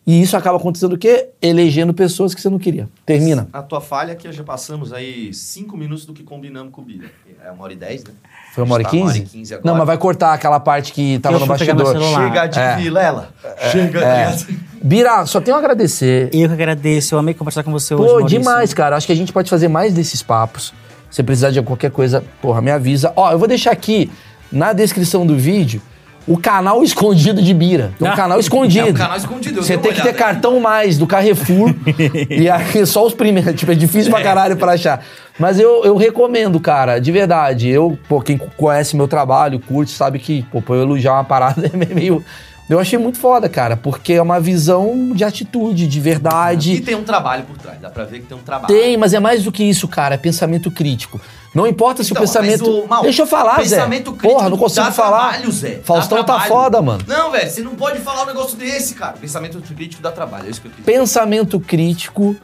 e 0.06 0.22
isso 0.22 0.36
acaba 0.36 0.56
acontecendo 0.56 0.94
o 0.94 0.98
quê? 0.98 1.28
Elegendo 1.40 1.92
pessoas 1.92 2.34
que 2.34 2.40
você 2.40 2.48
não 2.48 2.58
queria. 2.58 2.88
Termina. 3.04 3.46
A 3.52 3.62
tua 3.62 3.80
falha 3.80 4.12
é 4.12 4.14
que 4.14 4.30
já 4.32 4.42
passamos 4.42 4.90
aí 4.92 5.32
cinco 5.34 5.76
minutos 5.76 6.06
do 6.06 6.14
que 6.14 6.22
combinamos 6.22 6.72
com 6.72 6.80
o 6.80 6.84
Bira. 6.84 7.10
É 7.44 7.50
uma 7.50 7.64
hora 7.64 7.72
e 7.74 7.76
dez, 7.76 8.02
né? 8.04 8.10
Foi 8.54 8.64
uma 8.64 8.74
hora 8.74 8.82
e 8.82 8.86
Tá 8.86 8.92
uma 8.92 9.04
hora 9.04 9.12
quinze? 9.12 9.24
e 9.24 9.28
quinze 9.28 9.54
agora. 9.54 9.70
Não, 9.70 9.76
mas 9.78 9.86
vai 9.86 9.98
cortar 9.98 10.32
aquela 10.32 10.58
parte 10.58 10.92
que 10.92 11.18
tava 11.18 11.36
Eu 11.36 11.40
no 11.40 11.46
bastidor. 11.46 11.94
Chega 11.94 12.46
de 12.46 12.58
É. 12.58 12.76
Vilela. 12.76 13.34
Chega 13.70 14.00
É. 14.00 14.32
de... 14.32 14.58
Bira, 14.82 15.26
só 15.26 15.40
tenho 15.42 15.56
a 15.56 15.60
agradecer. 15.60 16.30
Eu 16.32 16.48
que 16.48 16.54
agradeço, 16.54 17.14
eu 17.14 17.18
amei 17.18 17.34
conversar 17.34 17.62
com 17.62 17.70
você 17.70 17.94
hoje, 17.94 18.12
Pô, 18.12 18.22
demais, 18.22 18.72
cara. 18.72 18.96
Acho 18.96 19.06
que 19.06 19.12
a 19.12 19.16
gente 19.16 19.32
pode 19.32 19.50
fazer 19.50 19.68
mais 19.68 19.92
desses 19.92 20.22
papos. 20.22 20.72
Se 21.10 21.22
precisar 21.22 21.50
de 21.50 21.60
qualquer 21.62 21.90
coisa, 21.90 22.22
porra, 22.42 22.60
me 22.60 22.70
avisa. 22.70 23.12
Ó, 23.16 23.30
eu 23.32 23.38
vou 23.38 23.48
deixar 23.48 23.70
aqui 23.72 24.10
na 24.52 24.72
descrição 24.72 25.26
do 25.26 25.36
vídeo 25.36 25.80
o 26.26 26.36
canal 26.36 26.82
escondido 26.84 27.40
de 27.40 27.54
Bira. 27.54 27.92
Tem 27.98 28.06
um 28.06 28.10
Ah. 28.12 28.14
canal 28.16 28.38
escondido. 28.38 28.88
É 28.88 28.90
um 28.90 28.94
canal 28.94 29.16
escondido. 29.16 29.62
Você 29.62 29.78
tem 29.78 29.92
que 29.94 30.02
ter 30.02 30.12
cartão 30.12 30.60
mais 30.60 30.98
do 30.98 31.06
Carrefour. 31.06 31.74
e 32.28 32.50
aí 32.50 32.86
só 32.86 33.06
os 33.06 33.14
primeiros. 33.14 33.54
Tipo, 33.58 33.72
é 33.72 33.74
difícil 33.74 34.10
pra 34.12 34.22
caralho 34.22 34.54
pra 34.58 34.72
achar. 34.72 35.02
Mas 35.38 35.58
eu, 35.58 35.84
eu 35.84 35.96
recomendo, 35.96 36.60
cara, 36.60 36.98
de 36.98 37.10
verdade. 37.10 37.68
Eu, 37.70 37.98
pô, 38.06 38.20
quem 38.20 38.36
conhece 38.36 38.94
meu 38.94 39.08
trabalho, 39.08 39.58
curte, 39.58 39.92
sabe 39.92 40.18
que, 40.18 40.42
pô, 40.52 40.60
pra 40.60 40.74
eu 40.74 40.82
elogiar 40.82 41.14
uma 41.14 41.24
parada 41.24 41.64
é 41.72 41.94
meio. 41.94 42.22
Eu 42.68 42.78
achei 42.78 42.98
muito 42.98 43.18
foda, 43.18 43.48
cara, 43.48 43.76
porque 43.78 44.12
é 44.12 44.20
uma 44.22 44.38
visão 44.38 45.12
de 45.14 45.24
atitude, 45.24 45.86
de 45.86 46.00
verdade. 46.00 46.74
E 46.74 46.80
tem 46.82 46.94
um 46.94 47.02
trabalho 47.02 47.44
por 47.44 47.56
trás. 47.56 47.80
Dá 47.80 47.88
pra 47.88 48.04
ver 48.04 48.20
que 48.20 48.26
tem 48.26 48.36
um 48.36 48.42
trabalho. 48.42 48.66
Tem, 48.74 48.94
mas 48.96 49.14
é 49.14 49.20
mais 49.20 49.42
do 49.42 49.50
que 49.50 49.64
isso, 49.64 49.88
cara. 49.88 50.16
É 50.16 50.18
pensamento 50.18 50.70
crítico. 50.70 51.18
Não 51.54 51.66
importa 51.66 52.04
se 52.04 52.10
Então, 52.12 52.22
o 52.22 52.26
pensamento. 52.26 52.64
mas 52.70 52.84
o- 52.84 52.86
Mal, 52.86 53.02
Deixa 53.04 53.22
eu 53.22 53.26
falar, 53.26 53.56
pensamento 53.56 54.10
Zé. 54.10 54.16
crítico 54.18 54.34
Porra, 54.34 54.50
não 54.50 54.58
consigo 54.58 54.92
falar. 54.92 55.28
Trabalho, 55.30 55.50
Zé. 55.50 55.80
Faustão 55.82 56.22
tá 56.22 56.40
foda, 56.40 56.82
mano. 56.82 57.02
Não, 57.08 57.30
velho, 57.30 57.50
você 57.50 57.62
não 57.62 57.74
pode 57.74 58.00
falar 58.00 58.24
um 58.24 58.26
negócio 58.26 58.56
desse, 58.58 58.94
cara. 58.94 59.14
Pensamento 59.18 59.58
crítico 59.62 60.02
dá 60.02 60.12
trabalho, 60.12 60.46
é 60.46 60.50
isso 60.50 60.60
que 60.60 60.68
eu 60.68 60.72
quis. 60.72 60.84
Pensamento 60.84 61.58
crítico 61.58 62.36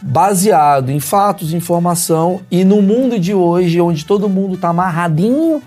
baseado 0.00 0.90
em 0.90 1.00
fatos, 1.00 1.52
informação 1.52 2.42
e 2.50 2.64
no 2.64 2.80
mundo 2.82 3.18
de 3.18 3.34
hoje, 3.34 3.80
onde 3.80 4.04
todo 4.04 4.28
mundo 4.28 4.56
tá 4.56 4.68
amarradinho, 4.68 5.62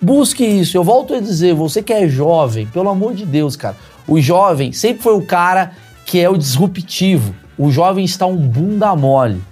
busque 0.00 0.44
isso. 0.44 0.76
Eu 0.76 0.84
volto 0.84 1.14
a 1.14 1.20
dizer, 1.20 1.54
você 1.54 1.82
que 1.82 1.92
é 1.92 2.08
jovem, 2.08 2.66
pelo 2.66 2.88
amor 2.88 3.14
de 3.14 3.24
Deus, 3.26 3.56
cara. 3.56 3.76
O 4.06 4.20
jovem 4.20 4.72
sempre 4.72 5.02
foi 5.02 5.14
o 5.14 5.22
cara 5.22 5.72
que 6.04 6.18
é 6.18 6.28
o 6.28 6.36
disruptivo. 6.36 7.34
O 7.56 7.70
jovem 7.70 8.04
está 8.04 8.26
um 8.26 8.36
bunda 8.36 8.94
mole. 8.96 9.42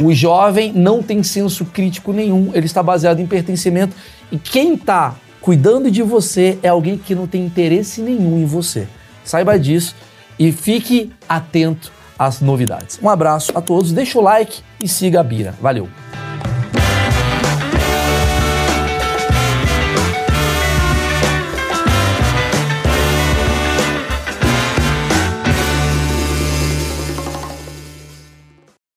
O 0.00 0.12
jovem 0.12 0.72
não 0.72 1.02
tem 1.02 1.22
senso 1.22 1.64
crítico 1.64 2.12
nenhum, 2.12 2.50
ele 2.52 2.66
está 2.66 2.82
baseado 2.82 3.20
em 3.20 3.26
pertencimento. 3.26 3.94
E 4.30 4.38
quem 4.38 4.74
está 4.74 5.14
cuidando 5.40 5.90
de 5.90 6.02
você 6.02 6.58
é 6.62 6.68
alguém 6.68 6.98
que 6.98 7.14
não 7.14 7.26
tem 7.26 7.44
interesse 7.44 8.00
nenhum 8.00 8.38
em 8.38 8.44
você. 8.44 8.88
Saiba 9.24 9.58
disso 9.58 9.94
e 10.38 10.50
fique 10.52 11.12
atento 11.28 11.92
às 12.18 12.40
novidades. 12.40 12.98
Um 13.02 13.08
abraço 13.08 13.52
a 13.54 13.60
todos, 13.60 13.92
deixa 13.92 14.18
o 14.18 14.22
like 14.22 14.62
e 14.80 14.88
siga 14.88 15.20
a 15.20 15.22
Bira. 15.22 15.54
Valeu! 15.60 16.03